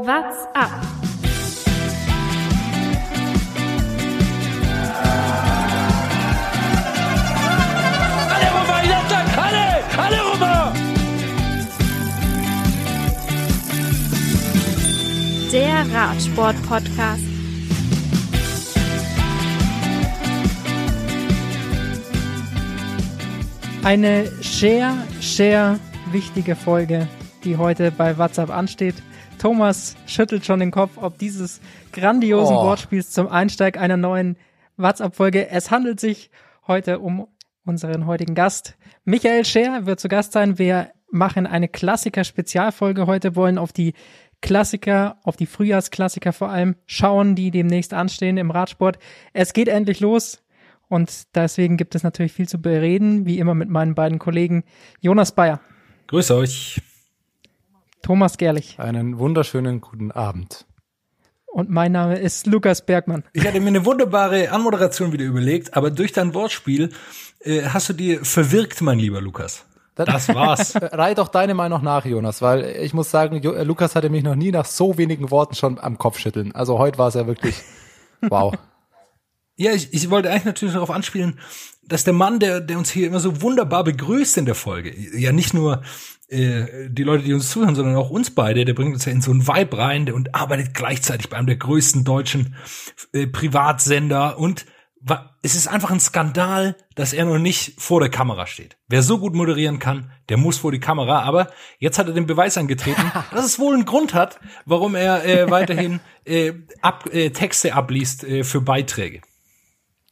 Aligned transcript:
What's 0.00 0.46
up? 0.54 0.70
Alle 8.30 8.48
rüber, 8.54 8.80
Jatta, 8.88 9.18
alle, 9.42 9.66
alle 9.98 10.18
rüber! 10.32 10.72
Der 15.50 15.84
Radsport-Podcast. 15.92 17.24
Eine 23.82 24.26
sehr, 24.42 24.96
sehr 25.20 25.80
wichtige 26.12 26.54
Folge, 26.54 27.08
die 27.42 27.56
heute 27.56 27.90
bei 27.90 28.16
WhatsApp 28.16 28.50
ansteht. 28.50 28.94
Thomas 29.38 29.96
schüttelt 30.06 30.44
schon 30.44 30.60
den 30.60 30.70
Kopf, 30.70 30.92
ob 30.96 31.18
dieses 31.18 31.60
grandiosen 31.92 32.56
Oh. 32.56 32.64
Wortspiels 32.64 33.10
zum 33.10 33.28
Einsteig 33.28 33.78
einer 33.78 33.96
neuen 33.96 34.36
WhatsApp-Folge. 34.76 35.48
Es 35.50 35.70
handelt 35.70 36.00
sich 36.00 36.30
heute 36.66 36.98
um 36.98 37.28
unseren 37.64 38.06
heutigen 38.06 38.34
Gast. 38.34 38.76
Michael 39.04 39.44
Scher 39.44 39.86
wird 39.86 40.00
zu 40.00 40.08
Gast 40.08 40.32
sein. 40.32 40.58
Wir 40.58 40.90
machen 41.10 41.46
eine 41.46 41.68
Klassiker-Spezialfolge 41.68 43.06
heute, 43.06 43.36
wollen 43.36 43.58
auf 43.58 43.72
die 43.72 43.94
Klassiker, 44.40 45.18
auf 45.24 45.36
die 45.36 45.46
Frühjahrsklassiker 45.46 46.32
vor 46.32 46.50
allem 46.50 46.76
schauen, 46.86 47.34
die 47.34 47.50
demnächst 47.50 47.92
anstehen 47.94 48.36
im 48.36 48.50
Radsport. 48.50 48.98
Es 49.32 49.52
geht 49.52 49.68
endlich 49.68 50.00
los. 50.00 50.42
Und 50.88 51.34
deswegen 51.36 51.76
gibt 51.76 51.94
es 51.94 52.02
natürlich 52.02 52.32
viel 52.32 52.48
zu 52.48 52.60
bereden, 52.62 53.26
wie 53.26 53.38
immer 53.38 53.54
mit 53.54 53.68
meinen 53.68 53.94
beiden 53.94 54.18
Kollegen 54.18 54.64
Jonas 55.00 55.32
Bayer, 55.32 55.60
Grüß 56.06 56.30
euch. 56.30 56.80
Thomas 58.02 58.38
Gerlich 58.38 58.78
Einen 58.78 59.18
wunderschönen 59.18 59.80
guten 59.80 60.10
Abend. 60.12 60.66
und 61.46 61.70
mein 61.70 61.92
Name 61.92 62.18
ist 62.18 62.46
Lukas 62.46 62.84
Bergmann. 62.84 63.24
Ich 63.32 63.46
hatte 63.46 63.60
mir 63.60 63.68
eine 63.68 63.84
wunderbare 63.84 64.50
Anmoderation 64.50 65.12
wieder 65.12 65.24
überlegt, 65.24 65.76
aber 65.76 65.90
durch 65.90 66.12
dein 66.12 66.34
Wortspiel 66.34 66.90
äh, 67.40 67.62
hast 67.62 67.88
du 67.88 67.92
dir 67.92 68.24
verwirkt, 68.24 68.80
mein 68.82 68.98
lieber 68.98 69.20
Lukas. 69.20 69.64
Das 69.94 70.28
war's. 70.28 70.74
Reih 70.80 71.14
doch 71.14 71.28
deine 71.28 71.54
Meinung 71.54 71.82
nach, 71.82 72.04
Jonas, 72.04 72.40
weil 72.40 72.64
ich 72.80 72.94
muss 72.94 73.10
sagen, 73.10 73.42
Jo- 73.42 73.52
äh, 73.54 73.64
Lukas 73.64 73.96
hatte 73.96 74.10
mich 74.10 74.22
noch 74.22 74.36
nie 74.36 74.52
nach 74.52 74.64
so 74.66 74.96
wenigen 74.96 75.30
Worten 75.32 75.56
schon 75.56 75.78
am 75.80 75.98
Kopf 75.98 76.18
schütteln. 76.18 76.54
Also 76.54 76.78
heute 76.78 76.98
war 76.98 77.08
es 77.08 77.14
ja 77.14 77.26
wirklich 77.26 77.60
wow. 78.22 78.54
Ja, 79.56 79.72
ich, 79.72 79.92
ich 79.92 80.08
wollte 80.08 80.30
eigentlich 80.30 80.44
natürlich 80.44 80.74
darauf 80.74 80.90
anspielen, 80.90 81.40
dass 81.82 82.04
der 82.04 82.12
Mann, 82.12 82.38
der, 82.38 82.60
der 82.60 82.78
uns 82.78 82.90
hier 82.90 83.08
immer 83.08 83.18
so 83.18 83.42
wunderbar 83.42 83.82
begrüßt 83.82 84.36
in 84.38 84.44
der 84.46 84.54
Folge, 84.54 84.94
ja 85.18 85.32
nicht 85.32 85.52
nur 85.52 85.82
äh, 86.28 86.88
die 86.90 87.02
Leute, 87.02 87.24
die 87.24 87.32
uns 87.32 87.50
zuhören, 87.50 87.74
sondern 87.74 87.96
auch 87.96 88.10
uns 88.10 88.30
beide, 88.30 88.64
der 88.64 88.74
bringt 88.74 88.94
uns 88.94 89.04
ja 89.04 89.12
in 89.12 89.22
so 89.22 89.30
einen 89.30 89.46
Vibe 89.46 89.78
rein 89.78 90.06
der, 90.06 90.14
und 90.14 90.34
arbeitet 90.34 90.74
gleichzeitig 90.74 91.28
bei 91.28 91.36
einem 91.36 91.46
der 91.46 91.56
größten 91.56 92.04
deutschen 92.04 92.54
äh, 93.12 93.26
Privatsender 93.26 94.38
und 94.38 94.66
es 95.42 95.54
ist 95.54 95.68
einfach 95.68 95.90
ein 95.90 96.00
Skandal, 96.00 96.76
dass 96.94 97.12
er 97.12 97.24
noch 97.24 97.38
nicht 97.38 97.80
vor 97.80 98.00
der 98.00 98.10
Kamera 98.10 98.46
steht. 98.46 98.76
Wer 98.88 99.02
so 99.02 99.18
gut 99.18 99.34
moderieren 99.34 99.78
kann, 99.78 100.10
der 100.28 100.36
muss 100.36 100.58
vor 100.58 100.72
die 100.72 100.80
Kamera, 100.80 101.22
aber 101.22 101.48
jetzt 101.78 101.98
hat 101.98 102.08
er 102.08 102.14
den 102.14 102.26
Beweis 102.26 102.58
angetreten, 102.58 103.10
dass 103.30 103.44
es 103.44 103.58
wohl 103.58 103.74
einen 103.74 103.84
Grund 103.84 104.14
hat, 104.14 104.40
warum 104.66 104.94
er 104.94 105.24
äh, 105.24 105.50
weiterhin 105.50 106.00
äh, 106.24 106.52
ab, 106.82 107.08
äh, 107.12 107.30
Texte 107.30 107.74
abliest 107.74 108.24
äh, 108.24 108.42
für 108.42 108.60
Beiträge. 108.60 109.20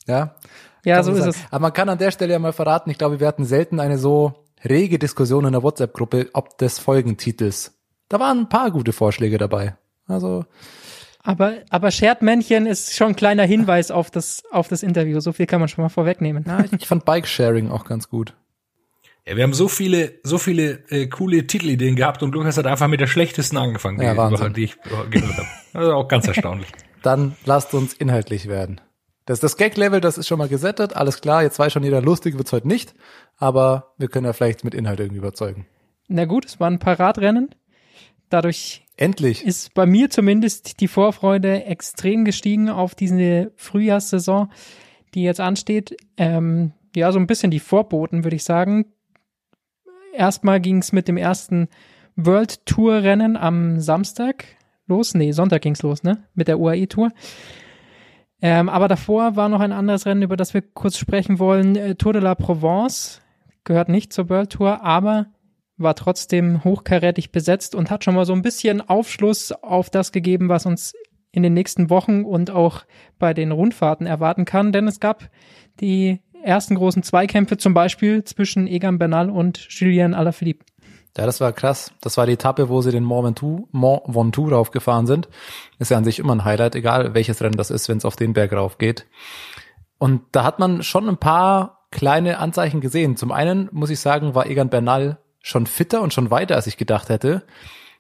Ja, 0.07 0.37
Ja, 0.85 1.03
so 1.03 1.11
ist 1.11 1.19
sagen. 1.19 1.31
es. 1.31 1.37
Aber 1.51 1.63
man 1.63 1.73
kann 1.73 1.89
an 1.89 1.99
der 1.99 2.13
Stelle 2.13 2.33
ja 2.33 2.39
mal 2.39 2.53
verraten, 2.53 2.91
ich 2.91 2.99
glaube, 2.99 3.19
wir 3.19 3.27
hatten 3.27 3.45
selten 3.45 3.81
eine 3.81 3.99
so 3.99 4.46
rege 4.69 4.99
Diskussion 4.99 5.45
in 5.45 5.53
der 5.53 5.63
WhatsApp-Gruppe 5.63 6.31
ob 6.33 6.59
des 6.59 6.79
Folgentitels. 6.79 7.73
Da 8.09 8.21
waren 8.21 8.41
ein 8.41 8.49
paar 8.49 8.71
gute 8.71 8.93
Vorschläge 8.93 9.39
dabei. 9.39 9.77
Also, 10.07 10.45
Aber, 11.23 11.55
aber 11.71 11.91
Scherzmännchen 11.91 12.67
ist 12.67 12.95
schon 12.95 13.09
ein 13.09 13.17
kleiner 13.17 13.43
Hinweis 13.45 13.91
auf 13.91 14.11
das, 14.11 14.45
auf 14.53 14.69
das 14.69 14.83
Interview. 14.83 15.19
So 15.21 15.33
viel 15.33 15.47
kann 15.47 15.61
man 15.61 15.69
schon 15.69 15.83
mal 15.83 15.89
vorwegnehmen. 15.89 16.45
ja, 16.47 16.65
ich, 16.79 16.87
fand 16.87 17.05
Bike-Sharing 17.05 17.71
auch 17.71 17.85
ganz 17.85 18.09
gut. 18.09 18.35
Ja, 19.27 19.35
wir 19.37 19.43
haben 19.43 19.55
so 19.55 19.67
viele, 19.67 20.21
so 20.23 20.39
viele 20.39 20.85
äh, 20.89 21.09
coole 21.09 21.49
Titelideen 21.49 21.97
gehabt 21.97 22.23
und 22.23 22.33
Lukas 22.33 22.57
hat 22.59 22.67
einfach 22.67 22.87
mit 22.87 23.01
der 23.01 23.09
schlechtesten 23.09 23.57
angefangen, 23.57 24.01
Ja, 24.01 24.13
die, 24.13 24.19
Wahnsinn. 24.19 24.53
die 24.55 24.65
ich 24.65 24.77
gehört 25.11 25.37
habe. 25.37 25.49
Also 25.73 25.93
auch 25.95 26.07
ganz 26.07 26.29
erstaunlich. 26.29 26.69
Dann 27.03 27.37
lasst 27.45 27.75
uns 27.75 27.93
inhaltlich 27.93 28.47
werden. 28.49 28.81
Das, 29.27 29.41
das 29.41 29.57
Gag-Level, 29.57 30.01
das 30.01 30.19
ist 30.19 30.29
schon 30.29 30.39
mal 30.39 30.49
gesettet, 30.49 30.97
alles 30.97 31.21
klar, 31.21 31.43
jetzt 31.43 31.59
weiß 31.59 31.73
schon 31.73 31.83
jeder, 31.83 32.01
lustig 32.01 32.39
wird's 32.39 32.53
heute 32.53 32.69
nicht, 32.69 32.95
aber 33.37 33.93
wir 33.99 34.09
können 34.09 34.25
ja 34.25 34.33
vielleicht 34.33 34.65
mit 34.65 34.73
Inhalt 34.73 35.01
irgendwie 35.01 35.19
überzeugen. 35.19 35.67
Na 36.09 36.25
gut, 36.25 36.47
es 36.47 36.61
war 36.61 36.71
ein 36.71 36.79
Paradrennen. 36.79 37.55
Dadurch 38.29 38.85
Endlich. 38.97 39.45
ist 39.45 39.75
bei 39.75 39.85
mir 39.85 40.11
zumindest 40.11 40.81
die 40.81 40.89
Vorfreude 40.89 41.65
extrem 41.65 42.25
gestiegen 42.25 42.71
auf 42.71 42.95
diese 42.95 43.53
Frühjahrssaison, 43.57 44.51
die 45.15 45.23
jetzt 45.23 45.41
ansteht. 45.41 45.97
Ähm, 46.17 46.73
ja, 46.95 47.11
so 47.13 47.19
ein 47.19 47.27
bisschen 47.27 47.51
die 47.51 47.61
Vorboten, 47.61 48.25
würde 48.25 48.37
ich 48.37 48.45
sagen. 48.45 48.87
Erstmal 50.15 50.61
ging 50.61 50.79
es 50.79 50.93
mit 50.93 51.09
dem 51.09 51.17
ersten 51.17 51.69
World 52.15 52.65
Tour 52.65 53.03
Rennen 53.03 53.37
am 53.37 53.81
Samstag 53.81 54.45
los. 54.87 55.15
Nee, 55.15 55.33
Sonntag 55.33 55.63
ging's 55.63 55.83
los, 55.83 56.03
ne? 56.03 56.25
Mit 56.35 56.49
der 56.49 56.59
UAE 56.59 56.87
Tour. 56.87 57.11
Ähm, 58.43 58.69
aber 58.69 58.89
davor 58.89 59.37
war 59.37 59.49
noch 59.49 59.61
ein 59.61 59.73
anderes 59.73 60.07
Rennen, 60.07 60.23
über 60.23 60.37
das 60.37 60.53
wir 60.53 60.63
kurz 60.63 60.99
sprechen 60.99 61.39
wollen. 61.39 61.75
Äh, 61.77 61.95
Tour 61.95 62.13
de 62.13 62.23
la 62.23 62.35
Provence 62.35 63.23
gehört 63.65 63.89
nicht 63.89 64.13
zur 64.13 64.29
World 64.29 64.51
Tour, 64.51 64.83
aber 64.83 65.27
war 65.79 65.95
trotzdem 65.95 66.65
hochkarätig 66.65 67.33
besetzt 67.33 67.75
und 67.75 67.91
hat 67.91 68.05
schon 68.05 68.15
mal 68.15 68.25
so 68.27 68.33
ein 68.33 68.43
bisschen 68.43 68.81
Aufschluss 68.81 69.53
auf 69.53 69.91
das 69.91 70.13
gegeben, 70.13 70.49
was 70.49 70.67
uns 70.67 70.95
in 71.33 71.43
den 71.43 71.53
nächsten 71.53 71.91
Wochen 71.91 72.25
und 72.25 72.51
auch 72.51 72.85
bei 73.19 73.35
den 73.35 73.53
Rundfahrten 73.53 74.07
erwarten 74.07 74.47
kann. 74.47 74.73
Denn 74.73 74.89
es 74.89 75.01
gab 75.01 75.29
die 75.81 76.21
ersten 76.43 76.77
großen 76.77 77.03
Zweikämpfe, 77.03 77.59
zum 77.59 77.75
Beispiel 77.75 78.25
zwischen 78.25 78.67
Egan 78.67 78.99
Bernal 78.99 79.29
und 79.29 79.59
Julien 79.71 80.15
Alaphilippe. 80.15 80.65
Ja, 81.17 81.25
das 81.25 81.41
war 81.41 81.53
krass. 81.53 81.93
Das 82.01 82.17
war 82.17 82.27
die 82.27 82.35
Etappe, 82.35 82.69
wo 82.69 82.83
sie 82.83 82.91
den 82.91 83.05
Mont 83.05 83.25
Ventoux, 83.25 83.69
Mont 83.73 84.03
Ventoux 84.07 84.51
raufgefahren 84.51 85.07
sind. 85.07 85.29
Ist 85.79 85.91
ja 85.91 85.97
an 85.97 86.05
sich 86.05 86.19
immer 86.19 86.35
ein 86.35 86.45
Highlight, 86.45 86.75
egal 86.75 87.15
welches 87.15 87.41
Rennen 87.41 87.57
das 87.57 87.71
ist, 87.71 87.89
wenn 87.89 87.99
es 87.99 88.05
auf 88.05 88.17
den 88.17 88.35
Berg 88.35 88.53
rauf 88.53 88.79
geht. 88.79 89.07
Und 89.99 90.23
da 90.33 90.45
hat 90.45 90.59
man 90.59 90.83
schon 90.83 91.09
ein 91.09 91.17
paar 91.17 91.87
kleine 91.91 92.39
Anzeichen 92.39 92.81
gesehen. 92.81 93.17
Zum 93.17 93.33
einen 93.33 93.69
muss 93.73 93.91
ich 93.91 94.01
sagen, 94.01 94.35
war 94.35 94.47
Egan 94.47 94.69
Bernal 94.69 95.19
schon 95.41 95.67
fitter 95.67 96.03
und 96.03 96.13
schon 96.13 96.31
weiter, 96.31 96.57
als 96.57 96.67
ich 96.67 96.77
gedacht 96.77 97.09
hätte. 97.09 97.45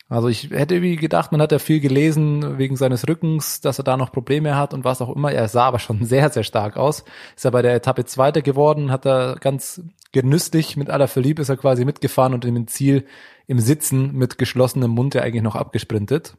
Also 0.08 0.28
ich 0.28 0.50
hätte 0.50 0.82
wie 0.82 0.96
gedacht, 0.96 1.32
man 1.32 1.42
hat 1.42 1.50
ja 1.50 1.58
viel 1.58 1.80
gelesen 1.80 2.58
wegen 2.58 2.76
seines 2.76 3.08
Rückens, 3.08 3.60
dass 3.60 3.78
er 3.78 3.84
da 3.84 3.96
noch 3.96 4.12
Probleme 4.12 4.56
hat 4.56 4.72
und 4.72 4.84
was 4.84 5.02
auch 5.02 5.14
immer. 5.14 5.32
Er 5.32 5.48
sah 5.48 5.64
aber 5.64 5.80
schon 5.80 6.04
sehr, 6.04 6.30
sehr 6.30 6.44
stark 6.44 6.76
aus. 6.76 7.04
Ist 7.34 7.44
er 7.44 7.50
bei 7.50 7.62
der 7.62 7.74
Etappe 7.74 8.04
Zweiter 8.04 8.42
geworden, 8.42 8.92
hat 8.92 9.04
er 9.04 9.36
ganz 9.36 9.82
genüsslich 10.16 10.78
mit 10.78 10.88
aller 10.88 11.08
Verlieb 11.08 11.38
ist 11.38 11.50
er 11.50 11.58
quasi 11.58 11.84
mitgefahren 11.84 12.32
und 12.32 12.42
im 12.46 12.66
Ziel 12.68 13.04
im 13.46 13.60
Sitzen 13.60 14.12
mit 14.12 14.38
geschlossenem 14.38 14.90
Mund 14.90 15.14
ja 15.14 15.20
eigentlich 15.20 15.42
noch 15.42 15.56
abgesprintet. 15.56 16.38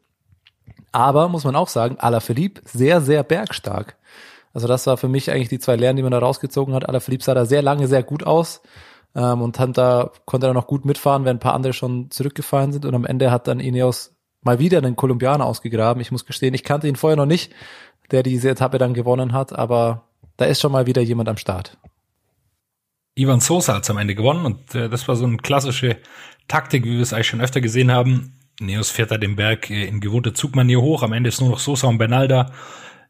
Aber 0.91 1.29
muss 1.29 1.43
man 1.43 1.55
auch 1.55 1.67
sagen, 1.67 1.97
Alaphilippe 1.99 2.61
sehr, 2.65 3.01
sehr 3.01 3.21
bergstark. 3.21 3.95
Also 4.51 4.67
das 4.67 4.87
war 4.87 4.97
für 4.97 5.07
mich 5.07 5.29
eigentlich 5.29 5.49
die 5.49 5.59
zwei 5.59 5.75
Lehren, 5.75 5.95
die 5.95 6.01
man 6.01 6.11
da 6.11 6.17
rausgezogen 6.17 6.73
hat. 6.73 6.89
Alaphilippe 6.89 7.23
sah 7.23 7.35
da 7.35 7.45
sehr 7.45 7.61
lange 7.61 7.87
sehr 7.87 8.01
gut 8.01 8.25
aus 8.25 8.63
ähm, 9.13 9.43
und 9.43 9.59
hat 9.59 9.77
da, 9.77 10.11
konnte 10.25 10.47
da 10.47 10.53
noch 10.53 10.65
gut 10.65 10.83
mitfahren, 10.83 11.23
während 11.23 11.37
ein 11.37 11.43
paar 11.43 11.53
andere 11.53 11.73
schon 11.73 12.09
zurückgefallen 12.09 12.71
sind. 12.71 12.83
Und 12.83 12.95
am 12.95 13.05
Ende 13.05 13.29
hat 13.29 13.47
dann 13.47 13.59
Ineos 13.59 14.15
mal 14.41 14.57
wieder 14.57 14.79
einen 14.79 14.95
Kolumbianer 14.95 15.45
ausgegraben. 15.45 16.01
Ich 16.01 16.11
muss 16.11 16.25
gestehen, 16.25 16.55
ich 16.55 16.63
kannte 16.63 16.87
ihn 16.87 16.95
vorher 16.95 17.17
noch 17.17 17.27
nicht, 17.27 17.53
der 18.09 18.23
diese 18.23 18.49
Etappe 18.49 18.79
dann 18.79 18.95
gewonnen 18.95 19.33
hat, 19.33 19.53
aber 19.53 20.05
da 20.35 20.45
ist 20.45 20.61
schon 20.61 20.71
mal 20.71 20.87
wieder 20.87 21.03
jemand 21.03 21.29
am 21.29 21.37
Start. 21.37 21.77
Ivan 23.17 23.39
Sosa 23.39 23.75
hat's 23.75 23.89
am 23.89 23.97
Ende 23.97 24.15
gewonnen 24.15 24.45
und 24.45 24.75
äh, 24.75 24.89
das 24.89 25.07
war 25.07 25.15
so 25.15 25.25
eine 25.25 25.37
klassische 25.37 25.97
Taktik, 26.47 26.85
wie 26.85 26.93
wir 26.93 27.01
es 27.01 27.13
eigentlich 27.13 27.27
schon 27.27 27.41
öfter 27.41 27.61
gesehen 27.61 27.91
haben. 27.91 28.33
Neos 28.59 28.89
fährt 28.89 29.11
da 29.11 29.17
den 29.17 29.35
Berg 29.35 29.69
äh, 29.69 29.85
in 29.85 29.99
gewohnter 29.99 30.33
Zugmanier 30.33 30.81
hoch, 30.81 31.03
am 31.03 31.13
Ende 31.13 31.29
ist 31.29 31.41
nur 31.41 31.49
noch 31.49 31.59
Sosa 31.59 31.87
und 31.87 31.97
Bernal 31.97 32.27
da. 32.27 32.51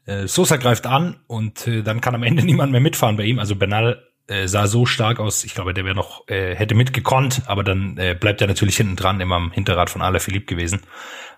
Äh, 0.06 0.26
Sosa 0.26 0.56
greift 0.56 0.86
an 0.86 1.16
und 1.26 1.66
äh, 1.66 1.82
dann 1.82 2.00
kann 2.00 2.14
am 2.14 2.22
Ende 2.22 2.42
niemand 2.44 2.72
mehr 2.72 2.80
mitfahren 2.80 3.16
bei 3.16 3.24
ihm. 3.24 3.38
Also 3.38 3.56
Bernal 3.56 4.07
äh, 4.28 4.46
sah 4.46 4.66
so 4.66 4.86
stark 4.86 5.20
aus, 5.20 5.44
ich 5.44 5.54
glaube, 5.54 5.74
der 5.74 5.84
wäre 5.84 5.94
noch, 5.94 6.28
äh, 6.28 6.54
hätte 6.54 6.74
mitgekonnt, 6.74 7.42
aber 7.46 7.64
dann 7.64 7.96
äh, 7.96 8.14
bleibt 8.14 8.40
er 8.40 8.46
natürlich 8.46 8.76
hinten 8.76 8.96
dran, 8.96 9.20
immer 9.20 9.36
am 9.36 9.50
Hinterrad 9.52 9.90
von 9.90 10.02
Alaphilippe 10.02 10.46
gewesen. 10.46 10.80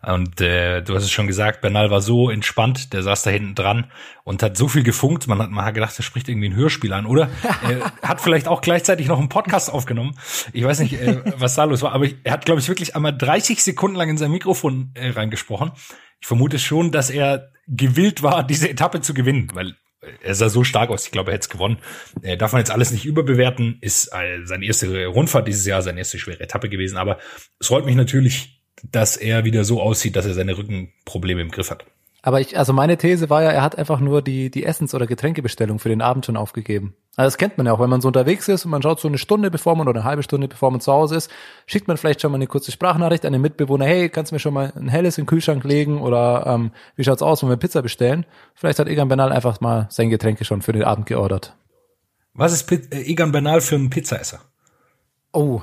Und 0.02 0.40
äh, 0.40 0.82
du 0.82 0.94
hast 0.94 1.04
es 1.04 1.10
schon 1.10 1.26
gesagt, 1.26 1.60
Bernal 1.60 1.90
war 1.90 2.00
so 2.00 2.30
entspannt, 2.30 2.92
der 2.94 3.02
saß 3.02 3.22
da 3.22 3.30
hinten 3.30 3.54
dran 3.54 3.90
und 4.24 4.42
hat 4.42 4.56
so 4.56 4.66
viel 4.66 4.82
gefunkt, 4.82 5.28
man 5.28 5.38
hat, 5.38 5.50
hat 5.50 5.74
gedacht, 5.74 5.98
er 5.98 6.02
spricht 6.02 6.28
irgendwie 6.28 6.48
ein 6.48 6.56
Hörspiel 6.56 6.92
an, 6.92 7.06
oder? 7.06 7.28
er 7.62 7.92
hat 8.08 8.20
vielleicht 8.20 8.48
auch 8.48 8.62
gleichzeitig 8.62 9.08
noch 9.08 9.18
einen 9.18 9.28
Podcast 9.28 9.70
aufgenommen. 9.70 10.16
Ich 10.52 10.64
weiß 10.64 10.80
nicht, 10.80 10.94
äh, 10.94 11.22
was 11.36 11.54
da 11.54 11.64
los 11.64 11.82
war, 11.82 11.92
aber 11.92 12.06
er 12.24 12.32
hat, 12.32 12.46
glaube 12.46 12.60
ich, 12.60 12.68
wirklich 12.68 12.96
einmal 12.96 13.16
30 13.16 13.62
Sekunden 13.62 13.96
lang 13.96 14.08
in 14.08 14.18
sein 14.18 14.30
Mikrofon 14.30 14.90
äh, 14.94 15.10
reingesprochen. 15.10 15.72
Ich 16.20 16.26
vermute 16.26 16.58
schon, 16.58 16.92
dass 16.92 17.10
er 17.10 17.50
gewillt 17.66 18.22
war, 18.22 18.42
diese 18.42 18.68
Etappe 18.68 19.00
zu 19.00 19.14
gewinnen, 19.14 19.48
weil 19.52 19.76
er 20.22 20.34
sah 20.34 20.48
so 20.48 20.64
stark 20.64 20.90
aus, 20.90 21.04
ich 21.04 21.12
glaube, 21.12 21.30
er 21.30 21.34
hätte 21.34 21.44
es 21.44 21.50
gewonnen. 21.50 21.78
Äh, 22.22 22.36
darf 22.36 22.52
man 22.52 22.60
jetzt 22.60 22.70
alles 22.70 22.90
nicht 22.90 23.04
überbewerten, 23.04 23.78
ist 23.80 24.08
äh, 24.12 24.44
seine 24.44 24.64
erste 24.64 25.06
Rundfahrt 25.06 25.48
dieses 25.48 25.66
Jahr, 25.66 25.82
seine 25.82 25.98
erste 25.98 26.18
schwere 26.18 26.40
Etappe 26.40 26.68
gewesen, 26.68 26.96
aber 26.96 27.18
es 27.58 27.66
freut 27.66 27.84
mich 27.84 27.96
natürlich, 27.96 28.62
dass 28.82 29.16
er 29.16 29.44
wieder 29.44 29.64
so 29.64 29.80
aussieht, 29.80 30.16
dass 30.16 30.26
er 30.26 30.34
seine 30.34 30.56
Rückenprobleme 30.56 31.42
im 31.42 31.50
Griff 31.50 31.70
hat. 31.70 31.84
Aber 32.22 32.40
ich, 32.40 32.58
also 32.58 32.72
meine 32.74 32.98
These 32.98 33.30
war 33.30 33.42
ja, 33.42 33.50
er 33.50 33.62
hat 33.62 33.78
einfach 33.78 33.98
nur 33.98 34.20
die, 34.20 34.50
die 34.50 34.64
Essens- 34.66 34.94
oder 34.94 35.06
Getränkebestellung 35.06 35.78
für 35.78 35.88
den 35.88 36.02
Abend 36.02 36.26
schon 36.26 36.36
aufgegeben. 36.36 36.94
Also 37.16 37.26
das 37.28 37.38
kennt 37.38 37.56
man 37.56 37.66
ja 37.66 37.72
auch, 37.72 37.80
wenn 37.80 37.88
man 37.88 38.02
so 38.02 38.08
unterwegs 38.08 38.46
ist 38.48 38.66
und 38.66 38.70
man 38.70 38.82
schaut 38.82 39.00
so 39.00 39.08
eine 39.08 39.16
Stunde 39.18 39.50
bevor 39.50 39.74
man 39.74 39.88
oder 39.88 40.00
eine 40.00 40.08
halbe 40.08 40.22
Stunde 40.22 40.46
bevor 40.46 40.70
man 40.70 40.80
zu 40.80 40.92
Hause 40.92 41.16
ist, 41.16 41.30
schickt 41.66 41.88
man 41.88 41.96
vielleicht 41.96 42.20
schon 42.20 42.30
mal 42.30 42.36
eine 42.36 42.46
kurze 42.46 42.72
Sprachnachricht 42.72 43.24
an 43.24 43.32
den 43.32 43.40
Mitbewohner, 43.42 43.86
hey, 43.86 44.10
kannst 44.10 44.32
du 44.32 44.34
mir 44.34 44.38
schon 44.38 44.54
mal 44.54 44.72
ein 44.76 44.88
helles 44.88 45.16
in 45.16 45.24
den 45.24 45.28
Kühlschrank 45.28 45.64
legen 45.64 46.00
oder 46.02 46.44
ähm, 46.46 46.72
wie 46.96 47.04
schaut's 47.04 47.22
aus, 47.22 47.42
wenn 47.42 47.48
wir 47.48 47.56
Pizza 47.56 47.80
bestellen? 47.82 48.26
Vielleicht 48.54 48.78
hat 48.78 48.86
Egan 48.86 49.08
Bernal 49.08 49.32
einfach 49.32 49.60
mal 49.60 49.86
sein 49.90 50.10
Getränke 50.10 50.44
schon 50.44 50.60
für 50.62 50.72
den 50.72 50.84
Abend 50.84 51.06
geordert. 51.06 51.56
Was 52.34 52.52
ist 52.52 52.64
Pi- 52.64 52.86
äh, 52.90 53.02
Egan 53.10 53.32
Bernal 53.32 53.60
für 53.62 53.76
ein 53.76 53.90
Pizzaesser? 53.90 54.40
Oh, 55.32 55.62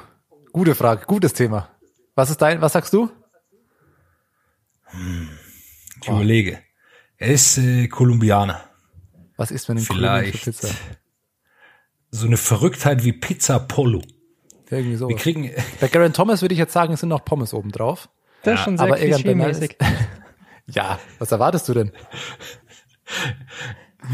gute 0.51 0.73
Frage, 0.75 1.05
gutes 1.05 1.33
Thema. 1.33 1.69
Was 2.15 2.29
ist 2.31 2.41
dein, 2.41 2.61
was 2.61 2.73
sagst 2.73 2.93
du? 2.93 3.09
Ich 6.07 6.13
überlege. 6.13 6.59
Er 7.17 7.29
ist 7.29 7.57
äh, 7.57 7.87
Kolumbianer. 7.87 8.63
Was 9.35 9.51
ist 9.51 9.65
für 9.65 9.75
Vielleicht 9.75 10.43
Pizza? 10.43 10.69
so 12.11 12.25
eine 12.25 12.37
Verrücktheit 12.37 13.03
wie 13.03 13.13
Pizza 13.13 13.59
Polo. 13.59 14.01
Irgendwie 14.69 14.95
so. 14.95 15.09
Wir 15.09 15.15
kriegen, 15.15 15.51
Bei 15.79 15.87
Garen 15.87 16.13
Thomas 16.13 16.41
würde 16.41 16.53
ich 16.53 16.59
jetzt 16.59 16.73
sagen, 16.73 16.93
es 16.93 16.99
sind 16.99 17.09
noch 17.09 17.23
Pommes 17.23 17.53
oben 17.53 17.71
drauf. 17.71 18.09
Das 18.43 18.55
ist 18.59 18.63
schon 18.65 18.77
sehr 18.77 18.87
aber 18.87 18.97
klischee-mäßig. 18.97 19.75
Ja, 20.69 20.99
was 21.17 21.31
erwartest 21.31 21.69
du 21.69 21.73
denn? 21.73 21.93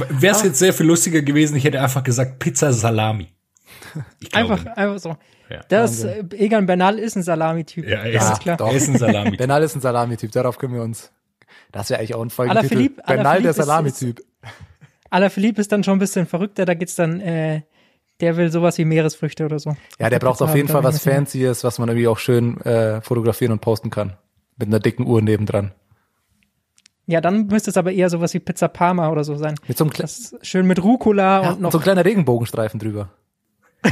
wäre 0.09 0.35
es 0.35 0.43
jetzt 0.43 0.59
sehr 0.59 0.71
viel 0.71 0.85
lustiger 0.85 1.23
gewesen, 1.23 1.55
ich 1.55 1.63
hätte 1.63 1.81
einfach 1.81 2.03
gesagt 2.03 2.37
Pizza 2.37 2.71
Salami. 2.73 3.33
Einfach, 4.33 4.63
nicht. 4.63 4.77
einfach 4.77 4.99
so. 4.99 5.17
Ja. 5.49 5.61
Das, 5.69 6.03
äh, 6.03 6.23
Egan 6.31 6.67
Bernal 6.67 6.99
ist 6.99 7.15
ein 7.15 7.23
Salami-Typ. 7.23 7.87
Ja, 7.87 8.03
er 8.03 8.11
das 8.13 8.25
ist, 8.25 8.31
ist 8.33 8.41
klar. 8.41 8.57
doch. 8.57 8.69
er 8.69 8.75
ist 8.75 8.87
ein 8.87 8.97
Salami. 8.99 9.35
Bernal 9.37 9.63
ist 9.63 9.75
ein 9.75 9.81
Salami-Typ, 9.81 10.31
darauf 10.31 10.57
können 10.59 10.75
wir 10.75 10.83
uns. 10.83 11.11
Das 11.73 11.89
wäre 11.89 11.99
eigentlich 11.99 12.15
auch 12.15 12.21
ein. 12.21 12.29
Alaphilippe- 12.29 13.05
Bernal 13.05 13.41
der 13.41 13.51
Salami-Typ. 13.51 14.21
Alaphilippe 15.09 15.59
ist 15.59 15.71
dann 15.71 15.83
schon 15.83 15.97
ein 15.97 15.99
bisschen 15.99 16.25
verrückter, 16.25 16.65
da 16.65 16.75
geht's 16.75 16.95
dann, 16.95 17.19
äh, 17.19 17.63
der 18.19 18.37
will 18.37 18.51
sowas 18.51 18.77
wie 18.77 18.85
Meeresfrüchte 18.85 19.43
oder 19.43 19.59
so. 19.59 19.75
Ja, 19.99 20.09
der 20.09 20.19
braucht 20.19 20.41
auf 20.41 20.55
jeden 20.55 20.69
Fall 20.69 20.83
was 20.83 21.01
Fancy. 21.01 21.39
Fancyes, 21.41 21.63
was 21.63 21.79
man 21.79 21.89
irgendwie 21.89 22.07
auch 22.07 22.19
schön 22.19 22.61
äh, 22.61 23.01
fotografieren 23.01 23.51
und 23.51 23.59
posten 23.59 23.89
kann. 23.89 24.13
Mit 24.57 24.67
einer 24.69 24.79
dicken 24.79 25.05
Uhr 25.05 25.21
nebendran. 25.21 25.71
Ja, 27.05 27.21
dann 27.21 27.47
müsste 27.47 27.71
es 27.71 27.77
aber 27.77 27.91
eher 27.91 28.09
sowas 28.09 28.33
wie 28.33 28.39
Pizza 28.39 28.67
Parma 28.67 29.09
oder 29.09 29.23
so 29.23 29.35
sein. 29.35 29.55
Mit 29.67 29.77
so 29.77 29.83
einem, 29.83 29.93
Das 29.93 30.35
schön 30.41 30.65
mit 30.67 30.81
Rucola 30.81 31.41
ja, 31.41 31.49
und 31.49 31.55
und 31.55 31.61
noch 31.61 31.71
so 31.71 31.79
ein 31.79 31.83
kleiner 31.83 32.05
Regenbogenstreifen 32.05 32.79
drüber. 32.79 33.09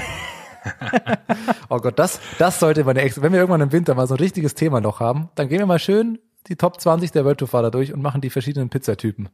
oh 1.69 1.77
Gott, 1.79 1.97
das, 1.97 2.19
das 2.37 2.59
sollte 2.59 2.83
man 2.83 2.95
echt, 2.95 3.21
wenn 3.21 3.33
wir 3.33 3.39
irgendwann 3.39 3.61
im 3.61 3.71
Winter 3.71 3.95
mal 3.95 4.07
so 4.07 4.13
ein 4.13 4.19
richtiges 4.19 4.53
Thema 4.53 4.79
noch 4.81 4.99
haben, 4.99 5.29
dann 5.35 5.49
gehen 5.49 5.59
wir 5.59 5.65
mal 5.65 5.79
schön 5.79 6.19
die 6.47 6.55
Top 6.55 6.79
20 6.81 7.11
der 7.11 7.25
World 7.25 7.37
Tour 7.39 7.47
Fahrer 7.47 7.71
durch 7.71 7.93
und 7.93 8.01
machen 8.01 8.21
die 8.21 8.29
verschiedenen 8.29 8.69
Pizzatypen. 8.69 9.29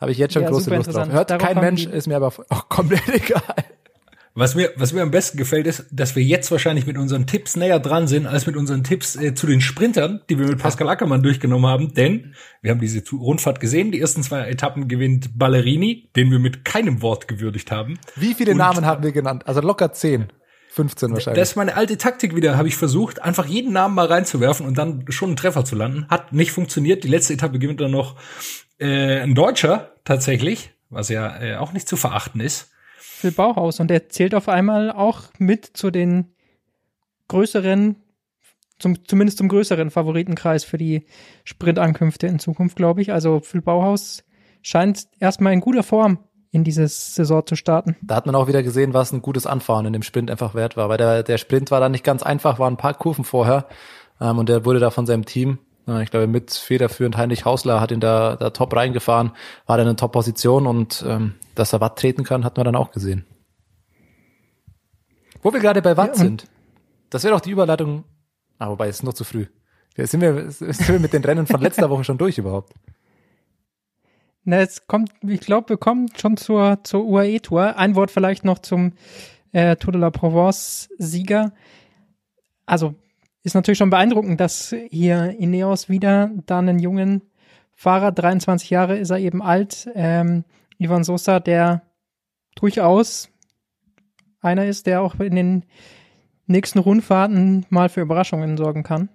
Habe 0.00 0.12
ich 0.12 0.18
jetzt 0.18 0.34
schon 0.34 0.42
Ja, 0.42 0.50
große 0.50 0.74
Lust 0.74 0.94
drauf. 0.94 1.08
Hört 1.10 1.30
Darauf 1.30 1.46
kein 1.46 1.58
Mensch, 1.60 1.84
ist 1.86 2.06
mir 2.06 2.16
aber 2.16 2.32
auch 2.48 2.68
komplett 2.68 3.08
egal. 3.12 3.42
Was 4.34 4.54
mir, 4.54 4.70
was 4.76 4.92
mir 4.92 5.02
am 5.02 5.10
besten 5.10 5.36
gefällt, 5.36 5.66
ist, 5.66 5.86
dass 5.90 6.14
wir 6.14 6.22
jetzt 6.22 6.52
wahrscheinlich 6.52 6.86
mit 6.86 6.96
unseren 6.96 7.26
Tipps 7.26 7.56
näher 7.56 7.80
dran 7.80 8.06
sind, 8.06 8.24
als 8.28 8.46
mit 8.46 8.56
unseren 8.56 8.84
Tipps 8.84 9.16
äh, 9.16 9.34
zu 9.34 9.48
den 9.48 9.60
Sprintern, 9.60 10.20
die 10.30 10.38
wir 10.38 10.46
mit 10.46 10.58
Pascal 10.60 10.88
Ackermann 10.88 11.24
durchgenommen 11.24 11.68
haben. 11.68 11.92
Denn 11.94 12.34
wir 12.62 12.70
haben 12.70 12.78
diese 12.80 13.02
Rundfahrt 13.10 13.58
gesehen. 13.58 13.90
Die 13.90 14.00
ersten 14.00 14.22
zwei 14.22 14.46
Etappen 14.48 14.86
gewinnt 14.86 15.36
Ballerini, 15.36 16.08
den 16.14 16.30
wir 16.30 16.38
mit 16.38 16.64
keinem 16.64 17.02
Wort 17.02 17.26
gewürdigt 17.26 17.72
haben. 17.72 17.98
Wie 18.14 18.34
viele 18.34 18.52
Und- 18.52 18.58
Namen 18.58 18.86
haben 18.86 19.02
wir 19.02 19.10
genannt? 19.10 19.42
Also 19.48 19.60
locker 19.60 19.92
10. 19.92 20.26
15 20.78 21.12
wahrscheinlich. 21.12 21.40
Das 21.40 21.50
ist 21.50 21.56
meine 21.56 21.74
alte 21.74 21.98
Taktik 21.98 22.36
wieder, 22.36 22.56
habe 22.56 22.68
ich 22.68 22.76
versucht, 22.76 23.20
einfach 23.20 23.46
jeden 23.46 23.72
Namen 23.72 23.96
mal 23.96 24.06
reinzuwerfen 24.06 24.64
und 24.64 24.78
dann 24.78 25.04
schon 25.08 25.30
einen 25.30 25.36
Treffer 25.36 25.64
zu 25.64 25.74
landen. 25.74 26.06
Hat 26.08 26.32
nicht 26.32 26.52
funktioniert. 26.52 27.02
Die 27.02 27.08
letzte 27.08 27.32
Etappe 27.32 27.58
gewinnt 27.58 27.80
dann 27.80 27.90
noch 27.90 28.14
äh, 28.78 29.20
ein 29.20 29.34
Deutscher 29.34 29.92
tatsächlich, 30.04 30.70
was 30.88 31.08
ja 31.08 31.42
äh, 31.42 31.56
auch 31.56 31.72
nicht 31.72 31.88
zu 31.88 31.96
verachten 31.96 32.40
ist. 32.40 32.70
Phil 32.96 33.32
Bauhaus 33.32 33.80
und 33.80 33.88
der 33.88 34.08
zählt 34.08 34.36
auf 34.36 34.48
einmal 34.48 34.92
auch 34.92 35.22
mit 35.38 35.64
zu 35.66 35.90
den 35.90 36.32
größeren, 37.26 37.96
zum, 38.78 39.04
zumindest 39.04 39.38
zum 39.38 39.48
größeren 39.48 39.90
Favoritenkreis 39.90 40.62
für 40.62 40.78
die 40.78 41.06
Sprintankünfte 41.42 42.28
in 42.28 42.38
Zukunft, 42.38 42.76
glaube 42.76 43.02
ich. 43.02 43.12
Also 43.12 43.40
Phil 43.40 43.62
Bauhaus 43.62 44.22
scheint 44.62 45.08
erstmal 45.18 45.52
in 45.54 45.60
guter 45.60 45.82
Form 45.82 46.18
in 46.50 46.64
diese 46.64 46.88
Saison 46.88 47.46
zu 47.46 47.56
starten. 47.56 47.96
Da 48.02 48.16
hat 48.16 48.26
man 48.26 48.34
auch 48.34 48.48
wieder 48.48 48.62
gesehen, 48.62 48.94
was 48.94 49.12
ein 49.12 49.22
gutes 49.22 49.46
Anfahren 49.46 49.86
in 49.86 49.92
dem 49.92 50.02
Sprint 50.02 50.30
einfach 50.30 50.54
wert 50.54 50.76
war. 50.76 50.88
Weil 50.88 50.96
der, 50.96 51.22
der 51.22 51.38
Sprint 51.38 51.70
war 51.70 51.80
dann 51.80 51.92
nicht 51.92 52.04
ganz 52.04 52.22
einfach, 52.22 52.58
waren 52.58 52.74
ein 52.74 52.78
paar 52.78 52.94
Kurven 52.94 53.24
vorher. 53.24 53.66
Ähm, 54.20 54.38
und 54.38 54.48
der 54.48 54.64
wurde 54.64 54.80
da 54.80 54.90
von 54.90 55.06
seinem 55.06 55.24
Team, 55.24 55.58
äh, 55.86 56.02
ich 56.02 56.10
glaube 56.10 56.26
mit 56.26 56.52
federführend 56.52 57.16
Heinrich 57.16 57.44
Hausler, 57.44 57.80
hat 57.80 57.90
ihn 57.90 58.00
da, 58.00 58.36
da 58.36 58.50
top 58.50 58.74
reingefahren, 58.74 59.32
war 59.66 59.76
dann 59.76 59.88
in 59.88 59.96
Top-Position 59.96 60.66
und 60.66 61.04
ähm, 61.06 61.34
dass 61.54 61.72
er 61.72 61.80
Watt 61.80 61.98
treten 61.98 62.24
kann, 62.24 62.44
hat 62.44 62.56
man 62.56 62.64
dann 62.64 62.76
auch 62.76 62.90
gesehen. 62.90 63.26
Wo 65.42 65.52
wir 65.52 65.60
gerade 65.60 65.82
bei 65.82 65.96
Watt 65.96 66.16
Ja, 66.16 66.24
sind, 66.24 66.46
das 67.10 67.24
wäre 67.24 67.34
doch 67.34 67.40
die 67.40 67.50
Überleitung, 67.50 68.04
ah, 68.58 68.70
wobei, 68.70 68.88
es 68.88 68.96
ist 68.96 69.02
noch 69.02 69.14
zu 69.14 69.24
früh. 69.24 69.46
Jetzt 69.96 70.12
sind 70.12 70.20
wir, 70.20 70.50
sind 70.50 70.88
wir 70.88 71.00
mit 71.00 71.12
den 71.12 71.24
Rennen 71.24 71.46
von 71.46 71.60
letzter 71.60 71.90
Woche 71.90 72.04
schon 72.04 72.18
durch 72.18 72.38
überhaupt. 72.38 72.72
Na, 74.50 74.60
jetzt 74.60 74.86
kommt, 74.86 75.12
ich 75.20 75.40
glaube, 75.40 75.68
wir 75.68 75.76
kommen 75.76 76.08
schon 76.16 76.38
zur, 76.38 76.78
zur 76.82 77.04
UAE-Tour. 77.04 77.76
Ein 77.76 77.94
Wort 77.96 78.10
vielleicht 78.10 78.46
noch 78.46 78.60
zum 78.60 78.94
äh, 79.52 79.76
Tour 79.76 79.92
de 79.92 80.00
la 80.00 80.08
Provence-Sieger. 80.08 81.52
Also, 82.64 82.94
ist 83.42 83.54
natürlich 83.54 83.76
schon 83.76 83.90
beeindruckend, 83.90 84.40
dass 84.40 84.74
hier 84.88 85.38
Ineos 85.38 85.90
wieder 85.90 86.30
da 86.46 86.60
einen 86.60 86.78
jungen 86.78 87.20
Fahrer, 87.74 88.10
23 88.10 88.70
Jahre 88.70 88.96
ist 88.96 89.10
er 89.10 89.18
eben 89.18 89.42
alt, 89.42 89.86
ähm, 89.94 90.44
Ivan 90.78 91.04
Sosa, 91.04 91.40
der 91.40 91.82
durchaus 92.54 93.28
einer 94.40 94.64
ist, 94.64 94.86
der 94.86 95.02
auch 95.02 95.16
in 95.16 95.36
den 95.36 95.66
nächsten 96.46 96.78
Rundfahrten 96.78 97.66
mal 97.68 97.90
für 97.90 98.00
Überraschungen 98.00 98.56
sorgen 98.56 98.82
kann. 98.82 99.10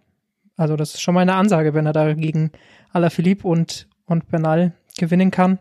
Also 0.58 0.76
das 0.76 0.94
ist 0.94 1.02
schon 1.02 1.16
mal 1.16 1.22
eine 1.22 1.34
Ansage, 1.34 1.74
wenn 1.74 1.88
er 1.88 1.94
da 1.94 2.14
gegen 2.14 2.52
Alaphilippe 2.92 3.48
und, 3.48 3.90
und 4.06 4.28
Bernal 4.30 4.74
gewinnen 4.98 5.32
kann. 5.32 5.60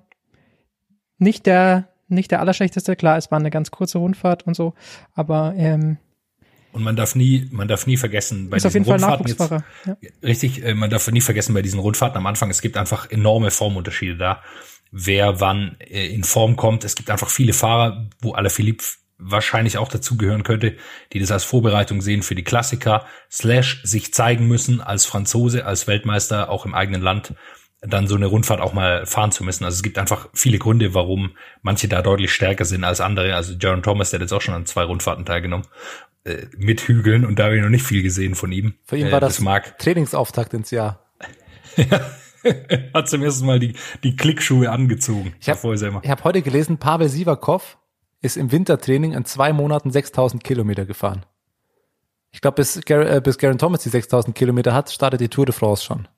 Nicht 1.18 1.46
der, 1.46 1.88
nicht 2.08 2.30
der 2.30 2.40
allerschlechteste, 2.40 2.96
klar, 2.96 3.16
es 3.16 3.30
war 3.30 3.38
eine 3.38 3.50
ganz 3.50 3.70
kurze 3.70 3.98
Rundfahrt 3.98 4.46
und 4.46 4.54
so, 4.54 4.74
aber 5.14 5.54
ähm, 5.56 5.98
Und 6.72 6.82
man 6.82 6.96
darf 6.96 7.14
nie, 7.14 7.48
man 7.50 7.68
darf 7.68 7.86
nie 7.86 7.96
vergessen, 7.96 8.50
bei 8.50 8.56
ist 8.56 8.66
auf 8.66 8.72
diesen 8.72 8.90
Rundfahrten 8.90 9.26
jetzt. 9.26 9.40
Ja. 9.40 9.62
Richtig, 10.22 10.64
äh, 10.64 10.74
man 10.74 10.90
darf 10.90 11.10
nie 11.10 11.20
vergessen 11.20 11.54
bei 11.54 11.62
diesen 11.62 11.80
Rundfahrten 11.80 12.16
am 12.16 12.26
Anfang, 12.26 12.50
es 12.50 12.60
gibt 12.60 12.76
einfach 12.76 13.10
enorme 13.10 13.50
Formunterschiede 13.50 14.16
da, 14.16 14.42
wer 14.90 15.40
wann 15.40 15.76
äh, 15.80 16.06
in 16.08 16.24
Form 16.24 16.56
kommt. 16.56 16.84
Es 16.84 16.94
gibt 16.94 17.10
einfach 17.10 17.30
viele 17.30 17.52
Fahrer, 17.52 18.08
wo 18.20 18.32
Alaphilippe 18.32 18.84
wahrscheinlich 19.24 19.78
auch 19.78 19.88
dazugehören 19.88 20.42
könnte, 20.42 20.76
die 21.12 21.20
das 21.20 21.30
als 21.30 21.44
Vorbereitung 21.44 22.00
sehen 22.00 22.22
für 22.22 22.34
die 22.34 22.42
Klassiker, 22.42 23.06
slash 23.30 23.80
sich 23.84 24.12
zeigen 24.12 24.48
müssen 24.48 24.80
als 24.80 25.04
Franzose, 25.04 25.64
als 25.64 25.86
Weltmeister, 25.86 26.50
auch 26.50 26.66
im 26.66 26.74
eigenen 26.74 27.02
Land, 27.02 27.34
dann 27.82 28.06
so 28.06 28.14
eine 28.14 28.26
Rundfahrt 28.26 28.60
auch 28.60 28.72
mal 28.72 29.06
fahren 29.06 29.32
zu 29.32 29.42
müssen. 29.44 29.64
Also 29.64 29.76
es 29.76 29.82
gibt 29.82 29.98
einfach 29.98 30.28
viele 30.34 30.58
Gründe, 30.58 30.94
warum 30.94 31.32
manche 31.62 31.88
da 31.88 32.00
deutlich 32.00 32.32
stärker 32.32 32.64
sind 32.64 32.84
als 32.84 33.00
andere. 33.00 33.34
Also 33.34 33.54
Jaron 33.58 33.82
Thomas, 33.82 34.10
der 34.10 34.18
hat 34.18 34.22
jetzt 34.22 34.32
auch 34.32 34.40
schon 34.40 34.54
an 34.54 34.66
zwei 34.66 34.84
Rundfahrten 34.84 35.24
teilgenommen, 35.24 35.66
äh, 36.24 36.46
mit 36.56 36.80
Hügeln 36.82 37.26
und 37.26 37.38
da 37.40 37.44
habe 37.46 37.56
ich 37.56 37.62
noch 37.62 37.68
nicht 37.70 37.84
viel 37.84 38.02
gesehen 38.02 38.36
von 38.36 38.52
ihm. 38.52 38.74
Für 38.84 38.96
ihn 38.96 39.08
Äh, 39.08 39.12
war 39.12 39.18
das, 39.20 39.40
mag 39.40 39.78
Trainingsauftakt 39.78 40.54
ins 40.54 40.70
Jahr. 40.70 41.00
hat 42.94 43.08
zum 43.08 43.22
ersten 43.22 43.46
Mal 43.46 43.58
die, 43.58 43.74
die 44.02 44.16
Klickschuhe 44.16 44.70
angezogen. 44.70 45.34
Ich 45.40 45.48
hab- 45.48 45.62
habe 45.62 46.24
heute 46.24 46.42
gelesen, 46.42 46.78
Pavel 46.78 47.08
Sivakov 47.08 47.78
ist 48.20 48.36
im 48.36 48.52
Wintertraining 48.52 49.12
in 49.12 49.24
zwei 49.24 49.52
Monaten 49.52 49.90
6000 49.90 50.44
Kilometer 50.44 50.84
gefahren. 50.86 51.24
Ich 52.30 52.40
glaube, 52.40 52.54
bis, 52.56 52.80
Gar 52.84 53.10
äh, 53.10 53.20
bis 53.20 53.38
Garen 53.38 53.58
Thomas 53.58 53.82
die 53.82 53.88
6000 53.90 54.34
Kilometer 54.36 54.72
hat, 54.72 54.90
startet 54.90 55.20
die 55.20 55.28
Tour 55.28 55.46
de 55.46 55.54
France 55.54 55.84
schon. 55.84 56.08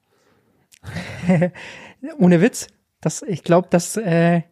Ohne 2.18 2.40
Witz, 2.40 2.68
das, 3.00 3.22
ich 3.22 3.42
glaube, 3.44 3.68
dass 3.70 3.96
äh, 3.96 4.42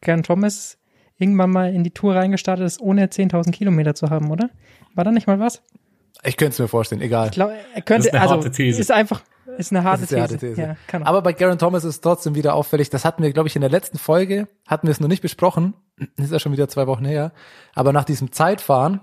Gern 0.00 0.22
Thomas 0.22 0.78
irgendwann 1.16 1.50
mal 1.50 1.72
in 1.74 1.84
die 1.84 1.90
Tour 1.90 2.14
reingestartet 2.14 2.64
ist, 2.66 2.80
ohne 2.80 3.06
10.000 3.06 3.50
Kilometer 3.52 3.94
zu 3.94 4.08
haben, 4.10 4.30
oder? 4.30 4.50
War 4.94 5.04
da 5.04 5.10
nicht 5.12 5.26
mal 5.26 5.38
was? 5.38 5.62
Ich 6.24 6.36
könnte 6.36 6.52
es 6.52 6.58
mir 6.58 6.68
vorstellen, 6.68 7.02
egal. 7.02 7.26
Ich 7.26 7.32
glaube, 7.32 7.54
er 7.74 7.82
könnte, 7.82 8.04
Das 8.04 8.06
ist 8.06 8.12
eine 8.14 8.22
also, 8.22 8.34
harte 8.36 8.50
These. 8.50 8.80
ist 8.80 8.90
einfach, 8.90 9.22
ist 9.58 9.72
eine 9.72 9.84
harte, 9.84 10.02
Das 10.02 10.12
ist 10.12 10.16
eine 10.16 10.26
These. 10.28 10.34
harte 10.34 10.46
These. 10.48 10.60
Ja, 10.62 10.76
kann 10.86 11.02
auch. 11.02 11.06
Aber 11.06 11.22
bei 11.22 11.32
Garen 11.34 11.58
Thomas 11.58 11.84
ist 11.84 12.00
trotzdem 12.00 12.34
wieder 12.34 12.54
auffällig, 12.54 12.90
das 12.90 13.04
hatten 13.04 13.22
wir, 13.22 13.32
glaube 13.32 13.48
ich, 13.48 13.56
in 13.56 13.60
der 13.60 13.70
letzten 13.70 13.98
Folge, 13.98 14.48
hatten 14.66 14.86
wir 14.86 14.92
es 14.92 15.00
noch 15.00 15.08
nicht 15.08 15.22
besprochen, 15.22 15.74
ist 16.16 16.32
ja 16.32 16.38
schon 16.38 16.52
wieder 16.52 16.68
zwei 16.68 16.86
Wochen 16.86 17.04
her, 17.04 17.32
aber 17.74 17.92
nach 17.92 18.04
diesem 18.04 18.32
Zeitfahren, 18.32 19.00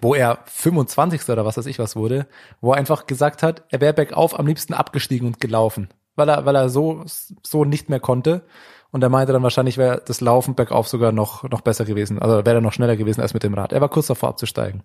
wo 0.00 0.14
er 0.14 0.38
25. 0.46 1.28
oder 1.28 1.44
was 1.44 1.56
weiß 1.56 1.66
ich 1.66 1.78
was 1.78 1.96
wurde, 1.96 2.26
wo 2.60 2.72
er 2.72 2.78
einfach 2.78 3.06
gesagt 3.06 3.42
hat, 3.42 3.64
er 3.70 3.80
wäre 3.80 3.94
bergauf 3.94 4.38
am 4.38 4.46
liebsten 4.46 4.74
abgestiegen 4.74 5.26
und 5.26 5.40
gelaufen, 5.40 5.88
weil 6.16 6.28
er, 6.28 6.44
weil 6.44 6.56
er 6.56 6.68
so, 6.68 7.04
so 7.42 7.64
nicht 7.64 7.88
mehr 7.88 8.00
konnte. 8.00 8.42
Und 8.90 9.02
er 9.02 9.08
meinte 9.08 9.32
dann 9.32 9.42
wahrscheinlich 9.42 9.76
wäre 9.76 10.02
das 10.06 10.20
Laufen 10.20 10.54
bergauf 10.54 10.86
sogar 10.86 11.10
noch, 11.10 11.42
noch 11.50 11.62
besser 11.62 11.84
gewesen, 11.84 12.20
also 12.20 12.46
wäre 12.46 12.58
er 12.58 12.60
noch 12.60 12.72
schneller 12.72 12.96
gewesen 12.96 13.20
als 13.20 13.34
mit 13.34 13.42
dem 13.42 13.54
Rad. 13.54 13.72
Er 13.72 13.80
war 13.80 13.88
kurz 13.88 14.06
davor 14.06 14.28
abzusteigen. 14.28 14.84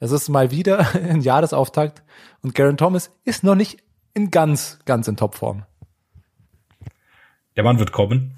Es 0.00 0.12
ist 0.12 0.28
mal 0.28 0.50
wieder 0.50 0.94
ein 0.94 1.22
Jahresauftakt 1.22 2.02
und 2.42 2.54
Garen 2.54 2.76
Thomas 2.76 3.10
ist 3.24 3.42
noch 3.42 3.56
nicht 3.56 3.82
in 4.14 4.30
ganz, 4.30 4.78
ganz 4.84 5.08
in 5.08 5.16
Topform. 5.16 5.64
Der 7.56 7.64
Mann 7.64 7.80
wird 7.80 7.90
kommen. 7.90 8.37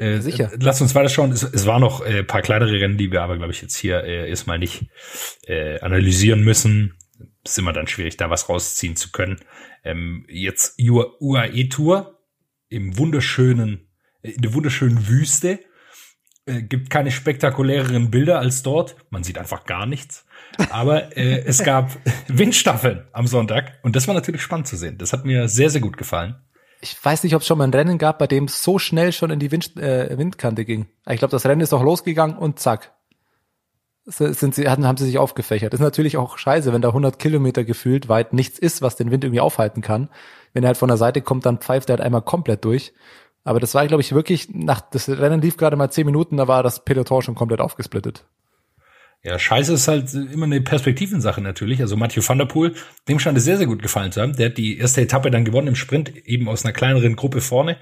Äh, 0.00 0.20
Sicher. 0.20 0.50
Lass 0.58 0.80
uns 0.80 0.94
weiter 0.94 1.10
schauen. 1.10 1.30
Es, 1.30 1.42
es 1.42 1.66
waren 1.66 1.82
noch 1.82 2.04
äh, 2.04 2.24
paar 2.24 2.40
kleinere 2.40 2.72
Rennen, 2.72 2.96
die 2.96 3.12
wir 3.12 3.22
aber, 3.22 3.36
glaube 3.36 3.52
ich, 3.52 3.60
jetzt 3.60 3.76
hier 3.76 4.02
äh, 4.02 4.30
erstmal 4.30 4.58
nicht 4.58 4.86
äh, 5.46 5.78
analysieren 5.80 6.42
müssen. 6.42 6.96
Ist 7.44 7.58
immer 7.58 7.74
dann 7.74 7.86
schwierig, 7.86 8.16
da 8.16 8.30
was 8.30 8.48
rausziehen 8.48 8.96
zu 8.96 9.12
können. 9.12 9.40
Ähm, 9.84 10.24
jetzt 10.28 10.80
UAE 10.80 11.68
Tour 11.68 12.18
im 12.70 12.96
wunderschönen, 12.96 13.88
äh, 14.22 14.30
in 14.30 14.40
der 14.40 14.54
wunderschönen 14.54 15.06
Wüste. 15.06 15.60
Äh, 16.46 16.62
gibt 16.62 16.88
keine 16.88 17.10
spektakuläreren 17.10 18.10
Bilder 18.10 18.38
als 18.38 18.62
dort. 18.62 18.96
Man 19.10 19.22
sieht 19.22 19.36
einfach 19.36 19.66
gar 19.66 19.84
nichts. 19.84 20.24
Aber 20.70 21.14
äh, 21.14 21.44
es 21.44 21.62
gab 21.62 21.94
Windstaffeln 22.28 23.06
am 23.12 23.26
Sonntag 23.26 23.78
und 23.82 23.96
das 23.96 24.08
war 24.08 24.14
natürlich 24.14 24.40
spannend 24.40 24.66
zu 24.66 24.78
sehen. 24.78 24.96
Das 24.96 25.12
hat 25.12 25.26
mir 25.26 25.46
sehr, 25.48 25.68
sehr 25.68 25.82
gut 25.82 25.98
gefallen. 25.98 26.36
Ich 26.80 27.02
weiß 27.02 27.24
nicht, 27.24 27.34
ob 27.34 27.42
es 27.42 27.46
schon 27.46 27.58
mal 27.58 27.64
ein 27.64 27.74
Rennen 27.74 27.98
gab, 27.98 28.18
bei 28.18 28.26
dem 28.26 28.44
es 28.44 28.62
so 28.62 28.78
schnell 28.78 29.12
schon 29.12 29.30
in 29.30 29.38
die 29.38 29.50
Wind, 29.50 29.76
äh, 29.76 30.16
Windkante 30.16 30.64
ging. 30.64 30.86
Ich 31.08 31.18
glaube, 31.18 31.32
das 31.32 31.44
Rennen 31.44 31.60
ist 31.60 31.74
auch 31.74 31.82
losgegangen 31.82 32.36
und 32.36 32.58
zack. 32.58 32.92
Sind 34.06 34.54
sie, 34.54 34.66
haben 34.66 34.96
sie 34.96 35.04
sich 35.04 35.18
aufgefächert. 35.18 35.74
Ist 35.74 35.80
natürlich 35.80 36.16
auch 36.16 36.38
scheiße, 36.38 36.72
wenn 36.72 36.80
da 36.80 36.88
100 36.88 37.18
Kilometer 37.18 37.64
gefühlt 37.64 38.08
weit 38.08 38.32
nichts 38.32 38.58
ist, 38.58 38.80
was 38.80 38.96
den 38.96 39.10
Wind 39.10 39.24
irgendwie 39.24 39.42
aufhalten 39.42 39.82
kann. 39.82 40.08
Wenn 40.52 40.64
er 40.64 40.68
halt 40.68 40.78
von 40.78 40.88
der 40.88 40.96
Seite 40.96 41.20
kommt, 41.20 41.44
dann 41.44 41.58
pfeift 41.58 41.90
er 41.90 41.98
halt 41.98 42.00
einmal 42.00 42.22
komplett 42.22 42.64
durch. 42.64 42.94
Aber 43.44 43.60
das 43.60 43.74
war, 43.74 43.86
glaube 43.86 44.00
ich, 44.00 44.12
wirklich, 44.12 44.48
nach, 44.52 44.80
das 44.80 45.08
Rennen 45.08 45.40
lief 45.42 45.56
gerade 45.56 45.76
mal 45.76 45.90
10 45.90 46.06
Minuten, 46.06 46.38
da 46.38 46.48
war 46.48 46.62
das 46.62 46.84
Peloton 46.84 47.22
schon 47.22 47.34
komplett 47.34 47.60
aufgesplittet. 47.60 48.24
Ja, 49.22 49.38
scheiße 49.38 49.74
ist 49.74 49.86
halt 49.86 50.14
immer 50.14 50.46
eine 50.46 50.62
Perspektivensache 50.62 51.42
natürlich. 51.42 51.82
Also 51.82 51.94
Mathieu 51.94 52.22
van 52.26 52.38
der 52.38 52.46
Poel, 52.46 52.74
dem 53.06 53.18
scheint 53.18 53.36
es 53.36 53.44
sehr, 53.44 53.58
sehr 53.58 53.66
gut 53.66 53.82
gefallen 53.82 54.12
zu 54.12 54.22
haben. 54.22 54.34
Der 54.34 54.46
hat 54.46 54.56
die 54.56 54.78
erste 54.78 55.02
Etappe 55.02 55.30
dann 55.30 55.44
gewonnen 55.44 55.68
im 55.68 55.74
Sprint, 55.74 56.16
eben 56.24 56.48
aus 56.48 56.64
einer 56.64 56.72
kleineren 56.72 57.16
Gruppe 57.16 57.42
vorne. 57.42 57.76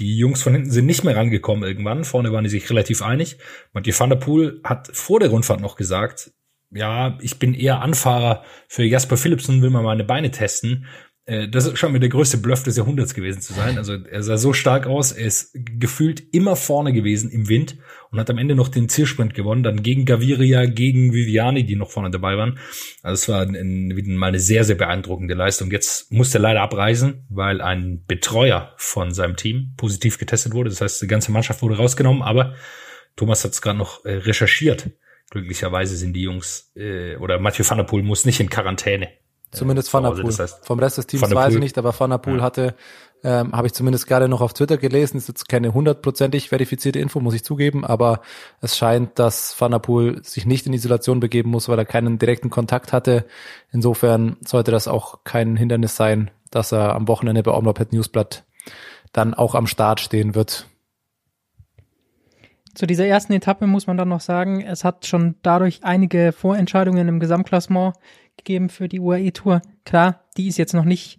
Die 0.00 0.16
Jungs 0.16 0.42
von 0.42 0.52
hinten 0.52 0.70
sind 0.70 0.86
nicht 0.86 1.04
mehr 1.04 1.14
rangekommen 1.14 1.62
irgendwann. 1.62 2.02
Vorne 2.02 2.32
waren 2.32 2.42
die 2.42 2.50
sich 2.50 2.68
relativ 2.70 3.02
einig. 3.02 3.38
Mathieu 3.72 3.94
van 3.96 4.10
der 4.10 4.16
Poel 4.16 4.60
hat 4.64 4.90
vor 4.92 5.20
der 5.20 5.28
Rundfahrt 5.28 5.60
noch 5.60 5.76
gesagt, 5.76 6.32
ja, 6.72 7.18
ich 7.20 7.38
bin 7.38 7.54
eher 7.54 7.82
Anfahrer 7.82 8.44
für 8.66 8.82
Jasper 8.82 9.16
Philipsen, 9.16 9.62
will 9.62 9.70
mal 9.70 9.82
meine 9.82 10.04
Beine 10.04 10.32
testen. 10.32 10.86
Äh, 11.26 11.48
das 11.48 11.78
schon 11.78 11.92
mit 11.92 12.02
der 12.02 12.08
größte 12.08 12.38
Bluff 12.38 12.64
des 12.64 12.76
Jahrhunderts 12.76 13.14
gewesen 13.14 13.40
zu 13.40 13.52
sein. 13.52 13.78
Also 13.78 13.94
er 13.94 14.22
sah 14.24 14.36
so 14.36 14.52
stark 14.52 14.86
aus, 14.86 15.12
er 15.12 15.26
ist 15.26 15.52
gefühlt 15.54 16.20
immer 16.32 16.56
vorne 16.56 16.92
gewesen 16.92 17.30
im 17.30 17.48
Wind 17.48 17.78
und 18.10 18.18
hat 18.18 18.30
am 18.30 18.38
Ende 18.38 18.54
noch 18.54 18.68
den 18.68 18.88
Zielsprint 18.88 19.34
gewonnen, 19.34 19.62
dann 19.62 19.82
gegen 19.82 20.04
Gaviria, 20.04 20.66
gegen 20.66 21.12
Viviani, 21.12 21.64
die 21.64 21.76
noch 21.76 21.90
vorne 21.90 22.10
dabei 22.10 22.36
waren. 22.36 22.58
Also 23.02 23.14
es 23.14 23.28
war 23.28 23.42
ein, 23.42 23.54
ein, 23.54 24.16
mal 24.16 24.28
eine 24.28 24.40
sehr, 24.40 24.64
sehr 24.64 24.76
beeindruckende 24.76 25.34
Leistung. 25.34 25.70
Jetzt 25.70 26.12
musste 26.12 26.38
er 26.38 26.42
leider 26.42 26.62
abreisen, 26.62 27.26
weil 27.28 27.60
ein 27.60 28.04
Betreuer 28.06 28.74
von 28.76 29.12
seinem 29.14 29.36
Team 29.36 29.74
positiv 29.76 30.18
getestet 30.18 30.54
wurde. 30.54 30.70
Das 30.70 30.80
heißt, 30.80 31.02
die 31.02 31.06
ganze 31.06 31.30
Mannschaft 31.30 31.62
wurde 31.62 31.76
rausgenommen, 31.76 32.22
aber 32.22 32.54
Thomas 33.16 33.44
hat 33.44 33.52
es 33.52 33.62
gerade 33.62 33.78
noch 33.78 34.04
äh, 34.04 34.14
recherchiert. 34.14 34.90
Glücklicherweise 35.30 35.96
sind 35.96 36.14
die 36.14 36.22
Jungs 36.22 36.72
äh, 36.74 37.16
oder 37.16 37.38
Mathieu 37.38 37.64
van 37.68 37.78
der 37.78 37.84
Poel 37.84 38.02
muss 38.02 38.24
nicht 38.24 38.40
in 38.40 38.50
Quarantäne. 38.50 39.10
Zumindest 39.52 39.92
Van 39.92 40.04
der 40.04 40.10
Poel. 40.10 40.24
Das 40.24 40.38
heißt, 40.38 40.66
Vom 40.66 40.78
Rest 40.78 40.98
des 40.98 41.06
Teams 41.06 41.22
weiß 41.30 41.54
ich 41.54 41.60
nicht, 41.60 41.76
aber 41.76 41.98
Van 41.98 42.10
der 42.10 42.18
Poel 42.18 42.38
ja. 42.38 42.42
hatte, 42.42 42.74
ähm, 43.22 43.52
habe 43.52 43.66
ich 43.66 43.74
zumindest 43.74 44.06
gerade 44.06 44.28
noch 44.28 44.40
auf 44.40 44.54
Twitter 44.54 44.78
gelesen, 44.78 45.18
ist 45.18 45.28
jetzt 45.28 45.48
keine 45.48 45.74
hundertprozentig 45.74 46.48
verifizierte 46.48 46.98
Info, 46.98 47.20
muss 47.20 47.34
ich 47.34 47.44
zugeben, 47.44 47.84
aber 47.84 48.20
es 48.60 48.76
scheint, 48.76 49.18
dass 49.18 49.54
Poel 49.82 50.24
sich 50.24 50.46
nicht 50.46 50.66
in 50.66 50.72
Isolation 50.72 51.20
begeben 51.20 51.50
muss, 51.50 51.68
weil 51.68 51.78
er 51.78 51.84
keinen 51.84 52.18
direkten 52.18 52.50
Kontakt 52.50 52.92
hatte. 52.92 53.26
Insofern 53.72 54.36
sollte 54.46 54.70
das 54.70 54.88
auch 54.88 55.24
kein 55.24 55.56
Hindernis 55.56 55.96
sein, 55.96 56.30
dass 56.50 56.72
er 56.72 56.94
am 56.94 57.08
Wochenende 57.08 57.42
bei 57.42 57.52
Omlopet 57.52 57.92
Newsblatt 57.92 58.44
dann 59.12 59.34
auch 59.34 59.54
am 59.54 59.66
Start 59.66 60.00
stehen 60.00 60.34
wird. 60.34 60.66
Zu 62.74 62.86
dieser 62.86 63.06
ersten 63.06 63.32
Etappe 63.32 63.66
muss 63.66 63.86
man 63.86 63.96
dann 63.96 64.08
noch 64.08 64.20
sagen, 64.20 64.62
es 64.62 64.84
hat 64.84 65.04
schon 65.04 65.34
dadurch 65.42 65.80
einige 65.82 66.32
Vorentscheidungen 66.32 67.08
im 67.08 67.20
Gesamtklassement 67.20 67.96
gegeben 68.36 68.68
für 68.68 68.88
die 68.88 69.00
UAE-Tour. 69.00 69.60
Klar, 69.84 70.20
die 70.36 70.48
ist 70.48 70.56
jetzt 70.56 70.72
noch 70.72 70.84
nicht 70.84 71.18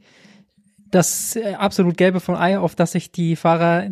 das 0.92 1.36
äh, 1.36 1.56
absolut 1.56 1.98
Gelbe 1.98 2.20
von 2.20 2.36
Ei, 2.36 2.58
auf 2.58 2.76
das 2.76 2.92
sich 2.92 3.12
die 3.12 3.36
Fahrer 3.36 3.90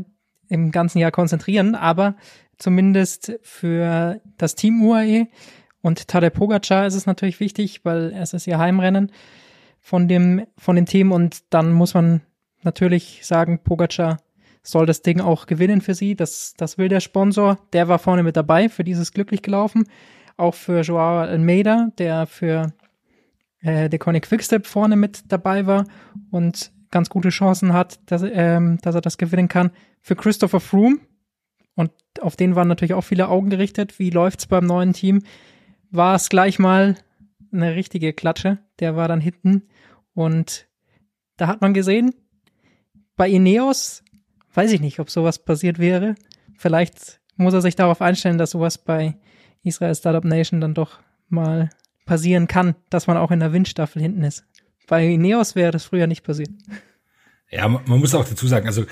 im 0.47 0.71
ganzen 0.71 0.99
Jahr 0.99 1.11
konzentrieren, 1.11 1.75
aber 1.75 2.15
zumindest 2.57 3.39
für 3.41 4.19
das 4.37 4.55
Team 4.55 4.83
UAE 4.83 5.27
und 5.81 6.07
Tadej 6.07 6.31
Pogacar 6.31 6.85
ist 6.85 6.95
es 6.95 7.05
natürlich 7.05 7.39
wichtig, 7.39 7.85
weil 7.85 8.13
es 8.13 8.33
ist 8.33 8.47
ihr 8.47 8.59
Heimrennen 8.59 9.11
von 9.79 10.07
dem, 10.07 10.45
von 10.57 10.75
dem 10.75 10.85
Team 10.85 11.11
und 11.11 11.43
dann 11.51 11.71
muss 11.71 11.93
man 11.93 12.21
natürlich 12.63 13.21
sagen, 13.25 13.59
Pogacar 13.63 14.17
soll 14.61 14.85
das 14.85 15.01
Ding 15.01 15.21
auch 15.21 15.45
gewinnen 15.45 15.81
für 15.81 15.93
sie. 15.93 16.15
Das, 16.15 16.53
das 16.57 16.77
will 16.77 16.89
der 16.89 16.99
Sponsor. 16.99 17.57
Der 17.73 17.87
war 17.87 17.97
vorne 17.97 18.23
mit 18.23 18.35
dabei, 18.35 18.67
für 18.67 18.83
dieses 18.83 19.13
glücklich 19.13 19.41
gelaufen. 19.41 19.85
Auch 20.35 20.53
für 20.53 20.81
Joao 20.81 21.19
Almeida, 21.19 21.89
der 21.97 22.27
für 22.27 22.73
äh, 23.61 23.89
der 23.89 23.99
Conny 23.99 24.19
Quickstep 24.19 24.65
vorne 24.65 24.95
mit 24.95 25.31
dabei 25.31 25.65
war 25.65 25.85
und 26.31 26.71
ganz 26.91 27.09
gute 27.09 27.29
Chancen 27.29 27.73
hat, 27.73 27.99
dass, 28.11 28.23
ähm, 28.23 28.77
dass 28.81 28.95
er 28.95 29.01
das 29.01 29.17
gewinnen 29.17 29.47
kann. 29.47 29.71
Für 30.01 30.15
Christopher 30.15 30.59
Froome, 30.59 30.99
und 31.75 31.91
auf 32.21 32.35
den 32.35 32.55
waren 32.55 32.67
natürlich 32.67 32.93
auch 32.93 33.03
viele 33.03 33.29
Augen 33.29 33.49
gerichtet, 33.49 33.99
wie 33.99 34.09
läuft's 34.09 34.47
beim 34.47 34.65
neuen 34.65 34.93
Team, 34.93 35.21
war 35.91 36.15
es 36.15 36.29
gleich 36.29 36.59
mal 36.59 36.95
eine 37.51 37.75
richtige 37.75 38.13
Klatsche. 38.13 38.59
Der 38.79 38.95
war 38.95 39.07
dann 39.07 39.21
hinten 39.21 39.63
und 40.13 40.67
da 41.37 41.47
hat 41.47 41.61
man 41.61 41.73
gesehen, 41.73 42.13
bei 43.15 43.29
Ineos 43.29 44.03
weiß 44.53 44.71
ich 44.71 44.81
nicht, 44.81 44.99
ob 44.99 45.09
sowas 45.09 45.39
passiert 45.39 45.79
wäre. 45.79 46.15
Vielleicht 46.57 47.21
muss 47.37 47.53
er 47.53 47.61
sich 47.61 47.75
darauf 47.75 48.01
einstellen, 48.01 48.37
dass 48.37 48.51
sowas 48.51 48.77
bei 48.77 49.15
Israel 49.63 49.95
Startup 49.95 50.23
Nation 50.23 50.61
dann 50.61 50.73
doch 50.73 50.99
mal 51.29 51.69
passieren 52.05 52.47
kann, 52.47 52.75
dass 52.89 53.07
man 53.07 53.17
auch 53.17 53.31
in 53.31 53.39
der 53.39 53.53
Windstaffel 53.53 54.01
hinten 54.01 54.23
ist. 54.23 54.45
Bei 54.89 55.15
Neos 55.15 55.55
wäre 55.55 55.71
das 55.71 55.85
früher 55.85 56.07
nicht 56.07 56.23
passiert. 56.23 56.49
Ja, 57.51 57.67
man 57.67 57.99
muss 57.99 58.15
auch 58.15 58.27
dazu 58.27 58.47
sagen, 58.47 58.65
also 58.67 58.83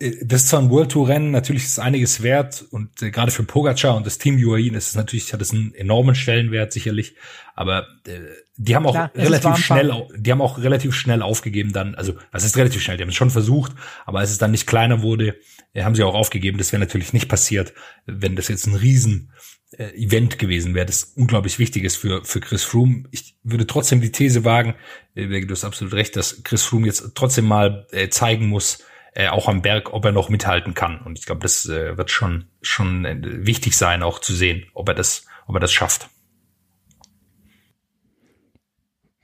äh, 0.00 0.16
das 0.24 0.42
ist 0.42 0.48
zwar 0.48 0.60
ein 0.60 0.70
World 0.70 0.90
Tour 0.90 1.08
Rennen, 1.08 1.30
natürlich 1.30 1.64
ist 1.64 1.72
es 1.72 1.78
einiges 1.78 2.22
wert 2.22 2.64
und 2.70 3.00
äh, 3.00 3.10
gerade 3.10 3.30
für 3.30 3.44
Pogacar 3.44 3.96
und 3.96 4.06
das 4.06 4.18
Team 4.18 4.36
UAE 4.36 4.70
ist 4.76 4.88
es 4.88 4.94
natürlich 4.96 5.32
hat 5.32 5.40
es 5.40 5.52
einen 5.52 5.72
enormen 5.74 6.14
Stellenwert 6.16 6.72
sicherlich, 6.72 7.14
aber 7.54 7.86
äh, 8.06 8.18
die 8.56 8.74
haben 8.74 8.86
auch 8.86 8.92
Klar, 8.92 9.10
relativ 9.14 9.56
schnell 9.56 10.08
die 10.16 10.32
haben 10.32 10.40
auch 10.40 10.58
relativ 10.58 10.94
schnell 10.94 11.22
aufgegeben 11.22 11.72
dann, 11.72 11.94
also 11.94 12.14
was 12.32 12.44
ist 12.44 12.56
relativ 12.56 12.82
schnell, 12.82 12.96
die 12.96 13.02
haben 13.02 13.10
es 13.10 13.14
schon 13.14 13.30
versucht, 13.30 13.72
aber 14.06 14.18
als 14.18 14.30
es 14.30 14.38
dann 14.38 14.50
nicht 14.50 14.66
kleiner 14.66 15.02
wurde, 15.02 15.36
äh, 15.74 15.84
haben 15.84 15.94
sie 15.94 16.02
auch 16.02 16.14
aufgegeben, 16.14 16.58
das 16.58 16.72
wäre 16.72 16.80
natürlich 16.80 17.12
nicht 17.12 17.28
passiert, 17.28 17.72
wenn 18.06 18.36
das 18.36 18.48
jetzt 18.48 18.66
ein 18.66 18.74
riesen 18.74 19.32
äh, 19.76 19.90
Event 19.94 20.38
gewesen 20.38 20.74
wäre, 20.74 20.86
das 20.86 21.04
unglaublich 21.16 21.58
wichtig 21.58 21.84
ist 21.84 21.96
für, 21.96 22.24
für 22.24 22.40
Chris 22.40 22.64
Froome. 22.64 23.04
Ich 23.10 23.36
würde 23.42 23.66
trotzdem 23.66 24.00
die 24.00 24.12
These 24.12 24.44
wagen, 24.44 24.74
äh, 25.14 25.26
du 25.26 25.50
hast 25.50 25.64
absolut 25.64 25.94
recht, 25.94 26.16
dass 26.16 26.42
Chris 26.42 26.62
Froome 26.64 26.86
jetzt 26.86 27.12
trotzdem 27.14 27.46
mal 27.46 27.86
äh, 27.92 28.08
zeigen 28.08 28.48
muss, 28.48 28.84
äh, 29.14 29.28
auch 29.28 29.48
am 29.48 29.62
Berg, 29.62 29.92
ob 29.92 30.04
er 30.04 30.12
noch 30.12 30.28
mithalten 30.28 30.74
kann. 30.74 31.00
Und 31.00 31.18
ich 31.18 31.26
glaube, 31.26 31.40
das 31.40 31.66
äh, 31.66 31.96
wird 31.96 32.10
schon, 32.10 32.46
schon 32.62 33.04
äh, 33.04 33.16
wichtig 33.22 33.76
sein, 33.76 34.02
auch 34.02 34.18
zu 34.18 34.34
sehen, 34.34 34.66
ob 34.74 34.88
er 34.88 34.94
das, 34.94 35.26
ob 35.46 35.56
er 35.56 35.60
das 35.60 35.72
schafft. 35.72 36.08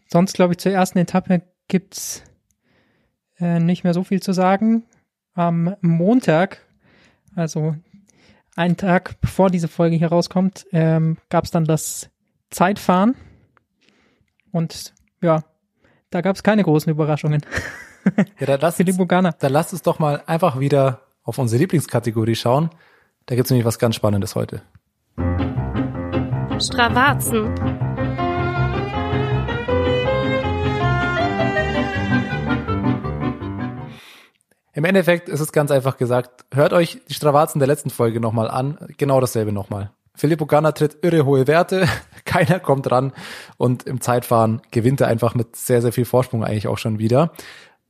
Sonst, 0.08 0.34
glaube 0.34 0.54
ich, 0.54 0.58
zur 0.58 0.72
ersten 0.72 0.98
Etappe 0.98 1.42
gibt's 1.68 2.22
äh, 3.38 3.58
nicht 3.60 3.84
mehr 3.84 3.94
so 3.94 4.04
viel 4.04 4.22
zu 4.22 4.32
sagen. 4.32 4.84
Am 5.34 5.76
Montag, 5.82 6.64
also 7.34 7.76
einen 8.56 8.76
Tag 8.76 9.20
bevor 9.20 9.50
diese 9.50 9.68
Folge 9.68 9.96
hier 9.96 10.08
rauskommt, 10.08 10.66
ähm, 10.72 11.18
gab 11.28 11.44
es 11.44 11.50
dann 11.50 11.64
das 11.64 12.10
Zeitfahren. 12.50 13.14
Und 14.50 14.94
ja, 15.20 15.44
da 16.10 16.22
gab 16.22 16.36
es 16.36 16.42
keine 16.42 16.64
großen 16.64 16.90
Überraschungen. 16.90 17.42
Ja, 18.38 18.46
dann 18.46 18.60
lass, 18.60 18.80
uns, 18.80 18.96
dann 19.38 19.52
lass 19.52 19.72
uns 19.72 19.82
doch 19.82 19.98
mal 19.98 20.22
einfach 20.26 20.58
wieder 20.58 21.02
auf 21.22 21.38
unsere 21.38 21.60
Lieblingskategorie 21.60 22.36
schauen. 22.36 22.70
Da 23.26 23.34
gibt's 23.34 23.50
nämlich 23.50 23.66
was 23.66 23.78
ganz 23.78 23.96
Spannendes 23.96 24.34
heute. 24.34 24.62
Stravazen. 26.58 27.86
Im 34.76 34.85
Endeffekt 34.85 35.30
ist 35.30 35.40
es 35.40 35.52
ganz 35.52 35.71
einfach 35.71 35.97
gesagt, 35.97 36.45
hört 36.52 36.75
euch 36.75 37.00
die 37.09 37.14
Stravazen 37.14 37.61
der 37.61 37.66
letzten 37.66 37.88
Folge 37.88 38.21
nochmal 38.21 38.50
an, 38.50 38.76
genau 38.99 39.23
dasselbe 39.23 39.50
nochmal. 39.50 39.90
Filippo 40.14 40.45
Ganna 40.45 40.73
tritt 40.73 40.99
irre 41.00 41.25
hohe 41.25 41.47
Werte, 41.47 41.88
keiner 42.26 42.61
kommt 42.61 42.90
ran 42.90 43.14
und 43.56 43.85
im 43.85 44.02
Zeitfahren 44.02 44.61
gewinnt 44.73 45.00
er 45.00 45.09
einfach 45.09 45.35
mit 45.35 45.56
sehr, 45.56 45.80
sehr 45.80 45.92
viel 45.92 46.04
Vorsprung 46.04 46.45
eigentlich 46.45 46.68
auch 46.68 46.76
schon 46.76 46.99
wieder. 46.99 47.33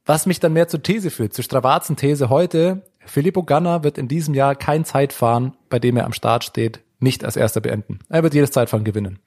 Was 0.05 0.27
mich 0.27 0.39
dann 0.39 0.53
mehr 0.53 0.69
zur 0.69 0.81
These 0.81 1.11
führt, 1.11 1.35
zur 1.35 1.43
Stravazen-These 1.43 2.31
heute, 2.31 2.83
Filippo 3.05 3.43
Ganna 3.43 3.83
wird 3.83 3.99
in 3.99 4.07
diesem 4.07 4.35
Jahr 4.35 4.55
kein 4.55 4.85
Zeitfahren, 4.85 5.57
bei 5.69 5.81
dem 5.81 5.97
er 5.97 6.05
am 6.05 6.13
Start 6.13 6.45
steht, 6.45 6.83
nicht 7.01 7.25
als 7.25 7.35
erster 7.35 7.61
beenden. 7.61 7.99
Er 8.09 8.23
wird 8.23 8.35
jedes 8.35 8.53
Zeitfahren 8.53 8.85
gewinnen. 8.85 9.19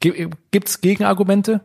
Gibt's 0.00 0.80
Gegenargumente? 0.80 1.60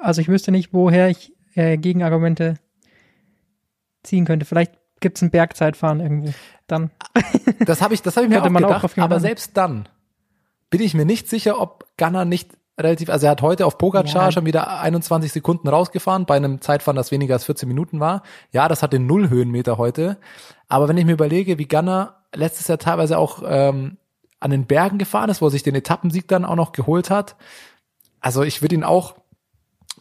also 0.00 0.22
ich 0.22 0.28
wüsste 0.28 0.50
nicht, 0.50 0.72
woher 0.72 1.10
ich 1.10 1.34
äh, 1.54 1.76
Gegenargumente 1.76 2.56
ziehen 4.02 4.24
könnte. 4.24 4.46
Vielleicht 4.46 4.72
gibt 5.00 5.18
es 5.18 5.22
ein 5.22 5.30
Bergzeitfahren 5.30 6.00
irgendwo. 6.00 6.32
Dann. 6.66 6.90
Das 7.66 7.80
habe 7.80 7.94
ich, 7.94 8.02
das 8.02 8.16
habe 8.16 8.26
ich 8.26 8.30
mir 8.30 8.42
auch 8.42 8.46
auch 8.46 8.52
gedacht, 8.52 8.94
gehen, 8.94 9.04
aber 9.04 9.20
selbst 9.20 9.56
dann 9.56 9.88
bin 10.70 10.80
ich 10.80 10.94
mir 10.94 11.04
nicht 11.04 11.28
sicher, 11.28 11.60
ob 11.60 11.84
Gunner 11.96 12.24
nicht 12.24 12.50
relativ, 12.80 13.08
also 13.10 13.26
er 13.26 13.32
hat 13.32 13.42
heute 13.42 13.66
auf 13.66 13.78
Pogacar 13.78 14.26
Ja. 14.26 14.32
schon 14.32 14.46
wieder 14.46 14.80
21 14.80 15.32
Sekunden 15.32 15.68
rausgefahren, 15.68 16.26
bei 16.26 16.36
einem 16.36 16.60
Zeitfahren, 16.60 16.96
das 16.96 17.10
weniger 17.12 17.34
als 17.34 17.44
14 17.44 17.68
Minuten 17.68 18.00
war. 18.00 18.22
Ja, 18.50 18.68
das 18.68 18.82
hatte 18.82 18.98
null 18.98 19.28
Höhenmeter 19.28 19.78
heute. 19.78 20.16
Aber 20.68 20.88
wenn 20.88 20.96
ich 20.96 21.04
mir 21.04 21.12
überlege, 21.12 21.58
wie 21.58 21.68
Gunner 21.68 22.22
letztes 22.34 22.68
Jahr 22.68 22.78
teilweise 22.78 23.18
auch 23.18 23.42
ähm, 23.46 23.98
an 24.40 24.50
den 24.50 24.66
Bergen 24.66 24.98
gefahren 24.98 25.30
ist, 25.30 25.40
wo 25.42 25.46
er 25.46 25.50
sich 25.50 25.62
den 25.62 25.74
Etappensieg 25.74 26.26
dann 26.26 26.44
auch 26.44 26.56
noch 26.56 26.72
geholt 26.72 27.10
hat, 27.10 27.36
also 28.20 28.42
ich 28.42 28.62
würde 28.62 28.74
ihn 28.74 28.84
auch 28.84 29.14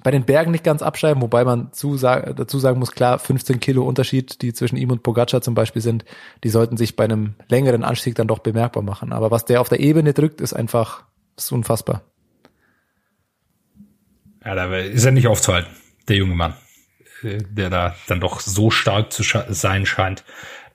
bei 0.04 0.12
den 0.12 0.26
Bergen 0.26 0.52
nicht 0.52 0.64
ganz 0.64 0.82
abschreiben, 0.82 1.22
wobei 1.22 1.44
man 1.44 1.72
zu, 1.74 1.98
dazu 1.98 2.60
sagen 2.60 2.80
muss, 2.80 2.92
klar, 2.92 3.20
15 3.20 3.60
Kilo 3.60 3.84
Unterschied, 3.84 4.42
die 4.42 4.54
zwischen 4.54 4.78
ihm 4.78 4.92
und 4.92 5.04
Pogacar 5.04 5.42
zum 5.42 5.54
Beispiel 5.54 5.82
sind, 5.82 6.06
die 6.44 6.50
sollten 6.50 6.78
sich 6.78 6.96
bei 6.96 7.04
einem 7.04 7.36
längeren 7.50 7.84
Anstieg 7.84 8.16
dann 8.16 8.28
doch 8.28 8.40
bemerkbar 8.40 8.84
machen. 8.84 9.14
Aber 9.14 9.32
was 9.32 9.46
der 9.46 9.62
auf 9.62 9.70
der 9.70 9.80
Ebene 9.80 10.14
drückt, 10.14 10.42
ist 10.42 10.54
einfach 10.54 11.04
ist 11.38 11.52
unfassbar. 11.52 12.04
Ja, 14.44 14.56
da 14.56 14.76
ist 14.76 15.06
er 15.06 15.12
nicht 15.12 15.28
aufzuhalten, 15.28 15.72
der 16.08 16.18
junge 16.18 16.36
Mann, 16.36 16.56
äh, 17.24 17.38
der 17.50 17.70
da 17.70 17.96
dann 18.08 18.20
doch 18.20 18.40
so 18.40 18.72
stark 18.72 19.12
zu 19.12 19.24
sein 19.24 19.86
scheint, 19.86 20.24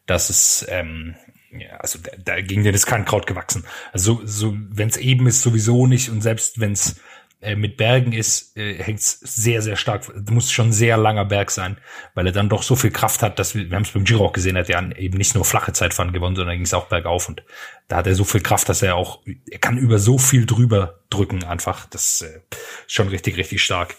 dass 0.07 0.31
es, 0.31 0.65
ähm, 0.69 1.17
ja, 1.51 1.77
also 1.79 1.99
da, 1.99 2.11
da 2.17 2.41
gegen 2.41 2.63
den 2.63 2.75
ist 2.75 2.87
kein 2.87 3.05
Kraut 3.05 3.27
gewachsen. 3.27 3.65
Also 3.93 4.21
so, 4.25 4.57
wenn 4.57 4.89
es 4.89 4.97
eben 4.97 5.27
ist, 5.27 5.43
sowieso 5.43 5.87
nicht 5.87 6.11
und 6.11 6.21
selbst 6.21 6.61
wenn 6.61 6.73
es 6.73 7.01
äh, 7.41 7.55
mit 7.55 7.77
Bergen 7.77 8.13
ist, 8.13 8.57
äh, 8.57 8.75
hängt 8.75 9.01
es 9.01 9.21
sehr, 9.21 9.61
sehr 9.63 9.77
stark. 9.77 10.11
Muss 10.31 10.51
schon 10.51 10.69
ein 10.69 10.73
sehr 10.73 10.97
langer 10.97 11.25
Berg 11.25 11.51
sein, 11.51 11.77
weil 12.15 12.27
er 12.27 12.33
dann 12.33 12.49
doch 12.49 12.63
so 12.63 12.77
viel 12.77 12.91
Kraft 12.91 13.23
hat, 13.23 13.39
dass 13.39 13.55
wir, 13.55 13.69
wir 13.69 13.77
haben 13.77 13.85
es 13.85 13.91
beim 13.91 14.05
Giro 14.05 14.25
auch 14.25 14.33
gesehen, 14.33 14.57
er 14.57 14.63
hat 14.63 14.69
ja 14.69 14.91
eben 14.97 15.19
nicht 15.19 15.35
nur 15.35 15.45
flache 15.45 15.73
Zeitfahren 15.73 16.13
gewonnen, 16.13 16.37
sondern 16.37 16.57
ging 16.57 16.65
es 16.65 16.75
auch 16.75 16.87
bergauf 16.87 17.29
und 17.29 17.43
da 17.89 17.97
hat 17.97 18.07
er 18.07 18.15
so 18.15 18.25
viel 18.25 18.41
Kraft, 18.41 18.69
dass 18.69 18.83
er 18.83 18.97
auch, 18.97 19.21
er 19.51 19.59
kann 19.59 19.79
über 19.79 19.99
so 19.99 20.19
viel 20.19 20.47
drüber 20.47 21.01
drücken 21.11 21.45
einfach. 21.45 21.87
Das 21.87 22.23
äh, 22.23 22.41
ist 22.87 22.93
schon 22.93 23.09
richtig, 23.09 23.37
richtig 23.37 23.63
stark. 23.63 23.97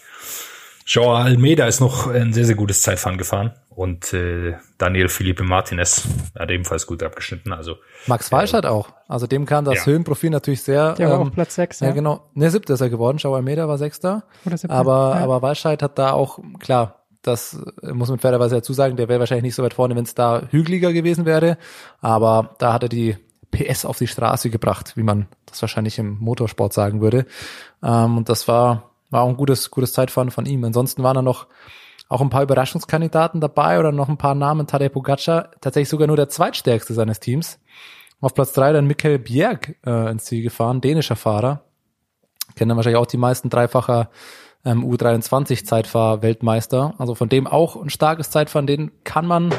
Joao 0.90 1.14
Almeida 1.16 1.66
ist 1.66 1.80
noch 1.80 2.06
ein 2.06 2.32
sehr, 2.32 2.46
sehr 2.46 2.54
gutes 2.54 2.80
Zeitfahren 2.80 3.18
gefahren 3.18 3.52
und 3.68 4.14
äh, 4.14 4.54
Daniel 4.78 5.10
Felipe 5.10 5.42
Martinez 5.44 6.08
hat 6.38 6.50
ebenfalls 6.50 6.86
gut 6.86 7.02
abgeschnitten. 7.02 7.52
Also 7.52 7.76
Max 8.06 8.32
Walscheid 8.32 8.64
auch. 8.64 8.88
Also 9.06 9.26
dem 9.26 9.44
kam 9.44 9.66
das 9.66 9.74
Ja. 9.74 9.84
Höhenprofil 9.86 10.30
natürlich 10.30 10.62
sehr. 10.62 10.94
Der 10.94 11.10
war 11.10 11.20
ähm, 11.20 11.26
auf 11.28 11.32
Platz 11.34 11.56
6, 11.56 11.80
Ja, 11.80 11.88
ja. 11.88 11.92
genau. 11.92 12.30
Ne, 12.32 12.50
siebter 12.50 12.72
ist 12.72 12.80
er 12.80 12.88
geworden. 12.88 13.18
Schau, 13.18 13.34
Almeida 13.34 13.68
war 13.68 13.76
sechster. 13.76 14.24
Oder 14.46 14.56
siebter, 14.56 14.74
Aber, 14.74 15.14
ja. 15.16 15.24
aber 15.24 15.42
Walscheid 15.42 15.82
hat 15.82 15.98
da 15.98 16.12
auch, 16.12 16.38
klar, 16.58 17.02
das 17.20 17.60
äh, 17.82 17.92
muss 17.92 18.08
man 18.08 18.18
fairerweise 18.18 18.54
dazu 18.54 18.72
sagen, 18.72 18.96
der 18.96 19.10
wäre 19.10 19.20
wahrscheinlich 19.20 19.42
nicht 19.44 19.56
so 19.56 19.62
weit 19.62 19.74
vorne, 19.74 19.94
wenn 19.94 20.04
es 20.04 20.14
da 20.14 20.44
hügeliger 20.50 20.94
gewesen 20.94 21.26
wäre. 21.26 21.58
Aber 22.00 22.54
da 22.60 22.72
hat 22.72 22.84
er 22.84 22.88
die 22.88 23.14
PS 23.50 23.84
auf 23.84 23.98
die 23.98 24.06
Straße 24.06 24.48
gebracht, 24.48 24.92
wie 24.96 25.02
man 25.02 25.26
das 25.44 25.60
wahrscheinlich 25.60 25.98
im 25.98 26.16
Motorsport 26.18 26.72
sagen 26.72 27.02
würde. 27.02 27.26
Ähm, 27.82 28.16
und 28.16 28.30
das 28.30 28.48
war, 28.48 28.87
war 29.10 29.22
auch 29.22 29.28
ein 29.28 29.36
gutes, 29.36 29.70
gutes 29.70 29.92
Zeitfahren 29.92 30.30
von 30.30 30.46
ihm. 30.46 30.64
Ansonsten 30.64 31.02
waren 31.02 31.14
da 31.14 31.22
noch 31.22 31.46
auch 32.08 32.20
ein 32.20 32.30
paar 32.30 32.42
Überraschungskandidaten 32.42 33.40
dabei 33.40 33.78
oder 33.78 33.92
noch 33.92 34.08
ein 34.08 34.16
paar 34.16 34.34
Namen. 34.34 34.66
Tadej 34.66 34.88
Pogacar, 34.88 35.50
tatsächlich 35.60 35.90
sogar 35.90 36.06
nur 36.06 36.16
der 36.16 36.28
zweitstärkste 36.28 36.94
seines 36.94 37.20
Teams. 37.20 37.60
Auf 38.20 38.34
Platz 38.34 38.52
drei 38.52 38.72
dann 38.72 38.86
Mikkel 38.86 39.18
Bjerg 39.18 39.76
äh, 39.86 40.10
ins 40.10 40.24
Ziel 40.24 40.42
gefahren, 40.42 40.80
dänischer 40.80 41.16
Fahrer. 41.16 41.64
Kennen 42.56 42.70
dann 42.70 42.76
wahrscheinlich 42.76 43.00
auch 43.00 43.06
die 43.06 43.18
meisten 43.18 43.50
dreifacher 43.50 44.10
ähm, 44.64 44.84
U23-Zeitfahr-Weltmeister. 44.84 46.94
Also 46.98 47.14
von 47.14 47.28
dem 47.28 47.46
auch 47.46 47.76
ein 47.76 47.90
starkes 47.90 48.30
Zeitfahren, 48.30 48.66
den 48.66 48.90
kann 49.04 49.26
man 49.26 49.54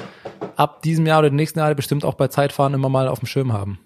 ab 0.56 0.82
diesem 0.82 1.05
Jahr 1.05 1.20
oder 1.20 1.29
den 1.29 1.38
nächsten 1.38 1.59
Jahr 1.59 1.74
bestimmt 1.75 2.03
auch 2.03 2.16
bei 2.16 2.27
Zeitfahren 2.27 2.74
immer 2.74 2.90
mal 2.90 3.07
auf 3.07 3.20
dem 3.20 3.27
Schirm 3.27 3.53
haben. 3.53 3.79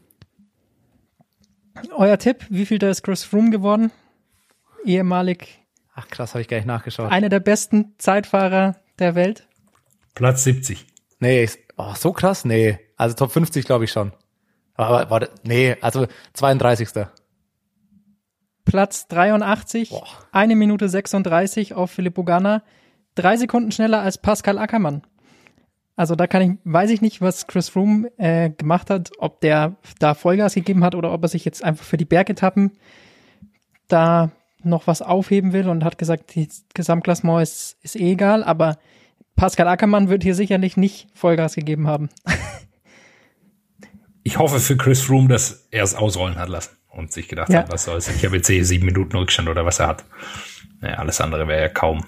Euer 1.96 2.18
Tipp, 2.18 2.48
wie 2.50 2.66
viel 2.66 2.80
da 2.80 2.90
ist 2.90 3.04
Chris 3.04 3.24
Froome 3.24 3.52
geworden? 3.52 3.92
Ehemalig 4.86 5.60
Ach 5.96 6.08
krass, 6.08 6.34
habe 6.34 6.42
ich 6.42 6.48
gar 6.48 6.58
nicht 6.58 6.66
nachgeschaut. 6.66 7.12
einer 7.12 7.30
der 7.30 7.40
besten 7.40 7.94
Zeitfahrer 7.98 8.76
der 9.00 9.16
Welt. 9.16 9.48
Platz 10.16 10.44
70. 10.44 10.86
Nee, 11.20 11.44
ist, 11.44 11.60
oh, 11.78 11.94
so 11.96 12.12
krass? 12.12 12.46
Nee. 12.46 12.80
Also 12.98 13.16
Top 13.16 13.32
50 13.32 13.66
glaube 13.66 13.86
ich 13.86 13.92
schon. 13.92 14.12
Aber 14.76 15.10
warte, 15.10 15.30
nee, 15.44 15.76
also 15.82 16.08
32. 16.34 16.90
Platz 18.66 19.08
83, 19.08 19.90
Boah. 19.90 20.08
eine 20.32 20.56
Minute 20.56 20.90
36 20.90 21.74
auf 21.74 21.92
Filippo 21.92 22.24
Ganna, 22.24 22.64
drei 23.14 23.38
Sekunden 23.38 23.72
schneller 23.72 24.02
als 24.02 24.18
Pascal 24.18 24.58
Ackermann. 24.58 25.04
Also 25.96 26.16
da 26.16 26.26
kann 26.26 26.42
ich, 26.42 26.58
weiß 26.64 26.90
ich 26.90 27.02
nicht, 27.02 27.22
was 27.22 27.46
Chris 27.46 27.70
Froome 27.70 28.10
äh, 28.18 28.50
gemacht 28.50 28.90
hat, 28.90 29.12
ob 29.20 29.42
der 29.42 29.76
da 30.00 30.16
Vollgas 30.16 30.56
gegeben 30.56 30.84
hat 30.84 30.96
oder 30.96 31.12
ob 31.12 31.22
er 31.22 31.28
sich 31.28 31.46
jetzt 31.46 31.64
einfach 31.64 31.86
für 31.86 31.98
die 31.98 32.06
Bergetappen 32.06 32.72
da 33.88 34.32
noch 34.66 34.88
was 34.88 35.02
aufheben 35.02 35.54
will 35.54 35.70
und 35.70 35.84
hat 35.84 35.98
gesagt, 35.98 36.36
die 36.36 36.48
Gesamtklassement 36.74 37.42
ist, 37.44 37.78
ist 37.82 37.96
eh 37.96 38.12
egal, 38.12 38.44
aber 38.44 38.78
Pascal 39.36 39.68
Ackermann 39.68 40.10
wird 40.10 40.24
hier 40.24 40.36
sicherlich 40.36 40.78
nicht 40.78 41.08
Vollgas 41.14 41.56
gegeben 41.56 41.88
haben. 41.88 42.10
Ich 44.26 44.38
hoffe 44.40 44.60
für 44.60 44.78
Chris 44.78 45.02
Froome, 45.02 45.28
dass 45.28 45.68
er 45.70 45.84
es 45.84 45.96
ausrollen 45.96 46.38
hat 46.38 46.48
lassen 46.50 46.78
und 46.90 47.12
sich 47.12 47.28
gedacht 47.28 47.50
Ja. 47.50 47.60
hat, 47.60 47.72
was 47.72 47.84
soll's. 47.84 48.08
Ich 48.08 48.24
habe 48.26 48.38
jetzt 48.38 48.50
eh 48.50 48.62
sieben 48.64 48.86
Minuten 48.86 49.18
Rückstand 49.18 49.50
oder 49.50 49.66
was 49.66 49.80
er 49.80 49.88
hat. 49.88 50.06
Naja, 50.80 50.96
alles 50.96 51.20
andere 51.20 51.48
wäre 51.48 51.62
ja 51.62 51.68
kaum, 51.70 52.06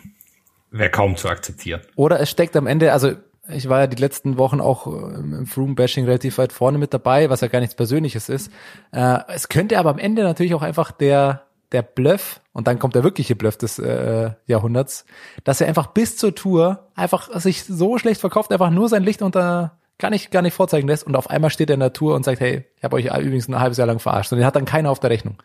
wäre 0.72 0.90
kaum 0.90 1.18
zu 1.18 1.28
akzeptieren. 1.28 1.82
Oder 1.96 2.20
es 2.22 2.30
steckt 2.30 2.56
am 2.56 2.68
Ende, 2.68 2.94
also 2.94 3.14
ich 3.50 3.68
war 3.68 3.82
ja 3.82 3.88
die 3.88 4.02
letzten 4.02 4.38
Wochen 4.38 4.62
auch 4.62 4.88
ähm, 4.88 5.34
im 5.40 5.46
Froome-Bashing 5.46 6.06
relativ 6.06 6.38
weit 6.38 6.54
vorne 6.54 6.78
mit 6.78 6.94
dabei, 6.94 7.30
was 7.30 7.42
ja 7.42 7.48
gar 7.50 7.60
nichts 7.60 7.76
Persönliches 7.76 8.30
ist. 8.30 8.50
Äh, 8.92 9.20
es 9.28 9.50
könnte 9.50 9.78
aber 9.78 9.90
am 9.90 10.00
Ende 10.00 10.24
natürlich 10.24 10.54
auch 10.56 10.64
einfach 10.64 10.92
der 10.94 11.44
der 11.76 11.82
Bluff, 11.82 12.40
und 12.54 12.68
dann 12.68 12.80
kommt 12.80 12.96
der 12.96 13.04
wirkliche 13.04 13.36
Bluff 13.36 13.58
des 13.58 13.80
äh, 13.80 14.32
Jahrhunderts, 14.48 15.06
dass 15.44 15.60
er 15.60 15.68
einfach 15.68 15.88
bis 15.88 16.16
zur 16.16 16.34
Tour 16.34 16.88
einfach 16.96 17.30
sich 17.40 17.66
so 17.66 17.98
schlecht 17.98 18.22
verkauft, 18.22 18.52
einfach 18.54 18.70
nur 18.70 18.88
sein 18.88 19.04
Licht 19.04 19.22
unter 19.22 19.78
gar 20.00 20.10
nicht, 20.10 20.32
gar 20.32 20.42
nicht 20.42 20.54
vorzeigen 20.54 20.88
lässt 20.88 21.06
und 21.06 21.16
auf 21.18 21.30
einmal 21.30 21.50
steht 21.50 21.70
er 21.70 21.74
in 21.74 21.80
der 21.82 21.92
Tour 21.94 22.16
und 22.16 22.24
sagt, 22.24 22.40
hey, 22.40 22.64
ich 22.78 22.84
habe 22.86 22.96
euch 22.96 23.06
übrigens 23.06 23.48
ein 23.50 23.60
halbes 23.60 23.78
Jahr 23.78 23.88
lang 23.88 24.00
verarscht. 24.00 24.32
Und 24.32 24.38
den 24.40 24.46
hat 24.48 24.56
dann 24.56 24.66
keiner 24.66 24.90
auf 24.90 25.00
der 25.02 25.10
Rechnung. 25.10 25.36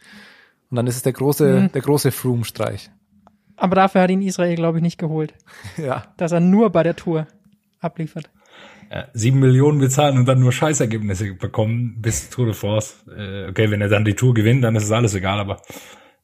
Und 0.70 0.76
dann 0.76 0.86
ist 0.86 0.96
es 0.96 1.02
der 1.02 1.12
große, 1.12 1.70
der 1.74 1.82
große 1.82 2.12
Froome-Streich. 2.12 2.90
Aber 3.56 3.74
dafür 3.74 4.02
hat 4.02 4.10
ihn 4.10 4.22
Israel, 4.22 4.54
glaube 4.54 4.78
ich, 4.78 4.82
nicht 4.82 4.98
geholt, 4.98 5.34
Ja. 5.76 6.04
dass 6.16 6.30
er 6.32 6.40
nur 6.40 6.70
bei 6.70 6.82
der 6.84 6.94
Tour 6.96 7.26
abliefert. 7.80 8.30
Ja, 8.92 9.06
sieben 9.14 9.38
Millionen 9.38 9.78
bezahlen 9.78 10.18
und 10.18 10.26
dann 10.26 10.40
nur 10.40 10.50
Scheißergebnisse 10.50 11.34
bekommen 11.34 11.96
bis 12.00 12.28
Tour 12.30 12.46
de 12.46 12.54
France. 12.54 12.94
Äh, 13.16 13.48
okay, 13.48 13.70
wenn 13.70 13.80
er 13.80 13.88
dann 13.88 14.04
die 14.04 14.14
Tour 14.14 14.34
gewinnt, 14.34 14.64
dann 14.64 14.74
ist 14.74 14.84
es 14.84 14.90
alles 14.90 15.14
egal, 15.14 15.38
aber 15.38 15.60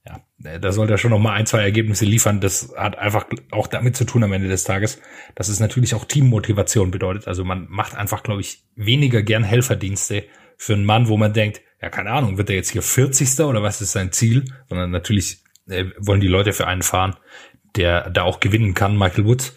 ja, 0.06 0.20
äh, 0.44 0.60
da 0.60 0.72
sollte 0.72 0.94
er 0.94 0.98
schon 0.98 1.10
noch 1.10 1.18
mal 1.18 1.32
ein, 1.32 1.46
zwei 1.46 1.62
Ergebnisse 1.62 2.04
liefern. 2.04 2.40
Das 2.40 2.72
hat 2.76 2.98
einfach 2.98 3.26
auch 3.50 3.66
damit 3.66 3.96
zu 3.96 4.04
tun 4.04 4.22
am 4.22 4.32
Ende 4.32 4.48
des 4.48 4.64
Tages, 4.64 5.00
dass 5.34 5.48
es 5.48 5.60
natürlich 5.60 5.94
auch 5.94 6.04
Teammotivation 6.04 6.90
bedeutet. 6.90 7.28
Also 7.28 7.44
man 7.44 7.66
macht 7.68 7.94
einfach, 7.94 8.22
glaube 8.22 8.40
ich, 8.40 8.64
weniger 8.76 9.22
gern 9.22 9.44
Helferdienste 9.44 10.24
für 10.56 10.74
einen 10.74 10.84
Mann, 10.84 11.08
wo 11.08 11.16
man 11.16 11.32
denkt, 11.32 11.60
ja, 11.82 11.90
keine 11.90 12.10
Ahnung, 12.10 12.38
wird 12.38 12.50
er 12.50 12.56
jetzt 12.56 12.70
hier 12.70 12.82
40. 12.82 13.40
oder 13.40 13.62
was 13.62 13.80
ist 13.80 13.92
sein 13.92 14.12
Ziel? 14.12 14.44
Sondern 14.68 14.90
natürlich 14.90 15.42
äh, 15.68 15.86
wollen 15.98 16.20
die 16.20 16.28
Leute 16.28 16.52
für 16.52 16.66
einen 16.66 16.82
fahren, 16.82 17.16
der 17.76 18.10
da 18.10 18.22
auch 18.22 18.40
gewinnen 18.40 18.74
kann. 18.74 18.96
Michael 18.96 19.26
Woods, 19.26 19.54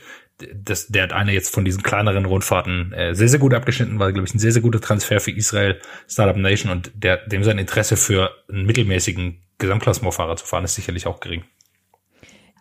das, 0.54 0.88
der 0.88 1.04
hat 1.04 1.14
eine 1.14 1.34
jetzt 1.34 1.54
von 1.54 1.66
diesen 1.66 1.84
kleineren 1.84 2.26
Rundfahrten 2.26 2.94
äh, 2.94 3.16
sehr, 3.16 3.30
sehr 3.30 3.40
gut 3.40 3.54
abgeschnitten, 3.54 4.00
war, 4.00 4.12
glaube 4.12 4.28
ich, 4.28 4.34
ein 4.34 4.40
sehr, 4.40 4.52
sehr 4.52 4.62
guter 4.62 4.82
Transfer 4.82 5.20
für 5.20 5.32
Israel, 5.32 5.80
Startup 6.08 6.38
Nation 6.38 6.72
und 6.72 6.92
der, 6.96 7.18
dem 7.28 7.44
sein 7.44 7.58
Interesse 7.58 7.98
für 7.98 8.32
einen 8.50 8.66
mittelmäßigen 8.66 9.44
Gesamtklassementfahrer 9.60 10.36
zu 10.38 10.46
fahren, 10.46 10.64
ist 10.64 10.76
sicherlich 10.76 11.06
auch 11.08 11.20
gering. 11.20 11.44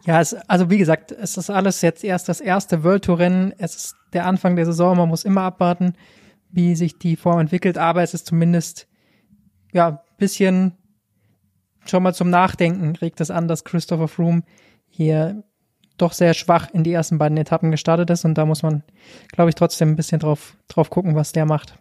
Ja, 0.05 0.21
es, 0.21 0.35
also 0.35 0.71
wie 0.71 0.79
gesagt, 0.79 1.13
es 1.13 1.37
ist 1.37 1.51
alles 1.51 1.83
jetzt 1.83 2.05
erst 2.05 2.29
das 2.29 2.41
erste 2.41 2.85
World 2.85 3.05
Tour 3.05 3.19
Rennen. 3.19 3.53
Es 3.59 3.75
ist 3.75 3.97
der 4.13 4.27
Anfang 4.27 4.57
der 4.57 4.67
Saison. 4.67 4.97
Man 4.97 5.09
muss 5.09 5.25
immer 5.25 5.43
abwarten, 5.43 5.95
wie 6.51 6.77
sich 6.77 6.99
die 6.99 7.17
Form 7.17 7.41
entwickelt. 7.41 7.79
Aber 7.79 8.03
es 8.03 8.15
ist 8.15 8.27
zumindest, 8.27 8.89
ja, 9.73 10.03
bisschen 10.19 10.77
schon 11.87 12.03
mal 12.03 12.15
zum 12.15 12.31
Nachdenken 12.31 12.97
regt 12.97 13.21
es 13.21 13.31
an, 13.31 13.49
dass 13.49 13.65
Christopher 13.65 14.09
Froome 14.09 14.43
hier 14.89 15.43
doch 15.97 16.13
sehr 16.13 16.35
schwach 16.35 16.69
in 16.73 16.85
die 16.85 16.93
ersten 16.93 17.19
beiden 17.19 17.37
Etappen 17.37 17.71
gestartet 17.71 18.11
ist. 18.11 18.25
Und 18.25 18.35
da 18.35 18.47
muss 18.47 18.63
man, 18.63 18.83
glaube 19.33 19.51
ich, 19.51 19.55
trotzdem 19.55 19.91
ein 19.91 19.97
bisschen 19.97 20.21
drauf, 20.21 20.57
drauf 20.69 20.91
gucken, 20.91 21.15
was 21.15 21.33
der 21.33 21.45
macht. 21.45 21.79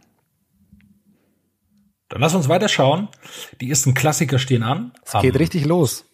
Dann 2.09 2.21
lass 2.21 2.35
uns 2.35 2.47
weiter 2.47 2.69
schauen. 2.69 3.09
Die 3.59 3.69
ersten 3.69 3.93
Klassiker 3.93 4.39
stehen 4.39 4.63
an. 4.63 4.93
Es 5.05 5.21
geht 5.21 5.37
richtig 5.37 5.65
los. 5.65 6.05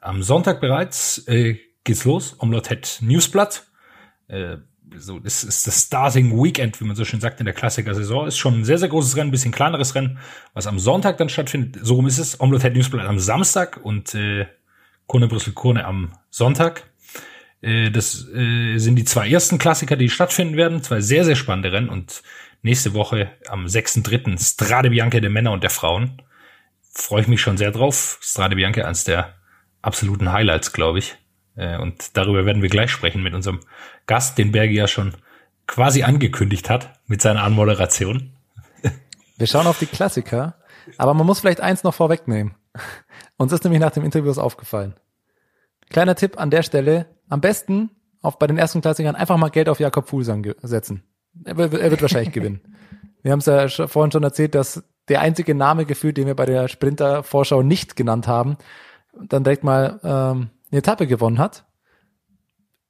Am 0.00 0.22
Sonntag 0.22 0.60
bereits 0.60 1.26
äh, 1.26 1.58
geht's 1.84 2.04
los. 2.04 2.36
Omlottet 2.38 2.98
Newsblatt. 3.00 3.66
Äh, 4.28 4.58
so, 4.96 5.18
das 5.18 5.44
ist 5.44 5.66
das 5.66 5.82
Starting 5.84 6.42
Weekend, 6.42 6.80
wie 6.80 6.84
man 6.84 6.96
so 6.96 7.04
schön 7.04 7.20
sagt 7.20 7.40
in 7.40 7.44
der 7.44 7.54
Klassiker-Saison. 7.54 8.26
Ist 8.26 8.38
schon 8.38 8.60
ein 8.60 8.64
sehr, 8.64 8.78
sehr 8.78 8.88
großes 8.88 9.16
Rennen, 9.16 9.28
ein 9.28 9.32
bisschen 9.32 9.52
kleineres 9.52 9.94
Rennen, 9.94 10.18
was 10.54 10.66
am 10.66 10.78
Sonntag 10.78 11.18
dann 11.18 11.28
stattfindet. 11.28 11.78
So 11.82 11.96
rum 11.96 12.06
ist 12.06 12.18
es. 12.18 12.40
Omlottet 12.40 12.74
Newsblatt 12.74 13.06
am 13.06 13.18
Samstag 13.18 13.78
und 13.82 14.14
äh, 14.14 14.46
Kone 15.06 15.28
Brüssel 15.28 15.52
Kone 15.52 15.84
am 15.84 16.12
Sonntag. 16.30 16.84
Äh, 17.60 17.90
das 17.90 18.28
äh, 18.28 18.78
sind 18.78 18.96
die 18.96 19.04
zwei 19.04 19.28
ersten 19.28 19.58
Klassiker, 19.58 19.96
die 19.96 20.08
stattfinden 20.08 20.56
werden. 20.56 20.82
Zwei 20.82 21.00
sehr, 21.00 21.24
sehr 21.24 21.36
spannende 21.36 21.72
Rennen 21.72 21.88
und 21.88 22.22
nächste 22.62 22.94
Woche 22.94 23.30
am 23.48 23.66
6.3. 23.66 24.38
Strade 24.42 24.90
Bianca 24.90 25.20
der 25.20 25.30
Männer 25.30 25.52
und 25.52 25.62
der 25.62 25.70
Frauen. 25.70 26.22
Freue 26.92 27.22
ich 27.22 27.28
mich 27.28 27.40
schon 27.40 27.56
sehr 27.56 27.70
drauf. 27.70 28.18
Strade 28.20 28.56
Bianca, 28.56 28.82
eines 28.82 29.04
der 29.04 29.34
absoluten 29.82 30.32
Highlights, 30.32 30.72
glaube 30.72 30.98
ich. 30.98 31.16
Äh, 31.56 31.78
und 31.78 32.16
darüber 32.16 32.46
werden 32.46 32.62
wir 32.62 32.68
gleich 32.68 32.90
sprechen 32.90 33.22
mit 33.22 33.34
unserem 33.34 33.60
Gast, 34.06 34.38
den 34.38 34.52
Bergi 34.52 34.74
ja 34.74 34.88
schon 34.88 35.14
quasi 35.66 36.02
angekündigt 36.02 36.70
hat 36.70 36.98
mit 37.06 37.20
seiner 37.20 37.42
Anmoderation. 37.42 38.32
Wir 39.36 39.46
schauen 39.46 39.66
auf 39.66 39.78
die 39.78 39.86
Klassiker, 39.86 40.56
aber 40.96 41.14
man 41.14 41.26
muss 41.26 41.40
vielleicht 41.40 41.60
eins 41.60 41.84
noch 41.84 41.94
vorwegnehmen. 41.94 42.56
Uns 43.36 43.52
ist 43.52 43.62
nämlich 43.62 43.80
nach 43.80 43.92
dem 43.92 44.04
Interview 44.04 44.32
aufgefallen. 44.32 44.94
Kleiner 45.90 46.16
Tipp 46.16 46.38
an 46.40 46.50
der 46.50 46.62
Stelle, 46.62 47.06
am 47.28 47.40
besten 47.40 47.90
auf, 48.20 48.38
bei 48.38 48.46
den 48.46 48.58
ersten 48.58 48.80
Klassikern 48.80 49.14
einfach 49.14 49.36
mal 49.36 49.50
Geld 49.50 49.68
auf 49.68 49.78
Jakob 49.78 50.08
Fuglsang 50.08 50.54
setzen. 50.62 51.04
Er, 51.44 51.58
er 51.58 51.90
wird 51.90 52.02
wahrscheinlich 52.02 52.32
gewinnen. 52.32 52.60
Wir 53.22 53.32
haben 53.32 53.40
es 53.40 53.46
ja 53.46 53.68
vorhin 53.68 54.12
schon 54.12 54.22
erzählt, 54.22 54.54
dass 54.54 54.84
der 55.08 55.20
einzige 55.20 55.54
Name 55.54 55.84
gefühlt, 55.84 56.16
den 56.16 56.26
wir 56.26 56.36
bei 56.36 56.46
der 56.46 56.68
Sprinter-Vorschau 56.68 57.62
nicht 57.62 57.96
genannt 57.96 58.28
haben, 58.28 58.56
dann 59.20 59.42
direkt 59.42 59.64
mal 59.64 60.00
ähm, 60.04 60.50
eine 60.70 60.78
Etappe 60.78 61.06
gewonnen 61.06 61.38
hat. 61.38 61.64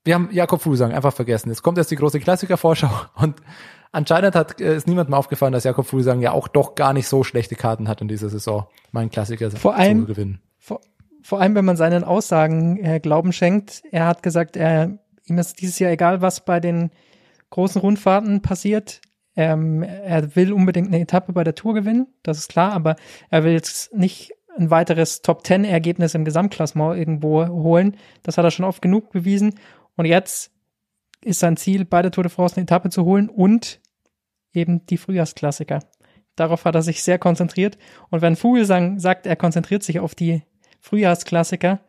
Wir 0.05 0.15
haben 0.15 0.29
Jakob 0.33 0.63
Fuglsang 0.63 0.93
einfach 0.93 1.13
vergessen. 1.13 1.49
Jetzt 1.49 1.63
kommt 1.63 1.79
erst 1.79 1.91
die 1.91 1.97
große 1.97 2.21
Klassiker-Vorschau 2.21 2.91
und 3.17 3.37
anscheinend 3.93 4.35
hat 4.35 4.61
äh, 4.61 4.77
ist 4.77 4.87
niemandem 4.87 5.15
aufgefallen, 5.15 5.53
dass 5.53 5.65
Jakob 5.65 5.87
Fuglsang 5.87 6.21
ja 6.21 6.33
auch 6.33 6.49
doch 6.49 6.75
gar 6.75 6.93
nicht 6.93 7.09
so 7.09 7.25
schlechte 7.25 7.55
Karten 7.55 7.89
hat 7.89 8.01
in 8.01 8.09
dieser 8.09 8.29
Saison, 8.29 8.67
meinen 8.93 9.11
Klassiker 9.11 9.51
vor 9.51 9.77
allem, 9.77 10.01
zu 10.01 10.07
gewinnen. 10.07 10.41
Vor, 10.59 10.81
vor 11.23 11.41
allem, 11.41 11.55
wenn 11.55 11.65
man 11.65 11.77
seinen 11.77 12.05
Aussagen 12.05 12.83
äh, 12.83 13.01
Glauben 13.01 13.33
schenkt. 13.33 13.83
Er 13.91 14.07
hat 14.07 14.23
gesagt, 14.23 14.57
er, 14.57 14.99
ihm 15.25 15.39
ist 15.39 15.61
dieses 15.61 15.79
Jahr 15.79 15.91
egal, 15.91 16.23
was 16.23 16.45
bei 16.45 16.61
den 16.61 16.91
großen 17.51 17.81
Rundfahrten 17.81 18.43
passiert. 18.43 19.01
Ähm, 19.37 19.83
er 19.83 20.35
will 20.37 20.53
unbedingt 20.53 20.89
eine 20.89 21.01
Etappe 21.01 21.33
bei 21.33 21.45
der 21.45 21.55
Tour 21.55 21.75
gewinnen, 21.75 22.09
das 22.25 22.39
ist 22.39 22.49
klar, 22.49 22.73
aber 22.73 22.97
er 23.31 23.45
will 23.45 23.53
jetzt 23.53 23.95
nicht 23.95 24.33
ein 24.59 24.71
weiteres 24.71 25.23
Top-10-Ergebnis 25.23 26.15
im 26.15 26.25
Gesamtklassement 26.25 26.99
irgendwo 26.99 27.47
holen. 27.47 27.97
Das 28.25 28.37
hat 28.37 28.45
er 28.45 28.51
schon 28.51 28.65
oft 28.65 28.83
genug 28.83 29.11
bewiesen. 29.11 29.55
Und 29.97 30.07
jetzt 30.07 30.51
ist 31.23 31.39
sein 31.41 31.57
Ziel, 31.57 31.85
bei 31.85 32.03
der 32.03 32.11
Tour 32.11 32.25
de 32.25 32.33
France 32.33 32.57
eine 32.57 32.65
Etappe 32.65 32.91
zu 32.91 33.05
holen 33.05 33.29
und 33.29 33.81
eben 34.53 34.85
die 34.87 34.97
Frühjahrsklassiker. 34.97 35.81
Darauf 36.37 36.65
hat 36.65 36.75
er 36.75 36.83
sich 36.83 37.03
sehr 37.03 37.19
konzentriert. 37.19 37.79
Und 38.11 38.23
wenn 38.23 38.37
Vogelsang 38.37 38.99
sagt, 38.99 39.27
er 39.27 39.37
konzentriert 39.37 39.83
sich 39.83 40.01
auf 40.01 40.15
die 40.15 40.43
Frühjahrsklassiker, 40.81 41.81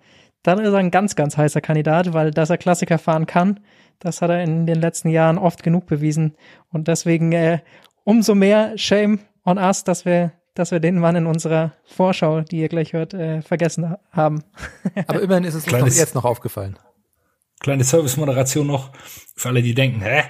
dann 0.44 0.60
ist 0.60 0.72
er 0.72 0.78
ein 0.78 0.92
ganz, 0.92 1.16
ganz 1.16 1.38
heißer 1.38 1.62
Kandidat, 1.62 2.14
weil 2.14 2.32
dass 2.32 2.50
er 2.50 2.58
Klassiker 2.58 2.98
fahren 2.98 3.26
kann, 3.26 3.60
das 4.00 4.22
hat 4.22 4.30
er 4.30 4.44
in 4.44 4.66
den 4.66 4.80
letzten 4.80 5.10
Jahren 5.10 5.38
oft 5.38 5.64
genug 5.64 5.86
bewiesen. 5.86 6.36
Und 6.72 6.88
deswegen 6.88 7.32
äh, 7.32 7.60
umso 8.04 8.36
mehr 8.36 8.78
Shame 8.78 9.20
on 9.46 9.58
us, 9.58 9.84
dass 9.84 10.06
wir 10.06 10.32
dass 10.56 10.72
wir 10.72 10.82
den 10.82 11.00
Mann 11.00 11.16
in 11.16 11.26
unserer 11.26 11.74
Vorschau, 11.86 12.42
die 12.42 12.60
ihr 12.60 12.68
gleich 12.68 12.92
hört, 12.92 13.14
äh, 13.14 13.42
vergessen 13.42 13.96
haben. 14.12 14.44
Aber 15.08 15.22
immerhin 15.22 15.46
ist 15.46 15.54
es 15.54 15.66
Kleines, 15.66 15.98
jetzt 15.98 16.16
noch 16.16 16.26
aufgefallen. 16.26 16.78
Kleine 17.62 17.86
Service-Moderation 17.86 18.68
noch 18.68 18.92
für 19.38 19.50
alle, 19.50 19.62
die 19.62 19.74
denken, 19.74 20.02
hä, 20.02 20.24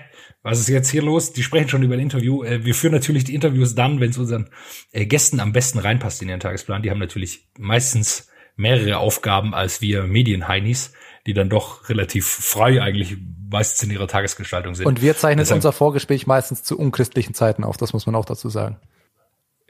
was 0.43 0.59
ist 0.59 0.69
jetzt 0.69 0.89
hier 0.89 1.01
los? 1.01 1.33
Die 1.33 1.41
sprechen 1.41 1.67
schon 1.67 1.81
über 1.81 1.95
ein 1.95 1.99
Interview. 1.99 2.43
Äh, 2.43 2.63
wir 2.63 2.75
führen 2.75 2.93
natürlich 2.93 3.23
die 3.23 3.33
Interviews 3.33 3.73
dann, 3.73 3.99
wenn 3.99 4.11
es 4.11 4.19
unseren 4.19 4.49
äh, 4.91 5.05
Gästen 5.05 5.39
am 5.39 5.51
besten 5.51 5.79
reinpasst 5.79 6.21
in 6.21 6.29
ihren 6.29 6.39
Tagesplan. 6.39 6.83
Die 6.83 6.91
haben 6.91 6.99
natürlich 6.99 7.49
meistens 7.57 8.29
mehrere 8.55 8.97
Aufgaben 8.97 9.55
als 9.55 9.81
wir 9.81 10.03
Medienheinis, 10.03 10.93
die 11.25 11.33
dann 11.33 11.49
doch 11.49 11.89
relativ 11.89 12.27
frei 12.27 12.81
eigentlich 12.81 13.17
meistens 13.49 13.83
in 13.83 13.91
ihrer 13.91 14.07
Tagesgestaltung 14.07 14.75
sind. 14.75 14.85
Und 14.85 15.01
wir 15.01 15.17
zeichnen 15.17 15.39
Deshalb, 15.39 15.57
unser 15.57 15.71
Vorgespräch 15.71 16.27
meistens 16.27 16.63
zu 16.63 16.77
unchristlichen 16.77 17.33
Zeiten 17.33 17.63
auf, 17.63 17.77
das 17.77 17.93
muss 17.93 18.05
man 18.05 18.15
auch 18.15 18.25
dazu 18.25 18.49
sagen. 18.49 18.77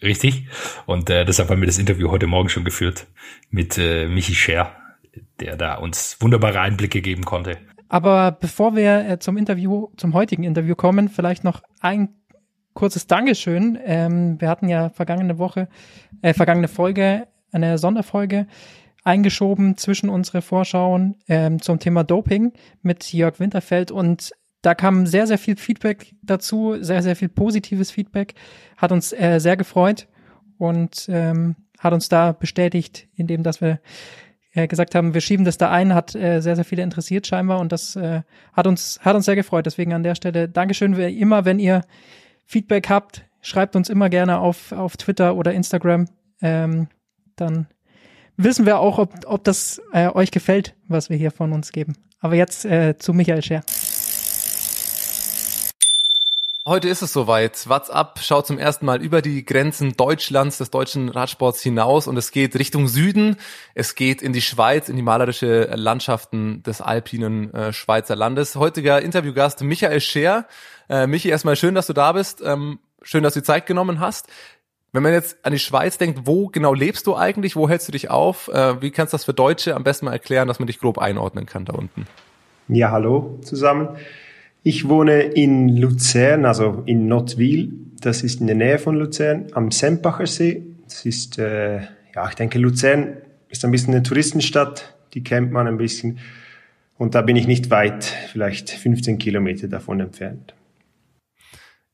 Richtig. 0.02 0.48
Und 0.86 1.10
äh, 1.10 1.26
deshalb 1.26 1.50
haben 1.50 1.62
wir 1.62 1.68
das 1.68 1.78
Interview 1.78 2.10
heute 2.10 2.28
Morgen 2.28 2.50
schon 2.50 2.64
geführt 2.64 3.08
mit 3.50 3.78
äh, 3.78 4.08
Michi 4.08 4.34
Scher, 4.34 4.76
der 5.40 5.58
da 5.58 5.76
uns 5.76 6.18
wunderbare 6.22 6.62
Einblicke 6.62 7.02
geben 7.02 7.26
konnte. 7.26 7.58
Aber 7.90 8.32
bevor 8.32 8.76
wir 8.76 9.10
äh, 9.10 9.20
zum 9.20 9.38
Interview, 9.38 9.90
zum 9.98 10.14
heutigen 10.14 10.44
Interview 10.44 10.76
kommen, 10.76 11.10
vielleicht 11.10 11.44
noch 11.44 11.64
ein 11.82 12.10
kurzes 12.74 13.08
Dankeschön. 13.08 13.78
Ähm, 13.84 14.40
wir 14.40 14.48
hatten 14.48 14.70
ja 14.70 14.90
vergangene 14.90 15.38
Woche, 15.38 15.68
äh, 16.22 16.34
vergangene 16.34 16.68
Folge, 16.68 17.28
eine 17.52 17.78
Sonderfolge 17.78 18.48
eingeschoben 19.10 19.76
zwischen 19.76 20.08
unsere 20.08 20.44
Vorschauen 20.44 21.16
ähm, 21.28 21.60
zum 21.62 21.80
Thema 21.80 22.04
Doping 22.04 22.54
mit 22.84 23.12
Jörg 23.12 23.40
Winterfeld. 23.40 23.90
Und 23.90 24.32
da 24.62 24.76
kam 24.76 25.08
sehr, 25.08 25.26
sehr 25.26 25.40
viel 25.40 25.56
Feedback 25.56 26.14
dazu, 26.22 26.76
sehr, 26.80 27.02
sehr 27.02 27.16
viel 27.16 27.30
positives 27.30 27.90
Feedback, 27.90 28.36
hat 28.78 28.92
uns 28.92 29.12
äh, 29.12 29.40
sehr 29.40 29.58
gefreut 29.58 30.08
und 30.60 31.08
ähm, 31.10 31.56
hat 31.80 31.94
uns 31.94 32.08
da 32.08 32.34
bestätigt, 32.34 33.08
indem 33.16 33.42
dass 33.42 33.62
wir 33.62 33.80
äh, 34.54 34.68
gesagt 34.68 34.94
haben, 34.94 35.16
wir 35.16 35.22
schieben 35.22 35.44
das 35.44 35.58
da 35.58 35.72
ein, 35.72 35.96
hat 35.96 36.14
äh, 36.14 36.40
sehr, 36.42 36.56
sehr 36.56 36.66
viele 36.66 36.84
interessiert 36.84 37.26
scheinbar 37.26 37.60
und 37.60 37.72
das 37.72 37.96
äh, 37.96 38.22
hat 38.54 38.68
uns 38.68 39.00
hat 39.02 39.16
uns 39.16 39.26
sehr 39.26 39.36
gefreut. 39.36 39.66
Deswegen 39.66 39.94
an 39.94 40.04
der 40.04 40.14
Stelle 40.14 40.48
Dankeschön, 40.48 40.98
wie 40.98 41.20
immer, 41.20 41.46
wenn 41.46 41.58
ihr 41.58 41.82
Feedback 42.46 42.90
habt, 42.90 43.26
schreibt 43.42 43.76
uns 43.76 43.90
immer 43.90 44.10
gerne 44.10 44.38
auf 44.38 44.72
auf 44.72 44.98
Twitter 44.98 45.36
oder 45.36 45.54
Instagram, 45.54 46.06
ähm, 46.42 46.90
dann 47.38 47.68
wissen 48.40 48.66
wir 48.66 48.80
auch, 48.80 48.98
ob 48.98 49.14
ob 49.26 49.44
das 49.44 49.82
äh, 49.94 50.10
euch 50.10 50.32
gefällt, 50.32 50.76
was 50.88 51.10
wir 51.10 51.18
hier 51.18 51.32
von 51.32 51.52
uns 51.52 51.72
geben. 51.72 51.94
Aber 52.20 52.36
jetzt 52.36 52.66
äh, 52.66 52.98
zu 52.98 53.14
Michael 53.14 53.44
Scher. 53.44 53.64
Heute 56.66 56.88
ist 56.88 57.02
es 57.02 57.14
soweit. 57.14 57.68
WhatsApp 57.68 58.20
schaut 58.20 58.46
zum 58.46 58.60
ersten 58.60 58.86
Mal 58.86 59.02
über 59.02 59.22
die 59.22 59.44
Grenzen 59.44 59.98
Deutschlands, 59.98 60.60
des 60.60 60.70
deutschen 60.70 61.10
Radsports 61.10 61.62
hinaus 61.62 62.06
und 62.06 62.16
es 62.16 62.32
geht 62.32 62.56
Richtung 62.60 62.88
Süden. 62.88 63.38
Es 63.74 63.96
geht 63.96 64.22
in 64.22 64.34
die 64.34 64.42
Schweiz, 64.42 64.88
in 64.88 64.96
die 64.96 65.02
malerische 65.02 65.72
Landschaften 65.76 66.62
des 66.62 66.82
alpinen 66.82 67.52
äh, 67.54 67.74
Schweizer 67.74 68.16
Landes. 68.16 68.56
Heutiger 68.56 69.02
Interviewgast 69.02 69.62
Michael 69.62 70.00
Scher. 70.00 70.48
Äh, 70.90 71.08
Michi, 71.08 71.30
erstmal 71.30 71.56
schön, 71.56 71.76
dass 71.76 71.88
du 71.88 71.94
da 71.94 72.12
bist. 72.12 72.42
Ähm, 72.46 72.80
schön, 73.02 73.24
dass 73.24 73.34
du 73.34 73.42
Zeit 73.42 73.66
genommen 73.66 74.00
hast. 74.00 74.28
Wenn 74.92 75.04
man 75.04 75.14
jetzt 75.14 75.38
an 75.44 75.54
die 75.54 75.60
Schweiz 75.60 75.98
denkt, 76.00 76.22
wo 76.24 76.48
genau 76.48 76.74
lebst 76.74 77.06
du 77.06 77.16
eigentlich? 77.16 77.56
Wo 77.56 77.70
hältst 77.70 77.88
du 77.88 77.92
dich 77.92 78.10
auf? 78.10 78.48
Äh, 78.48 78.82
wie 78.82 78.90
kannst 78.90 79.14
du 79.14 79.16
das 79.16 79.26
für 79.26 79.34
Deutsche 79.34 79.76
am 79.76 79.84
besten 79.84 80.06
mal 80.06 80.14
erklären, 80.14 80.48
dass 80.48 80.60
man 80.60 80.68
dich 80.68 80.80
grob 80.80 80.98
einordnen 80.98 81.46
kann 81.46 81.66
da 81.66 81.74
unten? 81.74 82.08
Ja, 82.68 82.92
hallo 82.92 83.40
zusammen. 83.44 83.90
Ich 84.64 84.90
wohne 84.90 85.22
in 85.22 85.70
Luzern, 85.70 86.46
also 86.46 86.84
in 86.86 87.08
Nottwil. 87.08 87.72
Das 88.02 88.24
ist 88.24 88.42
in 88.42 88.48
der 88.48 88.56
Nähe 88.56 88.80
von 88.80 88.96
Luzern 88.96 89.48
am 89.54 89.72
Sempacher 89.72 90.28
See. 90.28 90.64
Das 90.86 91.06
ist, 91.06 91.38
äh, 91.38 91.82
ja, 92.16 92.28
ich 92.28 92.36
denke, 92.36 92.58
Luzern 92.58 93.18
ist 93.50 93.64
ein 93.64 93.72
bisschen 93.72 93.94
eine 93.94 94.04
Touristenstadt. 94.04 94.96
Die 95.14 95.24
kennt 95.24 95.52
man 95.52 95.68
ein 95.68 95.78
bisschen. 95.78 96.20
Und 96.98 97.16
da 97.16 97.22
bin 97.22 97.36
ich 97.36 97.48
nicht 97.48 97.70
weit, 97.70 98.04
vielleicht 98.04 98.72
15 98.72 99.20
Kilometer 99.20 99.68
davon 99.68 100.00
entfernt. 100.00 100.54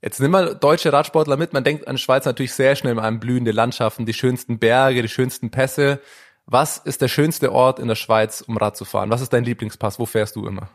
Jetzt 0.06 0.20
nimm 0.20 0.30
mal 0.30 0.54
deutsche 0.54 0.94
Radsportler 0.94 1.36
mit. 1.36 1.52
Man 1.52 1.64
denkt 1.64 1.88
an 1.88 1.98
Schweiz 1.98 2.26
natürlich 2.26 2.54
sehr 2.54 2.76
schnell 2.76 3.00
an 3.00 3.20
blühende 3.20 3.50
Landschaften, 3.50 4.06
die 4.06 4.14
schönsten 4.14 4.60
Berge, 4.60 5.02
die 5.02 5.08
schönsten 5.08 5.50
Pässe. 5.50 6.00
Was 6.46 6.78
ist 6.78 7.02
der 7.02 7.08
schönste 7.08 7.52
Ort 7.52 7.80
in 7.80 7.88
der 7.88 7.96
Schweiz, 7.96 8.42
um 8.42 8.56
Rad 8.56 8.78
zu 8.78 8.86
fahren? 8.86 9.10
Was 9.10 9.22
ist 9.22 9.34
dein 9.34 9.44
Lieblingspass? 9.44 9.98
Wo 9.98 10.06
fährst 10.06 10.36
du 10.36 10.46
immer? 10.46 10.70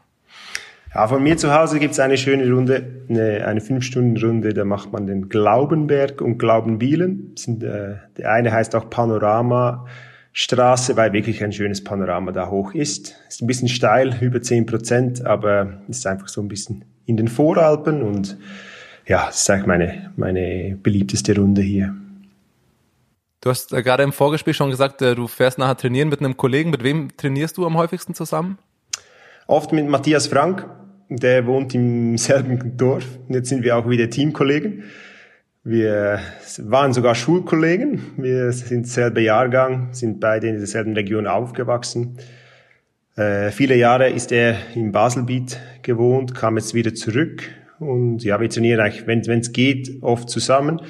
Ja, 0.93 1.07
von 1.07 1.23
mir 1.23 1.37
zu 1.37 1.55
Hause 1.55 1.79
gibt's 1.79 2.01
eine 2.01 2.19
schöne 2.19 2.53
Runde, 2.53 3.05
eine, 3.09 3.47
eine 3.47 3.61
Fünf-Stunden-Runde, 3.61 4.53
da 4.53 4.65
macht 4.65 4.93
man 4.93 5.07
den 5.07 5.29
Glaubenberg 5.29 6.21
und 6.21 6.39
Glaubenbielen. 6.39 7.37
Sind, 7.37 7.63
äh, 7.63 7.99
der 8.17 8.33
eine 8.33 8.51
heißt 8.51 8.75
auch 8.75 8.91
Panorama 8.91 9.87
Straße, 10.33 10.97
weil 10.97 11.13
wirklich 11.13 11.45
ein 11.45 11.53
schönes 11.53 11.85
Panorama 11.85 12.33
da 12.33 12.51
hoch 12.51 12.75
ist. 12.75 13.15
Ist 13.29 13.43
ein 13.43 13.47
bisschen 13.47 13.69
steil, 13.69 14.13
über 14.21 14.43
zehn 14.43 14.67
Prozent, 14.67 15.25
aber 15.25 15.83
ist 15.87 16.05
einfach 16.09 16.27
so 16.27 16.41
ein 16.41 16.49
bisschen 16.49 16.85
in 17.07 17.17
den 17.17 17.29
Voralpen 17.29 18.03
und 18.03 18.37
ja, 19.11 19.27
das 19.27 19.41
ist 19.41 19.51
eigentlich 19.51 19.67
meine, 19.67 20.13
meine 20.17 20.79
beliebteste 20.81 21.35
Runde 21.35 21.63
hier. 21.63 21.93
Du 23.41 23.51
hast 23.51 23.73
äh, 23.73 23.83
gerade 23.83 24.05
im 24.05 24.13
Vorgespräch 24.13 24.57
schon 24.57 24.71
gesagt, 24.71 25.03
äh, 25.03 25.17
du 25.17 25.27
fährst 25.27 25.59
nachher 25.59 25.77
trainieren 25.77 26.11
mit 26.11 26.21
einem 26.21 26.37
Kollegen. 26.37 26.71
Mit 26.71 26.85
wem 26.85 27.09
trainierst 27.17 27.57
du 27.57 27.67
am 27.67 27.77
häufigsten 27.77 28.15
zusammen? 28.15 28.59
Oft 29.49 29.73
mit 29.73 29.89
Matthias 29.89 30.29
Frank, 30.29 30.65
der 31.09 31.45
wohnt 31.45 31.75
im 31.75 32.17
selben 32.19 32.77
Dorf. 32.77 33.05
Jetzt 33.29 33.49
sind 33.49 33.65
wir 33.65 33.77
auch 33.77 33.89
wieder 33.91 34.09
Teamkollegen. 34.09 34.85
Wir 35.65 36.21
waren 36.59 36.93
sogar 36.93 37.17
Schulkollegen. 37.17 38.13
Wir 38.17 38.53
sind 38.53 38.87
selber 38.87 39.21
Jahrgang, 39.21 39.89
sind 39.93 40.21
beide 40.21 40.47
in 40.47 40.59
derselben 40.59 40.95
Region 40.95 41.27
aufgewachsen. 41.27 42.17
Äh, 43.17 43.51
viele 43.51 43.75
Jahre 43.75 44.09
ist 44.09 44.31
er 44.31 44.55
im 44.77 44.93
Baselbiet 44.93 45.59
gewohnt, 45.83 46.37
kam 46.37 46.57
jetzt 46.57 46.75
wieder 46.75 46.95
zurück. 46.95 47.51
Und 47.81 48.23
ja, 48.23 48.41
wir 48.41 48.49
trainieren 48.49 48.81
eigentlich, 48.81 49.07
wenn 49.07 49.41
es 49.41 49.53
geht, 49.53 50.03
oft 50.03 50.29
zusammen. 50.29 50.81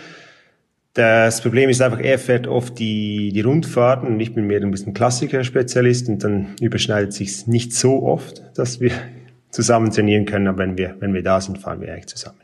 Das 0.93 1.41
Problem 1.41 1.71
ist 1.71 1.81
einfach, 1.81 2.01
er 2.01 2.19
fährt 2.19 2.49
oft 2.49 2.79
die, 2.79 3.31
die 3.33 3.41
Rundfahrten 3.43 4.09
und 4.09 4.19
ich 4.19 4.35
bin 4.35 4.49
mehr 4.49 4.61
ein 4.61 4.73
bisschen 4.73 4.93
Klassiker-Spezialist 4.93 6.09
und 6.09 6.25
dann 6.25 6.57
überschneidet 6.61 7.13
sich's 7.13 7.47
nicht 7.47 7.73
so 7.73 8.03
oft, 8.03 8.43
dass 8.59 8.81
wir 8.81 8.91
zusammen 9.51 9.93
trainieren 9.93 10.27
können, 10.27 10.49
aber 10.49 10.59
wenn 10.59 10.77
wir, 10.77 10.97
wenn 10.99 11.15
wir 11.15 11.23
da 11.23 11.41
sind, 11.41 11.59
fahren 11.59 11.81
wir 11.81 11.93
eigentlich 11.93 12.09
zusammen. 12.09 12.40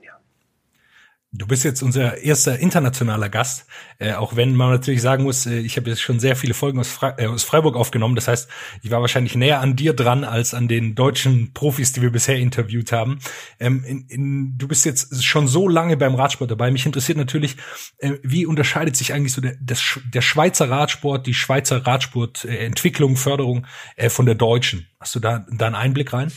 Du 1.39 1.47
bist 1.47 1.65
jetzt 1.65 1.83
unser 1.83 2.19
erster 2.19 2.59
internationaler 2.59 3.29
Gast, 3.29 3.67
äh, 3.99 4.15
auch 4.15 4.37
wenn 4.37 4.55
man 4.55 4.71
natürlich 4.71 5.03
sagen 5.03 5.25
muss, 5.25 5.45
äh, 5.47 5.59
ich 5.59 5.77
habe 5.77 5.91
jetzt 5.91 6.01
schon 6.01 6.19
sehr 6.19 6.37
viele 6.37 6.55
Folgen 6.55 6.79
aus, 6.79 6.89
Fre 6.89 7.15
äh, 7.19 7.27
aus, 7.27 7.45
Freiburg 7.45 7.77
aufgenommen. 7.77 8.15
Das 8.15 8.29
heißt, 8.29 8.49
ich 8.83 8.91
war 8.91 9.01
wahrscheinlich 9.01 9.35
näher 9.35 9.61
an 9.61 9.77
dir 9.77 9.93
dran 9.93 10.25
als 10.25 10.55
an 10.55 10.69
den 10.69 10.95
deutschen 10.95 11.53
Profis, 11.53 11.93
die 11.93 12.03
wir 12.03 12.11
bisher 12.11 12.37
interviewt 12.37 12.93
haben. 12.93 13.19
Ähm, 13.61 13.85
in, 13.85 14.07
in, 14.09 14.59
du 14.59 14.69
bist 14.69 14.85
jetzt 14.85 15.23
schon 15.25 15.49
so 15.49 15.69
lange 15.69 15.97
beim 15.97 16.15
Radsport 16.15 16.51
dabei. 16.51 16.71
Mich 16.71 16.87
interessiert 16.87 17.19
natürlich, 17.19 17.57
äh, 17.99 18.13
wie 18.23 18.47
unterscheidet 18.47 18.97
sich 18.97 19.13
eigentlich 19.13 19.33
so 19.33 19.41
der, 19.41 19.57
das, 19.61 20.01
der 20.13 20.23
Schweizer 20.23 20.71
Radsport, 20.71 21.27
die 21.27 21.35
Schweizer 21.35 21.87
Radsportentwicklung, 21.87 23.17
Förderung 23.17 23.67
äh, 23.97 24.09
von 24.09 24.27
der 24.27 24.37
deutschen? 24.37 24.87
Hast 25.01 25.15
du 25.15 25.21
da, 25.21 25.45
da 25.51 25.67
einen 25.67 25.75
Einblick 25.75 26.13
rein? 26.13 26.33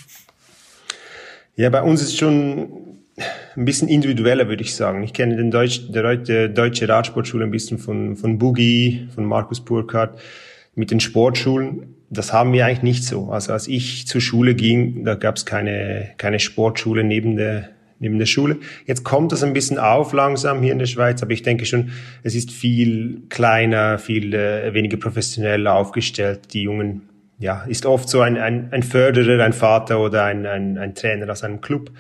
Ja, 1.56 1.70
bei 1.70 1.82
uns 1.82 2.02
ist 2.02 2.18
schon 2.18 3.00
ein 3.56 3.66
bisschen 3.66 3.88
individueller, 3.88 4.48
würde 4.48 4.64
ich 4.64 4.76
sagen. 4.76 5.04
Ich 5.04 5.14
kenne 5.14 5.36
den 5.36 5.52
Deutsch, 5.52 5.82
der, 5.90 6.16
der 6.18 6.48
deutsche 6.48 6.88
Radsportschule 6.88 7.46
ein 7.46 7.52
bisschen 7.52 7.78
von, 7.78 8.16
von 8.16 8.38
Boogie, 8.38 9.08
von 9.14 9.26
Markus 9.26 9.62
Burkhardt, 9.62 10.20
mit 10.76 10.92
den 10.92 11.00
Sportschulen. 11.00 11.96
Das 12.10 12.34
haben 12.34 12.54
wir 12.54 12.66
eigentlich 12.66 12.84
nicht 12.84 13.04
so. 13.04 13.30
Also 13.32 13.54
als 13.54 13.68
ich 13.68 14.08
zur 14.08 14.22
Schule 14.22 14.56
ging, 14.56 15.04
da 15.04 15.16
gab 15.16 15.36
es 15.36 15.46
keine, 15.46 16.10
keine 16.18 16.40
Sportschule 16.40 17.04
neben 17.04 17.36
der, 17.36 17.70
neben 18.00 18.18
der 18.18 18.26
Schule. 18.26 18.58
Jetzt 18.86 19.04
kommt 19.04 19.32
das 19.32 19.44
ein 19.44 19.54
bisschen 19.54 19.78
auf 19.78 20.14
langsam 20.14 20.64
hier 20.64 20.72
in 20.72 20.80
der 20.80 20.88
Schweiz, 20.88 21.22
aber 21.22 21.32
ich 21.32 21.44
denke 21.44 21.66
schon, 21.66 21.92
es 22.24 22.34
ist 22.34 22.52
viel 22.52 23.24
kleiner, 23.30 24.00
viel 24.00 24.34
äh, 24.34 24.74
weniger 24.74 24.98
professionell 24.98 25.68
aufgestellt. 25.68 26.54
Die 26.54 26.64
Jungen, 26.64 27.10
ja, 27.38 27.64
ist 27.68 27.86
oft 27.86 28.10
so 28.10 28.22
ein, 28.22 28.38
ein, 28.38 28.70
ein 28.72 28.84
Förderer, 28.84 29.44
ein 29.44 29.54
Vater 29.54 30.00
oder 30.00 30.26
ein, 30.26 30.46
ein, 30.46 30.78
ein 30.78 30.96
Trainer 30.96 31.30
aus 31.32 31.44
einem 31.44 31.62
Club 31.62 31.92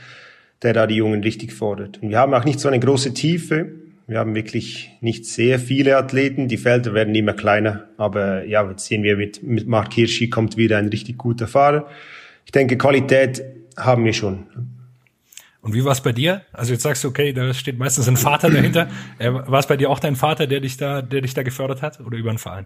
der 0.64 0.74
da 0.74 0.88
die 0.88 0.96
Jungen 0.96 1.24
richtig 1.24 1.54
fordert. 1.54 2.02
Und 2.02 2.10
wir 2.10 2.20
haben 2.20 2.34
auch 2.34 2.46
nicht 2.46 2.60
so 2.60 2.68
eine 2.68 2.80
große 2.80 3.14
Tiefe. 3.14 3.72
Wir 4.08 4.20
haben 4.20 4.36
wirklich 4.36 4.92
nicht 5.02 5.26
sehr 5.26 5.60
viele 5.60 5.98
Athleten. 5.98 6.48
Die 6.48 6.58
Felder 6.58 6.94
werden 6.94 7.14
immer 7.16 7.34
kleiner. 7.34 7.88
Aber 7.98 8.44
ja, 8.46 8.68
jetzt 8.70 8.86
sehen 8.86 9.04
wir 9.04 9.18
mit, 9.18 9.44
mit 9.44 9.68
Mark 9.68 9.94
Hirschi 9.94 10.30
kommt 10.30 10.58
wieder 10.58 10.78
ein 10.78 10.90
richtig 10.90 11.18
guter 11.18 11.48
Fahrer. 11.48 11.88
Ich 12.46 12.52
denke, 12.52 12.78
Qualität 12.78 13.44
haben 13.78 14.04
wir 14.04 14.14
schon. 14.14 14.48
Und 15.62 15.74
wie 15.74 15.84
war 15.84 15.92
es 15.92 16.02
bei 16.02 16.12
dir? 16.12 16.42
Also 16.54 16.74
jetzt 16.74 16.84
sagst 16.84 17.04
du, 17.04 17.10
okay, 17.10 17.34
da 17.34 17.54
steht 17.54 17.78
meistens 17.78 18.08
ein 18.08 18.18
Vater 18.18 18.50
dahinter. 18.50 18.88
Äh, 19.20 19.32
war 19.32 19.60
es 19.60 19.68
bei 19.68 19.78
dir 19.78 19.90
auch 19.90 20.00
dein 20.00 20.16
Vater, 20.16 20.48
der 20.48 20.62
dich 20.62 20.78
da, 20.78 21.02
der 21.02 21.22
dich 21.22 21.34
da 21.34 21.44
gefördert 21.44 21.82
hat 21.82 22.00
oder 22.00 22.18
über 22.18 22.30
einen 22.30 22.40
Verein? 22.40 22.66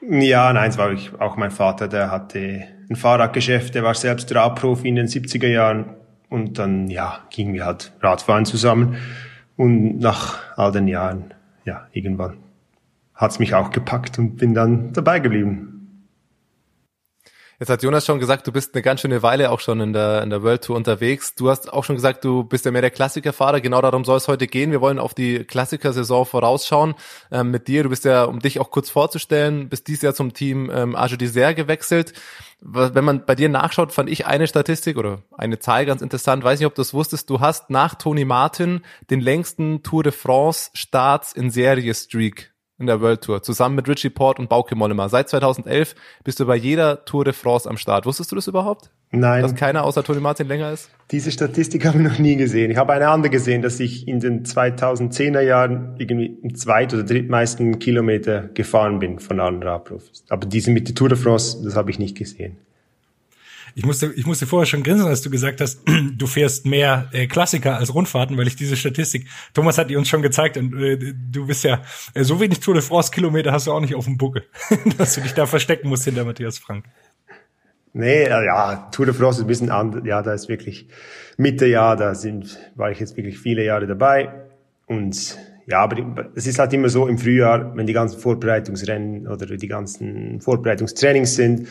Ja, 0.00 0.52
nein, 0.52 0.70
es 0.70 0.78
war 0.78 0.94
auch 1.18 1.36
mein 1.36 1.50
Vater, 1.50 1.88
der 1.88 2.10
hatte 2.10 2.64
ein 2.88 2.94
Fahrradgeschäft, 2.96 3.74
der 3.74 3.82
war 3.82 3.94
selbst 3.94 4.32
Radprofi 4.32 4.88
in 4.88 4.94
den 4.94 5.08
70er 5.08 5.48
Jahren 5.48 5.97
und 6.28 6.58
dann, 6.58 6.88
ja, 6.88 7.20
gingen 7.30 7.54
wir 7.54 7.66
halt 7.66 7.92
Radfahren 8.00 8.44
zusammen. 8.44 8.96
Und 9.56 9.98
nach 9.98 10.38
all 10.56 10.72
den 10.72 10.88
Jahren, 10.88 11.34
ja, 11.64 11.86
irgendwann 11.92 12.38
hat's 13.14 13.38
mich 13.38 13.54
auch 13.54 13.70
gepackt 13.70 14.18
und 14.18 14.36
bin 14.36 14.54
dann 14.54 14.92
dabei 14.92 15.18
geblieben. 15.18 15.77
Jetzt 17.60 17.70
hat 17.70 17.82
Jonas 17.82 18.06
schon 18.06 18.20
gesagt, 18.20 18.46
du 18.46 18.52
bist 18.52 18.72
eine 18.74 18.82
ganz 18.82 19.00
schöne 19.00 19.24
Weile 19.24 19.50
auch 19.50 19.58
schon 19.58 19.80
in 19.80 19.92
der, 19.92 20.22
in 20.22 20.30
der 20.30 20.44
World 20.44 20.62
Tour 20.62 20.76
unterwegs. 20.76 21.34
Du 21.34 21.50
hast 21.50 21.72
auch 21.72 21.82
schon 21.82 21.96
gesagt, 21.96 22.24
du 22.24 22.44
bist 22.44 22.64
ja 22.64 22.70
mehr 22.70 22.82
der 22.82 22.92
Klassikerfahrer. 22.92 23.60
Genau 23.60 23.82
darum 23.82 24.04
soll 24.04 24.16
es 24.16 24.28
heute 24.28 24.46
gehen. 24.46 24.70
Wir 24.70 24.80
wollen 24.80 25.00
auf 25.00 25.12
die 25.12 25.42
Klassikersaison 25.42 26.24
vorausschauen 26.24 26.94
ähm, 27.32 27.50
mit 27.50 27.66
dir. 27.66 27.82
Du 27.82 27.88
bist 27.88 28.04
ja, 28.04 28.22
um 28.24 28.38
dich 28.38 28.60
auch 28.60 28.70
kurz 28.70 28.90
vorzustellen, 28.90 29.68
bist 29.68 29.88
dieses 29.88 30.02
Jahr 30.02 30.14
zum 30.14 30.34
Team 30.34 30.70
ähm, 30.72 30.94
Arge 30.94 31.18
Dessert 31.18 31.56
gewechselt. 31.56 32.12
Wenn 32.60 33.04
man 33.04 33.26
bei 33.26 33.34
dir 33.34 33.48
nachschaut, 33.48 33.92
fand 33.92 34.08
ich 34.08 34.26
eine 34.26 34.46
Statistik 34.46 34.96
oder 34.96 35.22
eine 35.36 35.58
Zahl 35.58 35.84
ganz 35.84 36.00
interessant. 36.00 36.44
Weiß 36.44 36.60
nicht, 36.60 36.66
ob 36.66 36.76
du 36.76 36.80
das 36.80 36.94
wusstest. 36.94 37.28
Du 37.28 37.40
hast 37.40 37.70
nach 37.70 37.96
Tony 37.96 38.24
Martin 38.24 38.82
den 39.10 39.20
längsten 39.20 39.82
Tour 39.82 40.04
de 40.04 40.12
France 40.12 40.70
Starts 40.74 41.32
in 41.32 41.50
Serie 41.50 41.92
Streak 41.94 42.52
in 42.78 42.86
der 42.86 43.00
World 43.00 43.22
Tour, 43.22 43.42
zusammen 43.42 43.74
mit 43.74 43.88
Richie 43.88 44.10
Port 44.10 44.38
und 44.38 44.48
Bauke 44.48 44.76
Mollema. 44.76 45.08
Seit 45.08 45.28
2011 45.28 45.94
bist 46.22 46.38
du 46.38 46.46
bei 46.46 46.56
jeder 46.56 47.04
Tour 47.04 47.24
de 47.24 47.32
France 47.32 47.68
am 47.68 47.76
Start. 47.76 48.06
Wusstest 48.06 48.30
du 48.30 48.36
das 48.36 48.46
überhaupt? 48.46 48.90
Nein. 49.10 49.42
Dass 49.42 49.54
keiner 49.54 49.84
außer 49.84 50.04
Tony 50.04 50.20
Martin 50.20 50.46
länger 50.46 50.72
ist? 50.72 50.90
Diese 51.10 51.32
Statistik 51.32 51.86
habe 51.86 51.98
ich 51.98 52.04
noch 52.04 52.18
nie 52.18 52.36
gesehen. 52.36 52.70
Ich 52.70 52.76
habe 52.76 52.92
eine 52.92 53.08
andere 53.08 53.30
gesehen, 53.30 53.62
dass 53.62 53.80
ich 53.80 54.06
in 54.06 54.20
den 54.20 54.44
2010er 54.44 55.40
Jahren 55.40 55.96
irgendwie 55.98 56.38
im 56.42 56.54
zweit- 56.54 56.94
oder 56.94 57.02
drittmeisten 57.02 57.78
Kilometer 57.78 58.42
gefahren 58.54 58.98
bin 58.98 59.18
von 59.18 59.40
allen 59.40 59.62
Radprofis. 59.62 60.24
Aber 60.28 60.46
diese 60.46 60.70
mit 60.70 60.88
der 60.88 60.94
Tour 60.94 61.08
de 61.08 61.18
France, 61.18 61.62
das 61.64 61.74
habe 61.74 61.90
ich 61.90 61.98
nicht 61.98 62.16
gesehen. 62.16 62.58
Ich 63.78 63.86
musste, 63.86 64.12
ich 64.16 64.26
musste 64.26 64.44
vorher 64.44 64.66
schon 64.66 64.82
grinsen, 64.82 65.06
als 65.06 65.22
du 65.22 65.30
gesagt 65.30 65.60
hast, 65.60 65.82
du 66.16 66.26
fährst 66.26 66.66
mehr 66.66 67.08
äh, 67.12 67.28
Klassiker 67.28 67.76
als 67.76 67.94
Rundfahrten, 67.94 68.36
weil 68.36 68.48
ich 68.48 68.56
diese 68.56 68.74
Statistik, 68.74 69.28
Thomas 69.54 69.78
hat 69.78 69.88
die 69.88 69.94
uns 69.94 70.08
schon 70.08 70.20
gezeigt 70.20 70.56
und 70.56 70.74
äh, 70.74 71.14
du 71.30 71.46
bist 71.46 71.62
ja, 71.62 71.82
äh, 72.12 72.24
so 72.24 72.40
wenig 72.40 72.58
Tour 72.58 72.74
de 72.74 72.82
France 72.82 73.12
Kilometer 73.12 73.52
hast 73.52 73.68
du 73.68 73.72
auch 73.72 73.78
nicht 73.78 73.94
auf 73.94 74.06
dem 74.06 74.18
Buckel, 74.18 74.42
dass 74.98 75.14
du 75.14 75.20
dich 75.20 75.32
da 75.32 75.46
verstecken 75.46 75.88
musst 75.88 76.02
hinter 76.02 76.24
Matthias 76.24 76.58
Frank. 76.58 76.86
Nee, 77.92 78.24
äh, 78.24 78.46
ja, 78.46 78.88
Tour 78.90 79.06
de 79.06 79.14
France 79.14 79.38
ist 79.38 79.44
ein 79.44 79.46
bisschen 79.46 79.70
anders. 79.70 80.02
Ja, 80.04 80.22
da 80.22 80.32
ist 80.32 80.48
wirklich 80.48 80.88
Mitte 81.36 81.66
Jahr, 81.66 81.94
da 81.94 82.16
sind, 82.16 82.58
war 82.74 82.90
ich 82.90 82.98
jetzt 82.98 83.16
wirklich 83.16 83.38
viele 83.38 83.64
Jahre 83.64 83.86
dabei. 83.86 84.48
Und 84.86 85.38
ja, 85.66 85.78
aber 85.78 86.30
es 86.34 86.48
ist 86.48 86.58
halt 86.58 86.72
immer 86.72 86.88
so 86.88 87.06
im 87.06 87.16
Frühjahr, 87.16 87.76
wenn 87.76 87.86
die 87.86 87.92
ganzen 87.92 88.18
Vorbereitungsrennen 88.18 89.28
oder 89.28 89.46
die 89.56 89.68
ganzen 89.68 90.40
Vorbereitungstrainings 90.40 91.36
sind, 91.36 91.68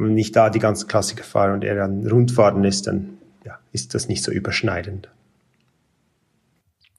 wenn 0.00 0.16
ich 0.16 0.32
da 0.32 0.50
die 0.50 0.58
ganzen 0.58 0.88
Klassiker 0.88 1.24
fahre 1.24 1.52
und 1.52 1.64
er 1.64 1.74
dann 1.74 2.06
Rundfahrten 2.06 2.64
ist, 2.64 2.86
dann 2.86 3.18
ja, 3.44 3.58
ist 3.72 3.94
das 3.94 4.08
nicht 4.08 4.22
so 4.22 4.32
überschneidend. 4.32 5.08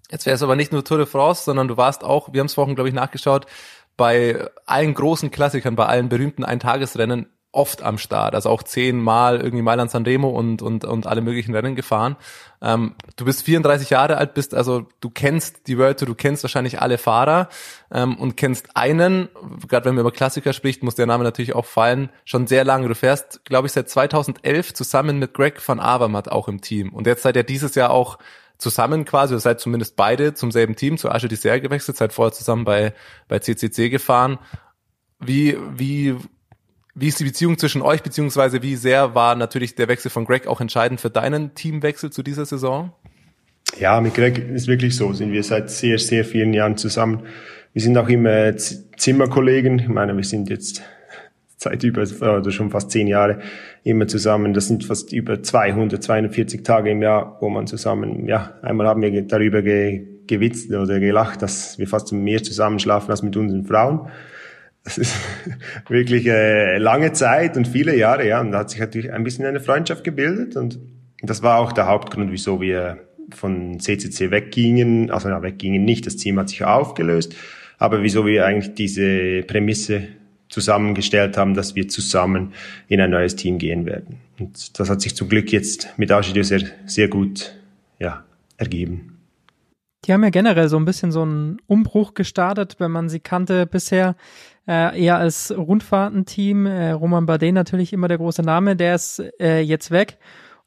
Jetzt 0.10 0.26
wäre 0.26 0.36
es 0.36 0.44
aber 0.44 0.56
nicht 0.56 0.72
nur 0.72 0.84
Tour 0.84 0.98
de 0.98 1.06
France, 1.06 1.44
sondern 1.44 1.68
du 1.68 1.78
warst 1.78 2.04
auch, 2.04 2.34
wir 2.34 2.42
haben 2.42 2.48
es 2.48 2.54
vorhin, 2.54 2.76
glaube 2.76 2.90
ich, 2.90 2.96
nachgeschaut, 2.96 3.46
bei 3.98 4.50
allen 4.66 4.94
großen 4.94 5.32
Klassikern, 5.32 5.76
bei 5.76 5.86
allen 5.86 6.10
berühmten 6.10 6.44
Eintagesrennen 6.44 7.28
oft 7.54 7.84
am 7.84 7.98
Start, 7.98 8.34
also 8.34 8.50
auch 8.50 8.64
zehnmal 8.64 9.42
irgendwie 9.42 9.62
Mailand 9.62 9.92
San 9.92 10.04
Remo 10.04 10.30
und, 10.30 10.62
und, 10.62 10.86
und 10.86 11.06
alle 11.06 11.22
möglichen 11.22 11.54
Rennen 11.54 11.76
gefahren. 11.76 12.16
Ähm, 12.62 12.96
du 13.18 13.26
bist 13.26 13.44
34 13.44 13.90
Jahre 13.90 14.18
alt, 14.18 14.34
bist 14.34 14.56
also 14.56 14.88
du 15.02 15.10
kennst 15.10 15.68
die 15.68 15.78
Wörter, 15.78 16.06
du 16.06 16.16
kennst 16.16 16.44
wahrscheinlich 16.44 16.82
alle 16.82 16.98
Fahrer 16.98 17.50
ähm, 17.92 18.16
und 18.18 18.38
kennst 18.38 18.78
einen, 18.78 19.28
gerade 19.68 19.86
wenn 19.86 19.96
man 19.96 20.02
über 20.02 20.12
Klassiker 20.12 20.54
spricht, 20.54 20.82
muss 20.82 20.96
der 20.96 21.08
Name 21.08 21.26
natürlich 21.26 21.54
auch 21.54 21.66
fallen, 21.66 22.10
schon 22.24 22.48
sehr 22.48 22.64
lange. 22.64 22.88
Du 22.88 22.96
fährst, 22.96 23.44
glaube 23.44 23.68
ich, 23.68 23.74
seit 23.74 23.90
2011 23.90 24.74
zusammen 24.74 25.20
mit 25.20 25.34
Greg 25.34 25.62
van 25.68 25.82
Avermaet 25.82 26.32
auch 26.32 26.48
im 26.48 26.62
Team 26.62 26.94
und 26.94 27.06
jetzt 27.06 27.24
seid 27.24 27.36
ihr 27.36 27.44
dieses 27.44 27.76
Jahr 27.76 27.90
auch 27.90 28.18
zusammen 28.58 29.04
quasi, 29.04 29.34
oder 29.34 29.42
seid 29.42 29.60
zumindest 29.60 29.96
beide 29.98 30.36
zum 30.36 30.52
selben 30.52 30.76
Team, 30.76 30.98
zu 30.98 31.10
Asche 31.10 31.28
Dessert 31.28 31.64
gewechselt, 31.64 31.98
seid 31.98 32.14
vorher 32.14 32.32
zusammen 32.32 32.64
bei, 32.64 32.94
bei 33.28 33.40
CCC 33.40 33.90
gefahren. 33.90 34.38
Wie, 35.20 35.58
wie 35.76 36.16
wie 36.94 37.08
ist 37.08 37.20
die 37.20 37.24
Beziehung 37.24 37.58
zwischen 37.58 37.82
euch, 37.82 38.04
beziehungsweise 38.04 38.62
wie 38.62 38.76
sehr 38.76 39.16
war 39.16 39.36
natürlich 39.36 39.76
der 39.76 39.88
Wechsel 39.88 40.12
von 40.12 40.26
Greg 40.26 40.48
auch 40.48 40.60
entscheidend 40.60 41.00
für 41.00 41.10
deinen 41.10 41.56
Teamwechsel 41.56 42.12
zu 42.12 42.22
dieser 42.22 42.46
Saison? 42.46 42.92
Ja, 43.80 44.02
mit 44.02 44.14
Greg 44.14 44.38
ist 44.38 44.68
wirklich 44.68 44.96
so. 44.96 45.14
Sind 45.14 45.32
wir 45.32 45.44
seit 45.44 45.70
sehr, 45.70 45.98
sehr 45.98 46.26
vielen 46.26 46.54
Jahren 46.54 46.76
zusammen. 46.76 47.22
Wir 47.74 47.82
sind 47.82 47.98
auch 47.98 48.10
immer 48.10 48.56
Zimmerkollegen. 48.58 49.80
Ich 49.80 49.88
meine, 49.88 50.16
wir 50.18 50.24
sind 50.26 50.50
jetzt 50.50 50.82
seit 51.58 51.84
über, 51.84 52.02
oder 52.02 52.52
schon 52.52 52.70
fast 52.70 52.92
zehn 52.92 53.08
Jahre 53.08 53.40
immer 53.84 54.08
zusammen. 54.08 54.54
Das 54.54 54.68
sind 54.68 54.84
fast 54.84 55.14
über 55.14 55.42
200, 55.42 56.04
240 56.04 56.66
Tage 56.66 56.92
im 56.92 57.02
Jahr, 57.02 57.38
wo 57.40 57.50
man 57.50 57.68
zusammen, 57.68 58.28
ja, 58.28 58.56
einmal 58.62 58.88
haben 58.88 59.02
wir 59.02 59.22
darüber 59.22 59.62
ge, 59.62 60.06
gewitzt 60.28 60.70
oder 60.70 61.00
gelacht, 61.00 61.42
dass 61.42 61.80
wir 61.80 61.88
fast 61.88 62.12
mehr 62.12 62.44
zusammen 62.44 62.80
schlafen 62.80 63.12
als 63.12 63.24
mit 63.24 63.38
unseren 63.38 63.66
Frauen 63.66 64.10
das 64.84 64.98
ist 64.98 65.16
wirklich 65.88 66.26
äh, 66.28 66.78
lange 66.78 67.14
Zeit 67.14 67.58
und 67.58 67.68
viele 67.68 67.96
Jahre, 67.96 68.28
ja. 68.28 68.42
Und 68.42 68.52
da 68.52 68.60
hat 68.60 68.70
sich 68.70 68.80
natürlich 68.80 69.12
ein 69.12 69.24
bisschen 69.24 69.46
eine 69.46 69.60
Freundschaft 69.60 70.04
gebildet 70.04 70.56
und 70.56 70.80
das 71.22 71.44
war 71.44 71.60
auch 71.60 71.72
der 71.72 71.88
Hauptgrund, 71.88 72.32
wieso 72.32 72.62
wir 72.62 72.98
von 73.34 73.80
CCC 73.80 74.32
weggingen. 74.32 75.12
Also 75.12 75.30
ja, 75.30 75.42
weggingen 75.42 75.86
nicht, 75.86 76.06
das 76.06 76.16
Team 76.16 76.40
hat 76.40 76.50
sich 76.50 76.64
aufgelöst, 76.64 77.36
aber 77.78 78.02
wieso 78.04 78.26
wir 78.26 78.46
eigentlich 78.46 78.74
diese 78.74 79.44
Prämisse 79.44 80.08
zusammengestellt 80.50 81.38
haben, 81.38 81.54
dass 81.54 81.76
wir 81.76 81.88
zusammen 81.88 82.54
in 82.88 83.00
ein 83.00 83.10
neues 83.10 83.36
Team 83.36 83.58
gehen 83.58 83.86
werden. 83.86 84.18
Und 84.38 84.80
das 84.80 84.90
hat 84.90 85.02
sich 85.02 85.16
zum 85.16 85.30
Glück 85.30 85.52
jetzt 85.52 85.98
mit 85.98 86.12
Archidio 86.12 86.44
sehr, 86.44 86.62
sehr 86.86 87.08
gut 87.08 87.56
ja, 88.00 88.26
ergeben. 88.58 89.18
Die 90.06 90.14
haben 90.14 90.24
ja 90.24 90.30
generell 90.30 90.68
so 90.68 90.78
ein 90.78 90.86
bisschen 90.86 91.12
so 91.12 91.22
einen 91.22 91.60
Umbruch 91.68 92.16
gestartet, 92.16 92.78
wenn 92.80 92.92
man 92.92 93.08
sie 93.08 93.20
kannte 93.20 93.66
bisher 93.66 94.16
äh, 94.68 95.02
eher 95.02 95.18
als 95.18 95.54
Rundfahrtenteam. 95.56 96.66
Äh, 96.66 96.92
Roman 96.92 97.26
Bardet 97.26 97.54
natürlich 97.54 97.94
immer 97.94 98.08
der 98.08 98.18
große 98.18 98.42
Name, 98.42 98.76
der 98.76 98.96
ist 98.96 99.22
äh, 99.40 99.62
jetzt 99.62 99.92
weg. 99.92 100.18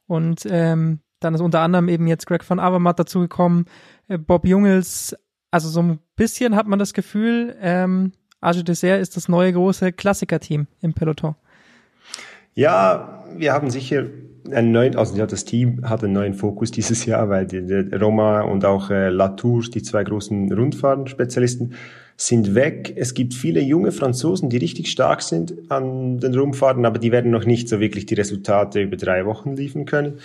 Und 0.06 0.46
ähm, 0.48 1.00
dann 1.20 1.34
ist 1.34 1.40
unter 1.40 1.60
anderem 1.60 1.88
eben 1.88 2.06
jetzt 2.06 2.26
Greg 2.26 2.48
van 2.48 2.60
Avermaet 2.60 2.98
dazugekommen, 2.98 3.66
äh, 4.08 4.18
Bob 4.18 4.46
Jungels 4.46 5.16
Also 5.50 5.68
so 5.68 5.82
ein 5.82 5.98
bisschen 6.16 6.54
hat 6.56 6.66
man 6.66 6.78
das 6.78 6.92
Gefühl, 6.92 7.56
ähm, 7.60 8.12
Arge 8.40 8.62
Dessert 8.62 9.00
ist 9.00 9.16
das 9.16 9.28
neue 9.28 9.52
große 9.52 9.92
Klassiker-Team 9.92 10.66
im 10.80 10.92
Peloton. 10.92 11.34
Ja, 12.54 13.24
wir 13.36 13.52
haben 13.52 13.70
sicher 13.70 14.04
einen 14.52 14.72
neuen, 14.72 14.96
also 14.96 15.16
ja, 15.16 15.26
das 15.26 15.44
Team 15.44 15.88
hat 15.88 16.04
einen 16.04 16.12
neuen 16.12 16.34
Fokus 16.34 16.70
dieses 16.70 17.06
Jahr, 17.06 17.28
weil 17.30 17.46
die, 17.46 17.64
die 17.64 17.96
Roma 17.96 18.42
und 18.42 18.64
auch 18.64 18.90
äh, 18.90 19.08
Latour, 19.08 19.62
die 19.62 19.82
zwei 19.82 20.04
großen 20.04 20.52
Rundfahrten-Spezialisten, 20.52 21.74
sind 22.16 22.54
weg. 22.54 22.92
Es 22.96 23.14
gibt 23.14 23.34
viele 23.34 23.60
junge 23.60 23.92
Franzosen, 23.92 24.48
die 24.48 24.56
richtig 24.56 24.90
stark 24.90 25.22
sind 25.22 25.54
an 25.68 26.18
den 26.18 26.34
Rundfahrten, 26.34 26.86
aber 26.86 26.98
die 26.98 27.12
werden 27.12 27.30
noch 27.30 27.44
nicht 27.44 27.68
so 27.68 27.80
wirklich 27.80 28.06
die 28.06 28.14
Resultate 28.14 28.82
über 28.82 28.96
drei 28.96 29.26
Wochen 29.26 29.56
liefern 29.56 29.84
können. 29.84 30.18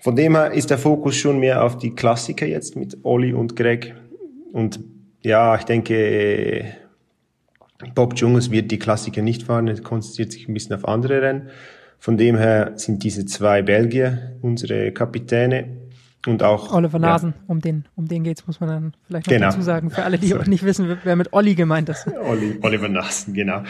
Von 0.00 0.16
dem 0.16 0.34
her 0.36 0.52
ist 0.52 0.70
der 0.70 0.78
Fokus 0.78 1.16
schon 1.16 1.38
mehr 1.38 1.64
auf 1.64 1.78
die 1.78 1.94
Klassiker 1.94 2.46
jetzt 2.46 2.76
mit 2.76 2.98
Olli 3.04 3.32
und 3.32 3.56
Greg. 3.56 3.94
Und 4.52 4.80
ja, 5.22 5.56
ich 5.56 5.64
denke, 5.64 6.66
Bob 7.94 8.14
Jungels 8.16 8.50
wird 8.50 8.70
die 8.70 8.78
Klassiker 8.78 9.22
nicht 9.22 9.44
fahren, 9.44 9.68
er 9.68 9.80
konzentriert 9.80 10.32
sich 10.32 10.48
ein 10.48 10.54
bisschen 10.54 10.76
auf 10.76 10.86
andere 10.86 11.22
Rennen. 11.22 11.48
Von 11.98 12.18
dem 12.18 12.36
her 12.36 12.72
sind 12.76 13.02
diese 13.02 13.24
zwei 13.24 13.62
Belgier 13.62 14.36
unsere 14.42 14.92
Kapitäne 14.92 15.83
und 16.26 16.42
auch 16.42 16.72
Oliver 16.72 16.98
Nasen, 16.98 17.34
ja. 17.36 17.44
um 17.46 17.60
den 17.60 17.84
um 17.96 18.06
den 18.06 18.24
geht's, 18.24 18.46
muss 18.46 18.60
man 18.60 18.68
dann 18.68 18.94
vielleicht 19.06 19.26
noch 19.26 19.34
genau. 19.34 19.46
dazu 19.46 19.62
sagen 19.62 19.90
für 19.90 20.04
alle, 20.04 20.18
die 20.18 20.28
so. 20.28 20.38
nicht 20.38 20.64
wissen, 20.64 20.98
wer 21.02 21.16
mit 21.16 21.32
Olli 21.32 21.54
gemeint 21.54 21.88
ist. 21.88 22.06
Olli, 22.28 22.58
Oliver 22.62 22.88
Nasen, 22.88 23.34
genau. 23.34 23.62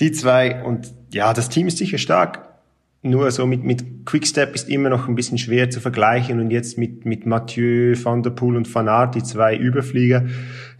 Die 0.00 0.12
zwei 0.12 0.62
und 0.64 0.92
ja, 1.12 1.32
das 1.32 1.48
Team 1.48 1.66
ist 1.66 1.78
sicher 1.78 1.98
stark. 1.98 2.48
Nur 3.04 3.28
so 3.32 3.46
mit, 3.46 3.64
mit 3.64 4.06
Quickstep 4.06 4.54
ist 4.54 4.68
immer 4.68 4.88
noch 4.88 5.08
ein 5.08 5.16
bisschen 5.16 5.36
schwer 5.36 5.70
zu 5.70 5.80
vergleichen 5.80 6.38
und 6.38 6.52
jetzt 6.52 6.78
mit, 6.78 7.04
mit 7.04 7.26
Mathieu, 7.26 7.96
Van 8.00 8.22
der 8.22 8.30
Poel 8.30 8.56
und 8.56 8.72
Van 8.72 8.88
Aert, 8.88 9.16
die 9.16 9.24
zwei 9.24 9.56
Überflieger, 9.56 10.26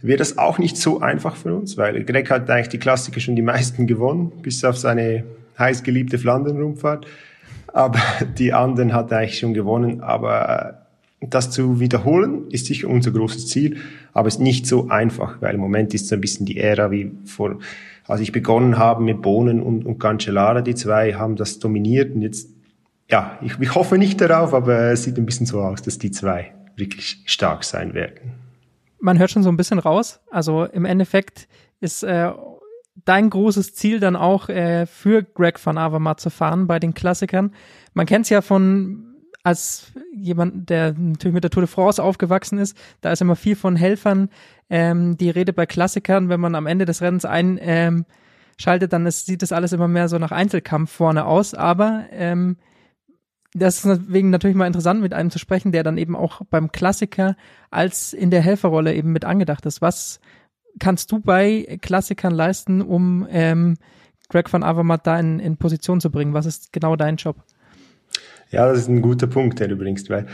wird 0.01 0.21
das 0.21 0.37
auch 0.37 0.57
nicht 0.57 0.77
so 0.77 1.01
einfach 1.01 1.35
für 1.35 1.53
uns, 1.53 1.75
weil 1.75 2.01
Greg 2.05 2.31
hat 2.31 2.49
eigentlich 2.49 2.69
die 2.69 2.77
Klassiker 2.77 3.19
schon 3.19 3.35
die 3.35 3.41
meisten 3.41 3.87
gewonnen, 3.87 4.31
bis 4.41 4.63
auf 4.63 4.77
seine 4.77 5.25
heißgeliebte 5.59 6.17
Flandern-Rundfahrt. 6.17 7.05
Aber 7.73 7.99
die 8.37 8.53
anderen 8.53 8.93
hat 8.93 9.11
er 9.11 9.19
eigentlich 9.19 9.39
schon 9.39 9.53
gewonnen. 9.53 10.01
Aber 10.01 10.82
das 11.29 11.51
zu 11.51 11.79
wiederholen 11.79 12.49
ist 12.49 12.65
sicher 12.65 12.87
unser 12.89 13.11
großes 13.11 13.47
Ziel, 13.47 13.77
aber 14.13 14.27
ist 14.27 14.39
nicht 14.39 14.67
so 14.67 14.89
einfach, 14.89 15.41
weil 15.41 15.55
im 15.55 15.61
Moment 15.61 15.93
ist 15.93 16.05
es 16.05 16.13
ein 16.13 16.21
bisschen 16.21 16.45
die 16.45 16.57
Ära 16.57 16.91
wie 16.91 17.11
vor, 17.25 17.59
als 18.07 18.21
ich 18.21 18.31
begonnen 18.31 18.77
habe 18.77 19.03
mit 19.03 19.21
Bohnen 19.21 19.61
und, 19.61 19.85
und 19.85 19.99
Cancellara, 19.99 20.61
die 20.61 20.75
zwei 20.75 21.13
haben 21.13 21.35
das 21.35 21.59
dominiert 21.59 22.13
und 22.15 22.21
jetzt, 22.21 22.49
ja, 23.09 23.37
ich, 23.41 23.59
ich 23.59 23.75
hoffe 23.75 23.97
nicht 23.97 24.19
darauf, 24.19 24.53
aber 24.53 24.91
es 24.91 25.03
sieht 25.03 25.17
ein 25.17 25.25
bisschen 25.25 25.45
so 25.45 25.61
aus, 25.61 25.81
dass 25.81 25.97
die 25.97 26.11
zwei 26.11 26.53
wirklich 26.75 27.21
stark 27.25 27.63
sein 27.63 27.93
werden. 27.93 28.33
Man 28.99 29.19
hört 29.19 29.31
schon 29.31 29.43
so 29.43 29.49
ein 29.49 29.57
bisschen 29.57 29.79
raus. 29.79 30.21
Also 30.31 30.65
im 30.65 30.85
Endeffekt 30.85 31.47
ist 31.81 32.03
äh, 32.03 32.31
dein 33.05 33.29
großes 33.29 33.75
Ziel 33.75 33.99
dann 33.99 34.15
auch 34.15 34.49
äh, 34.49 34.85
für 34.85 35.23
Greg 35.23 35.63
van 35.63 35.77
Avermaet 35.77 36.19
zu 36.19 36.29
fahren 36.29 36.67
bei 36.67 36.79
den 36.79 36.93
Klassikern. 36.93 37.53
Man 37.93 38.05
kennt 38.05 38.25
es 38.25 38.29
ja 38.29 38.41
von 38.41 39.12
als 39.43 39.91
jemand, 40.13 40.69
der 40.69 40.93
natürlich 40.93 41.33
mit 41.33 41.43
der 41.43 41.51
Tour 41.51 41.63
de 41.63 41.67
France 41.67 42.01
aufgewachsen 42.01 42.57
ist, 42.57 42.77
da 43.01 43.11
ist 43.11 43.21
immer 43.21 43.35
viel 43.35 43.55
von 43.55 43.75
Helfern 43.75 44.29
ähm, 44.69 45.17
die 45.17 45.29
Rede 45.29 45.51
bei 45.53 45.65
Klassikern. 45.65 46.29
Wenn 46.29 46.39
man 46.39 46.55
am 46.55 46.65
Ende 46.65 46.85
des 46.85 47.01
Rennens 47.01 47.25
einschaltet, 47.25 47.67
ähm, 47.67 48.05
schaltet, 48.57 48.93
dann 48.93 49.05
ist, 49.05 49.25
sieht 49.25 49.41
das 49.41 49.51
alles 49.51 49.73
immer 49.73 49.87
mehr 49.87 50.07
so 50.07 50.17
nach 50.17 50.31
Einzelkampf 50.31 50.91
vorne 50.91 51.25
aus. 51.25 51.53
Aber 51.53 52.05
ähm, 52.11 52.57
das 53.53 53.77
ist 53.77 53.85
deswegen 53.85 54.29
natürlich 54.29 54.55
mal 54.55 54.67
interessant, 54.67 55.01
mit 55.01 55.13
einem 55.13 55.29
zu 55.29 55.39
sprechen, 55.39 55.71
der 55.71 55.83
dann 55.83 55.97
eben 55.97 56.15
auch 56.15 56.41
beim 56.49 56.71
Klassiker 56.71 57.35
als 57.69 58.13
in 58.13 58.31
der 58.31 58.41
Helferrolle 58.41 58.93
eben 58.95 59.11
mit 59.11 59.25
angedacht 59.25 59.65
ist. 59.65 59.81
Was 59.81 60.21
kannst 60.79 61.11
du 61.11 61.19
bei 61.19 61.77
Klassikern 61.81 62.33
leisten, 62.33 62.81
um 62.81 63.27
ähm, 63.29 63.75
Greg 64.29 64.51
van 64.51 64.63
Avermaet 64.63 65.05
da 65.05 65.19
in, 65.19 65.39
in 65.39 65.57
Position 65.57 65.99
zu 65.99 66.09
bringen? 66.09 66.33
Was 66.33 66.45
ist 66.45 66.71
genau 66.71 66.95
dein 66.95 67.17
Job? 67.17 67.43
Ja, 68.53 68.67
das 68.67 68.77
ist 68.77 68.87
ein 68.87 69.01
guter 69.01 69.25
Punkt, 69.25 69.59
der 69.59 69.67
du 69.67 69.75
bringst, 69.75 70.11
weil 70.11 70.27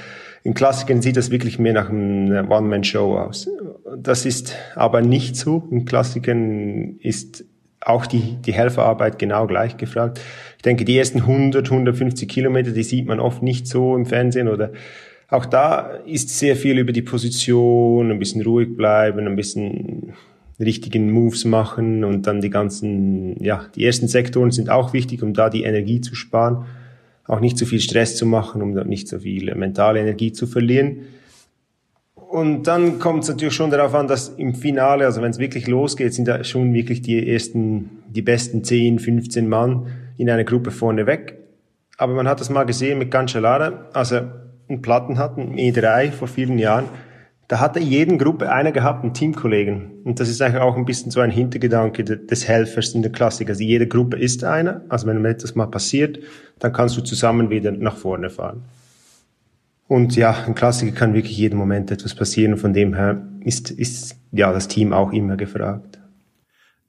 in 0.43 0.53
Klassikern 0.53 1.01
sieht 1.01 1.15
das 1.15 1.31
wirklich 1.31 1.57
mehr 1.57 1.71
nach 1.71 1.89
einer 1.89 2.51
One-Man-Show 2.51 3.17
aus. 3.17 3.49
Das 3.97 4.25
ist 4.25 4.55
aber 4.75 5.01
nicht 5.01 5.37
so. 5.37 5.63
In 5.71 5.85
Klassikern 5.85 6.97
ist 6.99 7.45
auch 7.79 8.05
die, 8.05 8.37
die 8.45 8.51
Helferarbeit 8.51 9.19
genau 9.19 9.47
gleich 9.47 9.77
gefragt. 9.77 10.19
Ich 10.57 10.63
denke, 10.63 10.83
die 10.83 10.97
ersten 10.97 11.19
100, 11.19 11.71
150 11.71 12.27
Kilometer, 12.27 12.71
die 12.71 12.83
sieht 12.83 13.07
man 13.07 13.21
oft 13.21 13.41
nicht 13.41 13.67
so 13.67 13.95
im 13.95 14.05
Fernsehen 14.05 14.49
oder 14.49 14.73
auch 15.29 15.45
da 15.45 15.91
ist 16.05 16.37
sehr 16.37 16.57
viel 16.57 16.77
über 16.77 16.91
die 16.91 17.01
Position, 17.01 18.11
ein 18.11 18.19
bisschen 18.19 18.41
ruhig 18.41 18.75
bleiben, 18.75 19.27
ein 19.27 19.35
bisschen 19.37 20.13
richtigen 20.59 21.09
Moves 21.09 21.45
machen 21.45 22.03
und 22.03 22.27
dann 22.27 22.41
die 22.41 22.49
ganzen, 22.49 23.41
ja, 23.41 23.65
die 23.75 23.85
ersten 23.85 24.09
Sektoren 24.09 24.51
sind 24.51 24.69
auch 24.69 24.91
wichtig, 24.91 25.23
um 25.23 25.33
da 25.33 25.49
die 25.49 25.63
Energie 25.63 26.01
zu 26.01 26.15
sparen, 26.15 26.65
auch 27.29 27.39
nicht 27.39 27.57
zu 27.57 27.65
viel 27.65 27.79
Stress 27.79 28.15
zu 28.15 28.25
machen, 28.25 28.61
um 28.61 28.71
nicht 28.71 29.07
so 29.07 29.19
viel 29.19 29.53
mentale 29.55 29.99
Energie 29.99 30.31
zu 30.31 30.47
verlieren. 30.47 31.05
Und 32.15 32.67
dann 32.67 32.99
kommt 32.99 33.23
es 33.23 33.29
natürlich 33.29 33.53
schon 33.53 33.71
darauf 33.71 33.93
an, 33.95 34.07
dass 34.07 34.29
im 34.29 34.53
Finale, 34.55 35.05
also 35.05 35.21
wenn 35.21 35.31
es 35.31 35.39
wirklich 35.39 35.67
losgeht, 35.67 36.13
sind 36.13 36.27
da 36.27 36.43
schon 36.43 36.73
wirklich 36.73 37.01
die 37.01 37.31
ersten, 37.31 37.89
die 38.07 38.21
besten 38.21 38.63
10, 38.63 38.99
15 38.99 39.47
Mann 39.47 39.87
in 40.17 40.29
einer 40.29 40.43
Gruppe 40.43 40.71
vorne 40.71 41.05
weg. 41.05 41.37
Aber 41.97 42.13
man 42.13 42.27
hat 42.27 42.39
das 42.39 42.49
mal 42.49 42.65
gesehen 42.65 42.99
mit 42.99 43.11
Cancellara, 43.11 43.89
also 43.93 44.21
einen 44.67 44.81
Platten 44.81 45.17
hatten, 45.17 45.55
E3 45.55 46.11
vor 46.11 46.27
vielen 46.27 46.59
Jahren, 46.59 46.85
da 47.49 47.59
hatte 47.59 47.79
jeden 47.79 48.19
Gruppe 48.19 48.51
einer 48.51 48.71
gehabt, 48.71 49.03
einen 49.03 49.15
Teamkollegen. 49.15 50.03
Und 50.03 50.19
das 50.19 50.29
ist 50.29 50.39
eigentlich 50.39 50.61
auch 50.61 50.77
ein 50.77 50.85
bisschen 50.85 51.09
so 51.09 51.19
ein 51.19 51.31
Hintergedanke 51.31 52.03
des 52.03 52.47
Helfers 52.47 52.93
in 52.93 53.01
der 53.01 53.11
Klassik. 53.11 53.49
Also 53.49 53.63
jede 53.63 53.87
Gruppe 53.87 54.17
ist 54.17 54.43
einer. 54.43 54.83
Also 54.87 55.07
wenn 55.07 55.25
etwas 55.25 55.55
mal 55.55 55.65
passiert, 55.65 56.19
dann 56.59 56.71
kannst 56.71 56.95
du 56.95 57.01
zusammen 57.01 57.49
wieder 57.49 57.71
nach 57.71 57.97
vorne 57.97 58.29
fahren. 58.29 58.65
Und 59.87 60.15
ja, 60.15 60.43
ein 60.45 60.53
Klassiker 60.53 60.91
kann 60.91 61.15
wirklich 61.15 61.35
jeden 61.39 61.57
Moment 61.57 61.89
etwas 61.89 62.13
passieren. 62.13 62.55
Von 62.55 62.73
dem 62.73 62.93
her 62.93 63.25
ist, 63.43 63.71
ist 63.71 64.15
ja 64.31 64.53
das 64.53 64.67
Team 64.67 64.93
auch 64.93 65.11
immer 65.11 65.35
gefragt. 65.35 65.98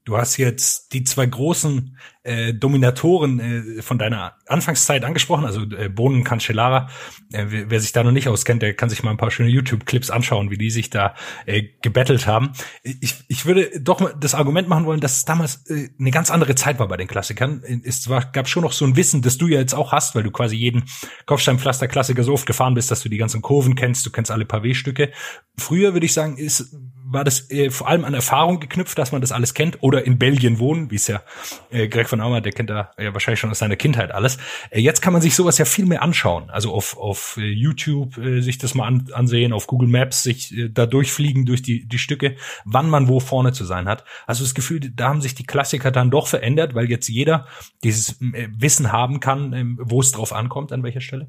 Du 0.05 0.17
hast 0.17 0.39
jetzt 0.39 0.93
die 0.93 1.05
zwei 1.05 1.27
großen 1.27 1.97
äh, 2.23 2.55
Dominatoren 2.55 3.41
äh, 3.41 3.83
von 3.83 3.99
deiner 3.99 4.35
Anfangszeit 4.47 5.05
angesprochen, 5.05 5.45
also 5.45 5.63
äh, 5.63 5.89
Bonen 5.89 6.25
Cancellara. 6.25 6.89
Äh, 7.33 7.47
wer, 7.49 7.71
wer 7.71 7.81
sich 7.81 7.93
da 7.93 8.03
noch 8.03 8.11
nicht 8.11 8.29
auskennt, 8.29 8.63
der 8.63 8.75
kann 8.75 8.89
sich 8.89 9.03
mal 9.03 9.11
ein 9.11 9.19
paar 9.19 9.31
schöne 9.31 9.51
YouTube-Clips 9.51 10.11
anschauen, 10.11 10.51
wie 10.51 10.57
die 10.57 10.71
sich 10.71 10.91
da 10.91 11.15
äh, 11.47 11.65
gebettelt 11.83 12.27
haben. 12.27 12.53
Ich, 12.83 13.15
ich 13.29 13.47
würde 13.47 13.79
doch 13.81 14.01
mal 14.01 14.15
das 14.19 14.35
Argument 14.35 14.69
machen 14.69 14.87
wollen, 14.87 15.01
dass 15.01 15.19
es 15.19 15.25
damals 15.25 15.69
äh, 15.71 15.91
eine 15.99 16.11
ganz 16.11 16.31
andere 16.31 16.55
Zeit 16.55 16.79
war 16.79 16.89
bei 16.89 16.97
den 16.97 17.09
Klassikern. 17.09 17.63
Es 17.85 18.09
war, 18.09 18.25
gab 18.33 18.49
schon 18.49 18.63
noch 18.63 18.73
so 18.73 18.87
ein 18.87 18.97
Wissen, 18.97 19.23
das 19.23 19.39
du 19.39 19.49
ja 19.49 19.61
jetzt 19.61 19.75
auch 19.75 19.93
hast, 19.93 20.15
weil 20.15 20.23
du 20.23 20.31
quasi 20.31 20.57
jeden 20.57 20.85
Kopfsteinpflaster-Klassiker 21.27 22.23
so 22.23 22.33
oft 22.33 22.47
gefahren 22.47 22.75
bist, 22.75 22.91
dass 22.91 23.03
du 23.03 23.09
die 23.09 23.19
ganzen 23.19 23.43
Kurven 23.43 23.75
kennst, 23.75 24.05
du 24.07 24.11
kennst 24.11 24.31
alle 24.31 24.45
Pavé-Stücke. 24.45 25.11
Früher 25.59 25.93
würde 25.93 26.07
ich 26.07 26.13
sagen, 26.13 26.37
ist 26.39 26.75
war 27.11 27.25
das 27.25 27.51
äh, 27.51 27.71
vor 27.71 27.89
allem 27.89 28.05
an 28.05 28.15
Erfahrung 28.15 28.61
geknüpft, 28.61 28.97
dass 28.99 29.13
man 29.13 29.21
das 29.21 29.33
alles 29.33 29.55
kennt 29.55 29.83
oder 29.83 30.07
in 30.07 30.19
Belgien 30.19 30.59
wohnen, 30.59 30.91
wie 30.91 30.97
es 30.97 31.07
ja 31.07 31.23
äh, 31.71 31.89
Greg 31.89 32.09
von 32.09 32.21
Aumer, 32.21 32.41
der 32.41 32.53
kennt 32.53 32.71
da 32.71 32.93
ja 32.99 33.13
wahrscheinlich 33.13 33.41
schon 33.41 33.51
aus 33.51 33.59
seiner 33.59 33.77
Kindheit 33.77 34.13
alles. 34.13 34.39
Äh, 34.71 34.81
jetzt 34.81 35.03
kann 35.03 35.13
man 35.13 35.23
sich 35.23 35.35
sowas 35.35 35.59
ja 35.59 35.65
viel 35.65 35.87
mehr 35.87 36.03
anschauen, 36.03 36.51
also 36.51 36.73
auf, 36.73 36.97
auf 36.97 37.37
äh, 37.39 37.51
YouTube 37.51 38.17
äh, 38.19 38.41
sich 38.41 38.59
das 38.59 38.75
mal 38.75 38.87
an, 38.87 39.09
ansehen, 39.13 39.53
auf 39.53 39.67
Google 39.67 39.89
Maps 39.89 40.23
sich 40.23 40.57
äh, 40.57 40.69
da 40.71 40.87
durchfliegen 40.87 41.47
durch 41.47 41.63
die, 41.63 41.87
die 41.87 41.99
Stücke, 41.99 42.37
wann 42.65 42.89
man 42.89 43.09
wo 43.09 43.21
vorne 43.21 43.53
zu 43.53 43.65
sein 43.65 43.89
hat. 43.89 44.05
Also 44.27 44.45
das 44.45 44.55
Gefühl, 44.55 44.81
da 44.81 45.09
haben 45.09 45.21
sich 45.21 45.35
die 45.35 45.45
Klassiker 45.45 45.91
dann 45.91 46.11
doch 46.11 46.27
verändert, 46.27 46.75
weil 46.75 46.89
jetzt 46.89 47.09
jeder 47.09 47.47
dieses 47.83 48.21
äh, 48.21 48.49
Wissen 48.57 48.93
haben 48.93 49.21
kann, 49.21 49.53
äh, 49.53 49.65
wo 49.79 50.01
es 50.01 50.13
drauf 50.13 50.33
ankommt, 50.33 50.73
an 50.73 50.83
welcher 50.83 51.01
Stelle. 51.01 51.29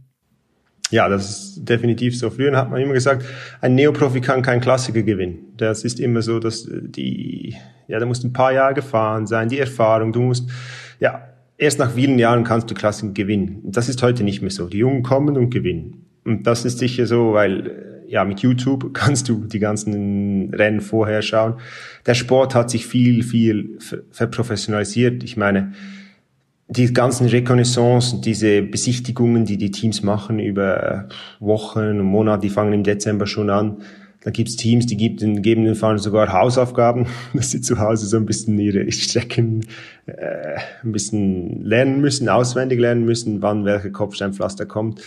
Ja, 0.91 1.07
das 1.07 1.29
ist 1.29 1.69
definitiv 1.69 2.17
so. 2.17 2.29
Früher 2.29 2.55
hat 2.55 2.69
man 2.69 2.81
immer 2.81 2.93
gesagt, 2.93 3.25
ein 3.61 3.75
Neoprofi 3.75 4.21
kann 4.21 4.41
kein 4.41 4.59
Klassiker 4.59 5.01
gewinnen. 5.01 5.53
Das 5.57 5.83
ist 5.83 5.99
immer 5.99 6.21
so, 6.21 6.39
dass 6.39 6.67
die, 6.69 7.55
ja, 7.87 7.99
da 7.99 8.05
musst 8.05 8.23
ein 8.23 8.33
paar 8.33 8.53
Jahre 8.53 8.73
gefahren 8.73 9.25
sein, 9.25 9.49
die 9.49 9.59
Erfahrung, 9.59 10.11
du 10.11 10.21
musst, 10.21 10.49
ja, 10.99 11.27
erst 11.57 11.79
nach 11.79 11.91
vielen 11.91 12.19
Jahren 12.19 12.43
kannst 12.43 12.69
du 12.69 12.75
Klassiker 12.75 13.13
gewinnen. 13.13 13.61
Das 13.63 13.87
ist 13.87 14.03
heute 14.03 14.23
nicht 14.23 14.41
mehr 14.41 14.51
so. 14.51 14.67
Die 14.67 14.79
Jungen 14.79 15.01
kommen 15.01 15.37
und 15.37 15.49
gewinnen. 15.49 16.05
Und 16.25 16.45
das 16.45 16.65
ist 16.65 16.79
sicher 16.79 17.05
so, 17.05 17.33
weil, 17.33 18.03
ja, 18.07 18.25
mit 18.25 18.41
YouTube 18.41 18.93
kannst 18.93 19.29
du 19.29 19.45
die 19.45 19.59
ganzen 19.59 20.53
Rennen 20.53 20.81
vorher 20.81 21.21
schauen. 21.21 21.55
Der 22.05 22.15
Sport 22.15 22.53
hat 22.53 22.69
sich 22.69 22.85
viel, 22.85 23.23
viel 23.23 23.77
verprofessionalisiert. 24.11 25.23
Ich 25.23 25.37
meine, 25.37 25.71
die 26.71 26.93
ganzen 26.93 27.27
Reconnaissance, 27.27 28.21
diese 28.21 28.61
Besichtigungen, 28.61 29.43
die 29.43 29.57
die 29.57 29.71
Teams 29.71 30.03
machen 30.03 30.39
über 30.39 31.09
Wochen 31.41 31.79
und 31.79 32.01
Monate, 32.03 32.43
die 32.43 32.49
fangen 32.49 32.71
im 32.71 32.83
Dezember 32.83 33.27
schon 33.27 33.49
an. 33.49 33.81
Da 34.23 34.31
gibt's 34.31 34.55
Teams, 34.55 34.85
die 34.85 34.95
geben, 34.95 35.41
geben 35.41 35.65
den 35.65 35.75
Fahrern 35.75 35.97
sogar 35.97 36.31
Hausaufgaben, 36.31 37.07
dass 37.33 37.51
sie 37.51 37.59
zu 37.59 37.77
Hause 37.79 38.05
so 38.05 38.15
ein 38.15 38.25
bisschen 38.25 38.57
ihre 38.57 38.89
Strecken 38.89 39.65
äh, 40.05 40.59
ein 40.81 40.93
bisschen 40.93 41.65
lernen 41.65 41.99
müssen, 41.99 42.29
auswendig 42.29 42.79
lernen 42.79 43.03
müssen, 43.03 43.41
wann 43.41 43.65
welche 43.65 43.91
Kopfsteinpflaster 43.91 44.65
kommt. 44.65 45.01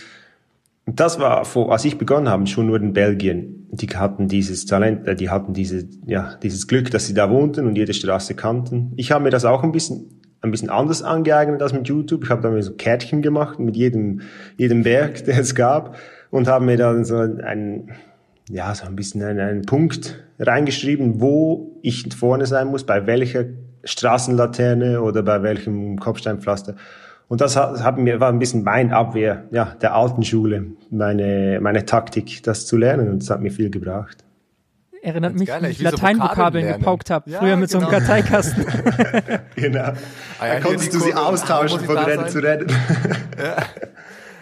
Und 0.85 0.99
das 0.99 1.19
war, 1.19 1.45
vor, 1.45 1.71
als 1.71 1.83
ich 1.83 1.97
begonnen 1.97 2.29
habe, 2.29 2.45
schon 2.45 2.67
nur 2.67 2.79
in 2.79 2.93
Belgien. 2.93 3.67
Die 3.71 3.87
hatten 3.87 4.27
dieses 4.27 4.67
Talent, 4.67 5.07
äh, 5.07 5.15
die 5.15 5.31
hatten 5.31 5.53
diese, 5.53 5.87
ja, 6.05 6.35
dieses 6.43 6.67
Glück, 6.67 6.91
dass 6.91 7.07
sie 7.07 7.15
da 7.15 7.31
wohnten 7.31 7.65
und 7.65 7.75
jede 7.75 7.95
Straße 7.95 8.35
kannten. 8.35 8.93
Ich 8.97 9.11
habe 9.11 9.23
mir 9.23 9.31
das 9.31 9.45
auch 9.45 9.63
ein 9.63 9.71
bisschen, 9.71 10.21
ein 10.45 10.51
bisschen 10.51 10.69
anders 10.69 11.01
angeeignet 11.03 11.61
als 11.61 11.73
mit 11.73 11.87
YouTube. 11.87 12.23
Ich 12.23 12.29
habe 12.29 12.41
da 12.41 12.49
mir 12.49 12.63
so 12.63 12.73
Kärtchen 12.73 13.21
gemacht 13.21 13.59
mit 13.59 13.75
jedem, 13.75 14.21
jedem 14.57 14.83
Berg, 14.83 15.23
der 15.25 15.39
es 15.39 15.55
gab 15.55 15.97
und 16.31 16.47
habe 16.47 16.65
mir 16.65 16.77
dann 16.77 17.05
so 17.05 17.17
einen, 17.17 17.91
ja, 18.49 18.73
so 18.75 18.85
ein 18.85 18.95
bisschen 18.95 19.23
einen, 19.23 19.39
einen 19.39 19.65
Punkt 19.65 20.23
reingeschrieben, 20.39 21.21
wo 21.21 21.79
ich 21.81 22.13
vorne 22.13 22.45
sein 22.45 22.67
muss, 22.67 22.83
bei 22.83 23.07
welcher 23.07 23.45
Straßenlaterne 23.83 25.01
oder 25.01 25.23
bei 25.23 25.43
welchem 25.43 25.99
Kopfsteinpflaster. 25.99 26.75
Und 27.27 27.41
das 27.41 27.55
hat, 27.55 27.97
mir, 27.97 28.19
war 28.19 28.29
ein 28.29 28.39
bisschen 28.39 28.63
mein 28.63 28.91
Abwehr 28.91 29.45
ja, 29.51 29.75
der 29.81 29.95
alten 29.95 30.23
Schule, 30.23 30.65
meine, 30.91 31.59
meine 31.61 31.85
Taktik, 31.85 32.43
das 32.43 32.67
zu 32.67 32.77
lernen. 32.77 33.09
Und 33.09 33.23
das 33.23 33.29
hat 33.29 33.41
mir 33.41 33.51
viel 33.51 33.71
gebracht. 33.71 34.24
Erinnert 35.05 35.35
mich, 35.35 35.47
wie 35.47 35.67
ich 35.67 35.81
Lateinvokabeln 35.81 36.67
so 36.67 36.73
gepaukt 36.79 37.11
habe, 37.11 37.29
ja, 37.29 37.37
früher 37.37 37.57
mit 37.57 37.69
genau. 37.69 37.87
so 37.87 37.95
einem 37.95 37.99
genau. 37.99 38.07
Karteikasten. 38.07 38.65
genau. 39.55 39.93
Ah, 40.39 40.47
ja, 40.47 40.53
da 40.55 40.59
konntest 40.61 40.95
du 40.95 40.99
sie 40.99 41.13
austauschen 41.13 41.79
von 41.81 41.95
Rennen 41.95 42.27
zu 42.27 42.39
Rennen. 42.39 42.67
ja. 43.37 43.55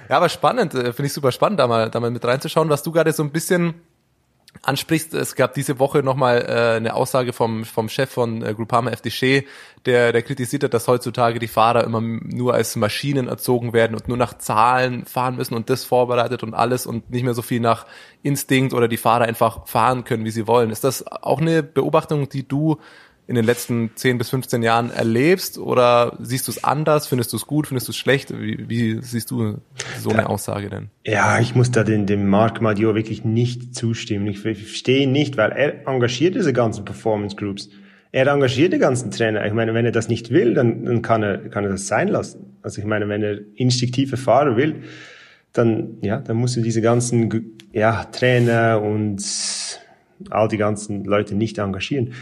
ja, 0.08 0.16
aber 0.16 0.30
spannend, 0.30 0.74
äh, 0.74 0.94
finde 0.94 1.08
ich 1.08 1.14
super 1.14 1.34
spannend, 1.34 1.60
da 1.60 1.68
mal, 1.68 1.90
da 1.90 2.00
mal 2.00 2.12
mit 2.12 2.24
reinzuschauen, 2.24 2.70
was 2.70 2.82
du 2.82 2.94
gerade 2.94 3.12
so 3.12 3.24
ein 3.24 3.32
bisschen 3.32 3.74
ansprichst, 4.62 5.14
es 5.14 5.36
gab 5.36 5.54
diese 5.54 5.80
Woche 5.80 6.04
nochmal 6.04 6.42
äh, 6.42 6.78
eine 6.78 6.94
Aussage 6.94 7.34
vom, 7.34 7.66
vom 7.66 7.90
Chef 7.90 8.10
von 8.10 8.42
äh, 8.42 8.54
Groupama 8.54 8.92
FDC, 8.92 9.46
der, 9.86 10.14
der 10.14 10.22
kritisiert 10.22 10.64
hat, 10.64 10.74
dass 10.74 10.88
heutzutage 10.88 11.40
die 11.40 11.48
Fahrer 11.48 11.84
immer 11.84 12.00
nur 12.00 12.54
als 12.54 12.76
Maschinen 12.76 13.28
erzogen 13.28 13.74
werden 13.74 13.96
und 13.96 14.08
nur 14.08 14.18
nach 14.18 14.38
Zahlen 14.38 15.06
fahren 15.06 15.36
müssen 15.36 15.56
und 15.56 15.70
das 15.70 15.84
vorbereitet 15.84 16.44
und 16.44 16.54
alles 16.54 16.86
und 16.86 17.10
nicht 17.10 17.24
mehr 17.24 17.34
so 17.34 17.42
viel 17.42 17.60
nach 17.60 17.86
Instinkt 18.22 18.74
oder 18.74 18.88
die 18.88 18.98
Fahrer 18.98 19.26
einfach 19.26 19.68
fahren 19.68 20.06
können, 20.06 20.24
wie 20.24 20.32
sie 20.32 20.48
wollen. 20.48 20.70
Ist 20.70 20.84
das 20.84 21.06
auch 21.08 21.42
eine 21.42 21.64
Beobachtung, 21.64 22.30
die 22.30 22.48
du 22.48 22.78
in 23.26 23.36
den 23.36 23.46
letzten 23.46 23.92
10 23.96 24.18
bis 24.18 24.30
15 24.30 24.64
Jahren 24.64 24.92
erlebst 24.92 25.58
oder 25.58 26.18
siehst 26.20 26.48
du 26.48 26.52
es 26.52 26.64
anders? 26.64 27.08
Findest 27.08 27.32
du 27.32 27.38
es 27.38 27.48
gut? 27.48 27.68
Findest 27.68 27.88
du 27.88 27.92
es 27.92 27.98
schlecht? 27.98 28.34
Wie, 28.38 28.68
wie 28.68 29.02
siehst 29.02 29.32
du 29.32 29.60
so 30.00 30.10
eine 30.10 30.30
Aussage 30.30 30.70
denn? 30.70 30.90
Ja, 31.06 31.40
ich 31.40 31.56
muss 31.56 31.72
da 31.72 31.84
dem, 31.84 32.06
dem 32.06 32.28
Marc 32.28 32.62
Madio 32.62 32.96
wirklich 32.96 33.24
nicht 33.24 33.76
zustimmen. 33.76 34.28
Ich 34.28 34.40
verstehe 34.40 35.04
ihn 35.04 35.14
nicht, 35.14 35.38
weil 35.38 35.52
er 35.52 35.88
engagiert 35.88 36.36
diese 36.36 36.52
ganzen 36.52 36.84
Performance 36.84 37.36
Groups. 37.38 37.70
Er 38.12 38.28
engagiert 38.28 38.74
die 38.74 38.78
ganzen 38.78 39.10
Trainer. 39.10 39.46
Ich 39.46 39.54
meine, 39.54 39.74
wenn 39.74 39.86
er 39.86 39.92
das 39.92 40.10
nicht 40.10 40.30
will, 40.30 40.54
dann, 40.54 40.86
dann 40.86 41.02
kann 41.02 41.24
er, 41.24 41.38
kann 41.50 41.64
er 41.64 41.72
das 41.72 41.88
sein 41.88 42.10
lassen. 42.10 42.58
Also 42.62 42.80
ich 42.80 42.86
meine, 42.86 43.08
wenn 43.08 43.24
er 43.24 43.40
instinktive 43.56 44.18
Fahrer 44.18 44.58
will, 44.58 44.84
dann, 45.54 45.98
ja, 46.02 46.20
dann 46.20 46.38
muss 46.38 46.58
er 46.58 46.64
diese 46.64 46.82
ganzen, 46.82 47.56
ja, 47.72 48.04
Trainer 48.06 48.82
und 48.82 49.24
all 50.30 50.48
die 50.48 50.58
ganzen 50.58 51.06
Leute 51.06 51.36
nicht 51.36 51.58
engagieren. 51.58 52.14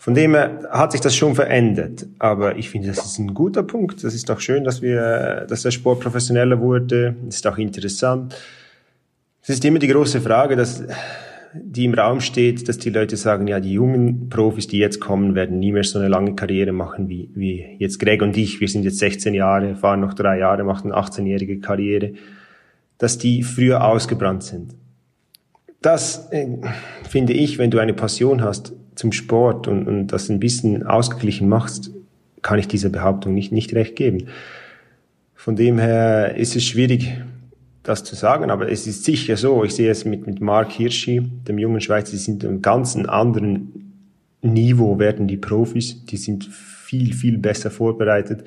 Von 0.00 0.14
dem 0.14 0.34
her 0.34 0.66
hat 0.70 0.92
sich 0.92 1.02
das 1.02 1.14
schon 1.14 1.34
verändert. 1.34 2.06
Aber 2.18 2.56
ich 2.56 2.70
finde, 2.70 2.88
das 2.88 3.04
ist 3.04 3.18
ein 3.18 3.34
guter 3.34 3.62
Punkt. 3.62 4.02
Das 4.02 4.14
ist 4.14 4.30
auch 4.30 4.40
schön, 4.40 4.64
dass 4.64 4.80
wir, 4.80 5.44
dass 5.46 5.60
der 5.60 5.72
Sport 5.72 6.00
professioneller 6.00 6.58
wurde. 6.58 7.16
Das 7.26 7.34
ist 7.34 7.46
auch 7.46 7.58
interessant. 7.58 8.34
Es 9.42 9.50
ist 9.50 9.62
immer 9.62 9.78
die 9.78 9.88
große 9.88 10.22
Frage, 10.22 10.56
dass, 10.56 10.82
die 11.52 11.84
im 11.84 11.92
Raum 11.92 12.22
steht, 12.22 12.66
dass 12.66 12.78
die 12.78 12.88
Leute 12.88 13.18
sagen, 13.18 13.46
ja, 13.46 13.60
die 13.60 13.74
jungen 13.74 14.30
Profis, 14.30 14.68
die 14.68 14.78
jetzt 14.78 15.00
kommen, 15.02 15.34
werden 15.34 15.58
nie 15.58 15.70
mehr 15.70 15.84
so 15.84 15.98
eine 15.98 16.08
lange 16.08 16.34
Karriere 16.34 16.72
machen 16.72 17.10
wie, 17.10 17.28
wie 17.34 17.76
jetzt 17.78 17.98
Greg 17.98 18.22
und 18.22 18.34
ich. 18.38 18.58
Wir 18.58 18.68
sind 18.68 18.84
jetzt 18.84 19.00
16 19.00 19.34
Jahre, 19.34 19.76
fahren 19.76 20.00
noch 20.00 20.14
drei 20.14 20.38
Jahre, 20.38 20.64
machen 20.64 20.92
eine 20.92 21.02
18-jährige 21.02 21.60
Karriere, 21.60 22.14
dass 22.96 23.18
die 23.18 23.42
früher 23.42 23.84
ausgebrannt 23.84 24.44
sind. 24.44 24.74
Das 25.82 26.32
äh, 26.32 26.46
finde 27.06 27.34
ich, 27.34 27.58
wenn 27.58 27.70
du 27.70 27.78
eine 27.78 27.92
Passion 27.92 28.40
hast, 28.40 28.72
zum 28.94 29.12
Sport 29.12 29.68
und, 29.68 29.86
und 29.86 30.06
das 30.08 30.28
ein 30.28 30.40
bisschen 30.40 30.86
ausgeglichen 30.86 31.48
machst, 31.48 31.90
kann 32.42 32.58
ich 32.58 32.68
dieser 32.68 32.88
Behauptung 32.88 33.34
nicht, 33.34 33.52
nicht 33.52 33.74
recht 33.74 33.96
geben. 33.96 34.28
Von 35.34 35.56
dem 35.56 35.78
her 35.78 36.36
ist 36.36 36.56
es 36.56 36.64
schwierig, 36.64 37.20
das 37.82 38.04
zu 38.04 38.14
sagen, 38.14 38.50
aber 38.50 38.70
es 38.70 38.86
ist 38.86 39.04
sicher 39.04 39.36
so. 39.36 39.64
Ich 39.64 39.74
sehe 39.74 39.90
es 39.90 40.04
mit, 40.04 40.26
mit 40.26 40.40
Mark 40.40 40.72
Hirschi, 40.72 41.22
dem 41.48 41.58
jungen 41.58 41.80
Schweizer, 41.80 42.12
die 42.12 42.18
sind 42.18 42.44
einem 42.44 42.62
ganz 42.62 42.96
anderen 42.96 43.90
Niveau 44.42 44.98
werden 44.98 45.28
die 45.28 45.36
Profis, 45.36 46.04
die 46.06 46.16
sind 46.16 46.44
viel, 46.46 47.12
viel 47.12 47.38
besser 47.38 47.70
vorbereitet. 47.70 48.44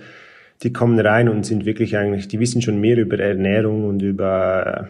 Die 0.63 0.73
kommen 0.73 0.99
rein 0.99 1.29
und 1.29 1.45
sind 1.45 1.65
wirklich 1.65 1.97
eigentlich, 1.97 2.27
die 2.27 2.39
wissen 2.39 2.61
schon 2.61 2.79
mehr 2.79 2.97
über 2.97 3.19
Ernährung 3.19 3.87
und 3.87 4.01
über 4.01 4.89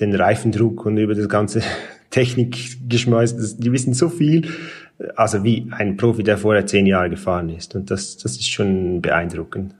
den 0.00 0.14
Reifendruck 0.14 0.86
und 0.86 0.98
über 0.98 1.14
das 1.14 1.28
ganze 1.28 1.62
Technikgeschmeiß. 2.10 3.58
Die 3.58 3.72
wissen 3.72 3.94
so 3.94 4.08
viel, 4.08 4.48
also 5.16 5.44
wie 5.44 5.68
ein 5.70 5.96
Profi, 5.96 6.22
der 6.22 6.38
vorher 6.38 6.66
zehn 6.66 6.86
Jahre 6.86 7.10
gefahren 7.10 7.48
ist. 7.50 7.74
Und 7.74 7.90
das, 7.90 8.16
das 8.16 8.32
ist 8.32 8.48
schon 8.48 9.02
beeindruckend. 9.02 9.74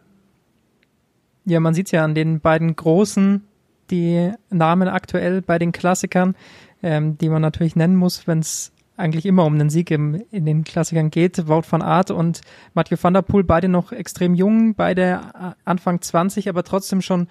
Ja, 1.45 1.61
man 1.61 1.74
sieht 1.74 1.91
ja 1.93 2.05
an 2.05 2.14
den 2.14 2.41
beiden 2.41 2.76
großen, 2.76 3.43
die 3.91 4.33
Namen 4.51 4.89
aktuell 4.89 5.41
bei 5.41 5.59
den 5.59 5.72
Klassikern, 5.72 6.35
ähm, 6.83 7.16
die 7.16 7.31
man 7.31 7.41
natürlich 7.41 7.74
nennen 7.74 7.97
muss, 7.97 8.26
wenn 8.26 8.41
es 8.41 8.72
eigentlich 8.99 9.24
immer 9.24 9.47
um 9.47 9.59
den 9.59 9.70
Sieg 9.70 9.91
im, 9.91 10.22
in 10.31 10.45
den 10.45 10.64
Klassikern 10.64 11.11
geht. 11.11 11.49
Wout 11.49 11.62
van 11.70 11.83
Aert 11.83 12.11
und 12.11 12.43
Mathieu 12.74 12.99
van 13.01 13.14
der 13.14 13.22
Poel, 13.22 13.45
beide 13.45 13.68
noch 13.68 13.93
extrem 13.93 14.35
jung, 14.35 14.74
beide 14.74 15.57
Anfang 15.64 16.03
20, 16.03 16.49
aber 16.49 16.64
trotzdem 16.64 17.01
schon 17.01 17.29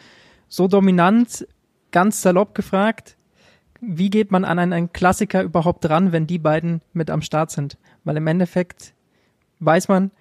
so 0.48 0.68
dominant, 0.68 1.46
ganz 1.92 2.22
salopp 2.22 2.56
gefragt 2.56 3.17
wie 3.82 4.10
geht 4.10 4.32
man 4.32 4.46
an 4.46 4.60
einen 4.60 4.92
Klassiker 4.94 5.44
überhaupt 5.44 5.86
dran, 5.86 6.12
wenn 6.12 6.28
die 6.28 6.40
beiden 6.40 6.82
mit 6.94 7.10
am 7.10 7.22
Start 7.22 7.52
sind? 7.52 7.78
Weil 8.04 8.18
im 8.18 8.28
Endeffekt 8.28 8.94
weiß 9.60 9.88
man, 9.88 10.12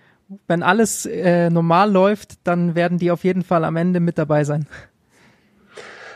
wenn 0.47 0.63
alles 0.63 1.07
äh, 1.07 1.51
normal 1.51 1.91
läuft, 1.91 2.39
dann 2.45 2.75
werden 2.75 2.99
die 2.99 3.11
auf 3.11 3.25
jeden 3.25 3.43
Fall 3.43 3.65
am 3.65 3.77
Ende 3.77 4.01
mit 4.01 4.19
dabei 4.19 4.45
sein. 4.45 4.67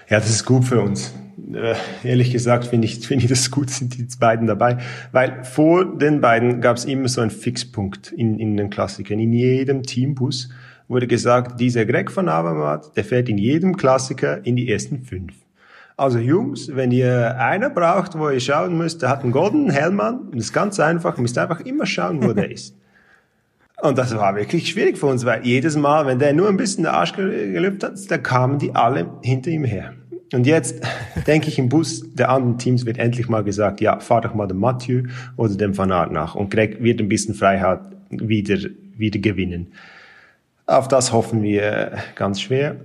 Ja, 0.08 0.18
das 0.18 0.30
ist 0.30 0.44
gut 0.44 0.64
für 0.64 0.80
uns. 0.80 1.14
Äh, 1.52 1.74
ehrlich 2.02 2.32
gesagt 2.32 2.66
finde 2.66 2.86
ich, 2.86 3.06
finde 3.06 3.24
ich 3.24 3.30
das 3.30 3.50
gut, 3.50 3.70
sind 3.70 3.96
die 3.96 4.06
beiden 4.18 4.48
dabei. 4.48 4.78
Weil 5.12 5.44
vor 5.44 5.96
den 5.96 6.20
beiden 6.20 6.60
gab 6.60 6.76
es 6.76 6.84
immer 6.84 7.08
so 7.08 7.20
einen 7.20 7.30
Fixpunkt 7.30 8.10
in, 8.10 8.38
in 8.38 8.56
den 8.56 8.70
Klassikern. 8.70 9.20
In 9.20 9.32
jedem 9.32 9.84
Teambus 9.84 10.50
wurde 10.88 11.06
gesagt, 11.06 11.60
dieser 11.60 11.86
Greg 11.86 12.10
von 12.10 12.28
Avermaet, 12.28 12.96
der 12.96 13.04
fährt 13.04 13.28
in 13.28 13.38
jedem 13.38 13.76
Klassiker 13.76 14.44
in 14.44 14.56
die 14.56 14.68
ersten 14.68 15.04
fünf. 15.04 15.34
Also 16.00 16.18
Jungs, 16.18 16.74
wenn 16.74 16.92
ihr 16.92 17.38
einer 17.38 17.68
braucht, 17.68 18.18
wo 18.18 18.30
ihr 18.30 18.40
schauen 18.40 18.78
müsst, 18.78 19.02
der 19.02 19.10
hat 19.10 19.22
einen 19.22 19.32
goldenen 19.32 19.68
Helm 19.68 20.00
an, 20.00 20.20
und 20.20 20.36
das 20.36 20.44
ist 20.46 20.54
ganz 20.54 20.80
einfach, 20.80 21.18
ihr 21.18 21.20
müsst 21.20 21.36
einfach 21.36 21.60
immer 21.60 21.84
schauen, 21.84 22.22
wo 22.22 22.32
der 22.32 22.50
ist. 22.50 22.74
Und 23.82 23.98
das 23.98 24.16
war 24.16 24.34
wirklich 24.34 24.70
schwierig 24.70 24.96
für 24.96 25.06
uns, 25.06 25.26
weil 25.26 25.44
jedes 25.44 25.76
Mal, 25.76 26.06
wenn 26.06 26.18
der 26.18 26.32
nur 26.32 26.48
ein 26.48 26.56
bisschen 26.56 26.84
den 26.84 26.94
Arsch 26.94 27.12
gelüpft 27.12 27.84
hat, 27.84 28.10
da 28.10 28.16
kamen 28.16 28.58
die 28.58 28.74
alle 28.74 29.10
hinter 29.22 29.50
ihm 29.50 29.64
her. 29.64 29.92
Und 30.32 30.46
jetzt 30.46 30.82
denke 31.26 31.48
ich 31.48 31.58
im 31.58 31.68
Bus 31.68 32.14
der 32.14 32.30
anderen 32.30 32.56
Teams 32.56 32.86
wird 32.86 32.96
endlich 32.96 33.28
mal 33.28 33.44
gesagt, 33.44 33.82
ja, 33.82 34.00
fahr 34.00 34.22
doch 34.22 34.32
mal 34.32 34.46
dem 34.46 34.58
Mathieu 34.58 35.02
oder 35.36 35.54
dem 35.54 35.76
Van 35.76 35.92
Aert 35.92 36.12
nach 36.12 36.34
und 36.34 36.50
Greg 36.50 36.82
wird 36.82 37.00
ein 37.00 37.10
bisschen 37.10 37.34
Freiheit 37.34 37.80
wieder, 38.08 38.56
wieder 38.96 39.18
gewinnen. 39.18 39.72
Auf 40.64 40.88
das 40.88 41.12
hoffen 41.12 41.42
wir 41.42 41.92
ganz 42.14 42.40
schwer. 42.40 42.76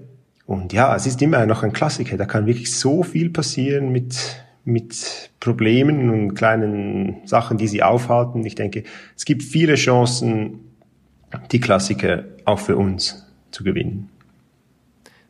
Und 0.45 0.73
ja, 0.73 0.95
es 0.95 1.07
ist 1.07 1.21
immer 1.21 1.45
noch 1.45 1.63
ein 1.63 1.73
Klassiker. 1.73 2.17
Da 2.17 2.25
kann 2.25 2.45
wirklich 2.45 2.75
so 2.75 3.03
viel 3.03 3.29
passieren 3.29 3.91
mit, 3.91 4.43
mit 4.63 5.31
Problemen 5.39 6.09
und 6.09 6.35
kleinen 6.35 7.25
Sachen, 7.25 7.57
die 7.57 7.67
sie 7.67 7.81
aufhalten. 7.81 8.45
Ich 8.45 8.55
denke, 8.55 8.83
es 9.15 9.25
gibt 9.25 9.43
viele 9.43 9.75
Chancen, 9.75 10.59
die 11.51 11.59
Klassiker 11.59 12.23
auch 12.45 12.59
für 12.59 12.77
uns 12.77 13.25
zu 13.51 13.63
gewinnen. 13.63 14.09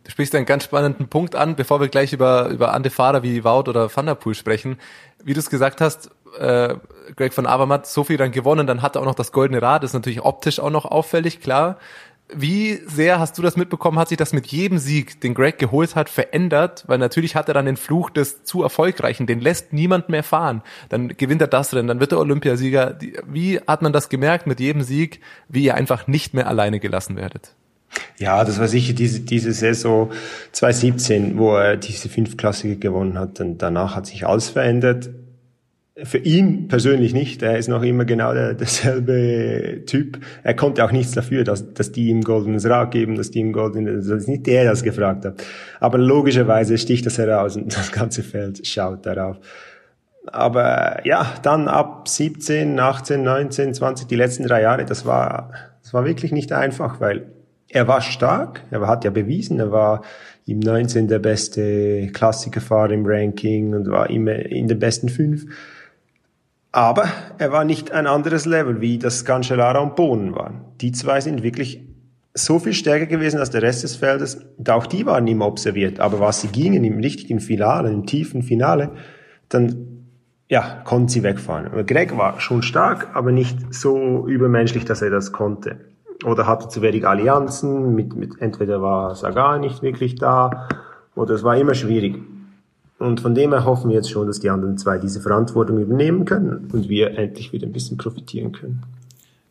Du 0.03 0.11
sprichst 0.11 0.35
einen 0.35 0.45
ganz 0.45 0.65
spannenden 0.65 1.07
Punkt 1.07 1.35
an, 1.35 1.55
bevor 1.55 1.81
wir 1.81 1.87
gleich 1.87 2.13
über, 2.13 2.49
über 2.49 2.73
andere 2.73 2.93
Fahrer 2.93 3.23
wie 3.23 3.43
Wout 3.43 3.67
oder 3.67 3.93
Van 3.93 4.05
der 4.05 4.13
Poel 4.13 4.35
sprechen. 4.35 4.77
Wie 5.23 5.33
du 5.33 5.39
es 5.39 5.49
gesagt 5.49 5.81
hast, 5.81 6.11
äh, 6.37 6.75
Greg 7.15 7.33
von 7.33 7.47
Avermaet 7.47 7.87
so 7.87 8.03
viel 8.03 8.17
dann 8.17 8.31
gewonnen, 8.31 8.67
dann 8.67 8.83
hat 8.83 8.95
er 8.95 9.01
auch 9.01 9.05
noch 9.05 9.15
das 9.15 9.31
goldene 9.31 9.63
Rad, 9.63 9.81
das 9.81 9.91
ist 9.91 9.95
natürlich 9.95 10.21
optisch 10.21 10.59
auch 10.59 10.69
noch 10.69 10.85
auffällig, 10.85 11.39
klar. 11.39 11.79
Wie 12.33 12.79
sehr 12.87 13.19
hast 13.19 13.37
du 13.37 13.43
das 13.43 13.55
mitbekommen? 13.55 13.99
Hat 13.99 14.09
sich 14.09 14.17
das 14.17 14.33
mit 14.33 14.47
jedem 14.47 14.79
Sieg, 14.79 15.21
den 15.21 15.35
Greg 15.35 15.59
geholt 15.59 15.95
hat, 15.95 16.09
verändert? 16.09 16.83
Weil 16.87 16.97
natürlich 16.97 17.35
hat 17.35 17.47
er 17.47 17.53
dann 17.53 17.67
den 17.67 17.77
Fluch 17.77 18.09
des 18.09 18.43
zu 18.43 18.63
erfolgreichen, 18.63 19.27
den 19.27 19.39
lässt 19.39 19.73
niemand 19.73 20.09
mehr 20.09 20.23
fahren. 20.23 20.63
Dann 20.89 21.09
gewinnt 21.09 21.41
er 21.41 21.47
das 21.47 21.73
Rennen, 21.73 21.87
dann 21.87 21.99
wird 21.99 22.13
er 22.13 22.19
Olympiasieger. 22.19 22.97
Wie 23.27 23.59
hat 23.59 23.83
man 23.83 23.93
das 23.93 24.09
gemerkt 24.09 24.47
mit 24.47 24.59
jedem 24.59 24.81
Sieg, 24.81 25.19
wie 25.49 25.65
ihr 25.65 25.75
einfach 25.75 26.07
nicht 26.07 26.33
mehr 26.33 26.47
alleine 26.47 26.79
gelassen 26.79 27.15
werdet? 27.15 27.53
Ja, 28.17 28.43
das 28.43 28.59
war 28.59 28.67
sicher 28.67 28.93
diese, 28.93 29.21
diese 29.21 29.51
Saison 29.51 30.11
2017, 30.51 31.37
wo 31.37 31.55
er 31.55 31.77
diese 31.77 32.09
fünf 32.09 32.37
Klassiker 32.37 32.75
gewonnen 32.75 33.19
hat. 33.19 33.39
Und 33.39 33.59
danach 33.59 33.95
hat 33.95 34.07
sich 34.07 34.25
alles 34.25 34.49
verändert. 34.49 35.09
Für 36.03 36.17
ihn 36.17 36.67
persönlich 36.67 37.13
nicht. 37.13 37.41
Er 37.41 37.57
ist 37.57 37.69
noch 37.69 37.81
immer 37.81 38.03
genau 38.03 38.33
der, 38.33 38.53
derselbe 38.53 39.83
Typ. 39.85 40.19
Er 40.43 40.53
konnte 40.53 40.83
auch 40.83 40.91
nichts 40.91 41.13
dafür, 41.13 41.43
dass, 41.43 41.73
dass 41.73 41.91
die 41.91 42.09
ihm 42.09 42.21
goldenes 42.21 42.65
Rad 42.65 42.91
geben, 42.91 43.15
dass 43.15 43.31
die 43.31 43.39
ihm 43.39 43.53
goldenes, 43.53 44.07
das 44.07 44.23
ist 44.23 44.27
nicht 44.27 44.45
der, 44.45 44.63
der 44.63 44.71
das 44.71 44.83
gefragt 44.83 45.23
hat. 45.23 45.41
Aber 45.79 45.97
logischerweise 45.97 46.77
sticht 46.77 47.05
das 47.05 47.17
heraus 47.17 47.55
und 47.55 47.75
das 47.77 47.91
ganze 47.91 48.23
Feld 48.23 48.65
schaut 48.67 49.05
darauf. 49.05 49.37
Aber 50.27 51.05
ja, 51.05 51.33
dann 51.43 51.67
ab 51.67 52.07
17, 52.09 52.79
18, 52.79 53.23
19, 53.23 53.73
20, 53.73 54.07
die 54.07 54.15
letzten 54.15 54.47
drei 54.47 54.63
Jahre, 54.63 54.83
das 54.83 55.05
war, 55.05 55.51
das 55.83 55.93
war 55.93 56.03
wirklich 56.03 56.31
nicht 56.31 56.51
einfach, 56.51 56.99
weil 56.99 57.27
er 57.69 57.87
war 57.87 58.01
stark, 58.01 58.63
er 58.71 58.85
hat 58.87 59.05
ja 59.05 59.11
bewiesen, 59.11 59.59
er 59.59 59.71
war 59.71 60.01
im 60.45 60.59
19 60.59 61.07
der 61.07 61.19
beste 61.19 62.07
Klassikerfahrer 62.07 62.91
im 62.91 63.05
Ranking 63.05 63.73
und 63.73 63.89
war 63.89 64.09
immer 64.09 64.33
in 64.33 64.67
den 64.67 64.79
besten 64.79 65.09
fünf. 65.09 65.45
Aber 66.75 67.05
er 67.37 67.53
war 67.53 67.63
nicht 67.63 67.93
ein 67.93 68.05
anderes 68.05 68.45
Level, 68.45 68.81
wie 68.81 68.97
das 68.97 69.23
Cancellara 69.23 69.79
und 69.79 69.95
Bohnen 69.95 70.35
waren. 70.35 70.65
Die 70.81 70.91
zwei 70.91 71.21
sind 71.21 71.41
wirklich 71.41 71.87
so 72.33 72.59
viel 72.59 72.73
stärker 72.73 73.05
gewesen 73.05 73.39
als 73.39 73.49
der 73.49 73.61
Rest 73.61 73.83
des 73.83 73.95
Feldes. 73.95 74.45
Und 74.57 74.69
auch 74.69 74.85
die 74.85 75.05
waren 75.05 75.25
immer 75.25 75.47
observiert. 75.47 76.01
Aber 76.01 76.19
was 76.19 76.41
sie 76.41 76.49
gingen 76.49 76.83
im 76.83 76.99
richtigen 76.99 77.39
Finale, 77.39 77.93
im 77.93 78.05
tiefen 78.05 78.43
Finale, 78.43 78.91
dann 79.47 80.09
ja, 80.49 80.81
konnten 80.83 81.07
sie 81.07 81.23
wegfahren. 81.23 81.85
Greg 81.85 82.17
war 82.17 82.41
schon 82.41 82.61
stark, 82.61 83.07
aber 83.13 83.31
nicht 83.31 83.73
so 83.73 84.27
übermenschlich, 84.27 84.83
dass 84.83 85.01
er 85.01 85.11
das 85.11 85.31
konnte. 85.31 85.77
Oder 86.25 86.45
hatte 86.45 86.67
zu 86.67 86.81
wenig 86.81 87.07
Allianzen, 87.07 87.95
mit, 87.95 88.17
mit 88.17 88.41
entweder 88.41 88.81
war 88.81 89.15
Sagan 89.15 89.61
nicht 89.61 89.81
wirklich 89.81 90.15
da, 90.15 90.67
oder 91.15 91.35
es 91.35 91.43
war 91.43 91.55
immer 91.55 91.73
schwierig. 91.73 92.21
Und 92.97 93.19
von 93.19 93.35
dem 93.35 93.51
her 93.51 93.65
hoffen 93.65 93.89
wir 93.89 93.95
jetzt 93.97 94.09
schon, 94.09 94.27
dass 94.27 94.39
die 94.39 94.49
anderen 94.49 94.77
zwei 94.77 94.97
diese 94.97 95.19
Verantwortung 95.19 95.79
übernehmen 95.79 96.25
können 96.25 96.69
und 96.71 96.87
wir 96.87 97.17
endlich 97.17 97.51
wieder 97.51 97.67
ein 97.67 97.73
bisschen 97.73 97.97
profitieren 97.97 98.51
können. 98.51 98.83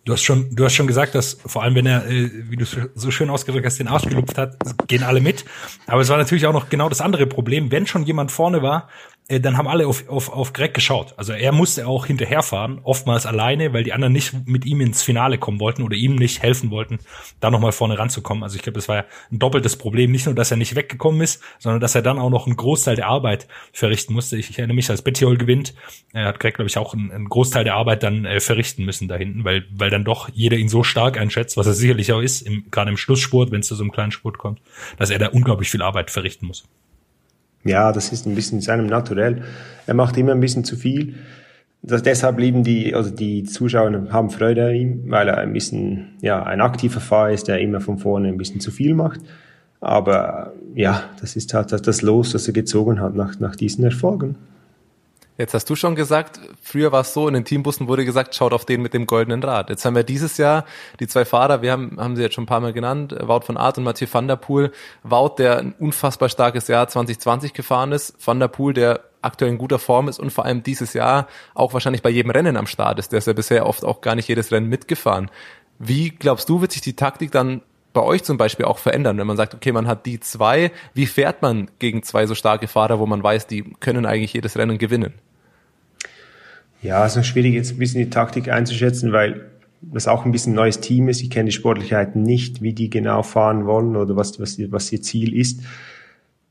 Du 0.05 0.13
hast 0.13 0.23
schon, 0.23 0.55
du 0.55 0.65
hast 0.65 0.75
schon 0.75 0.87
gesagt, 0.87 1.15
dass 1.15 1.35
vor 1.47 1.63
allem, 1.63 1.75
wenn 1.77 1.87
er, 1.87 2.07
äh, 2.07 2.31
wie 2.51 2.57
du 2.57 2.67
so 2.67 3.11
schön 3.11 3.31
ausgedrückt 3.31 3.65
hast, 3.65 3.79
den 3.79 3.89
Arsch 3.89 4.05
gelupft 4.05 4.37
hat, 4.37 4.57
gehen 4.87 5.03
alle 5.03 5.21
mit. 5.21 5.47
Aber 5.87 6.03
es 6.03 6.11
war 6.11 6.19
natürlich 6.19 6.47
auch 6.47 6.53
noch 6.53 6.69
genau 6.69 6.91
das 6.91 7.01
andere 7.01 7.27
Problem. 7.27 7.71
Wenn 7.71 7.87
schon 7.87 8.05
jemand 8.05 8.31
vorne 8.31 8.63
war, 8.63 8.89
äh, 9.29 9.41
dann 9.41 9.57
haben 9.57 9.69
alle 9.69 9.87
auf, 9.87 10.09
auf, 10.09 10.31
auf 10.31 10.53
Greg 10.53 10.75
geschaut. 10.75 11.15
Also 11.17 11.33
er 11.33 11.53
musste 11.53 11.87
auch 11.87 12.07
hinterherfahren, 12.07 12.81
oftmals 12.83 13.25
alleine, 13.25 13.73
weil 13.73 13.83
die 13.83 13.93
anderen 13.93 14.13
nicht 14.13 14.47
mit 14.47 14.67
ihm 14.67 14.81
ins 14.83 15.03
Finale 15.03 15.39
kommen 15.39 15.61
wollten 15.61 15.83
oder 15.83 15.97
ihm 15.97 16.17
nicht 16.17 16.43
helfen 16.43 16.71
wollten, 16.71 16.99
da 17.41 17.51
nochmal 17.51 17.73
vorne 17.73 17.99
ranzukommen. 17.99 18.43
Also 18.43 18.57
ich 18.57 18.63
glaube, 18.63 18.77
das 18.77 18.89
war 18.89 18.97
ja 18.97 19.05
ein 19.33 19.39
doppeltes 19.39 19.77
Problem. 19.77 20.13
Nicht 20.13 20.27
nur, 20.27 20.35
dass 20.35 20.51
er 20.51 20.59
nicht 20.59 20.75
weggekommen 20.75 21.23
ist, 21.23 21.43
sondern 21.59 21.81
dass 21.81 21.95
er 21.95 22.03
dann 22.03 22.19
auch 22.19 22.29
noch 22.29 22.47
einen 22.47 22.57
Großteil 22.57 22.97
der 22.97 23.07
Arbeit 23.07 23.49
verrichten 23.73 24.13
musste. 24.13 24.37
Ich, 24.37 24.51
ich 24.51 24.59
erinnere 24.59 24.75
mich, 24.75 24.91
als 24.91 25.03
Bettiol 25.03 25.39
gewinnt, 25.39 25.75
er 26.13 26.27
hat 26.27 26.39
Greg, 26.39 26.55
glaube 26.55 26.69
ich, 26.69 26.77
auch 26.77 26.93
einen, 26.93 27.11
einen, 27.11 27.29
Großteil 27.29 27.65
der 27.65 27.77
Arbeit 27.77 28.03
dann 28.03 28.27
äh, 28.27 28.41
verrichten 28.41 28.85
müssen 28.85 29.09
da 29.09 29.17
hinten, 29.17 29.45
weil, 29.45 29.65
weil 29.75 29.91
dann 29.91 30.05
doch 30.05 30.29
jeder 30.33 30.59
ihn 30.59 30.69
so 30.69 30.83
stark 30.83 31.19
einschätzt, 31.19 31.57
was 31.57 31.67
er 31.67 31.73
sicherlich 31.73 32.13
auch 32.13 32.21
ist, 32.21 32.47
gerade 32.71 32.91
im 32.91 32.97
Schlussspurt, 32.97 33.51
wenn 33.51 33.61
es 33.61 33.69
zu 33.69 33.75
so 33.75 33.83
einem 33.83 33.93
kleinen 33.93 34.13
Spurt 34.13 34.37
kommt, 34.37 34.61
dass 34.99 35.11
er 35.11 35.19
da 35.19 35.29
unglaublich 35.29 35.71
viel 35.71 35.83
Arbeit 35.83 36.11
verrichten 36.11 36.47
muss. 36.47 36.65
Ja, 37.65 37.93
das 37.93 38.13
ist 38.13 38.27
ein 38.27 38.35
bisschen 38.35 38.61
seinem 38.61 38.87
Naturell. 38.87 39.43
Er 39.87 39.95
macht 39.95 40.17
immer 40.17 40.33
ein 40.33 40.41
bisschen 40.41 40.65
zu 40.65 40.77
viel. 40.77 41.15
Das, 41.83 42.03
deshalb 42.03 42.39
lieben 42.39 42.65
die, 42.65 42.95
also 42.95 43.11
die 43.11 43.45
Zuschauer 43.45 44.09
haben 44.11 44.31
Freude 44.31 44.67
an 44.67 44.75
ihm, 44.75 45.03
weil 45.11 45.29
er 45.29 45.39
ein 45.39 45.53
bisschen, 45.53 46.09
ja, 46.21 46.43
ein 46.43 46.61
aktiver 46.61 47.01
Fahrer 47.01 47.33
ist, 47.33 47.49
der 47.49 47.61
immer 47.61 47.81
von 47.81 47.99
vorne 47.99 48.29
ein 48.29 48.39
bisschen 48.39 48.61
zu 48.61 48.71
viel 48.71 48.95
macht. 48.95 49.21
Aber 49.81 50.53
ja, 50.75 51.05
das 51.21 51.37
ist 51.37 51.53
halt 51.53 51.73
das 51.73 52.03
Los, 52.03 52.33
das 52.33 52.47
er 52.47 52.55
gezogen 52.55 53.01
hat 53.01 53.15
nach, 53.15 53.39
nach 53.39 53.55
diesen 53.55 53.85
Erfolgen. 53.85 54.37
Jetzt 55.37 55.53
hast 55.53 55.69
du 55.69 55.75
schon 55.75 55.97
gesagt, 55.97 56.39
früher 56.63 56.93
war 56.93 57.01
es 57.01 57.13
so, 57.13 57.27
in 57.27 57.35
den 57.35 57.45
Teambussen 57.45 57.89
wurde 57.89 58.05
gesagt, 58.05 58.37
schaut 58.37 58.53
auf 58.53 58.65
den 58.65 58.83
mit 58.83 58.95
dem 58.95 59.05
goldenen 59.05 59.43
Rad. 59.43 59.69
Jetzt 59.69 59.85
haben 59.85 59.97
wir 59.97 60.05
dieses 60.05 60.37
Jahr 60.37 60.65
die 61.01 61.09
zwei 61.09 61.25
Fahrer, 61.25 61.61
wir 61.61 61.73
haben, 61.73 61.99
haben 61.99 62.15
sie 62.15 62.23
jetzt 62.23 62.35
schon 62.35 62.45
ein 62.45 62.47
paar 62.49 62.61
Mal 62.61 62.73
genannt, 62.73 63.17
Wout 63.21 63.41
von 63.41 63.57
Art 63.57 63.77
und 63.77 63.83
Mathieu 63.83 64.07
van 64.11 64.29
der 64.29 64.37
Poel. 64.37 64.71
Wout, 65.03 65.35
der 65.39 65.59
ein 65.59 65.75
unfassbar 65.77 66.29
starkes 66.29 66.69
Jahr 66.69 66.87
2020 66.87 67.53
gefahren 67.53 67.91
ist, 67.91 68.15
van 68.25 68.39
der 68.39 68.47
Poel, 68.47 68.75
der 68.75 69.01
aktuell 69.23 69.51
in 69.51 69.59
guter 69.59 69.81
Form 69.81 70.09
ist 70.09 70.21
und 70.21 70.33
vor 70.33 70.45
allem 70.45 70.63
dieses 70.63 70.93
Jahr 70.93 71.27
auch 71.55 71.73
wahrscheinlich 71.73 72.03
bei 72.03 72.11
jedem 72.11 72.31
Rennen 72.31 72.57
am 72.57 72.69
Start 72.69 73.01
ist. 73.01 73.11
Der 73.11 73.19
ist 73.19 73.27
ja 73.27 73.33
bisher 73.33 73.67
oft 73.67 73.85
auch 73.85 74.03
gar 74.03 74.15
nicht 74.15 74.29
jedes 74.29 74.53
Rennen 74.53 74.69
mitgefahren. 74.69 75.31
Wie 75.81 76.11
glaubst 76.11 76.49
du, 76.49 76.61
wird 76.61 76.71
sich 76.71 76.83
die 76.83 76.95
Taktik 76.95 77.33
dann 77.33 77.63
bei 77.95 78.03
euch 78.03 78.23
zum 78.25 78.37
Beispiel 78.37 78.67
auch 78.67 78.79
verändern, 78.79 79.17
wenn 79.17 79.27
man 79.27 79.39
sagt, 79.39 79.55
okay, 79.55 79.73
man 79.73 79.87
hat 79.87 80.05
die 80.05 80.21
zwei, 80.21 80.71
wie 80.93 81.07
fährt 81.07 81.41
man 81.41 81.71
gegen 81.79 82.03
zwei 82.03 82.27
so 82.27 82.35
starke 82.35 82.69
Fahrer, 82.69 82.99
wo 82.99 83.07
man 83.07 83.23
weiß, 83.23 83.47
die 83.47 83.63
können 83.81 84.05
eigentlich 84.05 84.35
jedes 84.35 84.59
Rennen 84.59 84.77
gewinnen? 84.77 85.15
Ja, 86.83 87.07
es 87.07 87.17
ist 87.17 87.27
schwierig, 87.27 87.55
jetzt 87.55 87.73
ein 87.73 87.79
bisschen 87.79 88.05
die 88.05 88.11
Taktik 88.11 88.51
einzuschätzen, 88.51 89.13
weil 89.13 89.51
das 89.81 90.09
auch 90.09 90.27
ein 90.27 90.33
bisschen 90.33 90.53
ein 90.53 90.57
neues 90.57 90.81
Team 90.81 91.09
ist. 91.09 91.23
Ich 91.23 91.31
kenne 91.31 91.47
die 91.47 91.53
Sportlichkeiten 91.53 92.23
nicht, 92.23 92.61
wie 92.61 92.75
die 92.75 92.91
genau 92.91 93.23
fahren 93.23 93.65
wollen 93.65 93.97
oder 93.97 94.17
was, 94.17 94.39
was, 94.41 94.59
was 94.71 94.93
ihr 94.93 95.01
Ziel 95.01 95.35
ist. 95.35 95.61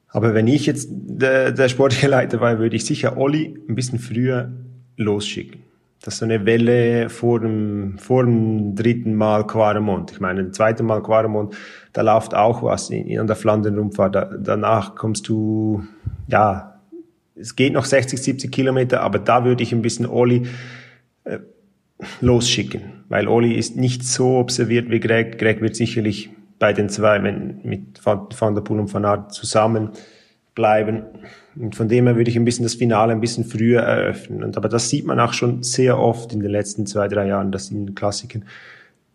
Aber 0.08 0.34
wenn 0.34 0.48
ich 0.48 0.66
jetzt 0.66 0.90
der, 0.92 1.52
der 1.52 1.70
sportliche 1.70 2.08
Leiter 2.08 2.40
war, 2.40 2.60
würde 2.60 2.76
ich 2.76 2.86
sicher 2.86 3.18
Olli 3.18 3.60
ein 3.68 3.76
bisschen 3.76 4.00
früher 4.00 4.52
losschicken. 4.96 5.62
Das 6.04 6.16
ist 6.16 6.20
so 6.20 6.26
eine 6.26 6.46
Welle 6.46 7.10
vor 7.10 7.40
dem, 7.40 7.98
vor 7.98 8.26
dem 8.26 8.76
dritten 8.76 9.16
Mal 9.16 9.48
Quaremont. 9.48 10.12
Ich 10.12 10.20
meine, 10.20 10.44
das 10.44 10.58
zweite 10.58 10.84
Mal 10.84 11.02
Quaremont, 11.02 11.56
da 11.94 12.02
läuft 12.02 12.36
auch 12.36 12.62
was 12.62 12.90
in, 12.90 13.18
an 13.18 13.28
der 13.28 13.38
Flandern-Rundfahrt. 13.38 14.14
Da, 14.14 14.26
danach 14.38 14.96
kommst 14.96 15.30
du, 15.30 15.82
ja, 16.28 16.82
es 17.36 17.56
geht 17.56 17.72
noch 17.72 17.86
60, 17.86 18.22
70 18.22 18.52
Kilometer, 18.52 19.00
aber 19.00 19.18
da 19.18 19.46
würde 19.46 19.64
ich 19.64 19.72
ein 19.72 19.82
bisschen 19.82 20.06
Oli 20.06 20.46
äh, 21.24 21.40
losschicken, 22.20 22.82
weil 23.08 23.30
Oli 23.30 23.54
ist 23.54 23.78
nicht 23.78 24.04
so 24.04 24.40
observiert 24.40 24.90
wie 24.90 25.00
Greg. 25.00 25.40
Greg 25.40 25.62
wird 25.62 25.78
sicherlich 25.78 26.32
bei 26.60 26.74
den 26.74 26.90
zwei, 26.90 27.24
wenn 27.24 27.62
mit 27.64 28.06
Van, 28.06 28.28
Van 28.38 28.56
der 28.56 28.62
Poel 28.62 28.82
und 28.82 28.94
Van 28.94 29.06
Aert 29.06 29.32
zusammen 29.32 29.92
bleiben. 30.54 31.04
Und 31.56 31.76
von 31.76 31.88
dem 31.88 32.08
her 32.08 32.16
würde 32.16 32.32
ich 32.32 32.38
ein 32.38 32.46
bisschen 32.46 32.64
das 32.64 32.76
Finale 32.76 33.12
ein 33.12 33.22
bisschen 33.22 33.46
früher 33.46 33.82
eröffnen. 33.82 34.44
Und 34.44 34.58
aber 34.58 34.70
das 34.70 34.90
sieht 34.90 35.06
man 35.06 35.20
auch 35.20 35.34
schon 35.34 35.64
sehr 35.64 36.00
oft 36.00 36.34
in 36.34 36.40
den 36.40 36.52
letzten 36.52 36.86
zwei, 36.86 37.08
drei 37.08 37.28
Jahren, 37.28 37.52
dass 37.52 37.70
in 37.70 37.86
den 37.86 37.96
Klassikern 37.96 38.46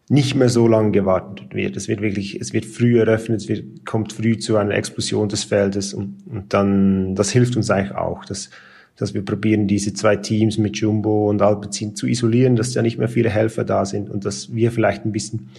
nicht 0.09 0.35
mehr 0.35 0.49
so 0.49 0.67
lange 0.67 0.91
gewartet 0.91 1.55
wird. 1.55 1.77
Es 1.77 1.89
wird 1.89 2.01
wirklich, 2.01 2.41
es 2.41 2.53
wird 2.53 2.65
früh 2.65 2.99
eröffnet, 2.99 3.43
es 3.43 3.49
wird, 3.49 3.85
kommt 3.85 4.13
früh 4.13 4.39
zu 4.39 4.57
einer 4.57 4.75
Explosion 4.75 5.29
des 5.29 5.45
Feldes 5.45 5.93
und, 5.93 6.23
und 6.27 6.55
dann, 6.55 7.15
das 7.15 7.31
hilft 7.31 7.57
uns 7.57 7.71
eigentlich 7.71 7.95
auch, 7.95 8.25
dass, 8.25 8.51
dass 8.97 9.13
wir 9.13 9.25
probieren, 9.25 9.67
diese 9.67 9.93
zwei 9.93 10.17
Teams 10.17 10.57
mit 10.57 10.79
Jumbo 10.79 11.29
und 11.29 11.43
Alpecin 11.43 11.95
zu 11.95 12.07
isolieren, 12.07 12.57
dass 12.57 12.75
ja 12.75 12.81
nicht 12.81 12.99
mehr 12.99 13.09
viele 13.09 13.29
Helfer 13.29 13.65
da 13.65 13.85
sind 13.85 14.09
und 14.09 14.25
dass 14.25 14.55
wir 14.55 14.73
vielleicht 14.73 15.05
ein 15.05 15.13
bisschen 15.13 15.51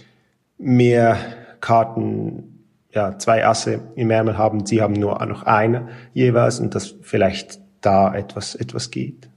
mehr 0.58 1.16
Karten, 1.60 2.49
ja, 2.92 3.18
zwei 3.18 3.46
Asse 3.46 3.80
im 3.96 4.10
Ärmel 4.10 4.36
haben, 4.36 4.66
sie 4.66 4.82
haben 4.82 4.94
nur 4.94 5.24
noch 5.26 5.44
eine 5.44 5.88
jeweils 6.12 6.60
und 6.60 6.74
dass 6.74 6.94
vielleicht 7.02 7.60
da 7.80 8.14
etwas, 8.14 8.54
etwas 8.54 8.90
geht. 8.90 9.28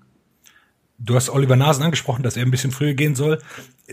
Du 0.99 1.15
hast 1.15 1.29
Oliver 1.29 1.55
Nasen 1.55 1.83
angesprochen, 1.83 2.23
dass 2.23 2.37
er 2.37 2.43
ein 2.43 2.51
bisschen 2.51 2.71
früher 2.71 2.93
gehen 2.93 3.15
soll. 3.15 3.39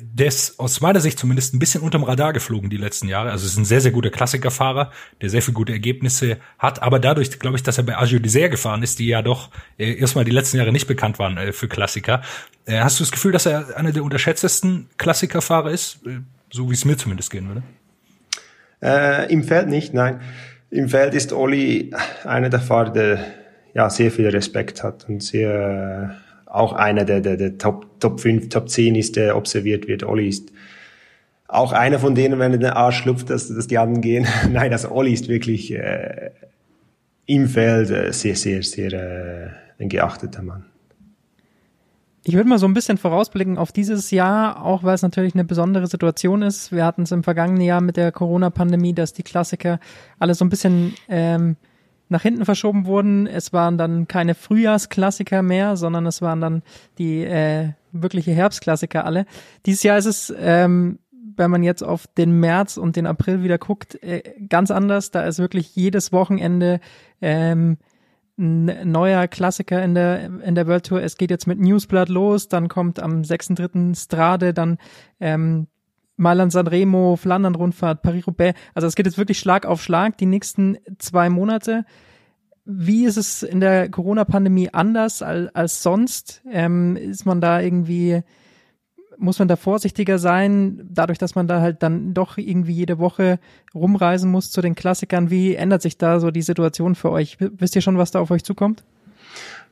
Der 0.00 0.28
ist 0.28 0.61
aus 0.61 0.80
meiner 0.80 1.00
Sicht 1.00 1.18
zumindest 1.18 1.54
ein 1.54 1.58
bisschen 1.58 1.82
unterm 1.82 2.04
Radar 2.04 2.32
geflogen 2.32 2.70
die 2.70 2.76
letzten 2.76 3.08
Jahre. 3.08 3.32
Also 3.32 3.46
ist 3.46 3.56
ein 3.56 3.64
sehr, 3.64 3.80
sehr 3.80 3.90
guter 3.90 4.11
Klassikerfahrer, 4.11 4.92
der 5.20 5.28
sehr 5.28 5.42
viele 5.42 5.54
gute 5.54 5.72
Ergebnisse 5.72 6.38
hat. 6.58 6.82
Aber 6.82 7.00
dadurch, 7.00 7.36
glaube 7.40 7.56
ich, 7.56 7.64
dass 7.64 7.78
er 7.78 7.84
bei 7.84 7.98
Agio 7.98 8.20
Dessert 8.20 8.52
gefahren 8.52 8.84
ist, 8.84 9.00
die 9.00 9.06
ja 9.06 9.22
doch 9.22 9.50
äh, 9.76 9.94
erstmal 9.94 10.24
die 10.24 10.30
letzten 10.30 10.58
Jahre 10.58 10.70
nicht 10.70 10.86
bekannt 10.86 11.18
waren 11.18 11.36
äh, 11.36 11.52
für 11.52 11.66
Klassiker. 11.66 12.22
Äh, 12.66 12.78
hast 12.80 13.00
du 13.00 13.02
das 13.02 13.11
Gefühl, 13.11 13.32
dass 13.32 13.46
er 13.46 13.76
einer 13.76 13.90
der 13.90 14.04
unterschätztesten 14.04 14.88
Klassikerfahrer 14.96 15.70
ist? 15.70 16.06
Äh, 16.06 16.20
so 16.52 16.68
wie 16.70 16.74
es 16.74 16.84
mir 16.84 16.96
zumindest 16.96 17.30
gehen 17.30 17.48
würde. 17.48 17.62
Äh, 18.83 19.33
Im 19.33 19.43
Feld 19.43 19.68
nicht, 19.68 19.95
nein. 19.95 20.20
Im 20.70 20.89
Feld 20.89 21.14
ist 21.14 21.33
Olli 21.33 21.93
einer 22.24 22.49
der 22.49 22.61
Fahrer, 22.61 22.91
der 22.91 23.18
ja 23.74 23.91
sehr 23.91 24.11
viel 24.11 24.28
Respekt 24.28 24.83
hat 24.83 25.09
und 25.09 25.22
sehr 25.22 26.16
auch 26.47 26.72
einer 26.72 27.05
der, 27.05 27.20
der, 27.20 27.37
der 27.37 27.59
Top, 27.59 28.01
Top 28.01 28.20
5, 28.20 28.49
Top 28.49 28.68
10 28.68 28.95
ist, 28.97 29.16
der 29.16 29.37
observiert 29.37 29.87
wird. 29.87 30.03
Olli 30.03 30.28
ist 30.28 30.53
auch 31.47 31.72
einer 31.72 31.99
von 31.99 32.14
denen, 32.14 32.39
wenn 32.39 32.53
er 32.53 32.59
den 32.59 32.70
Arsch 32.70 32.99
schlupft, 32.99 33.31
dass, 33.31 33.49
dass 33.49 33.66
die 33.66 33.78
anderen 33.78 34.01
gehen. 34.01 34.26
Nein, 34.51 34.72
also 34.72 34.91
Olli 34.91 35.12
ist 35.12 35.28
wirklich 35.28 35.72
äh, 35.72 36.31
im 37.26 37.49
Feld 37.49 37.91
äh, 37.91 38.12
sehr, 38.12 38.37
sehr, 38.37 38.62
sehr 38.62 38.93
äh, 38.93 39.83
ein 39.83 39.89
geachteter 39.89 40.43
Mann. 40.43 40.69
Ich 42.22 42.34
würde 42.34 42.48
mal 42.48 42.58
so 42.58 42.66
ein 42.66 42.74
bisschen 42.74 42.98
vorausblicken 42.98 43.56
auf 43.56 43.72
dieses 43.72 44.10
Jahr, 44.10 44.62
auch 44.62 44.84
weil 44.84 44.94
es 44.94 45.02
natürlich 45.02 45.34
eine 45.34 45.44
besondere 45.44 45.86
Situation 45.86 46.42
ist. 46.42 46.70
Wir 46.70 46.84
hatten 46.84 47.02
es 47.02 47.12
im 47.12 47.22
vergangenen 47.22 47.62
Jahr 47.62 47.80
mit 47.80 47.96
der 47.96 48.12
Corona-Pandemie, 48.12 48.92
dass 48.92 49.14
die 49.14 49.22
Klassiker 49.22 49.80
alle 50.18 50.34
so 50.34 50.44
ein 50.44 50.50
bisschen 50.50 50.94
ähm, 51.08 51.56
nach 52.10 52.22
hinten 52.22 52.44
verschoben 52.44 52.84
wurden. 52.84 53.26
Es 53.26 53.54
waren 53.54 53.78
dann 53.78 54.06
keine 54.06 54.34
Frühjahrsklassiker 54.34 55.42
mehr, 55.42 55.76
sondern 55.76 56.04
es 56.04 56.20
waren 56.20 56.42
dann 56.42 56.62
die 56.98 57.24
äh, 57.24 57.70
wirkliche 57.92 58.32
Herbstklassiker 58.32 59.06
alle. 59.06 59.24
Dieses 59.64 59.82
Jahr 59.82 59.96
ist 59.96 60.06
es, 60.06 60.34
ähm, 60.36 60.98
wenn 61.36 61.50
man 61.50 61.62
jetzt 61.62 61.82
auf 61.82 62.06
den 62.06 62.38
März 62.38 62.76
und 62.76 62.96
den 62.96 63.06
April 63.06 63.42
wieder 63.42 63.56
guckt, 63.56 64.02
äh, 64.02 64.22
ganz 64.46 64.70
anders. 64.70 65.10
Da 65.10 65.22
ist 65.22 65.38
wirklich 65.38 65.74
jedes 65.74 66.12
Wochenende 66.12 66.80
ähm, 67.22 67.78
ein 68.41 68.91
neuer 68.91 69.28
Klassiker 69.28 69.82
in 69.82 69.95
der, 69.95 70.24
in 70.43 70.55
der 70.55 70.66
World 70.66 70.86
Tour. 70.86 71.03
Es 71.03 71.16
geht 71.16 71.30
jetzt 71.30 71.47
mit 71.47 71.61
Newsblood 71.61 72.09
los, 72.09 72.49
dann 72.49 72.68
kommt 72.68 73.01
am 73.01 73.22
6.3. 73.22 73.97
Strade, 73.97 74.55
dann 74.55 74.78
ähm, 75.20 75.68
Mailand 76.16 76.53
Sanremo, 76.53 77.16
Flandern-Rundfahrt, 77.16 78.03
Paris-Roubaix. 78.03 78.59
Also 78.74 78.86
es 78.86 78.95
geht 78.95 79.07
jetzt 79.07 79.18
wirklich 79.18 79.38
Schlag 79.38 79.66
auf 79.66 79.82
Schlag 79.82 80.18
die 80.18 80.26
nächsten 80.26 80.78
zwei 80.99 81.30
Monate. 81.30 81.84
Wie 82.64 83.05
ist 83.05 83.16
es 83.16 83.43
in 83.43 83.61
der 83.61 83.91
Corona-Pandemie 83.91 84.70
anders 84.72 85.22
als, 85.22 85.55
als 85.55 85.82
sonst? 85.82 86.43
Ähm, 86.51 86.97
ist 86.97 87.24
man 87.24 87.41
da 87.41 87.61
irgendwie, 87.61 88.22
muss 89.20 89.38
man 89.38 89.48
da 89.48 89.56
vorsichtiger 89.56 90.18
sein, 90.18 90.80
dadurch, 90.92 91.18
dass 91.18 91.34
man 91.34 91.46
da 91.46 91.60
halt 91.60 91.82
dann 91.82 92.14
doch 92.14 92.38
irgendwie 92.38 92.72
jede 92.72 92.98
Woche 92.98 93.38
rumreisen 93.74 94.30
muss 94.30 94.50
zu 94.50 94.60
den 94.60 94.74
Klassikern? 94.74 95.30
Wie 95.30 95.54
ändert 95.54 95.82
sich 95.82 95.98
da 95.98 96.20
so 96.20 96.30
die 96.30 96.42
Situation 96.42 96.94
für 96.94 97.10
euch? 97.10 97.36
Wisst 97.38 97.76
ihr 97.76 97.82
schon, 97.82 97.98
was 97.98 98.10
da 98.10 98.20
auf 98.20 98.30
euch 98.30 98.44
zukommt? 98.44 98.82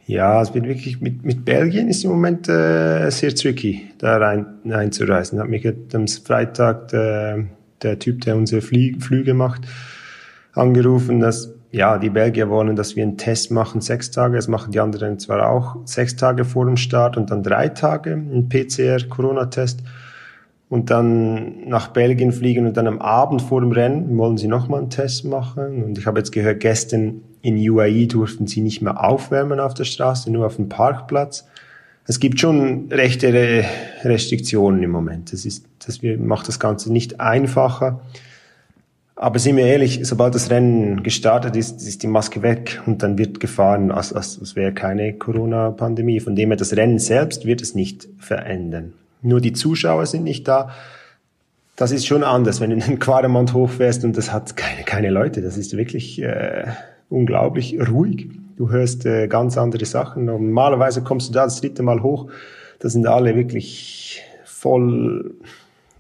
Ja, 0.06 0.40
es 0.40 0.54
wird 0.54 0.66
wirklich 0.66 1.00
mit, 1.00 1.24
mit 1.24 1.44
Belgien 1.44 1.88
ist 1.88 2.04
im 2.04 2.10
Moment 2.10 2.48
äh, 2.48 3.10
sehr 3.10 3.34
tricky, 3.34 3.90
da 3.98 4.16
rein, 4.16 4.46
reinzureisen. 4.64 5.38
Hat 5.38 5.48
mich 5.48 5.66
am 5.92 6.06
Freitag 6.08 6.88
der, 6.88 7.44
der 7.82 7.98
Typ, 7.98 8.22
der 8.22 8.36
unsere 8.36 8.62
Flie 8.62 8.98
Flüge 9.00 9.34
macht, 9.34 9.62
angerufen, 10.52 11.20
dass 11.20 11.52
ja, 11.70 11.98
die 11.98 12.10
Belgier 12.10 12.48
wollen, 12.48 12.76
dass 12.76 12.96
wir 12.96 13.02
einen 13.02 13.18
Test 13.18 13.50
machen, 13.50 13.80
sechs 13.80 14.10
Tage. 14.10 14.36
Das 14.36 14.48
machen 14.48 14.72
die 14.72 14.80
anderen 14.80 15.18
zwar 15.18 15.50
auch 15.50 15.76
sechs 15.84 16.16
Tage 16.16 16.44
vor 16.44 16.64
dem 16.64 16.76
Start 16.76 17.16
und 17.16 17.30
dann 17.30 17.42
drei 17.42 17.68
Tage, 17.68 18.12
ein 18.12 18.48
PCR-Corona-Test. 18.48 19.82
Und 20.70 20.90
dann 20.90 21.66
nach 21.66 21.88
Belgien 21.88 22.30
fliegen 22.30 22.66
und 22.66 22.76
dann 22.76 22.86
am 22.86 22.98
Abend 22.98 23.40
vor 23.40 23.62
dem 23.62 23.72
Rennen 23.72 24.16
wollen 24.18 24.36
sie 24.36 24.48
nochmal 24.48 24.80
einen 24.80 24.90
Test 24.90 25.24
machen. 25.24 25.82
Und 25.82 25.96
ich 25.96 26.06
habe 26.06 26.18
jetzt 26.18 26.30
gehört, 26.30 26.60
gestern 26.60 27.22
in 27.40 27.56
UAE 27.56 28.06
durften 28.06 28.46
sie 28.46 28.60
nicht 28.60 28.82
mehr 28.82 29.02
aufwärmen 29.02 29.60
auf 29.60 29.72
der 29.72 29.84
Straße, 29.84 30.30
nur 30.30 30.46
auf 30.46 30.56
dem 30.56 30.68
Parkplatz. 30.68 31.46
Es 32.06 32.20
gibt 32.20 32.40
schon 32.40 32.88
rechte 32.90 33.64
Restriktionen 34.02 34.82
im 34.82 34.90
Moment. 34.90 35.32
Das 35.32 35.44
ist, 35.44 35.66
das 35.86 36.00
macht 36.02 36.48
das 36.48 36.58
Ganze 36.58 36.92
nicht 36.92 37.20
einfacher. 37.20 38.00
Aber 39.20 39.40
sind 39.40 39.56
wir 39.56 39.66
ehrlich, 39.66 39.98
sobald 40.04 40.36
das 40.36 40.48
Rennen 40.48 41.02
gestartet 41.02 41.56
ist, 41.56 41.84
ist 41.84 42.04
die 42.04 42.06
Maske 42.06 42.40
weg 42.42 42.80
und 42.86 43.02
dann 43.02 43.18
wird 43.18 43.40
gefahren, 43.40 43.90
als, 43.90 44.12
als, 44.12 44.38
als 44.38 44.54
wäre 44.54 44.72
keine 44.72 45.12
Corona-Pandemie. 45.14 46.20
Von 46.20 46.36
dem 46.36 46.50
her, 46.50 46.56
das 46.56 46.76
Rennen 46.76 47.00
selbst 47.00 47.44
wird 47.44 47.60
es 47.60 47.74
nicht 47.74 48.08
verändern. 48.20 48.92
Nur 49.20 49.40
die 49.40 49.52
Zuschauer 49.52 50.06
sind 50.06 50.22
nicht 50.22 50.46
da. 50.46 50.70
Das 51.74 51.90
ist 51.90 52.06
schon 52.06 52.22
anders, 52.22 52.60
wenn 52.60 52.70
du 52.70 52.76
in 52.76 52.82
den 52.82 52.98
Quademont 53.00 53.54
hochfährst 53.54 54.04
und 54.04 54.16
das 54.16 54.32
hat 54.32 54.56
keine, 54.56 54.84
keine 54.84 55.10
Leute. 55.10 55.42
Das 55.42 55.56
ist 55.56 55.76
wirklich 55.76 56.22
äh, 56.22 56.66
unglaublich 57.08 57.76
ruhig. 57.90 58.28
Du 58.56 58.70
hörst 58.70 59.04
äh, 59.04 59.26
ganz 59.26 59.58
andere 59.58 59.84
Sachen. 59.84 60.26
Normalerweise 60.26 61.02
kommst 61.02 61.30
du 61.30 61.32
da 61.32 61.42
das 61.42 61.60
dritte 61.60 61.82
Mal 61.82 62.04
hoch, 62.04 62.30
da 62.78 62.88
sind 62.88 63.08
alle 63.08 63.34
wirklich 63.34 64.22
voll, 64.44 65.34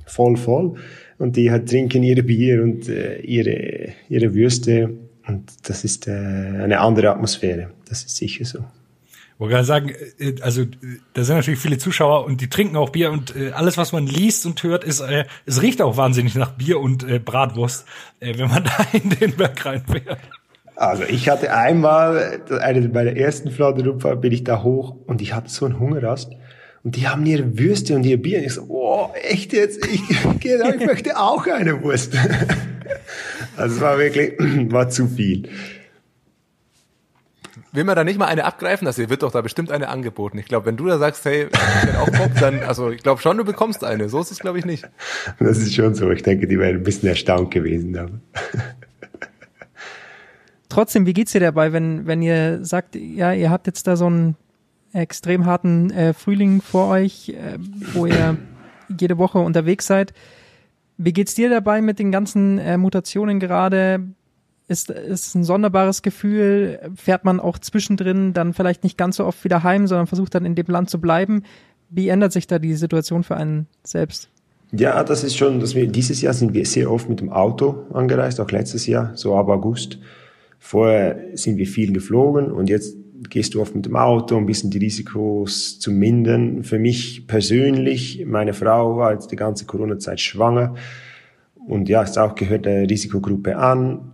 voll, 0.06 0.36
voll. 0.36 0.76
Und 1.18 1.36
die 1.36 1.50
halt 1.50 1.68
trinken 1.68 2.02
ihre 2.02 2.22
Bier 2.22 2.62
und 2.62 2.88
äh, 2.88 3.18
ihre, 3.20 3.92
ihre 4.08 4.34
Würste. 4.34 4.90
Und 5.26 5.50
das 5.68 5.84
ist 5.84 6.06
äh, 6.06 6.12
eine 6.12 6.80
andere 6.80 7.10
Atmosphäre. 7.10 7.70
Das 7.88 8.04
ist 8.04 8.16
sicher 8.16 8.44
so. 8.44 8.58
Ich 8.60 9.40
wollte 9.40 9.54
gerade 9.54 9.66
sagen, 9.66 9.92
äh, 10.18 10.34
also 10.42 10.64
da 11.14 11.22
sind 11.24 11.36
natürlich 11.36 11.60
viele 11.60 11.78
Zuschauer 11.78 12.24
und 12.24 12.40
die 12.40 12.48
trinken 12.48 12.76
auch 12.76 12.90
Bier 12.90 13.12
und 13.12 13.36
äh, 13.36 13.50
alles, 13.50 13.76
was 13.76 13.92
man 13.92 14.06
liest 14.06 14.46
und 14.46 14.62
hört, 14.62 14.84
ist, 14.84 15.00
äh, 15.00 15.26
es 15.46 15.62
riecht 15.62 15.80
auch 15.82 15.96
wahnsinnig 15.96 16.34
nach 16.34 16.52
Bier 16.52 16.80
und 16.80 17.08
äh, 17.08 17.18
Bratwurst, 17.18 17.84
äh, 18.20 18.38
wenn 18.38 18.48
man 18.48 18.64
da 18.92 18.98
in 18.98 19.10
den 19.10 19.36
Berg 19.36 19.64
reinfährt. 19.64 20.18
Also 20.74 21.02
ich 21.04 21.28
hatte 21.28 21.52
einmal, 21.52 22.40
eine 22.60 22.88
meiner 22.88 23.16
ersten 23.16 23.50
Fladenrupfer, 23.50 24.14
bin 24.14 24.32
ich 24.32 24.44
da 24.44 24.62
hoch 24.62 24.94
und 25.06 25.20
ich 25.20 25.34
hatte 25.34 25.50
so 25.50 25.66
einen 25.66 25.80
Hungerast. 25.80 26.32
Und 26.84 26.96
die 26.96 27.08
haben 27.08 27.26
ihre 27.26 27.58
Würste 27.58 27.94
und 27.96 28.04
ihr 28.04 28.20
Bier. 28.20 28.38
Und 28.38 28.44
ich 28.44 28.54
so, 28.54 28.62
oh, 28.68 29.10
echt 29.14 29.52
jetzt? 29.52 29.84
Ich, 29.86 30.02
ich 30.40 30.86
möchte 30.86 31.18
auch 31.18 31.46
eine 31.46 31.82
Wurst. 31.82 32.16
Also 33.56 33.74
es 33.76 33.80
war 33.80 33.98
wirklich, 33.98 34.34
war 34.72 34.88
zu 34.88 35.08
viel. 35.08 35.48
Will 37.72 37.84
man 37.84 37.96
da 37.96 38.04
nicht 38.04 38.18
mal 38.18 38.26
eine 38.26 38.44
abgreifen? 38.44 38.86
Also 38.86 39.08
wird 39.10 39.22
doch 39.22 39.32
da 39.32 39.40
bestimmt 39.40 39.70
eine 39.70 39.88
angeboten. 39.88 40.38
Ich 40.38 40.46
glaube, 40.46 40.66
wenn 40.66 40.76
du 40.76 40.86
da 40.86 40.98
sagst, 40.98 41.24
hey, 41.24 41.48
ich 41.52 41.86
bin 41.86 41.96
auch 41.96 42.08
Bock, 42.10 42.30
dann, 42.40 42.60
also 42.60 42.90
ich 42.90 43.02
glaube 43.02 43.20
schon, 43.20 43.36
du 43.36 43.44
bekommst 43.44 43.84
eine. 43.84 44.08
So 44.08 44.20
ist 44.20 44.30
es, 44.30 44.38
glaube 44.38 44.58
ich, 44.58 44.64
nicht. 44.64 44.88
Das 45.38 45.58
ist 45.58 45.74
schon 45.74 45.94
so. 45.94 46.10
Ich 46.10 46.22
denke, 46.22 46.46
die 46.46 46.58
wären 46.58 46.76
ein 46.76 46.82
bisschen 46.82 47.08
erstaunt 47.08 47.50
gewesen. 47.50 47.98
Aber 47.98 48.20
trotzdem, 50.68 51.04
wie 51.04 51.12
geht's 51.12 51.32
dir 51.32 51.40
dabei, 51.40 51.72
wenn, 51.72 52.06
wenn 52.06 52.22
ihr 52.22 52.64
sagt, 52.64 52.94
ja, 52.94 53.32
ihr 53.32 53.50
habt 53.50 53.66
jetzt 53.66 53.86
da 53.86 53.96
so 53.96 54.06
einen 54.06 54.36
extrem 54.92 55.46
harten 55.46 55.90
äh, 55.90 56.14
Frühling 56.14 56.62
vor 56.62 56.88
euch, 56.88 57.30
äh, 57.30 57.58
wo 57.92 58.06
ihr 58.06 58.36
jede 58.98 59.18
Woche 59.18 59.38
unterwegs 59.38 59.86
seid. 59.86 60.12
Wie 60.96 61.12
geht's 61.12 61.34
dir 61.34 61.50
dabei 61.50 61.80
mit 61.80 61.98
den 61.98 62.10
ganzen 62.10 62.58
äh, 62.58 62.76
Mutationen 62.76 63.38
gerade? 63.38 64.00
Ist, 64.66 64.90
ist 64.90 65.34
ein 65.34 65.44
sonderbares 65.44 66.02
Gefühl? 66.02 66.80
Fährt 66.94 67.24
man 67.24 67.40
auch 67.40 67.58
zwischendrin 67.58 68.32
dann 68.32 68.52
vielleicht 68.52 68.84
nicht 68.84 68.98
ganz 68.98 69.16
so 69.16 69.24
oft 69.24 69.44
wieder 69.44 69.62
heim, 69.62 69.86
sondern 69.86 70.06
versucht 70.06 70.34
dann 70.34 70.44
in 70.44 70.54
dem 70.54 70.66
Land 70.66 70.90
zu 70.90 71.00
bleiben? 71.00 71.44
Wie 71.90 72.08
ändert 72.08 72.32
sich 72.32 72.46
da 72.46 72.58
die 72.58 72.74
Situation 72.74 73.22
für 73.22 73.36
einen 73.36 73.66
selbst? 73.82 74.28
Ja, 74.72 75.02
das 75.02 75.24
ist 75.24 75.36
schon, 75.36 75.60
dass 75.60 75.74
wir 75.74 75.86
dieses 75.86 76.20
Jahr 76.20 76.34
sind 76.34 76.52
wir 76.52 76.66
sehr 76.66 76.90
oft 76.90 77.08
mit 77.08 77.20
dem 77.20 77.30
Auto 77.30 77.86
angereist, 77.94 78.38
auch 78.40 78.50
letztes 78.50 78.86
Jahr, 78.86 79.12
so 79.14 79.34
ab 79.34 79.48
August. 79.48 79.98
Vorher 80.58 81.18
sind 81.34 81.56
wir 81.56 81.66
viel 81.66 81.92
geflogen 81.92 82.50
und 82.50 82.68
jetzt 82.68 82.96
gehst 83.28 83.54
du 83.54 83.60
oft 83.60 83.74
mit 83.74 83.86
dem 83.86 83.96
Auto, 83.96 84.36
um 84.36 84.44
ein 84.44 84.46
bisschen 84.46 84.70
die 84.70 84.78
Risikos 84.78 85.78
zu 85.78 85.90
mindern. 85.90 86.62
Für 86.62 86.78
mich 86.78 87.26
persönlich, 87.26 88.24
meine 88.26 88.54
Frau 88.54 88.96
war 88.96 89.12
jetzt 89.12 89.30
die 89.32 89.36
ganze 89.36 89.66
Corona-Zeit 89.66 90.20
schwanger 90.20 90.74
und 91.66 91.88
ja, 91.88 92.02
ist 92.02 92.18
auch 92.18 92.34
gehört 92.34 92.64
der 92.64 92.88
Risikogruppe 92.88 93.56
an. 93.56 94.12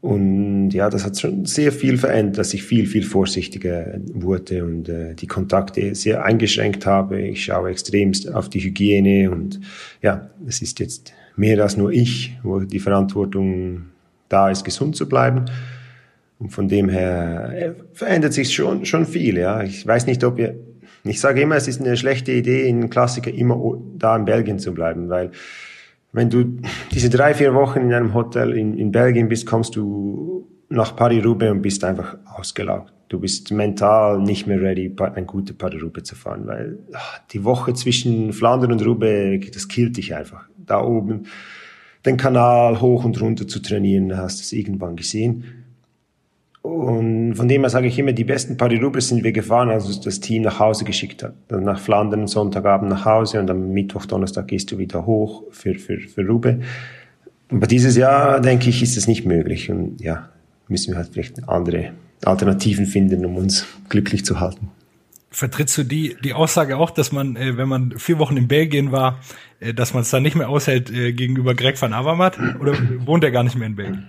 Und 0.00 0.70
ja, 0.70 0.90
das 0.90 1.04
hat 1.04 1.20
schon 1.20 1.44
sehr 1.44 1.70
viel 1.70 1.96
verändert, 1.96 2.38
dass 2.38 2.54
ich 2.54 2.64
viel, 2.64 2.86
viel 2.86 3.04
vorsichtiger 3.04 4.00
wurde 4.12 4.64
und 4.64 4.88
äh, 4.88 5.14
die 5.14 5.28
Kontakte 5.28 5.94
sehr 5.94 6.24
eingeschränkt 6.24 6.86
habe. 6.86 7.20
Ich 7.22 7.44
schaue 7.44 7.70
extremst 7.70 8.32
auf 8.32 8.48
die 8.48 8.58
Hygiene 8.58 9.30
und 9.30 9.60
ja, 10.00 10.30
es 10.44 10.60
ist 10.60 10.80
jetzt 10.80 11.12
mehr 11.36 11.62
als 11.62 11.76
nur 11.76 11.92
ich, 11.92 12.36
wo 12.42 12.60
die 12.60 12.80
Verantwortung 12.80 13.82
da 14.28 14.50
ist, 14.50 14.64
gesund 14.64 14.96
zu 14.96 15.08
bleiben. 15.08 15.44
Und 16.42 16.48
von 16.50 16.66
dem 16.66 16.88
her 16.88 17.52
äh, 17.54 17.72
verändert 17.92 18.32
sich 18.32 18.52
schon, 18.52 18.84
schon 18.84 19.06
viel, 19.06 19.38
ja. 19.38 19.62
Ich 19.62 19.86
weiß 19.86 20.06
nicht, 20.06 20.24
ob 20.24 20.40
ihr, 20.40 20.56
ich 21.04 21.20
sage 21.20 21.40
immer, 21.40 21.54
es 21.54 21.68
ist 21.68 21.80
eine 21.80 21.96
schlechte 21.96 22.32
Idee, 22.32 22.68
in 22.68 22.90
Klassiker 22.90 23.32
immer 23.32 23.78
da 23.96 24.16
in 24.16 24.24
Belgien 24.24 24.58
zu 24.58 24.74
bleiben, 24.74 25.08
weil 25.08 25.30
wenn 26.10 26.30
du 26.30 26.58
diese 26.90 27.10
drei, 27.10 27.32
vier 27.34 27.54
Wochen 27.54 27.80
in 27.80 27.92
einem 27.92 28.12
Hotel 28.12 28.52
in, 28.54 28.76
in 28.76 28.90
Belgien 28.90 29.28
bist, 29.28 29.46
kommst 29.46 29.76
du 29.76 30.48
nach 30.68 30.96
Paris-Roubaix 30.96 31.52
und 31.52 31.62
bist 31.62 31.84
einfach 31.84 32.16
ausgelaugt. 32.24 32.92
Du 33.08 33.20
bist 33.20 33.52
mental 33.52 34.20
nicht 34.20 34.48
mehr 34.48 34.60
ready, 34.60 34.92
ein 35.14 35.26
gute 35.28 35.54
Paris-Roubaix 35.54 36.08
zu 36.08 36.16
fahren, 36.16 36.46
weil 36.46 36.78
ach, 36.92 37.20
die 37.30 37.44
Woche 37.44 37.72
zwischen 37.74 38.32
Flandern 38.32 38.72
und 38.72 38.84
Roubaix, 38.84 39.48
das 39.52 39.68
killt 39.68 39.96
dich 39.96 40.12
einfach. 40.12 40.48
Da 40.56 40.82
oben 40.82 41.26
den 42.04 42.16
Kanal 42.16 42.80
hoch 42.80 43.04
und 43.04 43.20
runter 43.20 43.46
zu 43.46 43.60
trainieren, 43.60 44.16
hast 44.16 44.40
du 44.40 44.42
es 44.42 44.52
irgendwann 44.52 44.96
gesehen. 44.96 45.61
Und 46.62 47.34
von 47.34 47.48
dem 47.48 47.62
her 47.62 47.70
sage 47.70 47.88
ich 47.88 47.98
immer, 47.98 48.12
die 48.12 48.22
besten 48.22 48.56
Paris-Roubaix 48.56 49.08
sind 49.08 49.24
wir 49.24 49.32
gefahren, 49.32 49.68
als 49.68 49.86
uns 49.86 50.00
das 50.00 50.20
Team 50.20 50.42
nach 50.42 50.60
Hause 50.60 50.84
geschickt 50.84 51.24
hat. 51.24 51.34
Dann 51.48 51.64
nach 51.64 51.80
Flandern 51.80 52.28
Sonntagabend 52.28 52.88
nach 52.88 53.04
Hause 53.04 53.40
und 53.40 53.50
am 53.50 53.72
Mittwoch, 53.72 54.06
Donnerstag 54.06 54.46
gehst 54.46 54.70
du 54.70 54.78
wieder 54.78 55.04
hoch 55.04 55.42
für, 55.50 55.74
für, 55.74 55.98
für 55.98 56.24
Roubaix. 56.24 56.64
Aber 57.50 57.66
dieses 57.66 57.96
Jahr, 57.96 58.40
denke 58.40 58.70
ich, 58.70 58.80
ist 58.80 58.96
das 58.96 59.08
nicht 59.08 59.26
möglich. 59.26 59.70
Und 59.70 60.00
ja, 60.00 60.28
müssen 60.68 60.92
wir 60.92 60.98
halt 60.98 61.08
vielleicht 61.12 61.48
andere 61.48 61.90
Alternativen 62.24 62.86
finden, 62.86 63.26
um 63.26 63.36
uns 63.36 63.66
glücklich 63.88 64.24
zu 64.24 64.38
halten. 64.38 64.70
Vertrittst 65.30 65.78
du 65.78 65.82
die, 65.82 66.16
die 66.22 66.34
Aussage 66.34 66.76
auch, 66.76 66.90
dass 66.90 67.10
man, 67.10 67.36
äh, 67.36 67.56
wenn 67.56 67.68
man 67.68 67.98
vier 67.98 68.18
Wochen 68.18 68.36
in 68.36 68.48
Belgien 68.48 68.92
war, 68.92 69.18
äh, 69.60 69.74
dass 69.74 69.94
man 69.94 70.02
es 70.02 70.10
dann 70.10 70.22
nicht 70.22 70.36
mehr 70.36 70.48
aushält 70.48 70.90
äh, 70.90 71.12
gegenüber 71.12 71.54
Greg 71.54 71.80
van 71.80 71.92
Avermaet? 71.92 72.38
Oder 72.60 72.74
wohnt 73.04 73.24
er 73.24 73.30
gar 73.32 73.42
nicht 73.42 73.56
mehr 73.56 73.66
in 73.66 73.74
Belgien? 73.74 74.06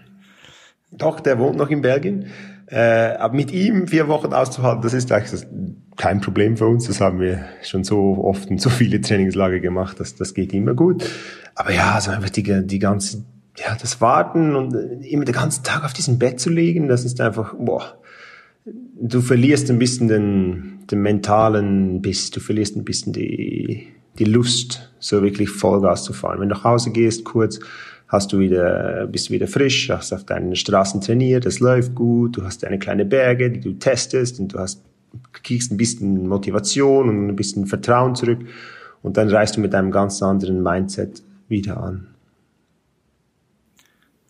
Doch, 0.98 1.20
der 1.20 1.40
wohnt 1.40 1.58
noch 1.58 1.70
in 1.70 1.82
Belgien. 1.82 2.28
Äh, 2.68 3.16
aber 3.20 3.36
mit 3.36 3.52
ihm 3.52 3.88
vier 3.88 4.08
Wochen 4.08 4.34
auszuhalten, 4.34 4.82
das 4.82 4.94
ist 4.94 5.12
eigentlich 5.12 5.46
kein 5.98 6.22
Problem 6.22 6.58
für 6.58 6.66
uns. 6.66 6.88
Das 6.88 7.02
haben 7.02 7.20
wir 7.20 7.46
schon 7.62 7.84
so 7.84 8.24
oft 8.24 8.50
und 8.50 8.62
so 8.62 8.70
viele 8.70 9.02
Trainingslager 9.02 9.60
gemacht, 9.60 10.00
dass 10.00 10.16
das 10.16 10.34
geht 10.34 10.54
immer 10.54 10.74
gut. 10.74 11.04
Aber 11.56 11.72
ja, 11.72 12.00
so 12.02 12.12
einfach 12.12 12.30
die, 12.30 12.66
die 12.66 12.80
ganze, 12.80 13.24
ja, 13.58 13.76
das 13.80 14.02
Warten 14.02 14.56
und 14.56 14.74
immer 15.04 15.26
den 15.26 15.36
ganzen 15.36 15.64
Tag 15.64 15.84
auf 15.84 15.94
diesem 15.94 16.18
Bett 16.18 16.40
zu 16.40 16.50
liegen, 16.50 16.88
das 16.88 17.06
ist 17.06 17.22
einfach, 17.22 17.54
boah, 17.58 17.98
du 19.00 19.22
verlierst 19.22 19.70
ein 19.70 19.80
bisschen 19.80 20.08
den, 20.08 20.80
den 20.90 21.02
mentalen 21.02 22.02
Biss, 22.02 22.32
du 22.32 22.40
verlierst 22.40 22.76
ein 22.76 22.86
bisschen 22.86 23.14
die, 23.14 23.88
die 24.18 24.26
Lust, 24.26 24.94
so 25.00 25.22
wirklich 25.22 25.50
Vollgas 25.50 26.04
zu 26.04 26.14
fahren. 26.14 26.40
Wenn 26.40 26.50
du 26.50 26.56
nach 26.56 26.64
Hause 26.64 26.92
gehst, 26.92 27.26
kurz, 27.26 27.60
hast 28.14 28.32
du 28.32 28.38
wieder, 28.38 29.08
bist 29.08 29.28
du 29.28 29.34
wieder 29.34 29.48
frisch, 29.48 29.90
hast 29.90 30.14
auf 30.14 30.24
deinen 30.24 30.56
Straßen 30.56 31.02
trainiert, 31.02 31.48
es 31.48 31.60
läuft 31.60 31.96
gut, 31.96 32.38
du 32.38 32.44
hast 32.44 32.62
deine 32.62 32.78
kleine 32.78 33.06
Berge, 33.06 33.50
die 33.50 33.60
du 33.60 33.74
testest 33.74 34.40
und 34.40 34.54
du 34.54 34.60
hast, 34.60 34.84
kriegst 35.32 35.72
ein 35.72 35.78
bisschen 35.78 36.28
Motivation 36.28 37.10
und 37.10 37.28
ein 37.28 37.36
bisschen 37.36 37.66
Vertrauen 37.66 38.14
zurück 38.14 38.42
und 39.02 39.18
dann 39.18 39.30
reist 39.30 39.58
du 39.58 39.62
mit 39.62 39.74
einem 39.74 39.90
ganz 39.90 40.22
anderen 40.22 40.62
Mindset 40.62 41.24
wieder 41.48 41.82
an. 41.82 42.13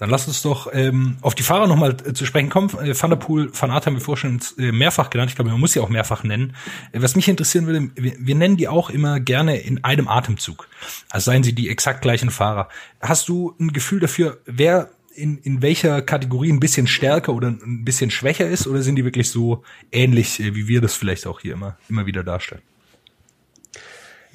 Dann 0.04 0.10
lass 0.10 0.28
uns 0.28 0.42
doch 0.42 0.68
ähm, 0.74 1.16
auf 1.22 1.34
die 1.34 1.44
Fahrer 1.44 1.66
nochmal 1.66 1.96
äh, 2.06 2.12
zu 2.12 2.26
sprechen 2.26 2.50
kommen. 2.50 2.68
Äh, 2.78 2.94
Van 2.94 3.10
der 3.10 3.16
Poel, 3.16 3.50
Van 3.58 3.72
Aert 3.72 3.86
haben 3.86 3.94
wir 3.94 4.02
vorhin 4.02 4.42
schon 4.42 4.62
äh, 4.62 4.74
mehrfach 4.74 5.10
genannt. 5.10 5.32
Ich 5.32 5.38
glaube, 5.38 5.50
man 5.50 5.62
muss 5.62 5.72
sie 5.72 5.80
auch 5.80 5.88
mehrfach 5.88 6.26
nennen. 6.26 6.58
Äh, 6.92 7.02
was 7.02 7.16
mich 7.16 7.30
interessieren 7.30 7.68
würde, 7.68 7.90
wir, 7.96 8.12
wir 8.20 8.36
nennen 8.36 8.58
die 8.58 8.68
auch 8.68 8.90
immer 8.90 9.22
gerne 9.22 9.62
in 9.62 9.82
einem 9.86 10.10
Atemzug. 10.10 10.68
Also 11.10 11.32
seien 11.32 11.44
sie 11.44 11.56
die 11.56 11.70
exakt 11.70 12.02
gleichen 12.02 12.32
Fahrer. 12.32 12.68
Hast 13.00 13.30
du 13.30 13.56
ein 13.62 13.72
Gefühl 13.72 14.02
dafür, 14.02 14.42
wer 14.46 14.90
in, 15.16 15.38
in 15.38 15.62
welcher 15.62 16.02
Kategorie 16.02 16.52
ein 16.52 16.60
bisschen 16.60 16.86
stärker 16.86 17.34
oder 17.34 17.48
ein 17.48 17.86
bisschen 17.86 18.12
schwächer 18.12 18.50
ist? 18.50 18.68
Oder 18.68 18.82
sind 18.82 18.98
die 18.98 19.06
wirklich 19.06 19.30
so 19.30 19.64
ähnlich, 19.94 20.38
äh, 20.42 20.54
wie 20.54 20.68
wir 20.68 20.82
das 20.82 20.96
vielleicht 20.96 21.26
auch 21.28 21.40
hier 21.40 21.54
immer, 21.54 21.78
immer 21.88 22.06
wieder 22.06 22.26
darstellen? 22.26 22.62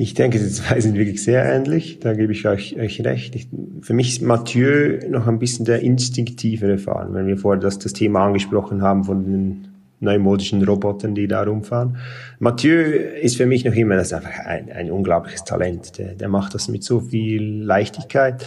Ich 0.01 0.15
denke, 0.15 0.39
die 0.39 0.49
zwei 0.49 0.81
sind 0.81 0.97
wirklich 0.97 1.25
sehr 1.25 1.45
ähnlich. 1.45 1.99
Da 1.99 2.15
gebe 2.15 2.33
ich 2.33 2.47
euch, 2.47 2.79
euch 2.79 3.05
recht. 3.05 3.35
Ich, 3.35 3.49
für 3.81 3.95
mich 3.95 4.11
ist 4.11 4.23
Mathieu 4.23 5.01
noch 5.09 5.27
ein 5.27 5.41
bisschen 5.41 5.65
der 5.65 5.81
instinktivere 5.81 6.79
Fahrer, 6.79 7.13
wenn 7.13 7.27
wir 7.27 7.37
vorher 7.37 7.61
das, 7.61 7.81
das 7.81 7.95
Thema 7.95 8.25
angesprochen 8.25 8.81
haben 8.81 9.03
von 9.03 9.25
den 9.25 9.69
neumodischen 9.99 10.63
Robotern, 10.63 11.17
die 11.17 11.27
da 11.27 11.43
rumfahren. 11.43 11.97
Mathieu 12.39 12.81
ist 12.81 13.39
für 13.39 13.47
mich 13.47 13.65
noch 13.65 13.75
immer 13.75 13.97
das 13.97 14.07
ist 14.07 14.13
einfach 14.13 14.47
ein, 14.47 14.71
ein 14.71 14.93
unglaubliches 14.93 15.43
Talent. 15.43 15.99
Der, 15.99 16.15
der 16.15 16.29
macht 16.29 16.55
das 16.55 16.69
mit 16.69 16.85
so 16.85 17.01
viel 17.01 17.65
Leichtigkeit. 17.65 18.47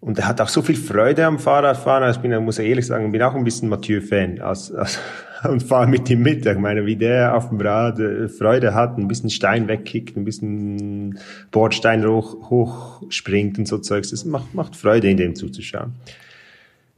Und 0.00 0.18
er 0.18 0.28
hat 0.28 0.42
auch 0.42 0.48
so 0.48 0.60
viel 0.60 0.76
Freude 0.76 1.24
am 1.24 1.38
Fahrradfahren. 1.38 2.04
Also 2.04 2.18
ich 2.18 2.28
bin, 2.28 2.44
muss 2.44 2.58
ehrlich 2.58 2.86
sagen, 2.86 3.10
bin 3.10 3.22
auch 3.22 3.34
ein 3.34 3.44
bisschen 3.44 3.70
Mathieu-Fan 3.70 4.42
als, 4.42 4.70
als, 4.70 4.98
und 5.48 5.62
fahre 5.62 5.86
mit 5.86 6.08
ihm 6.10 6.22
mit. 6.22 6.46
Ich 6.46 6.58
meine, 6.58 6.86
wie 6.86 6.96
der 6.96 7.36
auf 7.36 7.48
dem 7.48 7.60
Rad 7.60 7.98
äh, 7.98 8.28
Freude 8.28 8.74
hat, 8.74 8.98
ein 8.98 9.08
bisschen 9.08 9.30
Stein 9.30 9.68
wegkickt, 9.68 10.16
ein 10.16 10.24
bisschen 10.24 11.18
Bordstein 11.50 12.06
hoch, 12.06 12.50
hoch 12.50 13.02
springt 13.08 13.58
und 13.58 13.66
so 13.66 13.78
Zeugs. 13.78 14.10
Das 14.10 14.24
macht, 14.24 14.54
macht 14.54 14.76
Freude, 14.76 15.10
in 15.10 15.16
dem 15.16 15.34
zuzuschauen. 15.34 15.94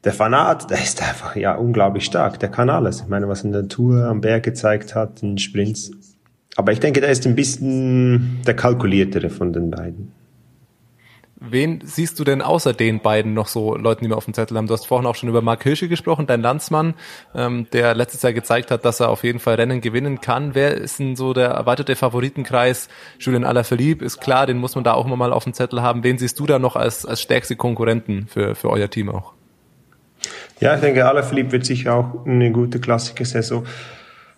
Der 0.05 0.13
Fanat, 0.13 0.71
der 0.71 0.79
ist 0.79 1.03
einfach 1.03 1.35
ja 1.35 1.55
unglaublich 1.55 2.05
stark. 2.05 2.39
Der 2.39 2.51
kann 2.51 2.69
alles. 2.69 3.01
Ich 3.01 3.09
meine, 3.09 3.29
was 3.29 3.43
in 3.43 3.53
der 3.53 3.69
Tour 3.69 4.05
am 4.05 4.21
Berg 4.21 4.43
gezeigt 4.43 4.95
hat, 4.95 5.23
in 5.23 5.39
Sprints. 5.39 5.93
Aber 6.57 6.73
ich 6.73 6.81
denke, 6.81 7.01
der 7.01 7.11
ist 7.11 7.27
ein 7.27 7.35
bisschen 7.35 8.43
der 8.47 8.55
kalkuliertere 8.55 9.31
von 9.31 9.53
den 9.53 9.71
beiden. 9.71 10.13
Wen 11.37 11.81
siehst 11.85 12.19
du 12.21 12.25
denn 12.25 12.43
außer 12.43 12.73
den 12.73 13.01
beiden 13.01 13.35
noch 13.35 13.49
so 13.49 13.77
Leuten, 13.77 14.05
die 14.05 14.11
wir 14.11 14.17
auf 14.17 14.25
dem 14.25 14.35
Zettel 14.35 14.57
haben? 14.57 14.69
Du 14.69 14.73
hast 14.73 14.87
vorhin 14.87 15.07
auch 15.07 15.17
schon 15.17 15.29
über 15.29 15.43
Mark 15.43 15.65
Hirsche 15.65 15.89
gesprochen, 15.89 16.27
dein 16.27 16.41
Landsmann, 16.41 16.95
ähm, 17.35 17.67
der 17.73 17.95
letztes 17.95 18.23
Jahr 18.23 18.33
gezeigt 18.33 18.71
hat, 18.71 18.85
dass 18.85 19.01
er 19.01 19.09
auf 19.09 19.25
jeden 19.25 19.41
Fall 19.41 19.57
Rennen 19.57 19.81
gewinnen 19.81 20.21
kann. 20.21 20.55
Wer 20.55 20.75
ist 20.77 21.01
denn 21.01 21.17
so 21.17 21.33
der 21.33 21.49
erweiterte 21.49 21.97
Favoritenkreis? 21.97 22.89
Julien 23.19 23.45
Alaphilippe 23.45 24.05
ist 24.05 24.21
klar, 24.21 24.47
den 24.47 24.59
muss 24.59 24.77
man 24.77 24.85
da 24.85 24.95
auch 24.95 25.07
immer 25.07 25.17
mal 25.17 25.33
auf 25.33 25.45
dem 25.45 25.55
Zettel 25.55 25.83
haben. 25.83 26.05
Wen 26.05 26.19
siehst 26.19 26.39
du 26.39 26.47
da 26.47 26.59
noch 26.59 26.77
als, 26.77 27.05
als 27.05 27.21
stärkste 27.21 27.57
Konkurrenten 27.57 28.27
für, 28.29 28.55
für 28.55 28.71
euer 28.71 28.89
Team 28.89 29.09
auch? 29.11 29.33
Ja, 30.61 30.77
ich 30.77 30.81
denke, 30.81 31.05
Alaphilippe 31.07 31.53
wird 31.53 31.67
sicher 31.67 31.95
auch 31.95 32.27
eine 32.27 32.53
gute 32.53 32.79
Klassiker-Saison 32.79 33.67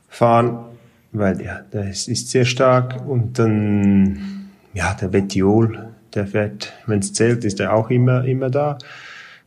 fahren, 0.08 0.64
weil 1.12 1.42
ja, 1.42 1.60
der 1.72 1.90
ist, 1.90 2.08
ist 2.08 2.30
sehr 2.30 2.46
stark 2.46 3.06
und 3.06 3.38
dann, 3.38 4.50
ja, 4.72 4.94
der 4.94 5.12
Vettiol, 5.12 5.90
der 6.16 6.26
fährt, 6.26 6.72
wenn 6.86 6.98
es 7.00 7.12
zählt, 7.12 7.44
ist 7.44 7.60
er 7.60 7.74
auch 7.74 7.90
immer, 7.90 8.24
immer 8.24 8.50
da. 8.50 8.78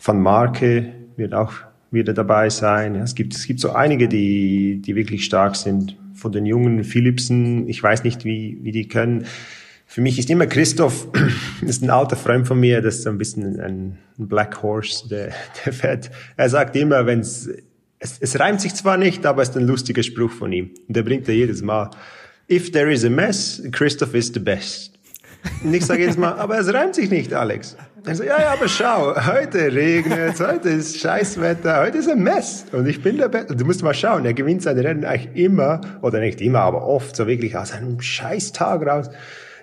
Van 0.04 0.22
Marke 0.22 0.94
wird 1.18 1.34
auch 1.34 1.54
wieder 1.92 2.14
dabei 2.14 2.50
sein. 2.50 2.96
Es 2.96 3.16
gibt, 3.16 3.36
es 3.36 3.46
gibt 3.46 3.60
so 3.60 3.72
einige, 3.72 4.08
die, 4.08 4.82
die 4.84 4.96
wirklich 4.96 5.26
stark 5.26 5.56
sind. 5.56 5.98
Von 6.14 6.32
den 6.32 6.46
jungen 6.46 6.84
Philipsen, 6.84 7.68
ich 7.68 7.82
weiß 7.82 8.04
nicht, 8.04 8.26
wie, 8.26 8.60
wie 8.62 8.72
die 8.72 8.88
können. 8.88 9.26
Für 9.86 10.02
mich 10.02 10.20
ist 10.20 10.30
immer 10.30 10.46
Christoph, 10.46 11.08
ist 11.62 11.82
ein 11.82 11.90
alter 11.90 12.16
Freund 12.16 12.48
von 12.48 12.60
mir, 12.60 12.82
das 12.82 12.98
ist 12.98 13.04
so 13.04 13.10
ein 13.10 13.18
bisschen 13.18 13.60
ein 13.60 13.98
Black 14.18 14.62
Horse, 14.62 15.08
der, 15.10 15.32
der 15.66 15.74
fährt. 15.74 16.12
Er 16.38 16.50
sagt 16.50 16.76
immer, 16.76 17.06
wenn 17.06 17.22
es, 17.22 17.50
es 18.00 18.40
reimt 18.40 18.62
sich 18.62 18.76
zwar 18.76 18.98
nicht, 18.98 19.26
aber 19.26 19.42
es 19.42 19.50
ist 19.50 19.58
ein 19.58 19.66
lustiger 19.66 20.04
Spruch 20.04 20.32
von 20.32 20.54
ihm. 20.54 20.72
Und 20.88 20.96
der 20.96 21.04
bringt 21.04 21.28
er 21.28 21.36
jedes 21.36 21.62
Mal. 21.62 21.90
If 22.52 22.72
there 22.72 22.92
is 22.92 23.04
a 23.04 23.10
mess, 23.10 23.62
Christoph 23.72 24.14
is 24.14 24.32
the 24.34 24.40
best. 24.40 24.99
Und 25.64 25.74
ich 25.74 25.86
sage 25.86 26.02
jedes 26.02 26.18
Mal, 26.18 26.34
aber 26.34 26.60
es 26.60 26.74
reimt 26.74 26.96
sich 26.96 27.10
nicht, 27.10 27.34
Alex. 27.34 27.76
Er 28.06 28.16
sagt, 28.16 28.30
ja, 28.30 28.42
ja, 28.42 28.54
aber 28.54 28.68
schau, 28.68 29.14
heute 29.16 29.74
regnet 29.74 30.40
heute 30.40 30.70
ist 30.70 31.00
Scheißwetter, 31.00 31.82
heute 31.82 31.98
ist 31.98 32.10
ein 32.10 32.24
Mess. 32.24 32.66
Und 32.72 32.88
ich 32.88 33.02
bin 33.02 33.18
der 33.18 33.28
Beste. 33.28 33.56
Du 33.56 33.66
musst 33.66 33.84
mal 33.84 33.94
schauen, 33.94 34.26
er 34.26 34.34
gewinnt 34.34 34.64
seine 34.64 34.84
Rennen 34.84 35.04
eigentlich 35.04 35.36
immer, 35.36 35.82
oder 36.02 36.20
nicht 36.20 36.42
immer, 36.42 36.60
aber 36.60 36.86
oft, 36.86 37.16
so 37.16 37.28
wirklich 37.28 37.58
aus 37.58 37.74
einem 37.74 38.00
Scheißtag 38.00 38.86
raus. 38.86 39.10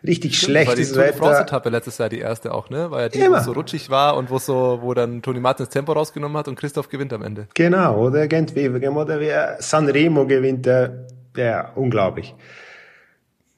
Richtig 0.06 0.36
Stimmt, 0.36 0.50
schlechtes 0.50 0.94
war 0.94 1.04
die 1.04 1.08
Wetter. 1.08 1.18
France 1.18 1.42
Etappe 1.42 1.68
letztes 1.70 1.98
Jahr 1.98 2.08
die 2.08 2.18
erste 2.18 2.52
auch, 2.52 2.70
ne? 2.70 2.90
War 2.90 3.02
ja 3.02 3.08
die, 3.08 3.20
es 3.20 3.44
so 3.44 3.52
rutschig 3.52 3.90
war 3.90 4.16
und 4.16 4.30
wo 4.30 4.38
so, 4.38 4.78
wo 4.82 4.94
dann 4.94 5.22
Toni 5.22 5.40
Martins 5.40 5.70
Tempo 5.70 5.92
rausgenommen 5.92 6.36
hat 6.36 6.48
und 6.48 6.56
Christoph 6.56 6.88
gewinnt 6.88 7.12
am 7.12 7.22
Ende. 7.22 7.48
Genau, 7.54 7.98
oder 7.98 8.28
Gent 8.28 8.54
Wevelgem 8.54 8.96
oder 8.96 9.18
wie 9.18 9.32
Sanremo 9.58 10.26
gewinnt 10.26 10.66
der, 10.66 11.06
der 11.34 11.72
unglaublich 11.74 12.34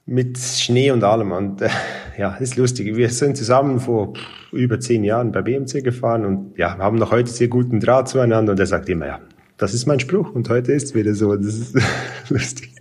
mit 0.09 0.37
Schnee 0.39 0.91
und 0.91 1.03
allem. 1.03 1.31
Und 1.31 1.61
äh, 1.61 1.69
ja, 2.17 2.35
ist 2.35 2.57
lustig. 2.57 2.95
Wir 2.95 3.09
sind 3.09 3.37
zusammen 3.37 3.79
vor 3.79 4.13
über 4.51 4.79
zehn 4.79 5.03
Jahren 5.03 5.31
bei 5.31 5.41
BMC 5.41 5.83
gefahren 5.83 6.25
und 6.25 6.57
ja, 6.57 6.77
haben 6.77 6.97
noch 6.97 7.11
heute 7.11 7.29
sehr 7.29 7.47
guten 7.47 7.79
Draht 7.79 8.09
zueinander. 8.09 8.53
Und 8.53 8.59
er 8.59 8.65
sagt 8.65 8.89
immer, 8.89 9.05
ja, 9.05 9.19
das 9.57 9.73
ist 9.73 9.85
mein 9.85 9.99
Spruch 9.99 10.33
und 10.33 10.49
heute 10.49 10.71
ist 10.71 10.95
wieder 10.95 11.13
so. 11.13 11.35
Das 11.35 11.45
ist 11.45 11.77
lustig. 12.29 12.75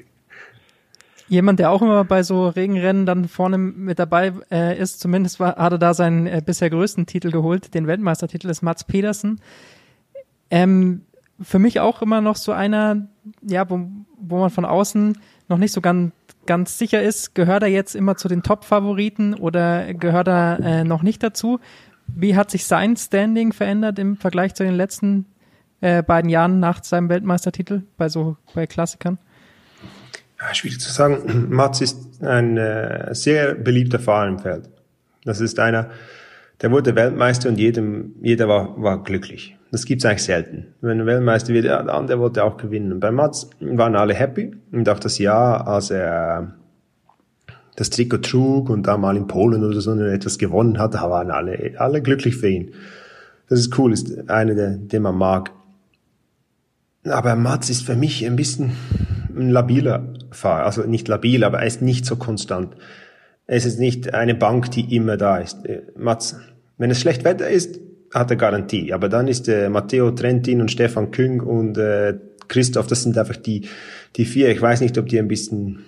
Jemand, 1.29 1.59
der 1.59 1.71
auch 1.71 1.83
immer 1.83 2.05
bei 2.05 2.23
so 2.23 2.49
Regenrennen 2.49 3.05
dann 3.05 3.29
vorne 3.29 3.59
mit 3.59 3.99
dabei 3.99 4.33
äh, 4.51 4.79
ist, 4.79 4.99
zumindest 4.99 5.39
war, 5.39 5.57
hat 5.57 5.73
er 5.73 5.79
da 5.79 5.93
seinen 5.93 6.27
äh, 6.27 6.43
bisher 6.45 6.71
größten 6.71 7.05
Titel 7.05 7.31
geholt, 7.31 7.75
den 7.75 7.87
Weltmeistertitel 7.87 8.49
ist 8.49 8.63
Mats 8.63 8.85
Pedersen. 8.85 9.39
Ähm, 10.51 11.03
für 11.39 11.59
mich 11.59 11.81
auch 11.81 12.01
immer 12.01 12.23
noch 12.23 12.37
so 12.37 12.53
einer, 12.53 13.07
ja, 13.43 13.69
wo, 13.69 13.87
wo 14.19 14.39
man 14.39 14.49
von 14.49 14.65
außen 14.65 15.19
noch 15.49 15.59
nicht 15.59 15.73
so 15.73 15.83
ganz, 15.83 16.13
ganz 16.49 16.79
sicher 16.79 17.03
ist, 17.03 17.35
gehört 17.35 17.63
er 17.63 17.69
jetzt 17.69 17.95
immer 17.95 18.17
zu 18.17 18.27
den 18.27 18.43
Top-Favoriten 18.43 19.35
oder 19.35 19.93
gehört 19.95 20.29
er 20.29 20.59
äh, 20.61 20.85
noch 20.85 21.03
nicht 21.03 21.23
dazu? 21.23 21.61
Wie 22.09 22.35
hat 22.35 22.51
sich 22.51 22.65
sein 22.65 22.97
Standing 22.97 23.53
verändert 23.53 23.99
im 23.99 24.17
Vergleich 24.17 24.55
zu 24.55 24.65
den 24.65 24.75
letzten 24.75 25.27
äh, 25.83 26.03
beiden 26.03 26.31
Jahren 26.31 26.59
nach 26.59 26.83
seinem 26.83 27.11
Weltmeistertitel 27.11 27.83
bei 27.99 28.09
so 28.09 28.39
bei 28.55 28.67
Klassikern? 28.67 29.19
Ja, 30.41 30.55
schwierig 30.55 30.81
zu 30.81 30.91
sagen. 30.91 31.49
Mats 31.51 31.83
ist 31.83 32.23
ein 32.23 32.57
äh, 32.57 33.15
sehr 33.15 33.55
beliebter 33.55 33.99
Fahrer 33.99 34.29
im 34.29 34.39
Feld. 34.39 34.71
Das 35.25 35.43
ist 35.43 35.59
einer, 35.59 35.91
der 36.63 36.71
wurde 36.71 36.97
Weltmeister 36.97 37.51
und 37.51 37.59
jedem, 37.59 38.15
jeder 38.23 38.49
war, 38.49 38.83
war 38.83 39.03
glücklich. 39.03 39.58
Das 39.71 39.85
gibt's 39.85 40.05
eigentlich 40.05 40.23
selten. 40.23 40.69
Wenn 40.81 41.01
ein 41.01 41.07
Weltmeister 41.07 41.53
wird, 41.53 41.67
ja, 41.67 41.83
der 41.83 41.95
andere 41.95 42.19
wollte 42.21 42.43
auch 42.43 42.57
gewinnen. 42.57 42.93
Und 42.93 43.01
bei 43.01 43.11
Mats 43.11 43.51
waren 43.61 43.97
alle 43.97 44.15
happy 44.15 44.57
und 44.73 44.89
auch 44.89 44.99
das 44.99 45.19
Jahr, 45.19 45.67
als 45.67 45.91
er 45.91 46.55
das 47.77 47.91
Trikot 47.91 48.19
trug 48.19 48.71
und 48.71 48.87
da 48.87 48.97
mal 48.97 49.17
in 49.17 49.27
Polen 49.27 49.63
oder 49.63 49.81
so 49.81 49.95
etwas 49.95 50.39
gewonnen 50.39 50.79
hat, 50.79 50.95
da 50.95 51.11
waren 51.11 51.31
alle, 51.31 51.75
alle 51.79 52.03
glücklich 52.03 52.37
für 52.37 52.49
ihn. 52.49 52.73
Das 53.49 53.61
ist 53.61 53.79
cool, 53.79 53.93
ist 53.93 54.29
einer, 54.29 54.55
der, 54.55 54.77
den 54.77 55.03
man 55.03 55.17
mag. 55.17 55.53
Aber 57.05 57.37
Mats 57.37 57.71
ist 57.71 57.87
für 57.87 57.95
mich 57.95 58.27
ein 58.27 58.37
bisschen 58.37 58.73
ein 59.37 59.51
labiler 59.51 60.15
Fahrer. 60.31 60.65
Also 60.65 60.83
nicht 60.83 61.09
labil, 61.09 61.45
aber 61.45 61.61
er 61.61 61.67
ist 61.67 61.83
nicht 61.83 62.05
so 62.05 62.17
konstant. 62.17 62.75
Es 63.47 63.65
ist 63.65 63.79
nicht 63.79 64.13
eine 64.13 64.35
Bank, 64.35 64.71
die 64.73 64.95
immer 64.95 65.17
da 65.17 65.39
ist. 65.39 65.65
Äh, 65.65 65.83
Mats, 65.97 66.37
wenn 66.77 66.91
es 66.91 67.01
schlecht 67.01 67.25
Wetter 67.25 67.49
ist, 67.49 67.79
hat 68.15 68.31
er 68.31 68.37
Garantie. 68.37 68.93
Aber 68.93 69.09
dann 69.09 69.29
ist 69.29 69.49
äh, 69.49 69.69
Matteo 69.69 70.11
Trentin 70.11 70.61
und 70.61 70.71
Stefan 70.71 71.11
Küng 71.11 71.41
und 71.41 71.77
äh, 71.79 72.15
Christoph, 72.49 72.87
das 72.87 73.03
sind 73.03 73.17
einfach 73.19 73.37
die, 73.37 73.69
die 74.17 74.25
vier. 74.25 74.51
Ich 74.51 74.61
weiß 74.61 74.81
nicht, 74.81 74.97
ob 74.99 75.07
die 75.07 75.19
ein 75.19 75.29
bisschen 75.29 75.85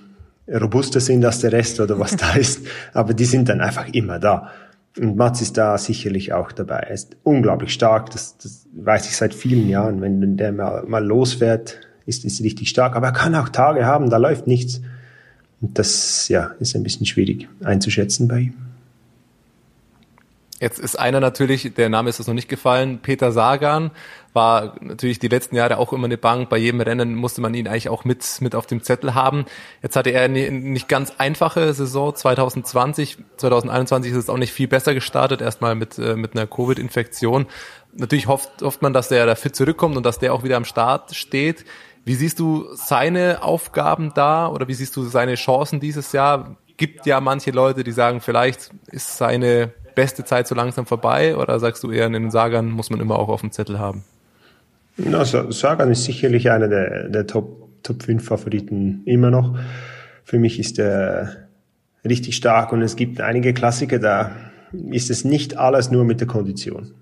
robuster 0.49 1.01
sind 1.01 1.25
als 1.25 1.41
der 1.41 1.53
Rest 1.53 1.81
oder 1.81 1.99
was 1.99 2.17
da 2.17 2.33
ist, 2.37 2.67
aber 2.93 3.15
die 3.15 3.25
sind 3.25 3.49
dann 3.49 3.61
einfach 3.61 3.89
immer 3.93 4.19
da. 4.19 4.51
Und 4.99 5.17
Mats 5.17 5.41
ist 5.41 5.57
da 5.57 5.79
sicherlich 5.79 6.33
auch 6.33 6.51
dabei. 6.51 6.79
Er 6.79 6.95
ist 6.95 7.17
unglaublich 7.23 7.73
stark, 7.73 8.11
das, 8.11 8.37
das 8.39 8.67
weiß 8.75 9.07
ich 9.07 9.17
seit 9.17 9.35
vielen 9.35 9.69
Jahren. 9.69 10.01
Wenn 10.01 10.37
der 10.37 10.53
mal, 10.53 10.83
mal 10.85 11.05
losfährt, 11.05 11.81
ist, 12.07 12.25
ist 12.25 12.43
richtig 12.43 12.69
stark. 12.69 12.97
Aber 12.97 13.07
er 13.07 13.13
kann 13.13 13.35
auch 13.37 13.49
Tage 13.49 13.87
haben, 13.87 14.11
da 14.11 14.17
läuft 14.17 14.49
nichts. 14.49 14.83
Und 15.61 15.79
das 15.79 16.29
ja, 16.29 16.53
ist 16.59 16.75
ein 16.75 16.83
bisschen 16.83 17.07
schwierig 17.07 17.49
einzuschätzen 17.63 18.27
bei 18.27 18.39
ihm. 18.41 18.55
Jetzt 20.61 20.79
ist 20.79 20.99
einer 20.99 21.21
natürlich, 21.21 21.73
der 21.75 21.89
Name 21.89 22.11
ist 22.11 22.19
uns 22.19 22.29
noch 22.29 22.35
nicht 22.35 22.51
gefallen, 22.51 22.99
Peter 23.01 23.33
Sagan, 23.33 23.91
war 24.35 24.77
natürlich 24.81 25.19
die 25.19 25.29
letzten 25.29 25.57
Jahre 25.57 25.79
auch 25.79 25.95
immer 25.95 26.05
eine 26.05 26.19
Bank. 26.19 26.51
Bei 26.51 26.59
jedem 26.59 26.83
Rennen 26.83 27.15
musste 27.15 27.41
man 27.41 27.55
ihn 27.55 27.67
eigentlich 27.67 27.89
auch 27.89 28.05
mit, 28.05 28.25
mit 28.41 28.55
auf 28.55 28.67
dem 28.67 28.83
Zettel 28.83 29.15
haben. 29.15 29.47
Jetzt 29.83 29.97
hatte 29.97 30.11
er 30.11 30.23
eine 30.25 30.51
nicht 30.51 30.87
ganz 30.87 31.15
einfache 31.17 31.73
Saison 31.73 32.15
2020. 32.15 33.17
2021 33.39 34.13
ist 34.13 34.19
es 34.19 34.29
auch 34.29 34.37
nicht 34.37 34.53
viel 34.53 34.69
besser 34.69 34.93
gestartet, 34.93 35.41
erstmal 35.41 35.75
mit, 35.75 35.99
äh, 35.99 36.15
mit 36.15 36.37
einer 36.37 36.47
Covid-Infektion. 36.47 37.47
Natürlich 37.95 38.29
hofft, 38.29 38.61
hofft 38.61 38.83
man, 38.83 38.93
dass 38.93 39.09
der 39.09 39.25
da 39.25 39.37
fit 39.37 39.57
zurückkommt 39.57 39.97
und 39.97 40.05
dass 40.05 40.19
der 40.19 40.35
auch 40.35 40.45
wieder 40.45 40.59
am 40.59 40.67
Start 40.67 41.15
steht. 41.15 41.65
Wie 42.05 42.15
siehst 42.15 42.39
du 42.39 42.67
seine 42.75 43.43
Aufgaben 43.43 44.13
da 44.15 44.49
oder 44.49 44.69
wie 44.69 44.75
siehst 44.75 44.95
du 44.95 45.05
seine 45.05 45.37
Chancen 45.37 45.81
dieses 45.81 46.13
Jahr? 46.13 46.57
Gibt 46.77 47.07
ja 47.07 47.21
manche 47.21 47.51
Leute, 47.51 47.83
die 47.83 47.93
sagen, 47.93 48.21
vielleicht 48.21 48.71
ist 48.91 49.17
seine 49.17 49.73
beste 49.95 50.25
Zeit 50.25 50.47
so 50.47 50.55
langsam 50.55 50.87
vorbei 50.87 51.37
oder 51.37 51.59
sagst 51.59 51.83
du 51.83 51.91
eher, 51.91 52.07
in 52.07 52.13
den 52.13 52.31
Sagern 52.31 52.71
muss 52.71 52.91
man 52.91 53.01
immer 53.01 53.19
auch 53.19 53.29
auf 53.29 53.41
dem 53.41 53.53
Zettel 53.53 53.79
haben? 53.79 54.05
Na, 54.97 55.25
Sagan 55.25 55.91
ist 55.91 56.05
sicherlich 56.05 56.51
einer 56.51 56.69
der, 56.69 57.09
der 57.09 57.27
Top, 57.27 57.83
Top 57.83 58.03
5 58.03 58.25
Favoriten 58.25 59.03
immer 59.05 59.31
noch. 59.31 59.59
Für 60.25 60.39
mich 60.39 60.59
ist 60.61 60.79
er 60.79 61.49
richtig 62.05 62.37
stark 62.37 62.73
und 62.73 62.83
es 62.83 62.97
gibt 62.97 63.21
einige 63.21 63.55
Klassiker, 63.55 63.99
da 63.99 64.31
ist 64.91 65.11
es 65.11 65.25
nicht 65.25 65.59
alles 65.59 65.91
nur 65.91 66.05
mit 66.05 66.21
der 66.21 66.29
Kondition. 66.29 66.93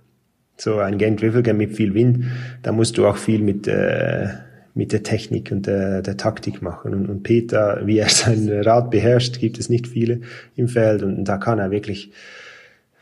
So 0.57 0.79
ein 0.79 0.99
Game 0.99 1.17
Drivel 1.17 1.43
mit 1.55 1.77
viel 1.77 1.95
Wind, 1.95 2.25
da 2.63 2.73
musst 2.73 2.99
du 2.99 3.07
auch 3.07 3.17
viel 3.17 3.41
mit, 3.41 3.69
äh, 3.69 4.29
mit 4.75 4.93
der 4.93 5.03
Technik 5.03 5.53
und 5.53 5.67
der, 5.67 6.03
der 6.03 6.17
Taktik 6.17 6.63
machen. 6.63 6.95
Und, 6.95 7.09
und 7.09 7.23
Peter, 7.23 7.83
wie 7.85 7.99
er 7.99 8.09
sein 8.09 8.49
Rad 8.65 8.91
beherrscht, 8.91 9.39
gibt 9.39 9.59
es 9.59 9.69
nicht 9.69 9.87
viele 9.87 10.21
im 10.57 10.69
Feld 10.69 11.03
und 11.03 11.25
da 11.25 11.37
kann 11.37 11.59
er 11.59 11.71
wirklich 11.71 12.13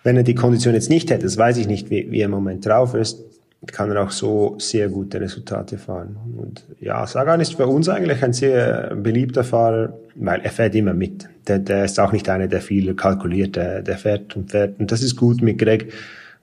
wenn 0.06 0.16
er 0.16 0.22
die 0.22 0.36
Kondition 0.36 0.72
jetzt 0.72 0.88
nicht 0.88 1.10
hätte, 1.10 1.24
das 1.24 1.36
weiß 1.36 1.56
ich 1.56 1.66
nicht, 1.66 1.90
wie, 1.90 2.08
wie 2.12 2.20
er 2.20 2.26
im 2.26 2.30
Moment 2.30 2.64
drauf 2.64 2.94
ist, 2.94 3.24
kann 3.66 3.90
er 3.90 4.04
auch 4.04 4.12
so 4.12 4.54
sehr 4.60 4.88
gute 4.88 5.20
Resultate 5.20 5.78
fahren. 5.78 6.16
Und 6.36 6.64
ja, 6.78 7.04
Sagan 7.08 7.40
ist 7.40 7.56
für 7.56 7.66
uns 7.66 7.88
eigentlich 7.88 8.22
ein 8.22 8.32
sehr 8.32 8.94
beliebter 8.94 9.42
Fahrer, 9.42 9.98
weil 10.14 10.42
er 10.42 10.50
fährt 10.50 10.76
immer 10.76 10.94
mit. 10.94 11.28
Der, 11.48 11.58
der 11.58 11.86
ist 11.86 11.98
auch 11.98 12.12
nicht 12.12 12.28
einer, 12.28 12.46
der 12.46 12.60
viel 12.60 12.94
kalkuliert, 12.94 13.56
der, 13.56 13.82
der 13.82 13.98
fährt 13.98 14.36
und 14.36 14.52
fährt. 14.52 14.78
Und 14.78 14.92
das 14.92 15.02
ist 15.02 15.16
gut 15.16 15.42
mit 15.42 15.58
Greg, 15.58 15.92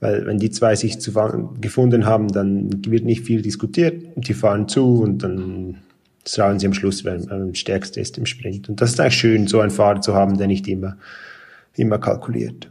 weil 0.01 0.25
wenn 0.25 0.39
die 0.39 0.51
zwei 0.51 0.75
sich 0.75 0.99
zu, 0.99 1.13
gefunden 1.61 2.05
haben, 2.05 2.27
dann 2.27 2.69
wird 2.85 3.05
nicht 3.05 3.23
viel 3.23 3.41
diskutiert. 3.41 4.03
Die 4.17 4.33
fahren 4.33 4.67
zu 4.67 5.01
und 5.01 5.23
dann 5.23 5.77
trauen 6.25 6.59
sie 6.59 6.67
am 6.67 6.73
Schluss, 6.73 7.05
wer 7.05 7.13
am 7.31 7.55
stärksten 7.55 8.01
ist 8.01 8.17
im 8.17 8.25
Sprint. 8.25 8.67
Und 8.67 8.81
das 8.81 8.89
ist 8.89 8.99
eigentlich 8.99 9.15
schön, 9.15 9.47
so 9.47 9.61
einen 9.61 9.71
Fahrer 9.71 10.01
zu 10.01 10.15
haben, 10.15 10.37
der 10.37 10.47
nicht 10.47 10.67
immer, 10.67 10.97
immer 11.77 11.97
kalkuliert. 11.97 12.67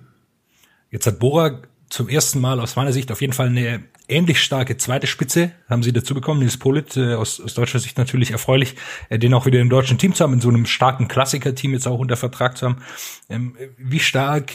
Jetzt 0.92 1.06
hat 1.06 1.18
Bora 1.18 1.62
zum 1.88 2.08
ersten 2.08 2.40
Mal 2.40 2.60
aus 2.60 2.76
meiner 2.76 2.92
Sicht 2.92 3.10
auf 3.10 3.20
jeden 3.20 3.32
Fall 3.32 3.48
eine 3.48 3.82
ähnlich 4.08 4.40
starke 4.42 4.76
zweite 4.76 5.06
Spitze 5.06 5.52
haben 5.68 5.82
sie 5.82 5.92
dazu 5.92 6.14
bekommen. 6.14 6.40
Nils 6.40 6.58
Polit, 6.58 6.96
äh, 6.96 7.14
aus, 7.14 7.40
aus 7.40 7.54
deutscher 7.54 7.78
Sicht 7.78 7.98
natürlich 7.98 8.30
erfreulich, 8.30 8.76
äh, 9.08 9.18
den 9.18 9.34
auch 9.34 9.46
wieder 9.46 9.60
im 9.60 9.70
deutschen 9.70 9.98
Team 9.98 10.14
zu 10.14 10.22
haben, 10.22 10.34
in 10.34 10.40
so 10.40 10.48
einem 10.48 10.66
starken 10.66 11.08
Klassiker-Team 11.08 11.72
jetzt 11.72 11.86
auch 11.86 11.98
unter 11.98 12.16
Vertrag 12.16 12.56
zu 12.56 12.66
haben. 12.66 12.82
Ähm, 13.28 13.56
wie 13.78 14.00
stark 14.00 14.52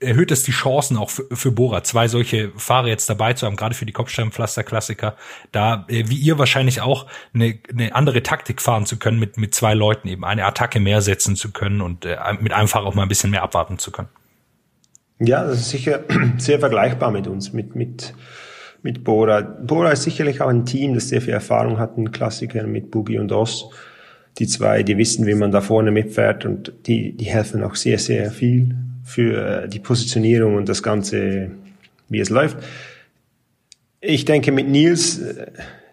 erhöht 0.00 0.30
es 0.30 0.42
die 0.42 0.52
Chancen 0.52 0.96
auch 0.96 1.10
für, 1.10 1.24
für 1.32 1.50
Bora, 1.50 1.82
zwei 1.82 2.08
solche 2.08 2.52
Fahrer 2.56 2.88
jetzt 2.88 3.08
dabei 3.08 3.32
zu 3.32 3.46
haben, 3.46 3.56
gerade 3.56 3.74
für 3.74 3.86
die 3.86 3.92
Kopfsteinpflaster-Klassiker, 3.92 5.16
da 5.50 5.86
äh, 5.88 6.04
wie 6.08 6.16
ihr 6.16 6.38
wahrscheinlich 6.38 6.80
auch 6.80 7.06
eine, 7.32 7.58
eine 7.70 7.94
andere 7.94 8.22
Taktik 8.22 8.60
fahren 8.60 8.86
zu 8.86 8.98
können 8.98 9.18
mit, 9.18 9.38
mit 9.38 9.54
zwei 9.54 9.74
Leuten, 9.74 10.08
eben 10.08 10.24
eine 10.24 10.44
Attacke 10.44 10.78
mehr 10.78 11.00
setzen 11.00 11.36
zu 11.36 11.52
können 11.52 11.80
und 11.80 12.04
äh, 12.04 12.16
mit 12.40 12.52
einem 12.52 12.68
Fahrer 12.68 12.86
auch 12.86 12.94
mal 12.94 13.02
ein 13.02 13.08
bisschen 13.08 13.30
mehr 13.30 13.42
abwarten 13.42 13.78
zu 13.78 13.90
können. 13.90 14.08
Ja, 15.20 15.44
das 15.44 15.60
ist 15.60 15.70
sicher 15.70 16.00
sehr 16.38 16.58
vergleichbar 16.58 17.10
mit 17.10 17.26
uns, 17.26 17.52
mit, 17.52 17.76
mit, 17.76 18.14
mit 18.82 19.04
Bora. 19.04 19.40
Bora 19.40 19.92
ist 19.92 20.02
sicherlich 20.02 20.40
auch 20.40 20.48
ein 20.48 20.66
Team, 20.66 20.94
das 20.94 21.08
sehr 21.08 21.20
viel 21.20 21.34
Erfahrung 21.34 21.78
hat 21.78 21.96
in 21.96 22.10
Klassikern 22.10 22.70
mit 22.70 22.90
Boogie 22.90 23.18
und 23.18 23.32
Oss. 23.32 23.70
Die 24.38 24.48
zwei, 24.48 24.82
die 24.82 24.98
wissen, 24.98 25.26
wie 25.26 25.34
man 25.34 25.52
da 25.52 25.60
vorne 25.60 25.92
mitfährt 25.92 26.44
und 26.44 26.72
die, 26.86 27.12
die 27.12 27.26
helfen 27.26 27.62
auch 27.62 27.76
sehr, 27.76 27.98
sehr 27.98 28.32
viel 28.32 28.74
für 29.04 29.64
äh, 29.64 29.68
die 29.68 29.78
Positionierung 29.78 30.56
und 30.56 30.68
das 30.68 30.82
Ganze, 30.82 31.50
wie 32.08 32.18
es 32.18 32.30
läuft. 32.30 32.58
Ich 34.00 34.24
denke, 34.24 34.50
mit 34.50 34.68
Nils 34.68 35.18
äh, 35.18 35.46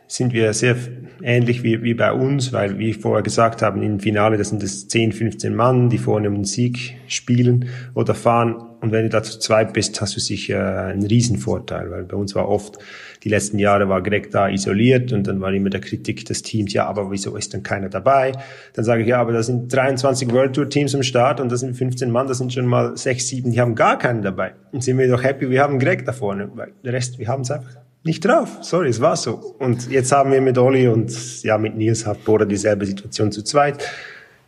sind 0.08 0.34
wir 0.34 0.54
sehr 0.54 0.76
ähnlich 1.24 1.64
wie, 1.64 1.84
wie 1.84 1.94
bei 1.94 2.12
uns, 2.12 2.54
weil, 2.54 2.78
wie 2.78 2.90
ich 2.90 2.98
vorher 2.98 3.24
gesagt 3.24 3.62
habe, 3.62 3.84
im 3.84 4.00
Finale, 4.00 4.38
das 4.38 4.50
sind 4.50 4.64
es 4.64 4.88
10, 4.88 5.12
15 5.12 5.56
Mann, 5.56 5.90
die 5.90 5.98
vorne 5.98 6.28
um 6.28 6.36
den 6.36 6.46
Sieg 6.46 6.96
spielen 7.08 7.70
oder 7.94 8.16
fahren. 8.16 8.56
Und 8.82 8.92
wenn 8.92 9.04
du 9.04 9.10
da 9.10 9.22
zu 9.22 9.38
zweit 9.40 9.74
bist, 9.74 10.02
hast 10.02 10.16
du 10.16 10.20
sicher 10.20 10.86
einen 10.86 11.06
Riesenvorteil, 11.06 11.92
weil 11.92 12.04
bei 12.04 12.18
uns 12.18 12.34
war 12.34 12.50
oft, 12.50 12.80
die 13.24 13.30
letzten 13.30 13.60
Jahre 13.60 13.88
war 13.90 14.02
Greg 14.02 14.32
da 14.32 14.50
isoliert 14.50 15.14
und 15.14 15.28
dann 15.28 15.40
war 15.40 15.54
immer 15.54 15.70
der 15.70 15.82
Kritik 15.82 16.26
des 16.26 16.42
Teams, 16.42 16.74
ja, 16.74 16.88
aber 16.88 17.12
wieso 17.12 17.36
ist 17.36 17.54
denn 17.54 17.62
keiner 17.62 17.90
dabei? 17.90 18.32
Dann 18.74 18.84
sage 18.84 19.04
ich, 19.04 19.08
ja, 19.08 19.22
aber 19.22 19.34
da 19.34 19.44
sind 19.44 19.72
23 19.72 20.32
World 20.32 20.56
Tour 20.56 20.68
Teams 20.68 20.96
am 20.96 21.04
Start 21.04 21.40
und 21.40 21.52
das 21.52 21.60
sind 21.60 21.76
15 21.76 22.10
Mann, 22.10 22.26
das 22.26 22.40
sind 22.40 22.54
schon 22.54 22.66
mal 22.66 22.98
6, 22.98 23.28
7, 23.28 23.52
die 23.52 23.62
haben 23.62 23.76
gar 23.76 24.00
keinen 24.00 24.24
dabei. 24.24 24.54
Und 24.72 24.84
sind 24.84 24.98
wir 24.98 25.08
doch 25.08 25.24
happy, 25.24 25.52
wir 25.52 25.62
haben 25.62 25.78
Greg 25.78 26.04
da 26.06 26.14
vorne, 26.14 26.50
weil 26.56 26.72
der 26.84 26.94
Rest, 26.94 27.20
wir 27.20 27.28
haben 27.28 27.42
es 27.42 27.52
einfach 27.52 27.76
nicht 28.04 28.26
drauf. 28.26 28.60
Sorry, 28.62 28.90
es 28.90 29.02
war 29.02 29.16
so. 29.16 29.56
Und 29.60 29.90
jetzt 29.90 30.12
haben 30.12 30.32
wir 30.32 30.42
mit 30.42 30.58
Olli 30.58 30.88
und 30.88 31.44
ja, 31.44 31.58
mit 31.58 31.76
Nils 31.76 32.06
hat 32.06 32.24
Bora 32.26 32.46
dieselbe 32.46 32.86
Situation 32.86 33.32
zu 33.32 33.44
zweit. 33.44 33.88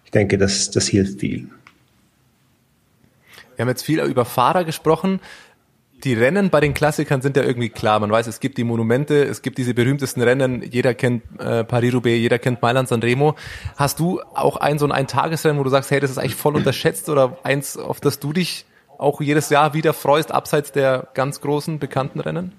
Ich 0.05 0.11
denke, 0.11 0.37
das, 0.37 0.71
das 0.71 0.87
hilft 0.87 1.19
viel. 1.19 1.49
Wir 3.55 3.63
haben 3.63 3.69
jetzt 3.69 3.83
viel 3.83 3.99
über 3.99 4.25
Fahrer 4.25 4.63
gesprochen. 4.63 5.19
Die 6.03 6.13
Rennen 6.13 6.49
bei 6.49 6.59
den 6.59 6.73
Klassikern 6.73 7.21
sind 7.21 7.37
ja 7.37 7.43
irgendwie 7.43 7.69
klar. 7.69 7.99
Man 7.99 8.11
weiß, 8.11 8.27
es 8.27 8.39
gibt 8.39 8.57
die 8.57 8.65
Monumente, 8.65 9.23
es 9.23 9.41
gibt 9.41 9.57
diese 9.57 9.73
berühmtesten 9.73 10.21
Rennen. 10.21 10.61
Jeder 10.63 10.93
kennt 10.95 11.23
äh, 11.39 11.63
Paris-Roubaix, 11.63 12.19
jeder 12.19 12.39
kennt 12.39 12.61
Mailand 12.61 12.89
San 12.89 13.01
Remo. 13.01 13.35
Hast 13.77 13.99
du 13.99 14.19
auch 14.33 14.57
ein 14.57 14.79
so 14.79 14.85
ein 14.85 14.91
Eintagesrennen, 14.91 15.59
wo 15.59 15.63
du 15.63 15.69
sagst, 15.69 15.91
hey, 15.91 16.01
das 16.01 16.11
ist 16.11 16.17
eigentlich 16.17 16.35
voll 16.35 16.55
unterschätzt 16.55 17.07
oder 17.07 17.37
eins, 17.43 17.77
auf 17.77 18.01
das 18.01 18.19
du 18.19 18.33
dich 18.33 18.65
auch 18.97 19.21
jedes 19.21 19.49
Jahr 19.49 19.73
wieder 19.73 19.93
freust, 19.93 20.31
abseits 20.31 20.71
der 20.71 21.07
ganz 21.13 21.39
großen 21.39 21.79
bekannten 21.79 22.19
Rennen? 22.19 22.51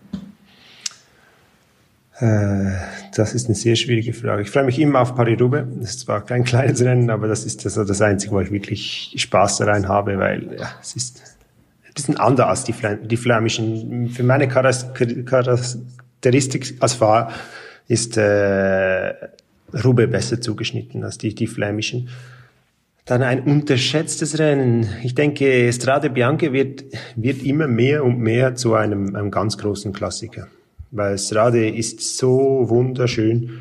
Äh, 2.18 2.72
das 3.14 3.34
ist 3.34 3.46
eine 3.46 3.56
sehr 3.56 3.76
schwierige 3.76 4.12
Frage. 4.12 4.42
Ich 4.42 4.50
freue 4.50 4.64
mich 4.64 4.78
immer 4.78 5.00
auf 5.00 5.14
Paris-Roubaix. 5.14 5.66
Das 5.80 5.90
ist 5.90 6.00
zwar 6.00 6.24
kein 6.24 6.44
kleines 6.44 6.82
Rennen, 6.82 7.10
aber 7.10 7.28
das 7.28 7.44
ist 7.44 7.64
das, 7.64 7.74
das 7.74 8.00
Einzige, 8.00 8.32
wo 8.32 8.40
ich 8.40 8.50
wirklich 8.50 9.14
Spaß 9.16 9.58
daran 9.58 9.88
habe, 9.88 10.18
weil 10.18 10.56
ja, 10.58 10.68
es 10.80 10.94
ist 10.94 11.22
ein 11.86 11.94
bisschen 11.94 12.16
anders 12.16 12.46
als 12.46 12.64
die, 12.64 12.72
Flam 12.72 13.08
die 13.08 13.16
flämischen. 13.16 14.10
Für 14.10 14.22
meine 14.22 14.48
Charakteristik 14.48 16.74
als 16.80 16.94
Fahrer 16.94 17.32
ist 17.88 18.16
äh, 18.16 19.14
Roubaix 19.84 20.10
besser 20.10 20.40
zugeschnitten 20.40 21.02
als 21.02 21.18
die, 21.18 21.34
die 21.34 21.48
flämischen. 21.48 22.08
Dann 23.06 23.22
ein 23.22 23.42
unterschätztes 23.42 24.38
Rennen. 24.38 24.88
Ich 25.02 25.14
denke, 25.14 25.70
Strade 25.72 26.08
Bianca 26.08 26.52
wird, 26.52 26.84
wird 27.16 27.42
immer 27.42 27.66
mehr 27.66 28.02
und 28.02 28.18
mehr 28.18 28.54
zu 28.54 28.74
einem, 28.74 29.14
einem 29.14 29.30
ganz 29.30 29.58
großen 29.58 29.92
Klassiker 29.92 30.46
weil 30.94 31.18
Strade 31.18 31.68
ist 31.68 32.16
so 32.16 32.64
wunderschön, 32.68 33.60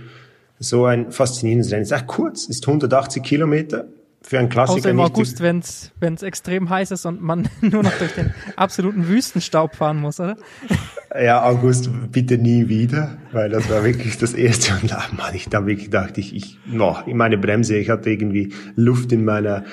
so 0.60 0.86
ein 0.86 1.12
faszinierendes 1.12 1.72
Rennen. 1.72 1.82
Es 1.82 1.92
ist 1.92 1.98
echt 1.98 2.08
kurz, 2.08 2.46
ist 2.46 2.66
180 2.66 3.22
Kilometer 3.24 3.86
für 4.22 4.40
einen 4.40 4.50
Klassiker. 4.50 4.80
Außer 4.80 4.90
im 4.92 5.00
August, 5.00 5.42
wenn 5.42 5.60
es 5.60 6.24
extrem 6.24 6.70
heiß 6.70 6.92
ist 6.92 7.06
und 7.06 7.22
man 7.22 7.50
nur 7.62 7.84
noch 7.84 7.98
durch 7.98 8.14
den 8.14 8.34
absoluten 8.56 9.08
Wüstenstaub 9.08 9.76
fahren 9.76 10.00
muss, 10.00 10.20
oder? 10.20 10.38
Ja, 11.16 11.44
August 11.44 11.92
bitte 12.12 12.40
nie 12.40 12.70
wieder, 12.70 13.20
weil 13.32 13.48
das 13.52 13.70
war 13.70 13.84
wirklich 13.84 14.18
das 14.18 14.34
erste 14.34 14.74
und 14.82 14.90
da, 14.90 15.04
Mann, 15.16 15.36
ich 15.36 15.48
da 15.48 15.68
wirklich 15.68 15.92
dachte 15.92 16.20
ich, 16.20 16.36
ich, 16.36 16.58
no, 16.66 16.98
in 17.06 17.18
meine 17.18 17.38
Bremse, 17.38 17.78
ich 17.78 17.92
hatte 17.92 18.10
irgendwie 18.10 18.52
Luft 18.76 19.12
in 19.12 19.24
meiner 19.24 19.64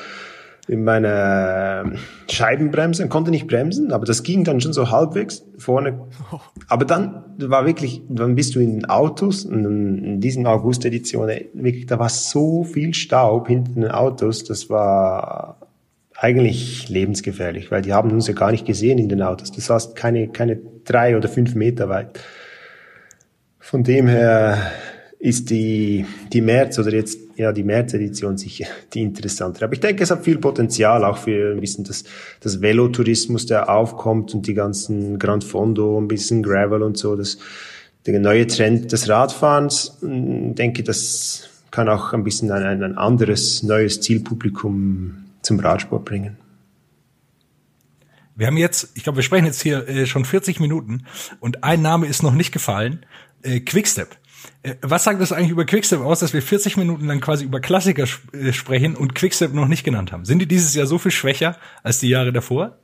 in 0.70 0.84
meiner 0.84 1.92
Scheibenbremse 2.30 3.02
und 3.02 3.08
konnte 3.08 3.32
nicht 3.32 3.48
bremsen, 3.48 3.92
aber 3.92 4.06
das 4.06 4.22
ging 4.22 4.44
dann 4.44 4.60
schon 4.60 4.72
so 4.72 4.90
halbwegs 4.90 5.44
vorne. 5.58 6.06
Aber 6.68 6.84
dann 6.84 7.24
war 7.38 7.66
wirklich, 7.66 8.02
dann 8.08 8.36
bist 8.36 8.54
du 8.54 8.60
in 8.60 8.70
den 8.70 8.84
Autos 8.84 9.44
und 9.44 9.64
in 9.64 10.20
diesen 10.20 10.46
August-Editionen, 10.46 11.46
wirklich, 11.54 11.86
da 11.86 11.98
war 11.98 12.08
so 12.08 12.62
viel 12.62 12.94
Staub 12.94 13.48
hinter 13.48 13.72
den 13.72 13.90
Autos, 13.90 14.44
das 14.44 14.70
war 14.70 15.56
eigentlich 16.16 16.88
lebensgefährlich, 16.88 17.72
weil 17.72 17.82
die 17.82 17.92
haben 17.92 18.12
uns 18.12 18.28
ja 18.28 18.34
gar 18.34 18.52
nicht 18.52 18.64
gesehen 18.64 18.98
in 18.98 19.08
den 19.08 19.22
Autos. 19.22 19.50
Du 19.50 19.60
sahst 19.60 19.96
keine, 19.96 20.28
keine 20.28 20.60
drei 20.84 21.16
oder 21.16 21.28
fünf 21.28 21.56
Meter 21.56 21.88
weit. 21.88 22.20
Von 23.58 23.82
dem 23.82 24.06
her 24.06 24.70
ist 25.20 25.50
die, 25.50 26.06
die 26.32 26.40
März 26.40 26.78
oder 26.78 26.94
jetzt 26.94 27.18
ja 27.36 27.52
die 27.52 27.62
März-Edition 27.62 28.38
sicher 28.38 28.66
die 28.94 29.02
interessantere. 29.02 29.66
Aber 29.66 29.74
ich 29.74 29.80
denke, 29.80 30.02
es 30.02 30.10
hat 30.10 30.24
viel 30.24 30.38
Potenzial 30.38 31.04
auch 31.04 31.18
für 31.18 31.52
ein 31.52 31.60
bisschen 31.60 31.84
das, 31.84 32.04
das 32.40 32.62
Velotourismus, 32.62 33.44
der 33.44 33.68
aufkommt 33.68 34.34
und 34.34 34.46
die 34.46 34.54
ganzen 34.54 35.18
Grand 35.18 35.44
Fondo, 35.44 36.00
ein 36.00 36.08
bisschen 36.08 36.42
Gravel 36.42 36.82
und 36.82 36.96
so. 36.96 37.16
Das, 37.16 37.36
der 38.06 38.18
neue 38.18 38.46
Trend 38.46 38.92
des 38.92 39.10
Radfahrens, 39.10 39.98
ich 40.00 40.08
hm, 40.08 40.54
denke, 40.54 40.82
das 40.82 41.50
kann 41.70 41.90
auch 41.90 42.14
ein 42.14 42.24
bisschen 42.24 42.50
ein, 42.50 42.82
ein 42.82 42.96
anderes, 42.96 43.62
neues 43.62 44.00
Zielpublikum 44.00 45.24
zum 45.42 45.60
Radsport 45.60 46.06
bringen. 46.06 46.38
Wir 48.36 48.46
haben 48.46 48.56
jetzt, 48.56 48.92
ich 48.94 49.02
glaube, 49.02 49.16
wir 49.16 49.22
sprechen 49.22 49.44
jetzt 49.44 49.60
hier 49.60 49.86
äh, 49.86 50.06
schon 50.06 50.24
40 50.24 50.60
Minuten 50.60 51.04
und 51.40 51.62
ein 51.62 51.82
Name 51.82 52.06
ist 52.06 52.22
noch 52.22 52.32
nicht 52.32 52.52
gefallen. 52.52 53.04
Äh, 53.42 53.60
Quickstep. 53.60 54.16
Äh, 54.62 54.74
was 54.82 55.04
sagt 55.04 55.20
das 55.20 55.32
eigentlich 55.32 55.50
über 55.50 55.64
Quickstep 55.64 56.00
aus, 56.00 56.20
dass 56.20 56.32
wir 56.32 56.42
40 56.42 56.76
Minuten 56.76 57.06
lang 57.06 57.20
quasi 57.20 57.44
über 57.44 57.60
Klassiker 57.60 58.04
sp 58.08 58.30
äh, 58.32 58.52
sprechen 58.52 58.96
und 58.96 59.14
Quickstep 59.14 59.52
noch 59.52 59.68
nicht 59.68 59.84
genannt 59.84 60.12
haben? 60.12 60.24
Sind 60.24 60.40
die 60.40 60.46
dieses 60.46 60.74
Jahr 60.74 60.86
so 60.86 60.98
viel 60.98 61.12
schwächer 61.12 61.56
als 61.82 61.98
die 62.00 62.08
Jahre 62.08 62.32
davor? 62.32 62.78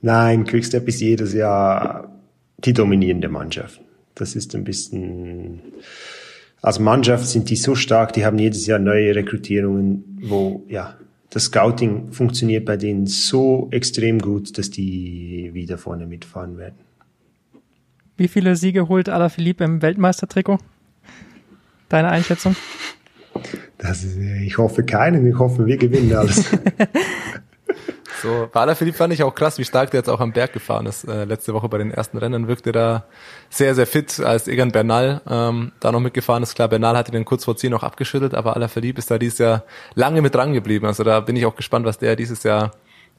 Nein, 0.00 0.44
Quickstep 0.44 0.86
ist 0.88 1.00
jedes 1.00 1.32
Jahr 1.32 2.10
die 2.58 2.72
dominierende 2.72 3.28
Mannschaft. 3.28 3.80
Das 4.14 4.36
ist 4.36 4.54
ein 4.54 4.64
bisschen, 4.64 5.60
als 6.62 6.78
Mannschaft 6.78 7.26
sind 7.26 7.50
die 7.50 7.56
so 7.56 7.74
stark, 7.74 8.12
die 8.12 8.24
haben 8.24 8.38
jedes 8.38 8.66
Jahr 8.66 8.78
neue 8.78 9.14
Rekrutierungen, 9.14 10.18
wo, 10.22 10.64
ja, 10.68 10.96
das 11.30 11.44
Scouting 11.44 12.12
funktioniert 12.12 12.64
bei 12.64 12.76
denen 12.76 13.06
so 13.06 13.68
extrem 13.72 14.20
gut, 14.20 14.56
dass 14.56 14.70
die 14.70 15.50
wieder 15.52 15.78
vorne 15.78 16.06
mitfahren 16.06 16.58
werden. 16.58 16.76
Wie 18.16 18.28
viele 18.28 18.56
Siege 18.56 18.88
holt 18.88 19.08
Alaphilippe 19.08 19.64
im 19.64 19.82
Weltmeistertrikot? 19.82 20.58
Deine 21.88 22.10
Einschätzung? 22.10 22.54
Das 23.78 24.04
ist, 24.04 24.16
ich 24.16 24.56
hoffe 24.56 24.84
keinen, 24.84 25.26
ich 25.26 25.38
hoffe, 25.38 25.66
wir 25.66 25.76
gewinnen 25.76 26.14
alles. 26.14 26.44
So, 28.24 28.48
bei 28.50 28.60
Alaphilippe 28.60 28.96
fand 28.96 29.12
ich 29.12 29.22
auch 29.22 29.34
krass, 29.34 29.58
wie 29.58 29.66
stark 29.66 29.90
der 29.90 30.00
jetzt 30.00 30.08
auch 30.08 30.20
am 30.20 30.32
Berg 30.32 30.54
gefahren 30.54 30.86
ist. 30.86 31.04
Äh, 31.04 31.26
letzte 31.26 31.52
Woche 31.52 31.68
bei 31.68 31.76
den 31.76 31.90
ersten 31.90 32.16
Rennen 32.16 32.48
wirkte 32.48 32.72
da 32.72 33.04
sehr, 33.50 33.74
sehr 33.74 33.86
fit, 33.86 34.18
als 34.18 34.48
Egan 34.48 34.72
Bernal 34.72 35.20
ähm, 35.28 35.72
da 35.78 35.92
noch 35.92 36.00
mitgefahren 36.00 36.42
ist. 36.42 36.54
Klar, 36.54 36.68
Bernal 36.68 36.96
hatte 36.96 37.12
den 37.12 37.26
kurz 37.26 37.44
vor 37.44 37.54
10 37.54 37.70
noch 37.70 37.82
abgeschüttelt, 37.82 38.34
aber 38.34 38.56
Alaphilippe 38.56 38.98
ist 38.98 39.10
da 39.10 39.18
dieses 39.18 39.40
Jahr 39.40 39.64
lange 39.94 40.22
mit 40.22 40.34
dran 40.34 40.54
geblieben. 40.54 40.86
Also 40.86 41.04
da 41.04 41.20
bin 41.20 41.36
ich 41.36 41.44
auch 41.44 41.54
gespannt, 41.54 41.84
was 41.84 41.98
der 41.98 42.16
dieses 42.16 42.44
Jahr 42.44 42.70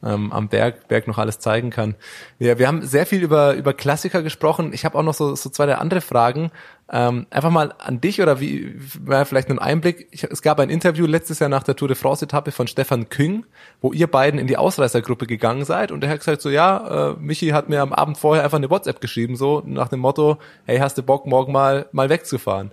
ähm, 0.02 0.32
am 0.32 0.48
Berg, 0.48 0.88
Berg 0.88 1.06
noch 1.06 1.18
alles 1.18 1.38
zeigen 1.38 1.70
kann. 1.70 1.94
Ja, 2.38 2.58
wir 2.58 2.68
haben 2.68 2.86
sehr 2.86 3.06
viel 3.06 3.22
über, 3.22 3.54
über 3.54 3.72
Klassiker 3.72 4.22
gesprochen. 4.22 4.72
Ich 4.72 4.84
habe 4.84 4.98
auch 4.98 5.02
noch 5.02 5.14
so, 5.14 5.34
so 5.34 5.50
zwei 5.50 5.72
andere 5.74 6.00
Fragen. 6.00 6.50
Ähm, 6.92 7.26
einfach 7.30 7.50
mal 7.50 7.74
an 7.78 8.00
dich 8.00 8.22
oder 8.22 8.38
wie, 8.38 8.76
vielleicht 8.78 9.50
einen 9.50 9.58
Einblick. 9.58 10.06
Ich, 10.12 10.22
es 10.22 10.42
gab 10.42 10.60
ein 10.60 10.70
Interview 10.70 11.06
letztes 11.06 11.40
Jahr 11.40 11.48
nach 11.48 11.64
der 11.64 11.74
Tour 11.74 11.88
de 11.88 11.96
France 11.96 12.24
Etappe 12.24 12.52
von 12.52 12.68
Stefan 12.68 13.08
Küng, 13.08 13.44
wo 13.80 13.92
ihr 13.92 14.06
beiden 14.06 14.38
in 14.38 14.46
die 14.46 14.56
Ausreißergruppe 14.56 15.26
gegangen 15.26 15.64
seid 15.64 15.90
und 15.90 16.04
er 16.04 16.10
hat 16.10 16.20
gesagt 16.20 16.42
so, 16.42 16.50
ja, 16.50 17.10
äh, 17.10 17.16
Michi 17.18 17.48
hat 17.48 17.68
mir 17.68 17.82
am 17.82 17.92
Abend 17.92 18.18
vorher 18.18 18.44
einfach 18.44 18.58
eine 18.58 18.70
WhatsApp 18.70 19.00
geschrieben, 19.00 19.34
so 19.34 19.62
nach 19.66 19.88
dem 19.88 19.98
Motto, 19.98 20.38
hey, 20.64 20.78
hast 20.78 20.96
du 20.96 21.02
Bock, 21.02 21.26
morgen 21.26 21.52
mal, 21.52 21.88
mal 21.90 22.08
wegzufahren? 22.08 22.70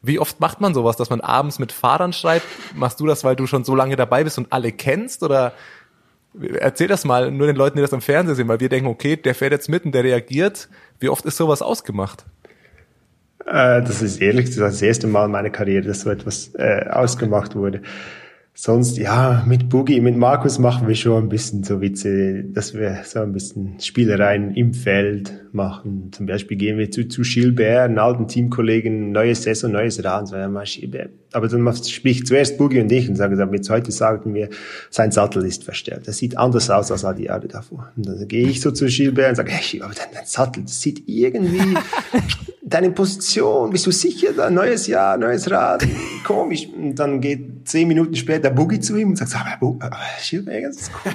Wie 0.00 0.20
oft 0.20 0.38
macht 0.38 0.60
man 0.60 0.74
sowas, 0.74 0.96
dass 0.96 1.10
man 1.10 1.20
abends 1.20 1.58
mit 1.58 1.72
Fahrern 1.72 2.12
schreibt? 2.12 2.46
Machst 2.76 3.00
du 3.00 3.06
das, 3.06 3.24
weil 3.24 3.34
du 3.34 3.48
schon 3.48 3.64
so 3.64 3.74
lange 3.74 3.96
dabei 3.96 4.22
bist 4.22 4.38
und 4.38 4.52
alle 4.52 4.70
kennst 4.70 5.24
oder 5.24 5.52
Erzähl 6.58 6.88
das 6.88 7.04
mal 7.04 7.30
nur 7.30 7.46
den 7.46 7.56
Leuten, 7.56 7.76
die 7.76 7.82
das 7.82 7.92
am 7.92 8.00
Fernsehen 8.00 8.36
sehen, 8.36 8.48
weil 8.48 8.60
wir 8.60 8.68
denken, 8.68 8.88
okay, 8.88 9.16
der 9.16 9.34
fährt 9.34 9.52
jetzt 9.52 9.68
mitten, 9.68 9.92
der 9.92 10.04
reagiert. 10.04 10.68
Wie 11.00 11.08
oft 11.08 11.24
ist 11.24 11.36
sowas 11.36 11.62
ausgemacht? 11.62 12.24
Äh, 13.46 13.82
das 13.82 14.02
ist 14.02 14.20
ehrlich 14.20 14.46
gesagt 14.46 14.72
das 14.72 14.82
erste 14.82 15.06
Mal 15.06 15.26
in 15.26 15.30
meiner 15.32 15.50
Karriere, 15.50 15.86
dass 15.86 16.00
so 16.00 16.10
etwas 16.10 16.54
äh, 16.54 16.86
ausgemacht 16.90 17.54
wurde 17.54 17.82
sonst, 18.60 18.98
ja, 18.98 19.44
mit 19.46 19.68
Boogie, 19.68 20.00
mit 20.00 20.16
Markus 20.16 20.58
machen 20.58 20.88
wir 20.88 20.96
schon 20.96 21.22
ein 21.22 21.28
bisschen 21.28 21.62
so 21.62 21.80
Witze, 21.80 22.42
dass 22.42 22.74
wir 22.74 23.02
so 23.04 23.20
ein 23.20 23.30
bisschen 23.30 23.78
Spielereien 23.78 24.52
im 24.52 24.74
Feld 24.74 25.32
machen. 25.52 26.10
Zum 26.10 26.26
Beispiel 26.26 26.56
gehen 26.56 26.76
wir 26.76 26.90
zu, 26.90 27.06
zu 27.06 27.22
Gilbert, 27.22 27.84
einen 27.84 28.00
alten 28.00 28.26
Teamkollegen, 28.26 29.12
neue 29.12 29.36
Saison, 29.36 29.70
neues 29.70 30.02
Rad, 30.02 30.26
so, 30.26 30.34
ja, 30.34 30.48
mal 30.48 30.64
Gilbert. 30.64 31.10
Aber 31.30 31.46
dann 31.46 31.72
spricht 31.84 32.26
zuerst 32.26 32.58
Boogie 32.58 32.80
und 32.80 32.90
ich 32.90 33.08
und 33.08 33.14
sagen, 33.14 33.38
jetzt 33.52 33.70
heute 33.70 33.92
sagen 33.92 34.34
wir, 34.34 34.48
sein 34.90 35.12
Sattel 35.12 35.44
ist 35.44 35.62
verstellt. 35.62 36.08
Das 36.08 36.18
sieht 36.18 36.36
anders 36.36 36.68
aus 36.68 36.90
als 36.90 37.04
all 37.04 37.14
die 37.14 37.24
Jahre 37.24 37.46
davor. 37.46 37.92
Und 37.96 38.08
dann 38.08 38.26
gehe 38.26 38.48
ich 38.48 38.60
so 38.60 38.72
zu 38.72 38.86
Gilbert 38.86 39.30
und 39.30 39.36
sage, 39.36 39.52
hey, 39.52 39.82
aber 39.82 39.94
dein 39.94 40.26
Sattel, 40.26 40.64
das 40.64 40.80
sieht 40.80 41.04
irgendwie, 41.06 41.76
deine 42.68 42.90
Position, 42.90 43.70
bist 43.70 43.86
du 43.86 43.90
sicher, 43.90 44.50
neues 44.50 44.86
Jahr, 44.86 45.16
neues 45.16 45.50
Rad, 45.50 45.86
komisch. 46.24 46.68
Und 46.76 46.96
dann 46.96 47.20
geht 47.20 47.68
zehn 47.68 47.88
Minuten 47.88 48.14
später 48.14 48.40
der 48.40 48.50
Boogie 48.50 48.80
zu 48.80 48.96
ihm 48.96 49.10
und 49.10 49.16
sagt, 49.16 49.34
aber, 49.34 49.96
Schilberger, 50.20 50.68
ist 50.68 50.90
cool. 51.04 51.12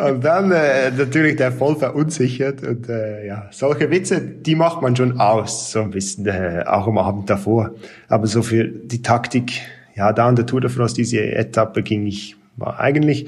und 0.10 0.24
dann 0.24 0.50
äh, 0.50 0.90
natürlich 0.90 1.36
der 1.36 1.52
voll 1.52 1.76
verunsichert 1.76 2.62
und 2.62 2.88
äh, 2.88 3.26
ja, 3.26 3.48
solche 3.50 3.90
Witze, 3.90 4.20
die 4.20 4.54
macht 4.54 4.82
man 4.82 4.96
schon 4.96 5.20
aus, 5.20 5.72
so 5.72 5.80
ein 5.80 5.90
bisschen, 5.90 6.26
äh, 6.26 6.64
auch 6.66 6.86
am 6.86 6.98
Abend 6.98 7.30
davor. 7.30 7.72
Aber 8.08 8.26
so 8.26 8.42
für 8.42 8.64
die 8.64 9.02
Taktik, 9.02 9.60
ja, 9.94 10.12
da 10.12 10.28
an 10.28 10.36
der 10.36 10.46
Tour 10.46 10.60
de 10.60 10.70
France, 10.70 10.94
diese 10.94 11.20
Etappe 11.20 11.82
ging 11.82 12.06
ich, 12.06 12.36
war 12.56 12.80
eigentlich, 12.80 13.26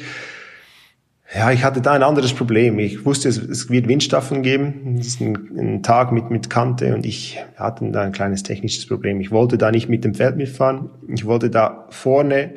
ja, 1.32 1.52
ich 1.52 1.62
hatte 1.62 1.80
da 1.80 1.92
ein 1.92 2.02
anderes 2.02 2.32
Problem. 2.32 2.78
Ich 2.80 3.04
wusste, 3.04 3.28
es, 3.28 3.38
es 3.38 3.70
wird 3.70 3.86
Windstaffeln 3.86 4.42
geben. 4.42 4.96
Es 4.98 5.06
ist 5.06 5.20
ein, 5.20 5.36
ein, 5.56 5.82
Tag 5.82 6.10
mit, 6.10 6.30
mit 6.30 6.50
Kante 6.50 6.92
und 6.94 7.06
ich 7.06 7.38
hatte 7.56 7.88
da 7.92 8.02
ein 8.02 8.12
kleines 8.12 8.42
technisches 8.42 8.86
Problem. 8.86 9.20
Ich 9.20 9.30
wollte 9.30 9.56
da 9.56 9.70
nicht 9.70 9.88
mit 9.88 10.04
dem 10.04 10.14
Feld 10.14 10.36
mitfahren. 10.36 10.90
Ich 11.08 11.24
wollte 11.26 11.48
da 11.48 11.86
vorne 11.90 12.54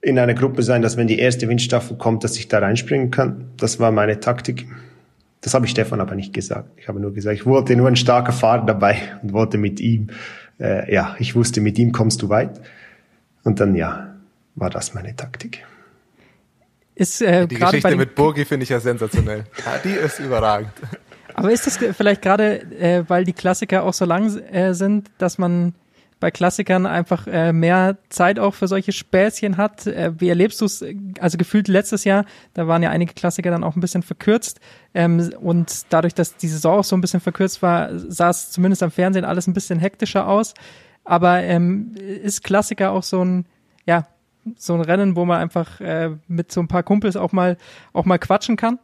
in 0.00 0.18
einer 0.18 0.34
Gruppe 0.34 0.62
sein, 0.62 0.82
dass 0.82 0.96
wenn 0.96 1.06
die 1.06 1.18
erste 1.18 1.48
Windstaffel 1.48 1.96
kommt, 1.98 2.24
dass 2.24 2.36
ich 2.36 2.48
da 2.48 2.58
reinspringen 2.58 3.12
kann. 3.12 3.50
Das 3.56 3.78
war 3.78 3.92
meine 3.92 4.18
Taktik. 4.18 4.66
Das 5.40 5.54
habe 5.54 5.66
ich 5.66 5.70
Stefan 5.70 6.00
aber 6.00 6.16
nicht 6.16 6.32
gesagt. 6.32 6.68
Ich 6.78 6.88
habe 6.88 6.98
nur 6.98 7.14
gesagt, 7.14 7.36
ich 7.36 7.46
wollte 7.46 7.76
nur 7.76 7.86
ein 7.86 7.96
starker 7.96 8.32
Fahrer 8.32 8.66
dabei 8.66 8.96
und 9.22 9.32
wollte 9.32 9.56
mit 9.56 9.78
ihm, 9.78 10.08
äh, 10.58 10.92
ja, 10.92 11.14
ich 11.20 11.36
wusste, 11.36 11.60
mit 11.60 11.78
ihm 11.78 11.92
kommst 11.92 12.22
du 12.22 12.28
weit. 12.28 12.60
Und 13.44 13.60
dann, 13.60 13.76
ja, 13.76 14.16
war 14.56 14.68
das 14.68 14.94
meine 14.94 15.14
Taktik. 15.14 15.64
Ist, 17.00 17.22
äh, 17.22 17.48
die 17.48 17.54
Geschichte 17.54 17.96
mit 17.96 18.14
Burgi 18.14 18.44
finde 18.44 18.64
ich 18.64 18.68
ja 18.68 18.78
sensationell. 18.78 19.44
Ja, 19.64 19.78
die 19.82 19.92
ist 19.92 20.18
überragend. 20.18 20.72
Aber 21.32 21.50
ist 21.50 21.66
das 21.66 21.78
vielleicht 21.78 22.20
gerade, 22.20 22.60
äh, 22.78 23.04
weil 23.08 23.24
die 23.24 23.32
Klassiker 23.32 23.84
auch 23.84 23.94
so 23.94 24.04
lang 24.04 24.36
äh, 24.36 24.74
sind, 24.74 25.10
dass 25.16 25.38
man 25.38 25.72
bei 26.18 26.30
Klassikern 26.30 26.84
einfach 26.84 27.26
äh, 27.26 27.54
mehr 27.54 27.96
Zeit 28.10 28.38
auch 28.38 28.52
für 28.52 28.68
solche 28.68 28.92
Späßchen 28.92 29.56
hat? 29.56 29.86
Äh, 29.86 30.12
wie 30.18 30.28
erlebst 30.28 30.60
du 30.60 30.66
es? 30.66 30.84
Also 31.18 31.38
gefühlt 31.38 31.68
letztes 31.68 32.04
Jahr, 32.04 32.26
da 32.52 32.66
waren 32.66 32.82
ja 32.82 32.90
einige 32.90 33.14
Klassiker 33.14 33.50
dann 33.50 33.64
auch 33.64 33.76
ein 33.76 33.80
bisschen 33.80 34.02
verkürzt. 34.02 34.60
Ähm, 34.92 35.32
und 35.40 35.86
dadurch, 35.88 36.14
dass 36.14 36.36
die 36.36 36.48
Saison 36.48 36.80
auch 36.80 36.84
so 36.84 36.94
ein 36.98 37.00
bisschen 37.00 37.20
verkürzt 37.20 37.62
war, 37.62 37.98
sah 37.98 38.28
es 38.28 38.50
zumindest 38.50 38.82
am 38.82 38.90
Fernsehen 38.90 39.24
alles 39.24 39.46
ein 39.46 39.54
bisschen 39.54 39.78
hektischer 39.78 40.28
aus. 40.28 40.52
Aber 41.04 41.42
ähm, 41.42 41.94
ist 41.96 42.44
Klassiker 42.44 42.90
auch 42.90 43.04
so 43.04 43.24
ein, 43.24 43.46
ja, 43.86 44.06
so 44.56 44.74
ein 44.74 44.80
Rennen, 44.80 45.16
wo 45.16 45.24
man 45.24 45.40
einfach 45.40 45.80
äh, 45.80 46.10
mit 46.28 46.52
so 46.52 46.60
ein 46.60 46.68
paar 46.68 46.82
Kumpels 46.82 47.16
auch 47.16 47.32
mal 47.32 47.56
auch 47.92 48.04
mal 48.04 48.18
quatschen 48.18 48.56
kann? 48.56 48.78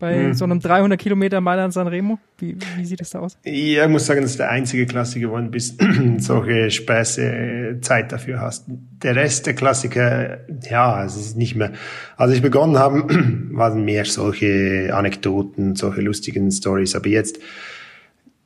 Bei 0.00 0.16
mhm. 0.16 0.34
so 0.34 0.46
einem 0.46 0.60
300 0.60 0.98
Kilometer 0.98 1.42
Mailand 1.42 1.74
San 1.74 1.86
Remo? 1.86 2.18
Wie, 2.38 2.56
wie 2.76 2.84
sieht 2.86 3.02
das 3.02 3.10
da 3.10 3.18
aus? 3.18 3.36
Ja, 3.44 3.84
ich 3.84 3.90
muss 3.90 4.06
sagen, 4.06 4.22
das 4.22 4.30
ist 4.30 4.38
der 4.38 4.50
einzige 4.50 4.86
Klassiker, 4.86 5.30
wo 5.30 5.36
du 5.36 5.48
bis 5.48 5.76
solche 6.16 6.70
Späße 6.70 7.22
äh, 7.22 7.80
Zeit 7.82 8.10
dafür 8.10 8.40
hast. 8.40 8.64
Der 9.02 9.14
Rest 9.14 9.44
der 9.44 9.54
Klassiker, 9.54 10.38
ja, 10.70 11.04
es 11.04 11.16
ist 11.16 11.36
nicht 11.36 11.54
mehr. 11.54 11.72
Als 12.16 12.32
ich 12.32 12.40
begonnen 12.40 12.78
habe, 12.78 13.04
waren 13.50 13.84
mehr 13.84 14.06
solche 14.06 14.90
Anekdoten, 14.94 15.76
solche 15.76 16.00
lustigen 16.00 16.50
Stories. 16.50 16.96
Aber 16.96 17.08
jetzt, 17.08 17.38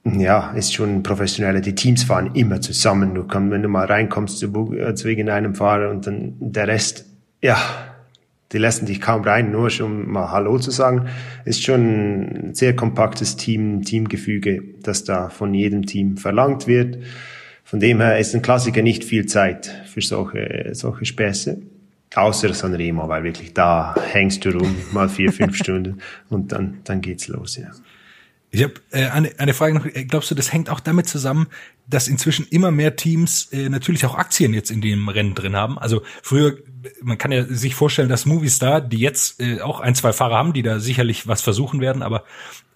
ja, 0.04 0.52
ist 0.52 0.74
schon 0.74 1.02
professioneller. 1.02 1.60
Die 1.60 1.74
Teams 1.74 2.04
fahren 2.04 2.30
immer 2.34 2.60
zusammen. 2.60 3.14
Du 3.14 3.24
kannst, 3.24 3.50
wenn 3.50 3.62
du 3.62 3.68
mal 3.68 3.86
reinkommst 3.86 4.38
zu, 4.38 4.74
äh, 4.74 4.94
zu 4.94 5.08
irgendeinem 5.08 5.54
Fahrer 5.54 5.90
und 5.90 6.06
dann 6.06 6.34
der 6.40 6.68
Rest, 6.68 7.06
ja, 7.40 7.56
die 8.52 8.58
lassen 8.58 8.86
dich 8.86 9.00
kaum 9.00 9.22
rein, 9.22 9.50
nur 9.50 9.70
schon 9.70 10.04
um 10.04 10.12
mal 10.12 10.30
Hallo 10.30 10.58
zu 10.58 10.70
sagen. 10.70 11.08
Ist 11.44 11.64
schon 11.64 12.50
ein 12.50 12.54
sehr 12.54 12.76
kompaktes 12.76 13.36
Team, 13.36 13.82
Teamgefüge, 13.82 14.62
das 14.82 15.04
da 15.04 15.30
von 15.30 15.54
jedem 15.54 15.86
Team 15.86 16.18
verlangt 16.18 16.66
wird. 16.66 16.98
Von 17.64 17.80
dem 17.80 18.00
her 18.00 18.18
ist 18.18 18.34
ein 18.34 18.42
Klassiker 18.42 18.82
nicht 18.82 19.04
viel 19.04 19.26
Zeit 19.26 19.74
für 19.86 20.02
solche, 20.02 20.70
solche 20.72 21.06
Späße. 21.06 21.62
Außer 22.14 22.54
Sanremo, 22.54 23.08
weil 23.08 23.24
wirklich 23.24 23.54
da 23.54 23.94
hängst 24.12 24.44
du 24.44 24.50
rum, 24.50 24.72
mal 24.92 25.08
vier, 25.08 25.32
fünf 25.32 25.56
Stunden 25.60 25.98
und 26.28 26.52
dann, 26.52 26.78
dann 26.84 27.00
geht's 27.00 27.26
los, 27.26 27.56
ja. 27.56 27.70
Ich 28.54 28.62
habe 28.62 28.74
äh, 28.92 29.08
eine, 29.08 29.32
eine 29.38 29.52
Frage 29.52 29.74
noch. 29.74 29.84
Glaubst 30.06 30.30
du, 30.30 30.36
das 30.36 30.52
hängt 30.52 30.70
auch 30.70 30.78
damit 30.78 31.08
zusammen, 31.08 31.48
dass 31.88 32.06
inzwischen 32.06 32.46
immer 32.46 32.70
mehr 32.70 32.94
Teams 32.94 33.52
äh, 33.52 33.68
natürlich 33.68 34.06
auch 34.06 34.14
Aktien 34.14 34.54
jetzt 34.54 34.70
in 34.70 34.80
dem 34.80 35.08
Rennen 35.08 35.34
drin 35.34 35.56
haben? 35.56 35.76
Also 35.76 36.02
früher, 36.22 36.58
man 37.02 37.18
kann 37.18 37.32
ja 37.32 37.42
sich 37.46 37.74
vorstellen, 37.74 38.08
dass 38.08 38.26
Movistar, 38.26 38.80
die 38.80 38.98
jetzt 38.98 39.40
äh, 39.40 39.60
auch 39.60 39.80
ein, 39.80 39.96
zwei 39.96 40.12
Fahrer 40.12 40.36
haben, 40.36 40.52
die 40.52 40.62
da 40.62 40.78
sicherlich 40.78 41.26
was 41.26 41.42
versuchen 41.42 41.80
werden, 41.80 42.02
aber 42.02 42.22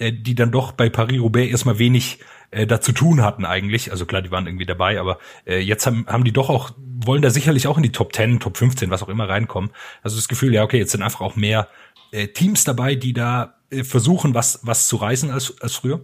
äh, 0.01 0.13
die 0.13 0.35
dann 0.35 0.51
doch 0.51 0.73
bei 0.73 0.89
Paris-Roubaix 0.89 1.49
erstmal 1.49 1.79
wenig 1.79 2.19
äh, 2.51 2.67
da 2.67 2.81
zu 2.81 2.91
tun 2.91 3.23
hatten 3.23 3.45
eigentlich. 3.45 3.93
Also 3.93 4.05
klar, 4.05 4.21
die 4.21 4.33
waren 4.33 4.49
irgendwie 4.49 4.67
dabei, 4.67 4.99
aber 4.99 5.21
äh, 5.47 5.61
jetzt 5.61 5.87
haben, 5.87 6.07
haben 6.09 6.25
die 6.25 6.33
doch 6.33 6.51
auch, 6.51 6.73
wollen 6.77 7.23
da 7.23 7.31
sicherlich 7.31 7.69
auch 7.69 7.77
in 7.77 7.85
die 7.85 7.93
Top 7.93 8.13
10, 8.13 8.41
Top 8.41 8.57
15, 8.57 8.91
was 8.91 9.05
auch 9.05 9.09
immer 9.09 9.29
reinkommen. 9.29 9.71
Also 10.03 10.17
das 10.17 10.27
Gefühl, 10.27 10.53
ja, 10.53 10.65
okay, 10.65 10.79
jetzt 10.79 10.91
sind 10.91 11.05
einfach 11.05 11.21
auch 11.21 11.37
mehr 11.37 11.69
äh, 12.11 12.27
Teams 12.27 12.65
dabei, 12.65 12.97
die 12.97 13.13
da 13.13 13.45
äh, 13.45 13.58
versuchen, 13.83 14.35
was, 14.35 14.61
was 14.63 14.89
zu 14.89 14.97
reißen 14.97 15.31
als, 15.31 15.55
als 15.61 15.75
früher? 15.75 16.01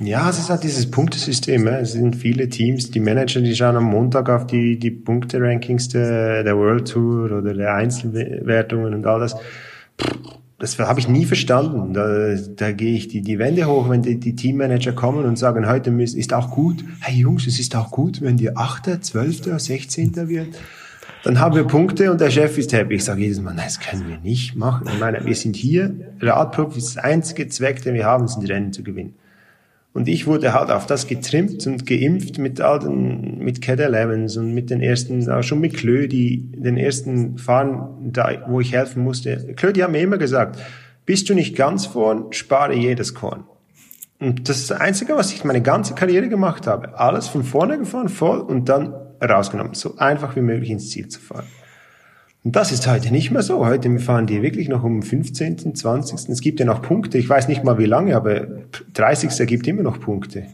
Ja, 0.00 0.30
es 0.30 0.38
ist 0.38 0.48
halt 0.48 0.62
dieses 0.62 0.88
Punktesystem. 0.88 1.66
Es 1.66 1.92
sind 1.92 2.14
viele 2.14 2.48
Teams, 2.48 2.90
die 2.92 3.00
Manager, 3.00 3.40
die 3.40 3.54
schauen 3.54 3.76
am 3.76 3.84
Montag 3.84 4.28
auf 4.30 4.46
die, 4.46 4.78
die 4.78 4.92
Punkte-Rankings 4.92 5.88
der, 5.88 6.44
der 6.44 6.56
World 6.56 6.88
Tour 6.88 7.32
oder 7.32 7.52
der 7.52 7.74
Einzelwertungen 7.74 8.94
und 8.94 9.06
all 9.06 9.18
das. 9.18 9.34
das 10.58 10.78
habe 10.78 11.00
ich 11.00 11.08
nie 11.08 11.24
verstanden. 11.24 11.94
Da, 11.94 12.36
da 12.36 12.70
gehe 12.70 12.94
ich 12.94 13.08
die, 13.08 13.22
die 13.22 13.40
Wände 13.40 13.66
hoch, 13.66 13.90
wenn 13.90 14.02
die, 14.02 14.20
die 14.20 14.36
Teammanager 14.36 14.92
kommen 14.92 15.24
und 15.24 15.36
sagen, 15.36 15.68
heute 15.68 15.90
ist 15.90 16.32
auch 16.32 16.50
gut. 16.52 16.84
Hey 17.00 17.18
Jungs, 17.18 17.48
es 17.48 17.58
ist 17.58 17.74
auch 17.74 17.90
gut, 17.90 18.22
wenn 18.22 18.36
die 18.36 18.56
Achter, 18.56 19.00
Zwölfter, 19.00 19.58
Sechzehnter 19.58 20.28
wird. 20.28 20.56
Dann 21.28 21.40
haben 21.40 21.54
wir 21.54 21.64
Punkte 21.64 22.10
und 22.10 22.22
der 22.22 22.30
Chef 22.30 22.56
ist 22.56 22.72
happy. 22.72 22.94
Ich 22.94 23.04
sage 23.04 23.20
jedes 23.20 23.38
Mal, 23.38 23.52
nein, 23.52 23.66
das 23.66 23.80
können 23.80 24.08
wir 24.08 24.16
nicht 24.16 24.56
machen. 24.56 24.88
Ich 24.90 24.98
meine, 24.98 25.26
wir 25.26 25.34
sind 25.34 25.56
hier, 25.56 25.94
Radprofis, 26.22 26.94
das 26.94 27.04
einzige 27.04 27.46
Zweck, 27.48 27.82
den 27.82 27.92
wir 27.92 28.06
haben, 28.06 28.26
sind 28.28 28.48
Rennen 28.48 28.72
zu 28.72 28.82
gewinnen. 28.82 29.14
Und 29.92 30.08
ich 30.08 30.26
wurde 30.26 30.54
halt 30.54 30.70
auf 30.70 30.86
das 30.86 31.06
getrimmt 31.06 31.66
und 31.66 31.84
geimpft 31.84 32.38
mit 32.38 32.62
all 32.62 32.78
den, 32.78 33.40
mit 33.40 33.60
Cat 33.60 33.78
Elevens 33.78 34.38
und 34.38 34.54
mit 34.54 34.70
den 34.70 34.80
ersten, 34.80 35.30
auch 35.30 35.42
schon 35.42 35.60
mit 35.60 35.74
Klö, 35.74 36.08
die 36.08 36.50
den 36.50 36.78
ersten 36.78 37.36
Fahren, 37.36 38.10
da, 38.10 38.46
wo 38.48 38.60
ich 38.60 38.72
helfen 38.72 39.04
musste. 39.04 39.52
Klö, 39.54 39.74
die 39.74 39.84
haben 39.84 39.92
mir 39.92 40.00
immer 40.00 40.16
gesagt, 40.16 40.58
bist 41.04 41.28
du 41.28 41.34
nicht 41.34 41.54
ganz 41.54 41.84
vorn, 41.84 42.32
spare 42.32 42.74
jedes 42.74 43.12
Korn. 43.12 43.44
Und 44.18 44.48
das 44.48 44.60
ist 44.60 44.70
das 44.70 44.80
Einzige, 44.80 45.14
was 45.14 45.30
ich 45.34 45.44
meine 45.44 45.60
ganze 45.60 45.94
Karriere 45.94 46.30
gemacht 46.30 46.66
habe. 46.66 46.98
Alles 46.98 47.28
von 47.28 47.44
vorne 47.44 47.76
gefahren, 47.76 48.08
voll 48.08 48.40
und 48.40 48.70
dann 48.70 48.94
rausgenommen. 49.20 49.74
So 49.74 49.96
einfach 49.96 50.36
wie 50.36 50.40
möglich 50.40 50.70
ins 50.70 50.90
Ziel 50.90 51.08
zu 51.08 51.20
fahren. 51.20 51.46
Und 52.44 52.56
das 52.56 52.72
ist 52.72 52.86
heute 52.86 53.12
nicht 53.12 53.30
mehr 53.30 53.42
so. 53.42 53.66
Heute 53.66 53.98
fahren 53.98 54.26
die 54.26 54.42
wirklich 54.42 54.68
noch 54.68 54.84
um 54.84 55.02
15., 55.02 55.74
20. 55.74 56.28
Es 56.28 56.40
gibt 56.40 56.60
ja 56.60 56.66
noch 56.66 56.82
Punkte. 56.82 57.18
Ich 57.18 57.28
weiß 57.28 57.48
nicht 57.48 57.64
mal 57.64 57.78
wie 57.78 57.86
lange, 57.86 58.16
aber 58.16 58.46
30. 58.94 59.38
ergibt 59.40 59.66
immer 59.66 59.82
noch 59.82 60.00
Punkte. 60.00 60.46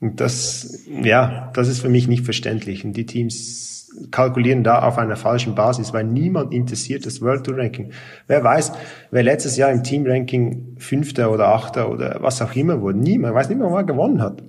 Und 0.00 0.20
das, 0.20 0.86
ja, 1.02 1.50
das 1.54 1.68
ist 1.68 1.80
für 1.80 1.88
mich 1.88 2.08
nicht 2.08 2.24
verständlich. 2.24 2.84
Und 2.84 2.94
die 2.94 3.06
Teams 3.06 3.90
kalkulieren 4.10 4.64
da 4.64 4.82
auf 4.82 4.98
einer 4.98 5.16
falschen 5.16 5.54
Basis, 5.54 5.92
weil 5.92 6.04
niemand 6.04 6.52
interessiert 6.52 7.06
das 7.06 7.20
World 7.20 7.44
Tour 7.44 7.58
Ranking. 7.58 7.90
Wer 8.26 8.44
weiß, 8.44 8.72
wer 9.10 9.22
letztes 9.22 9.56
Jahr 9.56 9.70
im 9.70 9.82
Team 9.82 10.06
Ranking 10.06 10.76
Fünfter 10.78 11.30
oder 11.30 11.48
Achter 11.48 11.90
oder 11.90 12.18
was 12.20 12.40
auch 12.42 12.54
immer 12.54 12.80
wurde. 12.80 12.98
Niemand, 12.98 13.34
weiß 13.34 13.48
nicht 13.48 13.58
mehr, 13.58 13.70
wer 13.72 13.84
gewonnen 13.84 14.22
hat. 14.22 14.42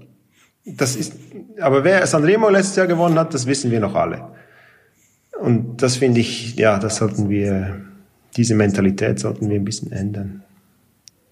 Das 0.66 0.96
ist, 0.96 1.14
aber 1.60 1.84
wer 1.84 2.06
Sanremo 2.06 2.50
letztes 2.50 2.76
Jahr 2.76 2.88
gewonnen 2.88 3.18
hat, 3.18 3.34
das 3.34 3.46
wissen 3.48 3.72
wir 3.72 3.80
noch 3.80 3.96
alle. 3.96 4.30
Und 5.40 5.82
das 5.82 5.96
finde 5.96 6.20
ich, 6.20 6.56
ja, 6.56 6.80
das 6.80 6.98
sollten 6.98 7.30
wir, 7.30 7.82
diese 8.36 8.56
Mentalität 8.56 9.20
sollten 9.20 9.50
wir 9.50 9.56
ein 9.56 9.66
bisschen 9.66 9.92
ändern. 9.92 10.44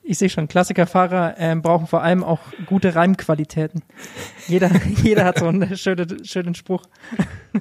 Ich 0.10 0.20
sehe 0.20 0.30
schon, 0.30 0.48
Klassikerfahrer 0.48 1.36
ähm, 1.38 1.62
brauchen 1.62 1.86
vor 1.86 2.02
allem 2.02 2.24
auch 2.24 2.40
gute 2.66 2.96
Reimqualitäten. 2.96 3.84
Jeder, 4.48 4.72
jeder 5.04 5.26
hat 5.26 5.40
so 5.40 5.48
einen 5.48 5.76
schönen, 5.76 6.24
schönen 6.24 6.56
Spruch. 6.56 6.84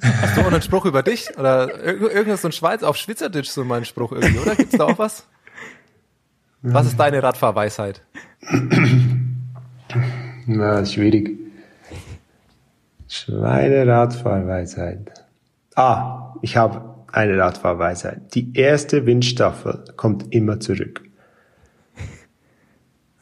Hast 0.01 0.37
du 0.37 0.41
auch 0.41 0.47
einen 0.47 0.61
Spruch 0.61 0.85
über 0.85 1.03
dich? 1.03 1.37
Oder 1.37 1.83
irgendwas 1.83 2.43
so 2.43 2.47
ein 2.47 2.53
Schweiz 2.53 2.83
auf 2.83 2.95
Schweizerdeutsch 2.95 3.49
so 3.49 3.65
mein 3.65 3.83
Spruch 3.83 4.13
irgendwie, 4.13 4.39
oder? 4.39 4.55
Gibt's 4.55 4.77
da 4.77 4.85
auch 4.85 4.97
was? 4.97 5.27
Was 6.61 6.87
ist 6.87 6.97
deine 6.97 7.21
Radfahrweisheit? 7.21 8.01
Na, 10.45 10.85
schwierig. 10.85 11.46
Schweine-Radfahrweisheit. 13.07 15.11
Ah, 15.75 16.33
ich 16.41 16.57
habe 16.57 16.95
eine 17.11 17.37
Radfahrweisheit. 17.37 18.35
Die 18.35 18.57
erste 18.57 19.05
Windstaffel 19.05 19.83
kommt 19.95 20.33
immer 20.33 20.59
zurück. 20.59 21.01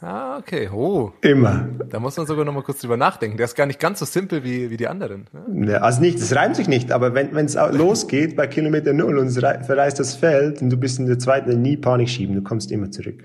Ah, 0.02 0.38
okay. 0.38 0.70
Oh. 0.72 1.14
Immer. 1.22 1.68
Da 1.90 2.00
muss 2.00 2.16
man 2.16 2.28
sogar 2.28 2.46
noch 2.46 2.54
mal 2.54 2.62
kurz 2.62 2.82
drüber 2.82 2.96
nachdenken. 2.96 3.38
Der 3.38 3.46
ist 3.46 3.56
gar 3.56 3.66
nicht 3.66 3.80
ganz 3.80 3.98
so 3.98 4.06
simpel 4.06 4.44
wie, 4.44 4.70
wie 4.70 4.78
die 4.78 4.88
anderen. 4.88 5.26
Ja, 5.52 5.78
also 5.78 6.00
nicht, 6.00 6.20
es 6.20 6.36
reimt 6.36 6.58
sich 6.58 6.68
nicht, 6.68 6.92
aber 6.92 7.16
wenn 7.16 7.36
es 7.36 7.56
losgeht 7.56 8.36
bei 8.36 8.46
Kilometer 8.46 8.94
Null 8.94 9.18
und 9.18 9.28
es 9.28 9.40
verreist 9.40 10.00
das 10.00 10.14
Feld 10.14 10.62
und 10.62 10.70
du 10.70 10.78
bist 10.78 11.00
in 11.00 11.08
der 11.08 11.18
zweiten, 11.18 11.60
nie 11.60 11.78
Panik 11.78 12.10
schieben, 12.10 12.36
du 12.36 12.44
kommst 12.44 12.72
immer 12.72 12.92
zurück. 12.92 13.24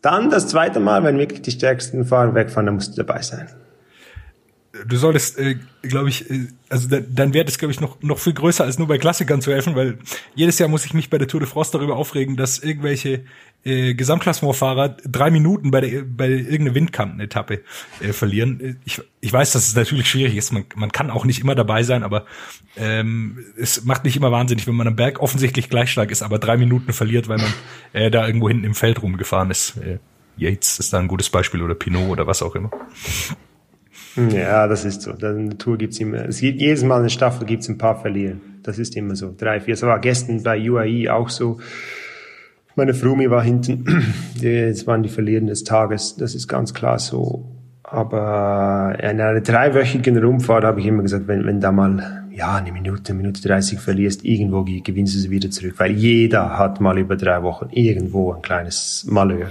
Dann 0.00 0.30
das 0.30 0.46
zweite 0.46 0.78
Mal, 0.78 1.02
wenn 1.02 1.18
wirklich 1.18 1.42
die 1.42 1.50
stärksten 1.50 2.04
Fahrer 2.04 2.36
wegfahren, 2.36 2.66
dann 2.66 2.76
musst 2.76 2.96
du 2.96 3.02
dabei 3.02 3.22
sein 3.22 3.48
du 4.86 4.96
solltest, 4.96 5.38
äh, 5.38 5.56
glaube 5.82 6.08
ich, 6.08 6.30
äh, 6.30 6.46
also 6.68 6.88
da, 6.88 7.00
dein 7.00 7.34
Wert 7.34 7.48
ist, 7.48 7.58
glaube 7.58 7.72
ich, 7.72 7.80
noch, 7.80 8.00
noch 8.02 8.18
viel 8.18 8.32
größer 8.32 8.64
als 8.64 8.78
nur 8.78 8.88
bei 8.88 8.98
Klassikern 8.98 9.42
zu 9.42 9.52
helfen, 9.52 9.76
weil 9.76 9.98
jedes 10.34 10.58
Jahr 10.58 10.68
muss 10.68 10.86
ich 10.86 10.94
mich 10.94 11.10
bei 11.10 11.18
der 11.18 11.28
Tour 11.28 11.40
de 11.40 11.48
France 11.48 11.72
darüber 11.72 11.96
aufregen, 11.96 12.36
dass 12.36 12.58
irgendwelche 12.58 13.24
äh, 13.64 13.94
Gesamtklassementfahrer 13.94 14.96
drei 15.04 15.30
Minuten 15.30 15.70
bei 15.70 15.80
der 15.82 16.02
bei 16.02 16.28
irgendeiner 16.28 16.74
Windkantenetappe 16.74 17.60
äh, 18.00 18.12
verlieren. 18.12 18.80
Ich, 18.84 19.00
ich 19.20 19.32
weiß, 19.32 19.52
dass 19.52 19.68
es 19.68 19.76
natürlich 19.76 20.08
schwierig 20.08 20.36
ist. 20.36 20.52
Man, 20.52 20.64
man 20.74 20.90
kann 20.90 21.10
auch 21.10 21.24
nicht 21.24 21.40
immer 21.40 21.54
dabei 21.54 21.82
sein, 21.82 22.02
aber 22.02 22.24
ähm, 22.76 23.38
es 23.58 23.84
macht 23.84 24.04
nicht 24.04 24.16
immer 24.16 24.32
wahnsinnig, 24.32 24.66
wenn 24.66 24.74
man 24.74 24.86
am 24.86 24.96
Berg 24.96 25.20
offensichtlich 25.20 25.68
gleich 25.68 25.90
stark 25.90 26.10
ist, 26.10 26.22
aber 26.22 26.38
drei 26.38 26.56
Minuten 26.56 26.92
verliert, 26.92 27.28
weil 27.28 27.38
man 27.38 27.52
äh, 27.92 28.10
da 28.10 28.26
irgendwo 28.26 28.48
hinten 28.48 28.64
im 28.64 28.74
Feld 28.74 29.02
rumgefahren 29.02 29.50
ist. 29.50 29.76
Äh, 29.76 29.98
Yates 30.38 30.78
ist 30.78 30.94
da 30.94 30.98
ein 30.98 31.08
gutes 31.08 31.28
Beispiel 31.28 31.62
oder 31.62 31.74
Pinot 31.74 32.08
oder 32.08 32.26
was 32.26 32.40
auch 32.42 32.54
immer. 32.54 32.70
Ja, 34.16 34.66
das 34.66 34.84
ist 34.84 35.02
so. 35.02 35.12
In 35.12 35.50
der 35.50 35.58
Tour 35.58 35.78
gibt's 35.78 35.98
immer, 35.98 36.26
es 36.26 36.40
gibt 36.40 36.60
jedes 36.60 36.84
Mal 36.84 37.00
eine 37.00 37.10
Staffel 37.10 37.46
gibt's 37.46 37.68
ein 37.68 37.78
paar 37.78 38.00
Verlieren. 38.00 38.40
Das 38.62 38.78
ist 38.78 38.96
immer 38.96 39.16
so. 39.16 39.34
Drei, 39.36 39.60
vier. 39.60 39.74
Es 39.74 39.82
war 39.82 39.98
gestern 39.98 40.42
bei 40.42 40.70
UAE 40.70 41.12
auch 41.12 41.28
so. 41.28 41.58
Meine 42.76 42.94
Frumi 42.94 43.28
war 43.30 43.42
hinten. 43.42 43.84
Jetzt 44.34 44.86
waren 44.86 45.02
die 45.02 45.08
Verlierer 45.08 45.44
des 45.44 45.64
Tages. 45.64 46.16
Das 46.16 46.34
ist 46.34 46.48
ganz 46.48 46.72
klar 46.72 46.98
so. 46.98 47.44
Aber 47.82 48.96
in 48.98 49.20
einer 49.20 49.40
dreiwöchigen 49.40 50.16
Rundfahrt 50.16 50.64
habe 50.64 50.80
ich 50.80 50.86
immer 50.86 51.02
gesagt, 51.02 51.28
wenn, 51.28 51.44
wenn 51.44 51.60
da 51.60 51.72
mal, 51.72 52.24
ja, 52.30 52.54
eine 52.54 52.72
Minute, 52.72 53.12
eine 53.12 53.22
Minute 53.22 53.42
30 53.42 53.78
verlierst, 53.80 54.24
irgendwo 54.24 54.64
gewinnst 54.64 55.14
du 55.14 55.18
sie 55.18 55.30
wieder 55.30 55.50
zurück. 55.50 55.74
Weil 55.76 55.92
jeder 55.92 56.56
hat 56.56 56.80
mal 56.80 56.96
über 56.98 57.16
drei 57.16 57.42
Wochen 57.42 57.68
irgendwo 57.70 58.32
ein 58.32 58.40
kleines 58.40 59.06
Malheur. 59.10 59.48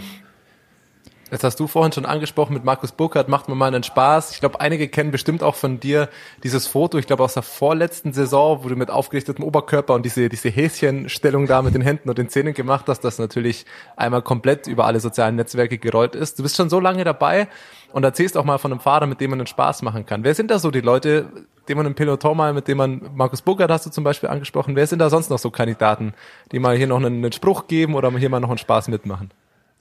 Jetzt 1.32 1.46
hast 1.46 1.62
du 1.62 1.68
vorhin 1.68 1.94
schon 1.94 2.06
angesprochen, 2.06 2.54
mit 2.54 2.66
Markus 2.66 2.92
Burkhardt 2.92 3.30
macht 3.30 3.48
man 3.48 3.58
mal 3.58 3.68
einen 3.68 3.84
Spaß. 3.84 4.34
Ich 4.34 4.42
glaube, 4.42 4.60
einige 4.60 4.90
kennen 4.90 5.12
bestimmt 5.12 5.44
auch 5.44 5.56
von 5.56 5.80
dir 5.80 6.10
dieses 6.44 6.68
Foto, 6.68 6.98
ich 6.98 7.08
glaube 7.08 7.24
aus 7.24 7.36
der 7.36 7.44
vorletzten 7.44 8.12
Saison, 8.12 8.66
wo 8.66 8.68
du 8.68 8.76
mit 8.76 8.92
aufgerichtetem 8.92 9.46
Oberkörper 9.46 9.94
und 9.94 10.06
diese, 10.06 10.28
diese 10.28 10.50
Häschenstellung 10.50 11.48
da 11.48 11.62
mit 11.62 11.74
den 11.74 11.84
Händen 11.84 12.10
und 12.10 12.18
den 12.18 12.28
Zähnen 12.28 12.54
gemacht 12.54 12.84
hast, 12.90 13.00
das 13.06 13.18
natürlich 13.18 13.66
einmal 13.96 14.22
komplett 14.22 14.68
über 14.68 14.86
alle 14.86 15.00
sozialen 15.00 15.38
Netzwerke 15.38 15.78
gerollt 15.78 16.16
ist. 16.16 16.38
Du 16.38 16.44
bist 16.44 16.58
schon 16.58 16.70
so 16.70 16.82
lange 16.82 17.06
dabei 17.06 17.48
und 17.94 18.04
erzählst 18.04 18.36
auch 18.36 18.44
mal 18.44 18.58
von 18.58 18.74
einem 18.74 18.82
Fahrer, 18.82 19.06
mit 19.06 19.22
dem 19.22 19.30
man 19.30 19.40
einen 19.40 19.48
Spaß 19.48 19.84
machen 19.84 20.06
kann. 20.06 20.26
Wer 20.26 20.36
sind 20.36 20.52
da 20.52 20.60
so 20.60 20.70
die 20.70 20.82
Leute, 20.82 21.28
die 21.70 21.76
man 21.76 21.86
im 21.86 21.96
Peloton 21.96 22.36
mal, 22.36 22.52
mit 22.52 22.68
dem 22.68 22.78
man, 22.78 23.10
Markus 23.16 23.42
Burkhardt 23.42 23.72
hast 23.72 23.86
du 23.86 23.90
zum 23.90 24.04
Beispiel 24.04 24.28
angesprochen, 24.28 24.76
wer 24.76 24.86
sind 24.86 25.00
da 25.00 25.10
sonst 25.10 25.30
noch 25.30 25.40
so 25.40 25.50
Kandidaten, 25.50 26.14
die 26.52 26.60
mal 26.60 26.76
hier 26.76 26.88
noch 26.88 26.98
einen, 26.98 27.24
einen 27.24 27.32
Spruch 27.32 27.68
geben 27.68 27.96
oder 27.96 28.12
hier 28.12 28.30
mal 28.30 28.42
noch 28.42 28.50
einen 28.50 28.58
Spaß 28.58 28.90
mitmachen? 28.90 29.32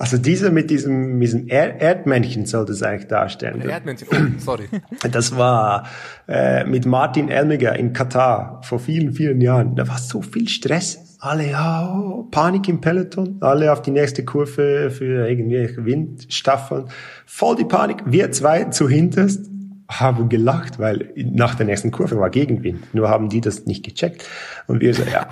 Also 0.01 0.17
dieser 0.17 0.51
mit 0.51 0.71
diesem, 0.71 1.19
mit 1.19 1.29
diesem 1.29 1.49
er 1.49 1.79
Erdmännchen 1.79 2.47
sollte 2.47 2.73
es 2.73 2.83
eigentlich 2.83 3.09
darstellen. 3.09 3.61
Erdmännchen, 3.61 4.09
oh, 4.11 4.41
sorry. 4.41 4.65
Das 5.13 5.37
war 5.37 5.87
äh, 6.27 6.65
mit 6.65 6.87
Martin 6.87 7.29
Elmiger 7.29 7.77
in 7.77 7.93
Katar 7.93 8.63
vor 8.65 8.79
vielen, 8.79 9.13
vielen 9.13 9.43
Jahren. 9.43 9.77
Da 9.77 9.87
war 9.89 9.99
so 9.99 10.23
viel 10.23 10.49
Stress. 10.49 11.19
Alle, 11.19 11.51
ja, 11.51 11.95
oh, 11.95 12.27
Panik 12.31 12.67
im 12.71 12.81
Peloton. 12.81 13.37
Alle 13.41 13.71
auf 13.71 13.83
die 13.83 13.91
nächste 13.91 14.25
Kurve 14.25 14.91
für 14.91 15.29
irgendwelche 15.29 15.85
Windstaffeln. 15.85 16.87
Voll 17.27 17.57
die 17.57 17.67
Panik. 17.67 17.99
Wir 18.07 18.33
zwei 18.33 18.65
zu 18.65 18.89
hinterst 18.89 19.51
haben 19.87 20.31
gelacht, 20.31 20.79
weil 20.79 21.13
nach 21.17 21.57
der 21.57 21.67
nächsten 21.67 21.91
Kurve 21.91 22.19
war 22.19 22.31
Gegenwind. 22.31 22.95
Nur 22.95 23.11
haben 23.11 23.29
die 23.29 23.43
das 23.43 23.67
nicht 23.67 23.85
gecheckt. 23.85 24.27
Und 24.67 24.81
wir 24.81 24.95
so, 24.95 25.03
ja. 25.03 25.29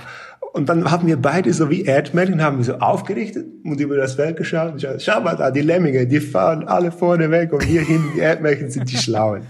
Und 0.53 0.69
dann 0.69 0.91
haben 0.91 1.07
wir 1.07 1.17
beide 1.17 1.53
so 1.53 1.71
wie 1.71 1.85
Erdmännchen, 1.85 2.43
haben 2.43 2.59
wir 2.59 2.65
so 2.65 2.75
aufgerichtet 2.75 3.47
und 3.65 3.81
über 3.81 3.97
das 3.97 4.15
Feld 4.15 4.37
geschaut. 4.37 4.81
Schau, 4.81 4.99
schau 4.99 5.21
mal 5.21 5.37
da, 5.37 5.51
die 5.51 5.61
Lemminge, 5.61 6.07
die 6.07 6.21
fahren 6.21 6.65
alle 6.67 6.91
vorne 6.91 7.31
weg 7.31 7.53
und 7.53 7.69
wir 7.69 7.83
hinten, 7.83 8.15
die 8.15 8.21
Erdmännchen 8.21 8.71
sind 8.71 8.91
die 8.91 8.97
Schlauen. 8.97 9.43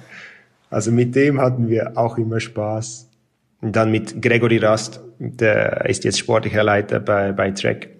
Also 0.70 0.90
mit 0.90 1.14
dem 1.14 1.40
hatten 1.40 1.68
wir 1.68 1.96
auch 1.96 2.18
immer 2.18 2.40
Spaß. 2.40 3.09
Und 3.61 3.74
dann 3.74 3.90
mit 3.90 4.20
Gregory 4.20 4.59
Rast, 4.59 5.01
der 5.18 5.86
ist 5.86 6.05
jetzt 6.05 6.18
sportlicher 6.18 6.62
Leiter 6.62 7.01
bei, 7.01 7.32
bei 7.32 7.51
Trek. 7.52 7.90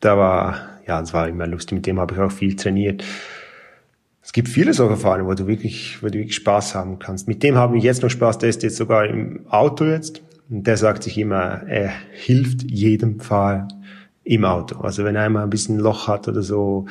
Da 0.00 0.16
war, 0.16 0.56
ja, 0.86 1.00
es 1.00 1.12
war 1.12 1.28
immer 1.28 1.46
lustig, 1.46 1.76
mit 1.76 1.86
dem 1.86 2.00
habe 2.00 2.14
ich 2.14 2.20
auch 2.20 2.32
viel 2.32 2.56
trainiert. 2.56 3.04
Es 4.22 4.32
gibt 4.32 4.48
viele 4.48 4.74
solche 4.74 4.96
Fahrer, 4.96 5.26
wo 5.26 5.34
du 5.34 5.46
wirklich, 5.46 6.02
wo 6.02 6.06
du 6.06 6.14
wirklich 6.14 6.36
Spaß 6.36 6.74
haben 6.74 6.98
kannst. 6.98 7.28
Mit 7.28 7.42
dem 7.42 7.56
haben 7.56 7.74
wir 7.74 7.80
jetzt 7.80 8.02
noch 8.02 8.10
Spaß, 8.10 8.38
der 8.38 8.50
ist 8.50 8.62
jetzt 8.62 8.76
sogar 8.76 9.06
im 9.06 9.46
Auto 9.48 9.84
jetzt 9.84 10.22
und 10.50 10.66
der 10.66 10.76
sagt 10.76 11.04
sich 11.04 11.16
immer, 11.16 11.62
er 11.66 11.92
hilft 12.12 12.68
jedem 12.68 13.20
Fahrer 13.20 13.68
im 14.24 14.44
Auto. 14.44 14.80
Also 14.80 15.04
wenn 15.04 15.16
er 15.16 15.22
einmal 15.22 15.44
ein 15.44 15.50
bisschen 15.50 15.78
Loch 15.78 16.08
hat 16.08 16.28
oder 16.28 16.42
so, 16.42 16.86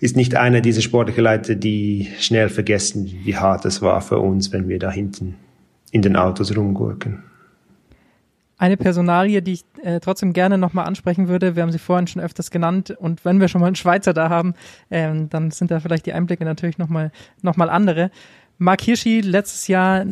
ist 0.00 0.16
nicht 0.16 0.34
einer 0.34 0.60
dieser 0.60 0.80
sportlichen 0.80 1.22
Leute, 1.22 1.56
die 1.56 2.08
schnell 2.18 2.48
vergessen, 2.48 3.06
wie 3.06 3.36
hart 3.36 3.64
es 3.64 3.80
war 3.80 4.00
für 4.00 4.18
uns, 4.18 4.52
wenn 4.52 4.68
wir 4.68 4.78
da 4.78 4.90
hinten 4.90 5.36
in 5.92 6.02
den 6.02 6.16
Autos 6.16 6.56
rumgurken. 6.56 7.22
Eine 8.56 8.76
Personalie, 8.76 9.42
die 9.42 9.52
ich 9.52 9.64
äh, 9.82 10.00
trotzdem 10.00 10.32
gerne 10.32 10.58
nochmal 10.58 10.86
ansprechen 10.86 11.28
würde, 11.28 11.56
wir 11.56 11.62
haben 11.62 11.72
sie 11.72 11.78
vorhin 11.78 12.06
schon 12.06 12.22
öfters 12.22 12.50
genannt 12.50 12.90
und 12.90 13.24
wenn 13.24 13.40
wir 13.40 13.48
schon 13.48 13.60
mal 13.60 13.66
einen 13.66 13.76
Schweizer 13.76 14.14
da 14.14 14.30
haben, 14.30 14.54
ähm, 14.90 15.28
dann 15.28 15.50
sind 15.50 15.70
da 15.70 15.80
vielleicht 15.80 16.06
die 16.06 16.12
Einblicke 16.12 16.44
natürlich 16.44 16.78
nochmal 16.78 17.12
noch 17.42 17.56
mal 17.56 17.68
andere. 17.68 18.10
Mark 18.58 18.80
Hirschi, 18.80 19.20
letztes 19.20 19.68
Jahr 19.68 20.06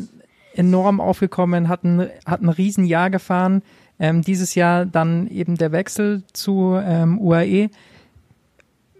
enorm 0.55 1.01
aufgekommen, 1.01 1.69
hat 1.69 1.85
ein, 1.85 2.09
hat 2.27 2.43
ein 2.43 2.49
Riesenjahr 2.49 3.11
gefahren. 3.11 3.63
Ähm, 3.99 4.23
dieses 4.23 4.55
Jahr 4.55 4.85
dann 4.87 5.29
eben 5.29 5.57
der 5.57 5.73
Wechsel 5.73 6.25
zu 6.33 6.79
ähm, 6.83 7.21
UAE. 7.21 7.71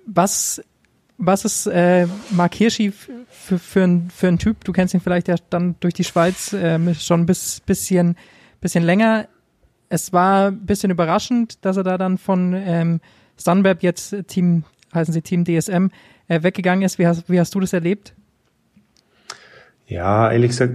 Was, 0.07 0.63
was 1.19 1.45
ist 1.45 1.67
äh, 1.67 2.07
Mark 2.31 2.55
Hirschi 2.55 2.93
für, 2.93 3.59
für, 3.59 3.83
ein, 3.83 4.11
für 4.11 4.29
ein 4.29 4.39
Typ? 4.39 4.65
Du 4.65 4.73
kennst 4.73 4.95
ihn 4.95 5.01
vielleicht 5.01 5.29
ja 5.29 5.37
dann 5.51 5.77
durch 5.81 5.95
die 5.95 6.05
Schweiz 6.05 6.53
äh, 6.53 6.95
schon 6.95 7.27
bis 7.27 7.61
bisschen, 7.61 8.17
bisschen 8.61 8.85
länger. 8.85 9.29
Es 9.89 10.13
war 10.13 10.49
ein 10.49 10.65
bisschen 10.65 10.91
überraschend, 10.91 11.65
dass 11.65 11.77
er 11.77 11.85
da 11.85 11.99
dann 11.99 12.19
von 12.19 12.55
ähm, 12.55 13.01
Sunweb 13.37 13.83
jetzt 13.83 14.15
Team, 14.29 14.65
heißen 14.95 15.13
sie 15.13 15.23
Team 15.23 15.45
DSM, 15.45 15.89
äh, 16.29 16.43
weggegangen 16.43 16.85
ist. 16.85 16.99
Wie 16.99 17.07
hast, 17.07 17.29
wie 17.29 17.41
hast 17.41 17.55
du 17.55 17.61
das 17.61 17.73
erlebt? 17.73 18.15
Ja, 19.87 20.31
ehrlich 20.31 20.51
gesagt, 20.51 20.75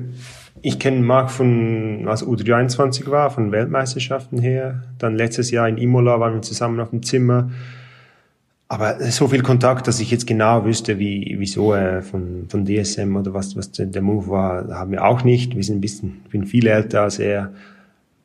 ich 0.61 0.79
kenne 0.79 1.01
Marc 1.01 1.31
von, 1.31 2.07
als 2.07 2.25
U23 2.25 3.09
war, 3.09 3.29
von 3.31 3.51
Weltmeisterschaften 3.51 4.39
her. 4.39 4.83
Dann 4.97 5.15
letztes 5.15 5.51
Jahr 5.51 5.67
in 5.67 5.77
Imola 5.77 6.19
waren 6.19 6.35
wir 6.35 6.41
zusammen 6.41 6.79
auf 6.79 6.89
dem 6.89 7.03
Zimmer. 7.03 7.51
Aber 8.69 8.99
so 9.11 9.27
viel 9.27 9.43
Kontakt, 9.43 9.87
dass 9.87 9.99
ich 10.01 10.11
jetzt 10.11 10.27
genau 10.27 10.65
wüsste, 10.65 10.99
wie, 10.99 11.35
wieso 11.39 11.73
er 11.73 12.01
von, 12.01 12.47
von 12.49 12.65
DSM 12.65 13.15
oder 13.15 13.33
was, 13.33 13.55
was 13.55 13.71
der 13.71 14.01
Move 14.01 14.27
war, 14.27 14.67
haben 14.69 14.91
wir 14.91 15.05
auch 15.05 15.23
nicht. 15.23 15.55
Wir 15.55 15.63
sind 15.63 15.77
ein 15.77 15.81
bisschen, 15.81 16.21
ich 16.25 16.31
bin 16.31 16.45
viel 16.45 16.67
älter 16.67 17.03
als 17.03 17.19
er. 17.19 17.53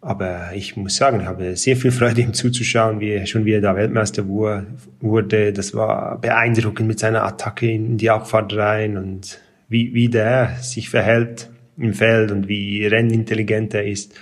Aber 0.00 0.50
ich 0.52 0.76
muss 0.76 0.96
sagen, 0.96 1.20
ich 1.20 1.26
habe 1.26 1.54
sehr 1.54 1.76
viel 1.76 1.92
Freude, 1.92 2.22
ihm 2.22 2.34
zuzuschauen, 2.34 2.98
wie 2.98 3.10
er 3.10 3.26
schon 3.26 3.44
wieder 3.44 3.60
da 3.60 3.76
Weltmeister 3.76 4.26
wurde. 4.26 5.52
Das 5.52 5.74
war 5.74 6.18
beeindruckend 6.18 6.88
mit 6.88 6.98
seiner 6.98 7.22
Attacke 7.22 7.70
in 7.70 7.98
die 7.98 8.10
Abfahrt 8.10 8.56
rein 8.56 8.96
und 8.96 9.38
wie, 9.68 9.94
wie 9.94 10.08
der 10.08 10.56
sich 10.60 10.90
verhält 10.90 11.51
im 11.82 11.94
Feld 11.94 12.30
und 12.30 12.48
wie 12.48 12.86
rennintelligent 12.86 13.74
er 13.74 13.84
ist, 13.84 14.18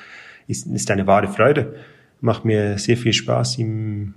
ist, 0.49 0.67
ist 0.67 0.91
eine 0.91 1.07
wahre 1.07 1.29
Freude. 1.29 1.75
Macht 2.21 2.45
mir 2.45 2.79
sehr 2.79 2.97
viel 2.97 3.13
Spaß, 3.13 3.59
ihm 3.59 4.15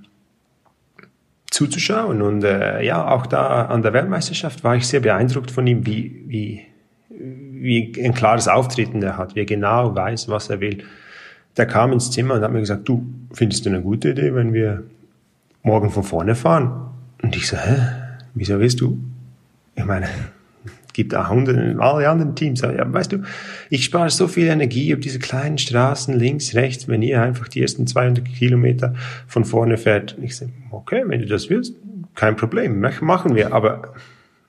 zuzuschauen. 1.51 2.21
Und 2.21 2.43
äh, 2.43 2.83
ja, 2.83 3.07
auch 3.07 3.25
da 3.25 3.65
an 3.65 3.81
der 3.81 3.93
Weltmeisterschaft 3.93 4.63
war 4.63 4.75
ich 4.75 4.87
sehr 4.87 4.99
beeindruckt 4.99 5.51
von 5.51 5.67
ihm, 5.67 5.85
wie, 5.85 6.23
wie, 6.27 6.61
wie 7.09 7.93
ein 8.03 8.13
klares 8.13 8.47
Auftreten 8.47 9.01
er 9.03 9.17
hat, 9.17 9.35
wie 9.35 9.41
er 9.41 9.45
genau 9.45 9.95
weiß, 9.95 10.29
was 10.29 10.49
er 10.49 10.59
will. 10.59 10.83
Der 11.55 11.67
kam 11.67 11.93
ins 11.93 12.09
Zimmer 12.11 12.33
und 12.35 12.41
hat 12.41 12.51
mir 12.51 12.59
gesagt, 12.59 12.89
du, 12.89 13.05
findest 13.31 13.65
du 13.65 13.69
eine 13.69 13.81
gute 13.81 14.09
Idee, 14.09 14.33
wenn 14.33 14.53
wir 14.53 14.83
morgen 15.61 15.91
von 15.91 16.03
vorne 16.03 16.35
fahren? 16.35 16.89
Und 17.21 17.35
ich 17.35 17.47
so, 17.47 17.57
hä? 17.57 17.75
Wieso 18.33 18.59
willst 18.59 18.81
du? 18.81 18.97
Ich 19.75 19.85
meine, 19.85 20.07
gibt 20.93 21.15
auch 21.15 21.29
hunderte, 21.29 21.75
alle 21.79 22.09
anderen 22.09 22.35
Teams. 22.35 22.61
Ja, 22.61 22.91
weißt 22.91 23.11
du, 23.11 23.23
ich 23.69 23.83
spare 23.83 24.09
so 24.09 24.27
viel 24.27 24.47
Energie 24.47 24.93
auf 24.93 24.99
diese 24.99 25.19
kleinen 25.19 25.57
Straßen 25.57 26.17
links, 26.17 26.55
rechts, 26.55 26.87
wenn 26.87 27.01
ihr 27.01 27.21
einfach 27.21 27.47
die 27.47 27.61
ersten 27.61 27.87
200 27.87 28.25
Kilometer 28.25 28.93
von 29.27 29.45
vorne 29.45 29.77
fährt. 29.77 30.17
Ich 30.21 30.37
sage, 30.37 30.51
okay, 30.71 31.03
wenn 31.05 31.19
du 31.19 31.25
das 31.25 31.49
willst, 31.49 31.75
kein 32.15 32.35
Problem, 32.35 32.79
machen 32.79 33.35
wir. 33.35 33.53
Aber 33.53 33.93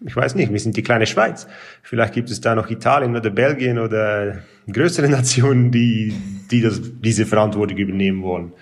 ich 0.04 0.14
weiß 0.14 0.34
nicht, 0.34 0.52
wir 0.52 0.60
sind 0.60 0.76
die 0.76 0.82
kleine 0.82 1.06
Schweiz. 1.06 1.46
Vielleicht 1.82 2.12
gibt 2.12 2.30
es 2.30 2.40
da 2.40 2.54
noch 2.54 2.70
Italien 2.70 3.16
oder 3.16 3.30
Belgien 3.30 3.78
oder 3.78 4.38
größere 4.70 5.08
Nationen, 5.10 5.70
die, 5.70 6.14
die 6.50 6.60
das, 6.60 6.80
diese 7.00 7.26
Verantwortung 7.26 7.78
übernehmen 7.78 8.22
wollen. 8.22 8.52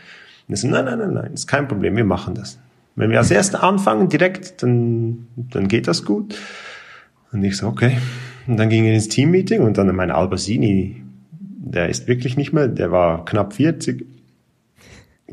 Und 0.48 0.54
ich 0.54 0.60
so, 0.60 0.68
nein, 0.68 0.84
nein, 0.84 0.98
nein, 0.98 1.14
nein, 1.14 1.32
ist 1.34 1.46
kein 1.46 1.68
Problem, 1.68 1.96
wir 1.96 2.04
machen 2.04 2.34
das. 2.34 2.58
Wenn 2.94 3.10
wir 3.10 3.18
als 3.18 3.30
Erste 3.30 3.62
anfangen 3.62 4.08
direkt, 4.08 4.62
dann, 4.62 5.26
dann 5.36 5.68
geht 5.68 5.88
das 5.88 6.04
gut. 6.04 6.36
Und 7.32 7.42
ich 7.42 7.56
so, 7.56 7.66
okay. 7.66 7.98
Und 8.46 8.56
dann 8.58 8.68
ging 8.68 8.84
er 8.84 8.94
ins 8.94 9.08
Teammeeting 9.08 9.62
und 9.62 9.78
dann 9.78 9.94
mein 9.94 10.10
Albasini, 10.10 11.02
der 11.30 11.88
ist 11.88 12.08
wirklich 12.08 12.36
nicht 12.36 12.52
mehr, 12.52 12.68
der 12.68 12.92
war 12.92 13.24
knapp 13.24 13.54
40. 13.54 14.06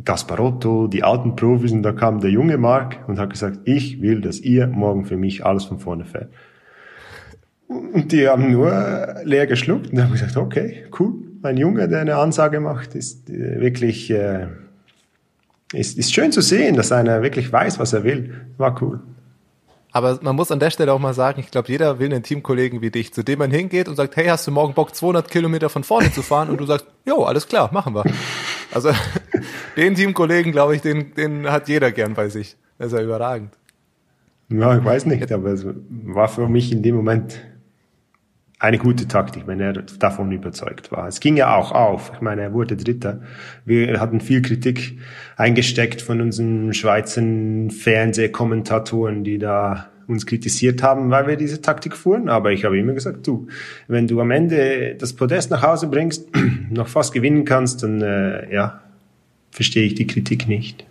Gasparotto, 0.05 0.87
die 0.87 1.03
alten 1.03 1.35
Profis 1.35 1.71
und 1.71 1.83
da 1.83 1.91
kam 1.91 2.21
der 2.21 2.29
junge 2.29 2.57
Mark 2.57 2.99
und 3.07 3.19
hat 3.19 3.31
gesagt, 3.31 3.59
ich 3.65 4.01
will, 4.01 4.21
dass 4.21 4.39
ihr 4.39 4.67
morgen 4.67 5.05
für 5.05 5.17
mich 5.17 5.45
alles 5.45 5.65
von 5.65 5.79
vorne 5.79 6.05
fährt. 6.05 6.29
Und 7.67 8.11
die 8.11 8.27
haben 8.27 8.51
nur 8.51 9.15
leer 9.23 9.45
geschluckt 9.45 9.91
und 9.91 10.01
haben 10.01 10.11
gesagt, 10.11 10.37
okay, 10.37 10.85
cool. 10.99 11.13
Ein 11.41 11.57
Junge, 11.57 11.87
der 11.87 12.01
eine 12.01 12.15
Ansage 12.15 12.59
macht, 12.59 12.95
ist 12.95 13.29
äh, 13.29 13.61
wirklich, 13.61 14.09
äh, 14.11 14.47
ist, 15.73 15.97
ist 15.97 16.13
schön 16.13 16.31
zu 16.31 16.41
sehen, 16.41 16.75
dass 16.75 16.91
einer 16.91 17.21
wirklich 17.21 17.51
weiß, 17.51 17.79
was 17.79 17.93
er 17.93 18.03
will. 18.03 18.33
War 18.57 18.81
cool. 18.81 19.01
Aber 19.91 20.19
man 20.21 20.35
muss 20.35 20.51
an 20.51 20.59
der 20.59 20.69
Stelle 20.69 20.93
auch 20.93 20.99
mal 20.99 21.13
sagen, 21.13 21.39
ich 21.39 21.49
glaube, 21.49 21.67
jeder 21.69 21.97
will 21.99 22.13
einen 22.13 22.23
Teamkollegen 22.23 22.81
wie 22.81 22.91
dich, 22.91 23.13
zu 23.13 23.23
dem 23.23 23.39
man 23.39 23.49
hingeht 23.49 23.87
und 23.87 23.95
sagt, 23.95 24.15
hey, 24.17 24.27
hast 24.27 24.45
du 24.45 24.51
morgen 24.51 24.73
Bock, 24.73 24.93
200 24.93 25.29
Kilometer 25.31 25.69
von 25.69 25.83
vorne 25.83 26.11
zu 26.11 26.21
fahren? 26.21 26.49
Und 26.49 26.59
du 26.59 26.65
sagst, 26.65 26.85
jo, 27.05 27.23
alles 27.23 27.47
klar, 27.47 27.69
machen 27.73 27.95
wir. 27.95 28.03
Also 28.71 28.91
den 29.77 29.95
Teamkollegen, 29.95 30.51
glaube 30.51 30.75
ich, 30.75 30.81
den, 30.81 31.15
den 31.15 31.49
hat 31.49 31.67
jeder 31.67 31.91
gern 31.91 32.13
bei 32.13 32.29
sich. 32.29 32.55
Das 32.77 32.87
ist 32.87 32.93
ja 32.93 33.03
überragend. 33.03 33.51
Ja, 34.49 34.77
ich 34.77 34.83
weiß 34.83 35.05
nicht, 35.05 35.31
aber 35.31 35.49
es 35.49 35.65
war 35.89 36.27
für 36.27 36.47
mich 36.47 36.71
in 36.71 36.83
dem 36.83 36.95
Moment 36.95 37.39
eine 38.59 38.77
gute 38.77 39.07
Taktik, 39.07 39.47
wenn 39.47 39.61
er 39.61 39.71
davon 39.73 40.31
überzeugt 40.33 40.91
war. 40.91 41.07
Es 41.07 41.21
ging 41.21 41.37
ja 41.37 41.55
auch 41.55 41.71
auf. 41.71 42.11
Ich 42.13 42.21
meine, 42.21 42.41
er 42.41 42.53
wurde 42.53 42.75
Dritter. 42.75 43.21
Wir 43.65 44.01
hatten 44.01 44.19
viel 44.19 44.41
Kritik 44.41 44.99
eingesteckt 45.37 46.01
von 46.01 46.19
unseren 46.19 46.73
Schweizer 46.73 47.21
Fernsehkommentatoren, 47.69 49.23
die 49.23 49.37
da 49.37 49.87
uns 50.07 50.25
kritisiert 50.25 50.83
haben, 50.83 51.09
weil 51.09 51.27
wir 51.27 51.37
diese 51.37 51.61
Taktik 51.61 51.95
fuhren. 51.95 52.27
Aber 52.27 52.51
ich 52.51 52.65
habe 52.65 52.77
immer 52.77 52.93
gesagt, 52.93 53.25
du, 53.25 53.47
wenn 53.87 54.07
du 54.07 54.19
am 54.19 54.31
Ende 54.31 54.95
das 54.95 55.13
Podest 55.13 55.51
nach 55.51 55.61
Hause 55.61 55.87
bringst, 55.87 56.27
noch 56.69 56.89
fast 56.89 57.13
gewinnen 57.13 57.45
kannst, 57.45 57.83
dann 57.83 58.01
äh, 58.01 58.53
ja, 58.53 58.81
verstehe 59.51 59.85
ich 59.85 59.95
die 59.95 60.07
Kritik 60.07 60.47
nicht. 60.49 60.85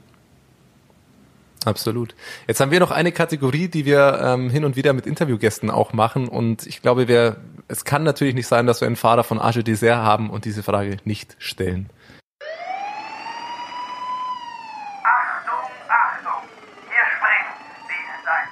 Absolut. 1.65 2.15
Jetzt 2.47 2.61
haben 2.61 2.70
wir 2.70 2.81
noch 2.81 2.93
eine 2.93 3.12
Kategorie, 3.12 3.69
die 3.69 3.85
wir 3.85 4.20
ähm, 4.23 4.49
hin 4.49 4.65
und 4.65 4.77
wieder 4.77 4.93
mit 4.93 5.07
Interviewgästen 5.07 5.70
auch 5.70 5.93
machen. 5.93 6.28
Und 6.28 6.66
ich 6.66 6.81
glaube, 6.81 7.09
wir, 7.09 7.36
es 7.69 7.85
kann 7.85 8.03
natürlich 8.03 8.35
nicht 8.35 8.47
sein, 8.47 8.66
dass 8.66 8.81
wir 8.81 8.86
einen 8.86 8.97
Fahrer 8.97 9.23
von 9.24 9.39
Arche 9.39 9.62
Dessert 9.62 9.99
haben 9.99 10.31
und 10.31 10.47
diese 10.47 10.62
Frage 10.62 10.97
nicht 11.05 11.36
stellen. 11.39 11.90
Achtung, 15.05 15.70
Achtung, 15.89 16.49
hier 16.89 17.05
springt 17.15 17.53
die 17.89 18.01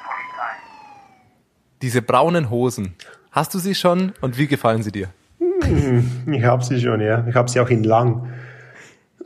Polizei. 0.05 0.53
Diese 1.81 2.03
braunen 2.03 2.51
Hosen, 2.51 2.95
hast 3.33 3.55
du 3.55 3.59
sie 3.59 3.75
schon 3.75 4.13
und 4.21 4.37
wie 4.37 4.47
gefallen 4.47 4.83
sie 4.83 4.93
dir? 4.93 5.09
Hm, 5.39 6.33
ich 6.33 6.45
habe 6.45 6.63
sie 6.63 6.79
schon, 6.79 7.01
ja. 7.01 7.27
Ich 7.27 7.35
habe 7.35 7.49
sie 7.49 7.59
auch 7.61 7.71
in 7.71 7.85
lang. 7.85 8.31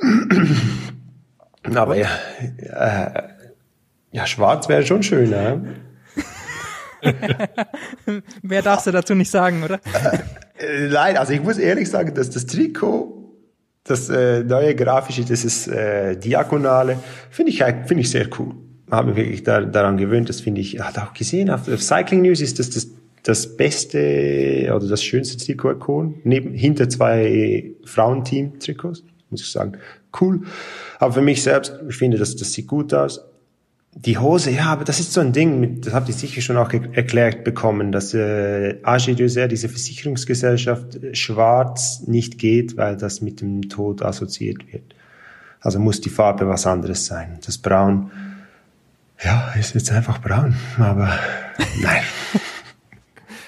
Aber 1.74 1.96
ja, 1.96 2.08
äh, 2.38 3.22
ja, 4.12 4.26
schwarz 4.26 4.68
wäre 4.68 4.86
schon 4.86 5.02
schöner. 5.02 5.60
Mehr 8.42 8.62
darfst 8.62 8.86
du 8.86 8.90
dazu 8.90 9.14
nicht 9.14 9.30
sagen, 9.30 9.62
oder? 9.62 9.80
Äh, 10.58 10.88
nein, 10.88 11.16
also 11.16 11.32
ich 11.32 11.42
muss 11.42 11.58
ehrlich 11.58 11.88
sagen, 11.88 12.14
dass 12.14 12.30
das 12.30 12.46
Trikot, 12.46 13.16
das 13.84 14.08
äh, 14.08 14.44
neue 14.44 14.74
grafische, 14.74 15.24
das 15.24 15.44
ist 15.44 15.68
äh, 15.68 16.16
diagonale, 16.16 16.98
finde 17.30 17.52
ich, 17.52 17.62
finde 17.62 18.02
ich 18.02 18.10
sehr 18.10 18.28
cool. 18.38 18.54
Habe 18.90 19.08
mich 19.08 19.16
wirklich 19.16 19.42
da, 19.44 19.60
daran 19.60 19.96
gewöhnt. 19.96 20.28
Das 20.28 20.40
finde 20.40 20.60
ich, 20.60 20.80
hat 20.80 20.98
auch 20.98 21.14
gesehen, 21.14 21.48
auf, 21.50 21.68
auf 21.68 21.82
Cycling 21.82 22.22
News 22.22 22.40
ist 22.40 22.58
das 22.58 22.70
das, 22.70 22.88
das 23.22 23.56
beste 23.56 24.72
oder 24.74 24.88
das 24.88 25.02
schönste 25.02 25.36
Trikot-Ikon, 25.44 26.16
neben, 26.24 26.52
hinter 26.54 26.88
zwei 26.88 27.72
Frauenteam-Trikots, 27.84 29.04
muss 29.30 29.42
ich 29.42 29.50
sagen. 29.50 29.78
Cool. 30.20 30.42
Aber 30.98 31.12
für 31.12 31.22
mich 31.22 31.42
selbst, 31.42 31.78
ich 31.88 31.96
finde, 31.96 32.18
das, 32.18 32.34
das 32.34 32.52
sieht 32.52 32.66
gut 32.66 32.92
aus 32.92 33.29
die 33.92 34.18
Hose, 34.18 34.50
ja, 34.50 34.66
aber 34.66 34.84
das 34.84 35.00
ist 35.00 35.12
so 35.12 35.20
ein 35.20 35.32
Ding, 35.32 35.80
das 35.80 35.92
habt 35.92 36.08
ihr 36.08 36.14
sicher 36.14 36.40
schon 36.40 36.56
auch 36.56 36.72
erklärt 36.72 37.42
bekommen, 37.42 37.90
dass 37.90 38.14
äh, 38.14 38.78
AG 38.82 39.16
Deuser, 39.16 39.48
diese 39.48 39.68
Versicherungsgesellschaft, 39.68 41.02
äh, 41.02 41.14
schwarz 41.14 42.04
nicht 42.06 42.38
geht, 42.38 42.76
weil 42.76 42.96
das 42.96 43.20
mit 43.20 43.40
dem 43.40 43.68
Tod 43.68 44.02
assoziiert 44.02 44.72
wird. 44.72 44.94
Also 45.60 45.80
muss 45.80 46.00
die 46.00 46.08
Farbe 46.08 46.48
was 46.48 46.66
anderes 46.66 47.06
sein. 47.06 47.38
Das 47.44 47.58
Braun, 47.58 48.10
ja, 49.22 49.52
ist 49.58 49.74
jetzt 49.74 49.90
einfach 49.92 50.18
braun, 50.18 50.54
aber 50.78 51.18
nein. 51.82 52.02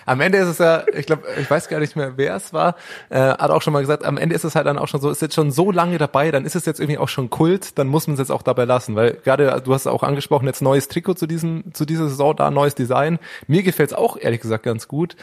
Am 0.07 0.21
Ende 0.21 0.39
ist 0.39 0.49
es 0.49 0.59
ja, 0.59 0.85
ich 0.95 1.07
glaube, 1.07 1.25
ich 1.41 1.51
weiß 1.51 1.69
gar 1.69 1.81
nicht 1.81 1.97
mehr, 1.97 2.13
wer 2.17 2.37
es 2.37 2.53
war, 2.53 2.77
äh, 3.11 3.19
hat 3.19 3.51
auch 3.51 3.63
schon 3.63 3.73
mal 3.73 3.81
gesagt, 3.81 4.05
am 4.05 4.17
Ende 4.17 4.35
ist 4.35 4.45
es 4.45 4.55
halt 4.55 4.67
dann 4.67 4.79
auch 4.79 4.89
schon 4.89 5.01
so, 5.01 5.11
ist 5.11 5.23
jetzt 5.23 5.35
schon 5.35 5.51
so 5.51 5.71
lange 5.71 5.99
dabei, 5.99 6.31
dann 6.31 6.45
ist 6.45 6.57
es 6.57 6.67
jetzt 6.67 6.81
irgendwie 6.81 6.99
auch 6.99 7.09
schon 7.09 7.31
Kult, 7.31 7.79
dann 7.79 7.87
muss 7.87 8.07
man 8.07 8.15
es 8.15 8.21
jetzt 8.21 8.31
auch 8.31 8.43
dabei 8.43 8.65
lassen, 8.65 8.97
weil 8.97 9.15
gerade, 9.25 9.63
du 9.65 9.75
hast 9.75 9.87
auch 9.87 10.03
angesprochen, 10.03 10.47
jetzt 10.47 10.63
neues 10.63 10.89
Trikot 10.89 11.15
zu 11.15 11.27
diesem, 11.27 11.73
zu 11.75 11.85
dieser 11.85 12.09
Saison 12.09 12.37
da, 12.37 12.51
neues 12.51 12.75
Design. 12.75 13.19
Mir 13.47 13.63
gefällt 13.63 13.91
es 13.91 13.97
auch 13.97 14.17
ehrlich 14.17 14.41
gesagt 14.41 14.65
ganz 14.65 14.89
gut. 14.89 15.17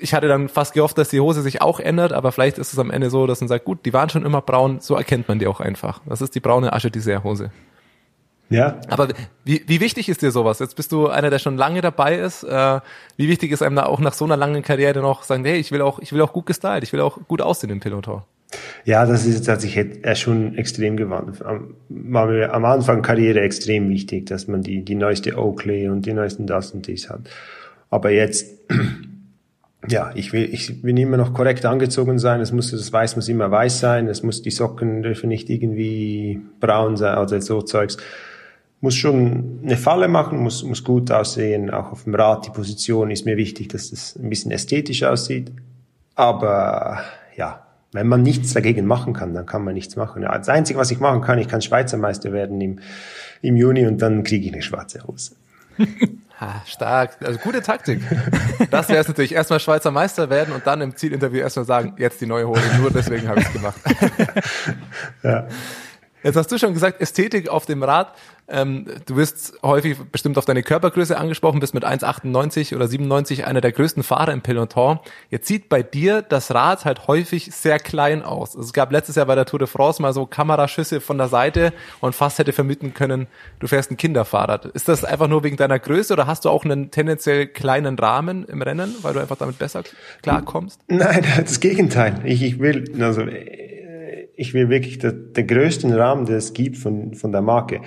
Ich 0.00 0.14
hatte 0.14 0.28
dann 0.28 0.48
fast 0.48 0.74
gehofft, 0.74 0.96
dass 0.96 1.08
die 1.08 1.20
Hose 1.20 1.42
sich 1.42 1.60
auch 1.60 1.80
ändert, 1.80 2.12
aber 2.12 2.30
vielleicht 2.30 2.58
ist 2.58 2.72
es 2.72 2.78
am 2.78 2.90
Ende 2.90 3.10
so, 3.10 3.26
dass 3.26 3.40
man 3.40 3.48
sagt, 3.48 3.64
gut, 3.64 3.84
die 3.84 3.92
waren 3.92 4.08
schon 4.08 4.24
immer 4.24 4.40
braun, 4.40 4.78
so 4.80 4.94
erkennt 4.94 5.28
man 5.28 5.38
die 5.40 5.48
auch 5.48 5.60
einfach. 5.60 6.00
Das 6.06 6.20
ist 6.20 6.34
die 6.34 6.40
braune 6.40 6.72
Asche 6.72 6.90
dieser 6.90 7.24
Hose. 7.24 7.50
Ja. 8.50 8.80
Aber 8.88 9.08
wie, 9.44 9.62
wie 9.66 9.80
wichtig 9.80 10.08
ist 10.08 10.22
dir 10.22 10.30
sowas? 10.30 10.58
Jetzt 10.58 10.74
bist 10.74 10.92
du 10.92 11.08
einer, 11.08 11.30
der 11.30 11.38
schon 11.38 11.56
lange 11.56 11.80
dabei 11.80 12.16
ist. 12.16 12.44
Äh, 12.44 12.80
wie 13.16 13.28
wichtig 13.28 13.52
ist 13.52 13.62
einem 13.62 13.76
da 13.76 13.84
auch 13.84 14.00
nach 14.00 14.14
so 14.14 14.24
einer 14.24 14.36
langen 14.36 14.62
Karriere 14.62 15.00
noch 15.00 15.22
sagen, 15.22 15.44
hey, 15.44 15.58
ich 15.58 15.70
will 15.70 15.82
auch, 15.82 15.98
ich 15.98 16.12
will 16.12 16.22
auch 16.22 16.32
gut 16.32 16.46
gestylt, 16.46 16.82
ich 16.82 16.92
will 16.92 17.00
auch 17.00 17.18
gut 17.28 17.42
aussehen 17.42 17.70
im 17.70 17.80
Peloton? 17.80 18.22
Ja, 18.84 19.04
das 19.04 19.26
ist 19.26 19.46
hat 19.48 19.60
sich 19.60 19.76
äh, 19.76 20.16
schon 20.16 20.56
extrem 20.56 20.96
gewandelt. 20.96 21.44
Am, 21.44 21.74
war 21.90 22.26
mir 22.26 22.54
am 22.54 22.64
Anfang 22.64 23.02
Karriere 23.02 23.40
extrem 23.40 23.90
wichtig, 23.90 24.26
dass 24.26 24.48
man 24.48 24.62
die, 24.62 24.82
die 24.82 24.94
neueste 24.94 25.36
Oakley 25.36 25.88
und 25.88 26.06
die 26.06 26.14
neuesten 26.14 26.46
das 26.46 26.70
und 26.72 26.86
dies 26.86 27.10
hat. 27.10 27.28
Aber 27.90 28.10
jetzt, 28.10 28.46
ja, 29.88 30.10
ich 30.14 30.32
will, 30.32 30.48
ich 30.50 30.82
will 30.82 30.98
immer 30.98 31.18
noch 31.18 31.34
korrekt 31.34 31.66
angezogen 31.66 32.18
sein. 32.18 32.40
Es 32.40 32.52
muss, 32.52 32.70
das 32.70 32.90
Weiß 32.90 33.16
muss 33.16 33.28
immer 33.28 33.50
weiß 33.50 33.80
sein. 33.80 34.08
Es 34.08 34.22
muss, 34.22 34.40
die 34.40 34.50
Socken 34.50 35.02
dürfen 35.02 35.28
nicht 35.28 35.50
irgendwie 35.50 36.40
braun 36.60 36.96
sein 36.96 37.18
oder 37.18 37.42
so 37.42 37.60
Zeugs. 37.60 37.98
Muss 38.80 38.94
schon 38.94 39.60
eine 39.64 39.76
Falle 39.76 40.06
machen, 40.08 40.38
muss, 40.38 40.62
muss 40.62 40.84
gut 40.84 41.10
aussehen. 41.10 41.70
Auch 41.70 41.92
auf 41.92 42.04
dem 42.04 42.14
Rad, 42.14 42.46
die 42.46 42.50
Position 42.50 43.10
ist 43.10 43.26
mir 43.26 43.36
wichtig, 43.36 43.68
dass 43.68 43.90
das 43.90 44.16
ein 44.16 44.30
bisschen 44.30 44.52
ästhetisch 44.52 45.02
aussieht. 45.02 45.50
Aber, 46.14 47.00
ja, 47.36 47.66
wenn 47.92 48.06
man 48.06 48.22
nichts 48.22 48.52
dagegen 48.52 48.86
machen 48.86 49.14
kann, 49.14 49.34
dann 49.34 49.46
kann 49.46 49.64
man 49.64 49.74
nichts 49.74 49.96
machen. 49.96 50.22
Ja, 50.22 50.36
das 50.36 50.48
Einzige, 50.48 50.78
was 50.78 50.90
ich 50.90 51.00
machen 51.00 51.22
kann, 51.22 51.38
ich 51.38 51.48
kann 51.48 51.62
Schweizer 51.62 51.96
Meister 51.96 52.32
werden 52.32 52.60
im, 52.60 52.80
im 53.42 53.56
Juni 53.56 53.86
und 53.86 54.00
dann 54.02 54.22
kriege 54.24 54.46
ich 54.46 54.52
eine 54.52 54.62
schwarze 54.62 55.06
Hose. 55.06 55.32
Ha, 56.40 56.62
stark. 56.66 57.16
Also 57.20 57.36
gute 57.40 57.60
Taktik. 57.62 58.00
Das 58.70 58.88
wäre 58.88 59.00
es 59.00 59.08
natürlich. 59.08 59.34
Erstmal 59.34 59.58
Schweizer 59.58 59.90
Meister 59.90 60.30
werden 60.30 60.54
und 60.54 60.64
dann 60.64 60.80
im 60.80 60.94
Zielinterview 60.94 61.40
erstmal 61.40 61.64
sagen, 61.64 61.94
jetzt 61.98 62.20
die 62.20 62.26
neue 62.26 62.46
Hose. 62.46 62.62
Nur 62.80 62.92
deswegen 62.92 63.26
habe 63.28 63.40
ich 63.40 63.46
es 63.46 63.52
gemacht. 63.52 63.80
Ja. 65.24 65.48
Jetzt 66.28 66.36
hast 66.36 66.52
du 66.52 66.58
schon 66.58 66.74
gesagt, 66.74 67.00
Ästhetik 67.00 67.48
auf 67.48 67.64
dem 67.64 67.82
Rad. 67.82 68.12
Ähm, 68.48 68.84
du 69.06 69.16
wirst 69.16 69.54
häufig 69.62 69.96
bestimmt 70.12 70.36
auf 70.36 70.44
deine 70.44 70.62
Körpergröße 70.62 71.16
angesprochen, 71.16 71.58
bist 71.58 71.72
mit 71.72 71.86
1,98 71.86 72.76
oder 72.76 72.86
97 72.86 73.46
einer 73.46 73.62
der 73.62 73.72
größten 73.72 74.02
Fahrer 74.02 74.34
im 74.34 74.42
Peloton. 74.42 74.98
Jetzt 75.30 75.48
sieht 75.48 75.70
bei 75.70 75.82
dir 75.82 76.20
das 76.20 76.54
Rad 76.54 76.84
halt 76.84 77.06
häufig 77.06 77.54
sehr 77.54 77.78
klein 77.78 78.22
aus. 78.22 78.56
Also 78.56 78.66
es 78.66 78.74
gab 78.74 78.92
letztes 78.92 79.16
Jahr 79.16 79.24
bei 79.24 79.36
der 79.36 79.46
Tour 79.46 79.58
de 79.58 79.68
France 79.68 80.02
mal 80.02 80.12
so 80.12 80.26
Kameraschüsse 80.26 81.00
von 81.00 81.16
der 81.16 81.28
Seite 81.28 81.72
und 82.00 82.14
fast 82.14 82.38
hätte 82.38 82.52
vermitteln 82.52 82.92
können, 82.92 83.26
du 83.58 83.66
fährst 83.66 83.90
ein 83.90 83.96
Kinderfahrrad. 83.96 84.66
Ist 84.66 84.88
das 84.88 85.04
einfach 85.04 85.28
nur 85.28 85.44
wegen 85.44 85.56
deiner 85.56 85.78
Größe 85.78 86.12
oder 86.12 86.26
hast 86.26 86.44
du 86.44 86.50
auch 86.50 86.66
einen 86.66 86.90
tendenziell 86.90 87.46
kleinen 87.46 87.98
Rahmen 87.98 88.44
im 88.44 88.60
Rennen, 88.60 88.94
weil 89.00 89.14
du 89.14 89.20
einfach 89.20 89.36
damit 89.36 89.58
besser 89.58 89.82
klarkommst? 90.22 90.78
Nein, 90.88 91.24
das 91.38 91.60
Gegenteil. 91.60 92.20
Ich, 92.24 92.42
ich 92.42 92.58
will, 92.58 92.84
also, 93.00 93.22
ich 94.38 94.54
will 94.54 94.68
wirklich 94.70 94.98
den, 94.98 95.32
den 95.32 95.46
größten 95.46 95.92
Rahmen, 95.92 96.24
den 96.24 96.36
es 96.36 96.52
gibt 96.52 96.78
von, 96.78 97.12
von 97.14 97.32
der 97.32 97.42
Marke. 97.42 97.80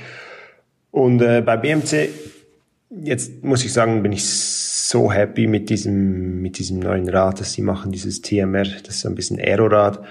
Und 0.91 1.21
äh, 1.21 1.41
bei 1.41 1.55
BMC, 1.55 2.09
jetzt 2.89 3.41
muss 3.41 3.63
ich 3.63 3.71
sagen, 3.71 4.03
bin 4.03 4.11
ich 4.11 4.25
so 4.25 5.11
happy 5.11 5.47
mit 5.47 5.69
diesem, 5.69 6.41
mit 6.41 6.59
diesem 6.59 6.79
neuen 6.79 7.07
Rad, 7.07 7.39
das 7.39 7.53
sie 7.53 7.61
machen, 7.61 7.93
dieses 7.93 8.21
TMR, 8.21 8.65
das 8.85 8.97
ist 8.97 9.05
ein 9.05 9.15
bisschen 9.15 9.39
Aerorad. 9.39 10.03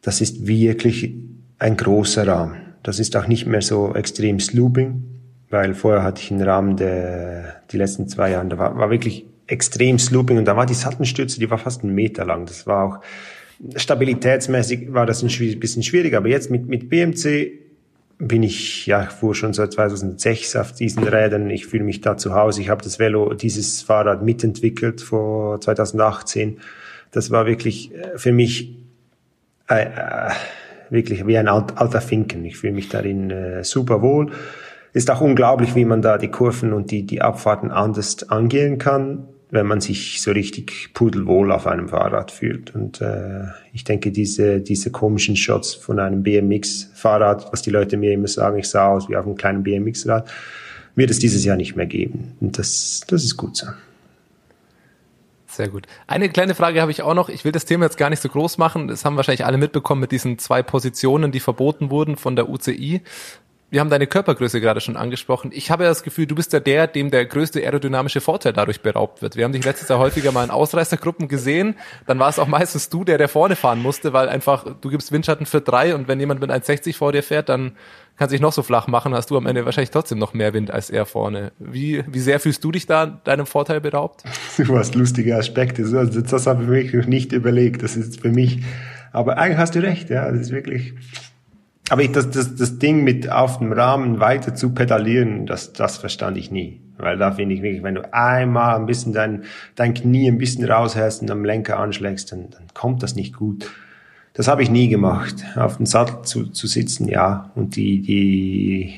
Das 0.00 0.22
ist 0.22 0.46
wirklich 0.46 1.12
ein 1.58 1.76
großer 1.76 2.26
Rahmen. 2.26 2.56
Das 2.82 2.98
ist 2.98 3.14
auch 3.14 3.26
nicht 3.26 3.46
mehr 3.46 3.60
so 3.60 3.94
extrem 3.94 4.40
Slooping, 4.40 5.04
weil 5.50 5.74
vorher 5.74 6.02
hatte 6.02 6.22
ich 6.22 6.30
einen 6.30 6.42
Rahmen, 6.42 6.78
der 6.78 7.60
die 7.70 7.76
letzten 7.76 8.08
zwei 8.08 8.30
Jahre, 8.30 8.48
da 8.48 8.56
war, 8.56 8.78
war 8.78 8.90
wirklich 8.90 9.26
extrem 9.46 9.98
Slooping 9.98 10.38
und 10.38 10.46
da 10.46 10.56
war 10.56 10.64
die 10.64 10.74
Sattelstütze, 10.74 11.38
die 11.38 11.50
war 11.50 11.58
fast 11.58 11.84
einen 11.84 11.94
Meter 11.94 12.24
lang. 12.24 12.46
Das 12.46 12.66
war 12.66 12.84
auch 12.84 13.00
stabilitätsmäßig 13.76 14.92
war 14.92 15.06
das 15.06 15.22
ein 15.22 15.60
bisschen 15.60 15.82
schwierig, 15.82 16.14
aber 16.14 16.28
jetzt 16.28 16.50
mit, 16.50 16.68
mit 16.68 16.88
BMC 16.88 17.52
bin 18.18 18.42
ich, 18.42 18.86
ja, 18.86 19.02
ich 19.02 19.10
fuhr 19.10 19.34
schon 19.34 19.52
seit 19.52 19.72
2006 19.72 20.56
auf 20.56 20.72
diesen 20.72 21.04
Rädern. 21.04 21.50
Ich 21.50 21.66
fühle 21.66 21.84
mich 21.84 22.00
da 22.00 22.16
zu 22.16 22.34
Hause. 22.34 22.62
Ich 22.62 22.70
habe 22.70 22.82
das 22.82 22.98
Velo, 22.98 23.34
dieses 23.34 23.82
Fahrrad 23.82 24.22
mitentwickelt 24.22 25.02
vor 25.02 25.60
2018. 25.60 26.58
Das 27.10 27.30
war 27.30 27.46
wirklich 27.46 27.94
äh, 27.94 28.16
für 28.16 28.32
mich 28.32 28.74
äh, 29.68 29.84
äh, 29.84 30.30
wirklich 30.88 31.26
wie 31.26 31.36
ein 31.36 31.48
alter 31.48 32.00
Finken. 32.00 32.44
Ich 32.44 32.56
fühle 32.56 32.72
mich 32.72 32.88
darin 32.88 33.30
äh, 33.30 33.64
super 33.64 34.00
wohl. 34.00 34.30
Ist 34.94 35.10
auch 35.10 35.20
unglaublich, 35.20 35.74
wie 35.74 35.84
man 35.84 36.00
da 36.00 36.16
die 36.16 36.30
Kurven 36.30 36.72
und 36.72 36.90
die, 36.90 37.02
die 37.02 37.20
Abfahrten 37.20 37.70
anders 37.70 38.30
angehen 38.30 38.78
kann 38.78 39.28
wenn 39.50 39.66
man 39.66 39.80
sich 39.80 40.20
so 40.22 40.32
richtig 40.32 40.90
pudelwohl 40.92 41.52
auf 41.52 41.66
einem 41.66 41.88
Fahrrad 41.88 42.32
fühlt. 42.32 42.74
Und 42.74 43.00
äh, 43.00 43.44
ich 43.72 43.84
denke, 43.84 44.10
diese, 44.10 44.60
diese 44.60 44.90
komischen 44.90 45.36
Shots 45.36 45.74
von 45.74 46.00
einem 46.00 46.22
BMX-Fahrrad, 46.22 47.52
was 47.52 47.62
die 47.62 47.70
Leute 47.70 47.96
mir 47.96 48.12
immer 48.12 48.28
sagen, 48.28 48.58
ich 48.58 48.68
sah 48.68 48.88
aus 48.88 49.08
wie 49.08 49.16
auf 49.16 49.24
einem 49.24 49.36
kleinen 49.36 49.62
BMX-Rad, 49.62 50.28
wird 50.96 51.10
es 51.10 51.18
dieses 51.18 51.44
Jahr 51.44 51.56
nicht 51.56 51.76
mehr 51.76 51.86
geben. 51.86 52.32
Und 52.40 52.58
das, 52.58 53.02
das 53.06 53.22
ist 53.22 53.36
gut 53.36 53.56
so. 53.56 53.66
Sehr 55.46 55.68
gut. 55.68 55.86
Eine 56.06 56.28
kleine 56.28 56.54
Frage 56.54 56.82
habe 56.82 56.90
ich 56.90 57.02
auch 57.02 57.14
noch. 57.14 57.28
Ich 57.30 57.44
will 57.44 57.52
das 57.52 57.64
Thema 57.64 57.84
jetzt 57.84 57.96
gar 57.96 58.10
nicht 58.10 58.20
so 58.20 58.28
groß 58.28 58.58
machen. 58.58 58.88
Das 58.88 59.04
haben 59.04 59.16
wahrscheinlich 59.16 59.46
alle 59.46 59.56
mitbekommen 59.56 60.02
mit 60.02 60.12
diesen 60.12 60.38
zwei 60.38 60.62
Positionen, 60.62 61.32
die 61.32 61.40
verboten 61.40 61.90
wurden 61.90 62.16
von 62.16 62.36
der 62.36 62.50
UCI 62.50 63.00
wir 63.68 63.80
haben 63.80 63.90
deine 63.90 64.06
Körpergröße 64.06 64.60
gerade 64.60 64.80
schon 64.80 64.96
angesprochen. 64.96 65.50
Ich 65.52 65.70
habe 65.72 65.84
das 65.84 66.04
Gefühl, 66.04 66.26
du 66.26 66.36
bist 66.36 66.52
ja 66.52 66.60
der, 66.60 66.86
dem 66.86 67.10
der 67.10 67.26
größte 67.26 67.60
aerodynamische 67.60 68.20
Vorteil 68.20 68.52
dadurch 68.52 68.80
beraubt 68.80 69.22
wird. 69.22 69.34
Wir 69.36 69.44
haben 69.44 69.52
dich 69.52 69.64
letztes 69.64 69.88
Jahr 69.88 69.98
häufiger 69.98 70.30
mal 70.30 70.44
in 70.44 70.50
Ausreißergruppen 70.50 71.26
gesehen. 71.26 71.74
Dann 72.06 72.18
war 72.20 72.28
es 72.28 72.38
auch 72.38 72.46
meistens 72.46 72.88
du, 72.90 73.02
der 73.02 73.18
der 73.18 73.28
vorne 73.28 73.56
fahren 73.56 73.82
musste, 73.82 74.12
weil 74.12 74.28
einfach 74.28 74.64
du 74.80 74.88
gibst 74.88 75.10
Windschatten 75.10 75.46
für 75.46 75.60
drei 75.60 75.96
und 75.96 76.06
wenn 76.06 76.20
jemand 76.20 76.40
mit 76.40 76.50
1,60 76.50 76.96
vor 76.96 77.10
dir 77.10 77.24
fährt, 77.24 77.48
dann 77.48 77.72
kann 78.16 78.28
sich 78.28 78.40
noch 78.40 78.52
so 78.52 78.62
flach 78.62 78.86
machen, 78.86 79.12
hast 79.14 79.30
du 79.30 79.36
am 79.36 79.46
Ende 79.46 79.64
wahrscheinlich 79.64 79.90
trotzdem 79.90 80.18
noch 80.18 80.32
mehr 80.32 80.54
Wind 80.54 80.70
als 80.70 80.88
er 80.88 81.04
vorne. 81.04 81.52
Wie, 81.58 82.04
wie 82.06 82.20
sehr 82.20 82.40
fühlst 82.40 82.62
du 82.64 82.72
dich 82.72 82.86
da 82.86 83.06
deinem 83.06 83.46
Vorteil 83.46 83.80
beraubt? 83.80 84.22
Du 84.56 84.78
hast 84.78 84.94
lustige 84.94 85.36
Aspekte. 85.36 85.82
Also 85.82 86.20
das 86.20 86.46
habe 86.46 86.62
ich 86.62 86.68
wirklich 86.68 87.06
nicht 87.06 87.32
überlegt. 87.32 87.82
Das 87.82 87.94
ist 87.96 88.20
für 88.20 88.30
mich, 88.30 88.62
aber 89.12 89.36
eigentlich 89.38 89.58
hast 89.58 89.74
du 89.74 89.82
recht, 89.82 90.08
ja. 90.08 90.30
Das 90.30 90.40
ist 90.40 90.50
wirklich, 90.50 90.94
aber 91.88 92.02
ich, 92.02 92.12
das, 92.12 92.30
das, 92.30 92.56
das 92.56 92.78
Ding 92.78 93.04
mit 93.04 93.30
auf 93.30 93.58
dem 93.58 93.72
Rahmen 93.72 94.18
weiter 94.18 94.54
zu 94.54 94.74
pedalieren, 94.74 95.46
das, 95.46 95.72
das 95.72 95.98
verstand 95.98 96.36
ich 96.36 96.50
nie. 96.50 96.80
Weil 96.98 97.18
da 97.18 97.32
finde 97.32 97.54
ich 97.54 97.62
wirklich, 97.62 97.82
wenn 97.82 97.94
du 97.94 98.12
einmal 98.12 98.76
ein 98.76 98.86
bisschen 98.86 99.12
dein, 99.12 99.44
dein 99.74 99.94
Knie 99.94 100.28
ein 100.28 100.38
bisschen 100.38 100.64
raushältst 100.64 101.22
und 101.22 101.30
am 101.30 101.44
Lenker 101.44 101.78
anschlägst, 101.78 102.32
dann, 102.32 102.50
dann 102.50 102.64
kommt 102.74 103.02
das 103.02 103.14
nicht 103.14 103.36
gut. 103.36 103.70
Das 104.32 104.48
habe 104.48 104.62
ich 104.62 104.70
nie 104.70 104.88
gemacht. 104.88 105.36
Auf 105.54 105.76
dem 105.76 105.86
Sattel 105.86 106.22
zu, 106.22 106.46
zu 106.46 106.66
sitzen, 106.66 107.08
ja. 107.08 107.50
Und 107.54 107.76
die, 107.76 108.02
die, 108.02 108.94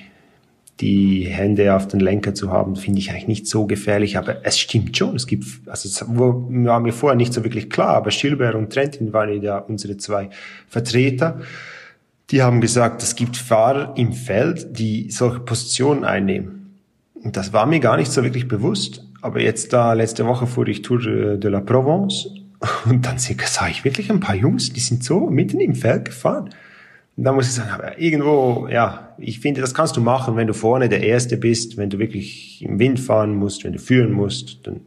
die 0.81 1.27
Hände 1.27 1.74
auf 1.74 1.89
den 1.89 2.01
Lenker 2.01 2.35
zu 2.35 2.51
haben, 2.51 2.77
finde 2.77 3.01
ich 3.01 3.10
eigentlich 3.10 3.28
nicht 3.28 3.47
so 3.48 3.66
gefährlich. 3.66 4.16
Aber 4.16 4.47
es 4.47 4.59
stimmt 4.59 4.97
schon. 4.97 5.15
Es 5.15 5.27
gibt, 5.27 5.44
also 5.66 5.89
es 5.89 6.05
war 6.09 6.81
mir 6.81 6.93
vorher 6.93 7.16
nicht 7.16 7.32
so 7.35 7.44
wirklich 7.44 7.69
klar, 7.69 7.97
aber 7.97 8.10
Schilber 8.10 8.55
und 8.55 8.73
Trentin 8.73 9.12
waren 9.12 9.43
ja 9.43 9.59
unsere 9.59 9.97
zwei 9.97 10.31
Vertreter 10.69 11.40
die 12.30 12.42
haben 12.42 12.60
gesagt, 12.60 13.02
es 13.02 13.16
gibt 13.16 13.36
Fahrer 13.36 13.94
im 13.96 14.12
Feld, 14.12 14.78
die 14.78 15.10
solche 15.10 15.40
Positionen 15.40 16.05
einnehmen. 16.05 16.76
Und 17.14 17.36
das 17.36 17.52
war 17.52 17.66
mir 17.66 17.80
gar 17.80 17.96
nicht 17.96 18.12
so 18.12 18.22
wirklich 18.22 18.48
bewusst. 18.48 19.05
Aber 19.20 19.40
jetzt 19.40 19.72
da, 19.72 19.92
letzte 19.94 20.26
Woche 20.26 20.46
fuhr 20.46 20.68
ich 20.68 20.82
Tour 20.82 21.00
de 21.00 21.50
la 21.50 21.60
Provence 21.60 22.28
und 22.84 23.06
dann 23.06 23.18
sah 23.18 23.68
ich 23.68 23.84
wirklich 23.84 24.10
ein 24.10 24.20
paar 24.20 24.34
Jungs, 24.34 24.72
die 24.72 24.80
sind 24.80 25.02
so 25.02 25.28
mitten 25.30 25.60
im 25.60 25.74
Feld 25.74 26.06
gefahren. 26.06 26.50
Und 27.16 27.24
da 27.24 27.32
muss 27.32 27.48
ich 27.48 27.55
sagen, 27.55 27.70
aber 27.70 27.98
irgendwo, 27.98 28.68
ja, 28.70 29.16
ich 29.18 29.40
finde, 29.40 29.60
das 29.60 29.74
kannst 29.74 29.96
du 29.96 30.00
machen, 30.00 30.36
wenn 30.36 30.46
du 30.46 30.55
vorne 30.55 30.88
der 30.88 31.02
Erste 31.02 31.36
bist, 31.36 31.76
wenn 31.76 31.90
du 31.90 31.98
wirklich 31.98 32.62
im 32.62 32.78
Wind 32.78 33.00
fahren 33.00 33.34
musst, 33.34 33.64
wenn 33.64 33.72
du 33.72 33.80
führen 33.80 34.12
musst, 34.12 34.66
dann, 34.66 34.82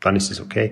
dann 0.00 0.14
ist 0.14 0.30
es 0.30 0.40
okay. 0.40 0.70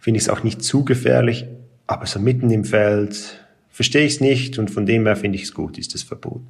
Finde 0.00 0.18
ich 0.18 0.24
es 0.24 0.28
auch 0.28 0.42
nicht 0.42 0.62
zu 0.62 0.84
gefährlich, 0.84 1.46
aber 1.86 2.06
so 2.06 2.18
mitten 2.18 2.50
im 2.50 2.64
Feld, 2.64 3.39
verstehe 3.70 4.04
ich 4.04 4.14
es 4.14 4.20
nicht 4.20 4.58
und 4.58 4.70
von 4.70 4.86
dem 4.86 5.06
her 5.06 5.16
finde 5.16 5.36
ich 5.36 5.44
es 5.44 5.54
gut, 5.54 5.78
ist 5.78 5.94
es 5.94 6.02
verboten. 6.02 6.48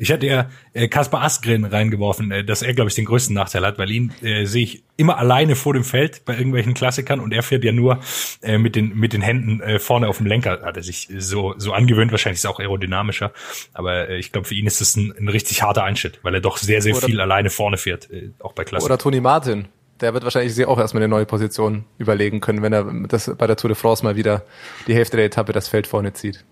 Ich 0.00 0.08
hätte 0.08 0.26
ja 0.26 0.48
äh, 0.72 0.88
Kaspar 0.88 1.22
Askren 1.22 1.66
reingeworfen, 1.66 2.30
äh, 2.30 2.42
dass 2.42 2.62
er, 2.62 2.72
glaube 2.72 2.88
ich, 2.88 2.94
den 2.94 3.04
größten 3.04 3.34
Nachteil 3.34 3.66
hat, 3.66 3.76
weil 3.76 3.90
ihn 3.90 4.14
äh, 4.22 4.46
sehe 4.46 4.62
ich 4.62 4.82
immer 4.96 5.18
alleine 5.18 5.56
vor 5.56 5.74
dem 5.74 5.84
Feld 5.84 6.24
bei 6.24 6.32
irgendwelchen 6.32 6.72
Klassikern 6.72 7.20
und 7.20 7.34
er 7.34 7.42
fährt 7.42 7.64
ja 7.64 7.72
nur 7.72 8.00
äh, 8.40 8.56
mit 8.56 8.76
den 8.76 8.96
mit 8.96 9.12
den 9.12 9.20
Händen 9.20 9.60
äh, 9.60 9.78
vorne 9.78 10.08
auf 10.08 10.16
dem 10.16 10.24
Lenker. 10.24 10.62
Hat 10.62 10.78
er 10.78 10.82
sich 10.82 11.08
so 11.18 11.52
so 11.58 11.74
angewöhnt. 11.74 12.12
Wahrscheinlich 12.12 12.38
ist 12.38 12.44
er 12.44 12.50
auch 12.50 12.60
aerodynamischer, 12.60 13.30
aber 13.74 14.08
äh, 14.08 14.18
ich 14.18 14.32
glaube, 14.32 14.48
für 14.48 14.54
ihn 14.54 14.66
ist 14.66 14.80
es 14.80 14.96
ein, 14.96 15.12
ein 15.18 15.28
richtig 15.28 15.62
harter 15.62 15.84
Einschnitt, 15.84 16.18
weil 16.22 16.34
er 16.34 16.40
doch 16.40 16.56
sehr 16.56 16.80
sehr 16.80 16.96
oder, 16.96 17.06
viel 17.06 17.20
alleine 17.20 17.50
vorne 17.50 17.76
fährt, 17.76 18.10
äh, 18.10 18.30
auch 18.38 18.54
bei 18.54 18.64
Klassikern. 18.64 18.94
Oder 18.94 19.02
Toni 19.02 19.20
Martin, 19.20 19.68
der 20.00 20.14
wird 20.14 20.24
wahrscheinlich 20.24 20.54
sich 20.54 20.66
auch 20.66 20.78
erstmal 20.78 21.02
eine 21.02 21.10
neue 21.10 21.26
Position 21.26 21.84
überlegen 21.98 22.40
können, 22.40 22.62
wenn 22.62 22.72
er 22.72 22.86
das 23.08 23.30
bei 23.36 23.46
der 23.46 23.56
Tour 23.56 23.68
de 23.68 23.76
France 23.76 24.04
mal 24.04 24.16
wieder 24.16 24.42
die 24.86 24.94
Hälfte 24.94 25.16
der 25.16 25.26
Etappe 25.26 25.52
das 25.52 25.68
Feld 25.68 25.86
vorne 25.86 26.12
zieht. 26.12 26.44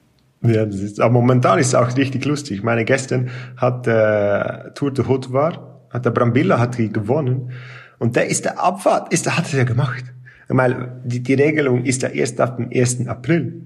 Ja, 0.42 0.64
das 0.64 0.76
ist, 0.76 1.00
aber 1.00 1.12
momentan 1.12 1.58
ist 1.58 1.68
es 1.68 1.74
auch 1.74 1.96
richtig 1.96 2.24
lustig. 2.24 2.58
Ich 2.58 2.62
meine, 2.62 2.84
gestern 2.84 3.30
hat 3.56 3.86
äh, 3.86 4.70
Tour 4.74 4.92
de 4.92 5.06
Haute 5.06 5.32
war, 5.32 5.80
hat 5.90 6.04
der 6.04 6.10
Brambilla 6.10 6.58
hat 6.58 6.76
gewonnen 6.76 7.52
und 7.98 8.14
der 8.14 8.28
ist 8.28 8.44
der 8.44 8.62
Abfahrt, 8.62 9.12
ist 9.12 9.26
der 9.26 9.36
hat 9.36 9.52
er 9.52 9.60
ja 9.60 9.64
gemacht. 9.64 10.04
Meine, 10.48 11.00
die, 11.04 11.22
die 11.22 11.34
Regelung 11.34 11.84
ist 11.84 12.02
ja 12.02 12.08
erst 12.08 12.40
ab 12.40 12.56
dem 12.56 12.70
1. 12.72 13.06
April. 13.06 13.62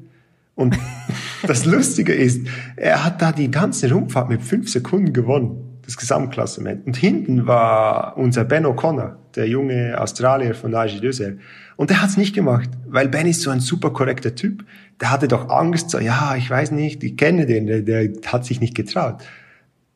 Und 0.55 0.77
das 1.47 1.65
Lustige 1.65 2.13
ist, 2.13 2.47
er 2.77 3.05
hat 3.05 3.23
da 3.23 3.33
die 3.33 3.51
ganze 3.51 3.93
Rundfahrt 3.93 4.29
mit 4.29 4.43
fünf 4.43 4.69
Sekunden 4.71 5.13
gewonnen. 5.13 5.72
Das 5.85 5.97
Gesamtklassement. 5.97 6.87
Und 6.87 6.97
hinten 6.97 7.47
war 7.47 8.17
unser 8.17 8.45
Ben 8.45 8.65
O'Connor, 8.67 9.17
der 9.35 9.49
junge 9.49 10.01
Australier 10.01 10.55
von 10.55 10.75
AG 10.75 11.01
Dösel. 11.01 11.41
Und 11.77 11.91
der 11.91 12.03
hat's 12.03 12.17
nicht 12.17 12.35
gemacht, 12.35 12.71
weil 12.87 13.09
Ben 13.09 13.27
ist 13.27 13.43
so 13.43 13.51
ein 13.51 13.61
super 13.61 13.91
korrekter 13.91 14.35
Typ. 14.35 14.65
Der 15.01 15.11
hatte 15.11 15.29
doch 15.29 15.51
Angst, 15.51 15.91
so, 15.91 15.99
ja, 15.99 16.37
ich 16.37 16.49
weiß 16.49 16.71
nicht, 16.71 17.03
ich 17.03 17.17
kenne 17.17 17.47
den, 17.47 17.67
der, 17.67 17.83
der 17.83 18.11
hat 18.27 18.45
sich 18.45 18.61
nicht 18.61 18.75
getraut, 18.75 19.23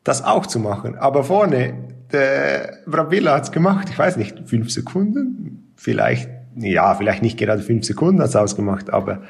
das 0.03 0.23
auch 0.23 0.45
zu 0.45 0.59
machen. 0.59 0.95
Aber 0.95 1.23
vorne, 1.23 1.73
der 2.11 2.79
Brabilla 2.85 3.35
hat's 3.35 3.51
gemacht, 3.51 3.87
ich 3.89 3.97
weiß 3.97 4.17
nicht, 4.17 4.37
fünf 4.45 4.71
Sekunden, 4.71 5.71
vielleicht, 5.75 6.29
ja, 6.55 6.93
vielleicht 6.95 7.21
nicht 7.21 7.37
gerade 7.37 7.61
fünf 7.61 7.85
Sekunden 7.85 8.21
hat's 8.21 8.35
ausgemacht, 8.35 8.89
aber 8.89 9.21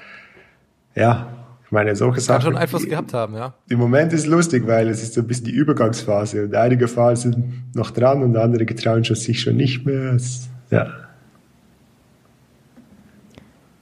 ja, 0.96 1.37
ich 1.68 1.72
meine, 1.73 1.98
solche 1.98 2.15
Kann 2.15 2.23
Sachen. 2.23 2.41
schon 2.44 2.56
Einfluss 2.56 2.88
gehabt 2.88 3.14
haben, 3.14 3.35
ja. 3.35 3.53
Im 3.68 3.80
Moment 3.80 4.14
ist 4.14 4.22
es 4.22 4.26
lustig, 4.27 4.65
weil 4.68 4.88
es 4.88 5.03
ist 5.03 5.15
so 5.15 5.22
ein 5.22 5.27
bisschen 5.27 5.48
die 5.48 5.52
Übergangsphase 5.52 6.45
und 6.45 6.56
einige 6.56 6.88
Fahrer 6.88 7.18
sind 7.18 7.76
noch 7.76 7.91
dran 7.91 8.23
und 8.23 8.38
andere 8.38 8.65
getrauen 8.65 9.03
schon 9.03 9.18
sich 9.18 9.41
schon 9.41 9.57
nicht 9.57 9.85
mehr. 9.85 10.14
Es, 10.14 10.48
ja. 10.69 10.88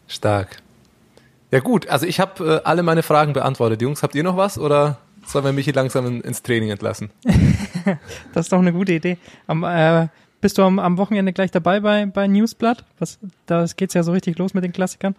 Stark. 0.07 0.57
Ja 1.51 1.59
gut, 1.59 1.87
also 1.87 2.07
ich 2.07 2.19
habe 2.19 2.61
äh, 2.63 2.67
alle 2.67 2.81
meine 2.81 3.03
Fragen 3.03 3.33
beantwortet. 3.33 3.83
Jungs, 3.83 4.01
habt 4.01 4.15
ihr 4.15 4.23
noch 4.23 4.35
was 4.35 4.57
oder 4.57 4.97
sollen 5.23 5.45
wir 5.45 5.53
mich 5.53 5.65
hier 5.65 5.75
langsam 5.75 6.07
in, 6.07 6.21
ins 6.21 6.41
Training 6.41 6.71
entlassen? 6.71 7.11
Das 8.33 8.47
ist 8.47 8.51
doch 8.51 8.57
eine 8.57 8.73
gute 8.73 8.93
Idee. 8.93 9.19
Am, 9.45 9.63
äh, 9.63 10.07
bist 10.41 10.57
du 10.57 10.63
am, 10.63 10.79
am 10.79 10.97
Wochenende 10.97 11.33
gleich 11.33 11.51
dabei 11.51 11.79
bei, 11.81 12.07
bei 12.07 12.25
Newsblatt? 12.25 12.83
Was, 12.97 13.19
da 13.45 13.63
geht's 13.77 13.93
ja 13.93 14.01
so 14.01 14.11
richtig 14.11 14.39
los 14.39 14.55
mit 14.55 14.63
den 14.63 14.71
Klassikern. 14.71 15.15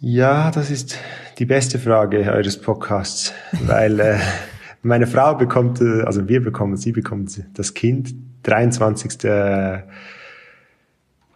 Ja, 0.00 0.50
das 0.50 0.70
ist 0.70 0.98
die 1.38 1.44
beste 1.44 1.78
Frage 1.78 2.18
eures 2.30 2.60
Podcasts, 2.60 3.32
weil 3.66 4.00
äh, 4.00 4.18
meine 4.82 5.06
Frau 5.06 5.34
bekommt, 5.34 5.80
äh, 5.80 6.02
also 6.02 6.28
wir 6.28 6.42
bekommen, 6.42 6.76
sie 6.76 6.92
bekommt 6.92 7.44
das 7.54 7.74
Kind, 7.74 8.14
23. 8.44 9.30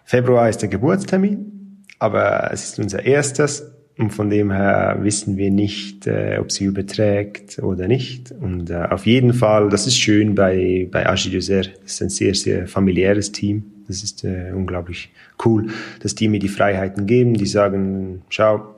Februar 0.04 0.48
ist 0.48 0.58
der 0.58 0.68
Geburtstermin, 0.68 1.84
aber 1.98 2.50
es 2.52 2.64
ist 2.64 2.78
unser 2.78 3.04
erstes 3.04 3.72
und 3.98 4.10
von 4.10 4.30
dem 4.30 4.50
her 4.50 4.98
wissen 5.00 5.36
wir 5.36 5.50
nicht, 5.50 6.06
äh, 6.06 6.38
ob 6.40 6.50
sie 6.50 6.64
überträgt 6.64 7.58
oder 7.58 7.88
nicht. 7.88 8.32
Und 8.32 8.70
äh, 8.70 8.86
auf 8.90 9.06
jeden 9.06 9.34
Fall, 9.34 9.68
das 9.68 9.86
ist 9.86 9.98
schön 9.98 10.34
bei, 10.34 10.88
bei 10.90 11.06
Agi 11.06 11.30
Dessert. 11.30 11.72
Das 11.82 11.92
ist 11.92 12.02
ein 12.02 12.08
sehr, 12.08 12.34
sehr 12.34 12.66
familiäres 12.66 13.32
Team. 13.32 13.71
Das 13.92 14.02
ist 14.02 14.24
äh, 14.24 14.52
unglaublich 14.54 15.10
cool, 15.44 15.68
dass 16.00 16.14
die 16.14 16.28
mir 16.28 16.38
die 16.38 16.48
Freiheiten 16.48 17.06
geben. 17.06 17.34
Die 17.34 17.46
sagen, 17.46 18.22
schau, 18.30 18.74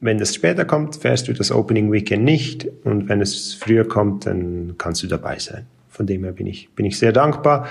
wenn 0.00 0.18
das 0.18 0.32
später 0.32 0.64
kommt, 0.64 0.96
fährst 0.96 1.26
du 1.26 1.32
das 1.32 1.50
Opening 1.50 1.90
Weekend 1.90 2.24
nicht. 2.24 2.68
Und 2.84 3.08
wenn 3.08 3.20
es 3.20 3.54
früher 3.54 3.88
kommt, 3.88 4.26
dann 4.26 4.74
kannst 4.78 5.02
du 5.02 5.08
dabei 5.08 5.38
sein. 5.40 5.66
Von 5.88 6.06
dem 6.06 6.22
her 6.22 6.32
bin 6.32 6.46
ich, 6.46 6.68
bin 6.76 6.86
ich 6.86 6.98
sehr 6.98 7.12
dankbar. 7.12 7.66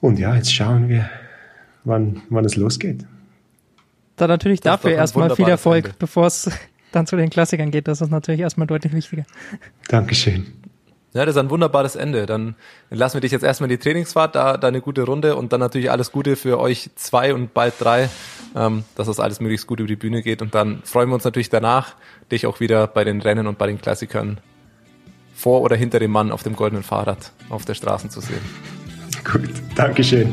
Und 0.00 0.18
ja, 0.18 0.34
jetzt 0.34 0.52
schauen 0.52 0.88
wir, 0.88 1.08
wann, 1.84 2.22
wann 2.30 2.44
es 2.44 2.56
losgeht. 2.56 3.04
Dann 4.16 4.28
natürlich 4.28 4.60
Das 4.60 4.80
dafür 4.80 4.92
erstmal 4.96 5.34
viel 5.36 5.48
Erfolg, 5.48 5.98
bevor 6.00 6.26
es 6.26 6.50
dann 6.92 7.06
zu 7.06 7.16
den 7.16 7.30
Klassikern 7.30 7.70
geht. 7.70 7.86
Das 7.86 8.00
ist 8.00 8.10
natürlich 8.10 8.40
erstmal 8.40 8.66
deutlich 8.66 8.92
wichtiger. 8.92 9.24
Dankeschön. 9.88 10.46
Ja, 11.14 11.26
das 11.26 11.36
ist 11.36 11.40
ein 11.40 11.50
wunderbares 11.50 11.94
Ende. 11.94 12.24
Dann 12.24 12.54
lassen 12.88 13.14
wir 13.14 13.20
dich 13.20 13.32
jetzt 13.32 13.42
erstmal 13.42 13.70
in 13.70 13.76
die 13.76 13.82
Trainingsfahrt, 13.82 14.34
da, 14.34 14.56
da 14.56 14.68
eine 14.68 14.80
gute 14.80 15.02
Runde 15.02 15.36
und 15.36 15.52
dann 15.52 15.60
natürlich 15.60 15.90
alles 15.90 16.10
Gute 16.10 16.36
für 16.36 16.58
euch 16.58 16.90
zwei 16.94 17.34
und 17.34 17.52
bald 17.52 17.74
drei, 17.78 18.08
ähm, 18.56 18.84
dass 18.94 19.08
das 19.08 19.20
alles 19.20 19.40
möglichst 19.40 19.66
gut 19.66 19.80
über 19.80 19.88
die 19.88 19.96
Bühne 19.96 20.22
geht. 20.22 20.40
Und 20.40 20.54
dann 20.54 20.82
freuen 20.84 21.10
wir 21.10 21.14
uns 21.14 21.24
natürlich 21.24 21.50
danach, 21.50 21.96
dich 22.30 22.46
auch 22.46 22.60
wieder 22.60 22.86
bei 22.86 23.04
den 23.04 23.20
Rennen 23.20 23.46
und 23.46 23.58
bei 23.58 23.66
den 23.66 23.80
Klassikern 23.80 24.38
vor 25.34 25.60
oder 25.60 25.76
hinter 25.76 25.98
dem 25.98 26.12
Mann 26.12 26.32
auf 26.32 26.42
dem 26.42 26.56
goldenen 26.56 26.82
Fahrrad 26.82 27.32
auf 27.50 27.64
der 27.66 27.74
Straße 27.74 28.08
zu 28.08 28.20
sehen. 28.20 28.40
Gut, 29.24 29.50
Dankeschön. 29.74 30.32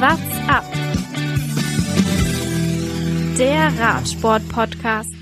What's 0.00 0.48
up? 0.48 0.64
Der 3.38 3.72
Radsport-Podcast. 3.78 5.19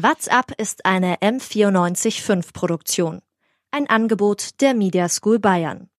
What's 0.00 0.28
Up 0.28 0.52
ist 0.56 0.86
eine 0.86 1.16
M945 1.16 2.52
Produktion. 2.52 3.20
Ein 3.72 3.90
Angebot 3.90 4.60
der 4.60 4.72
Media 4.72 5.08
School 5.08 5.40
Bayern. 5.40 5.90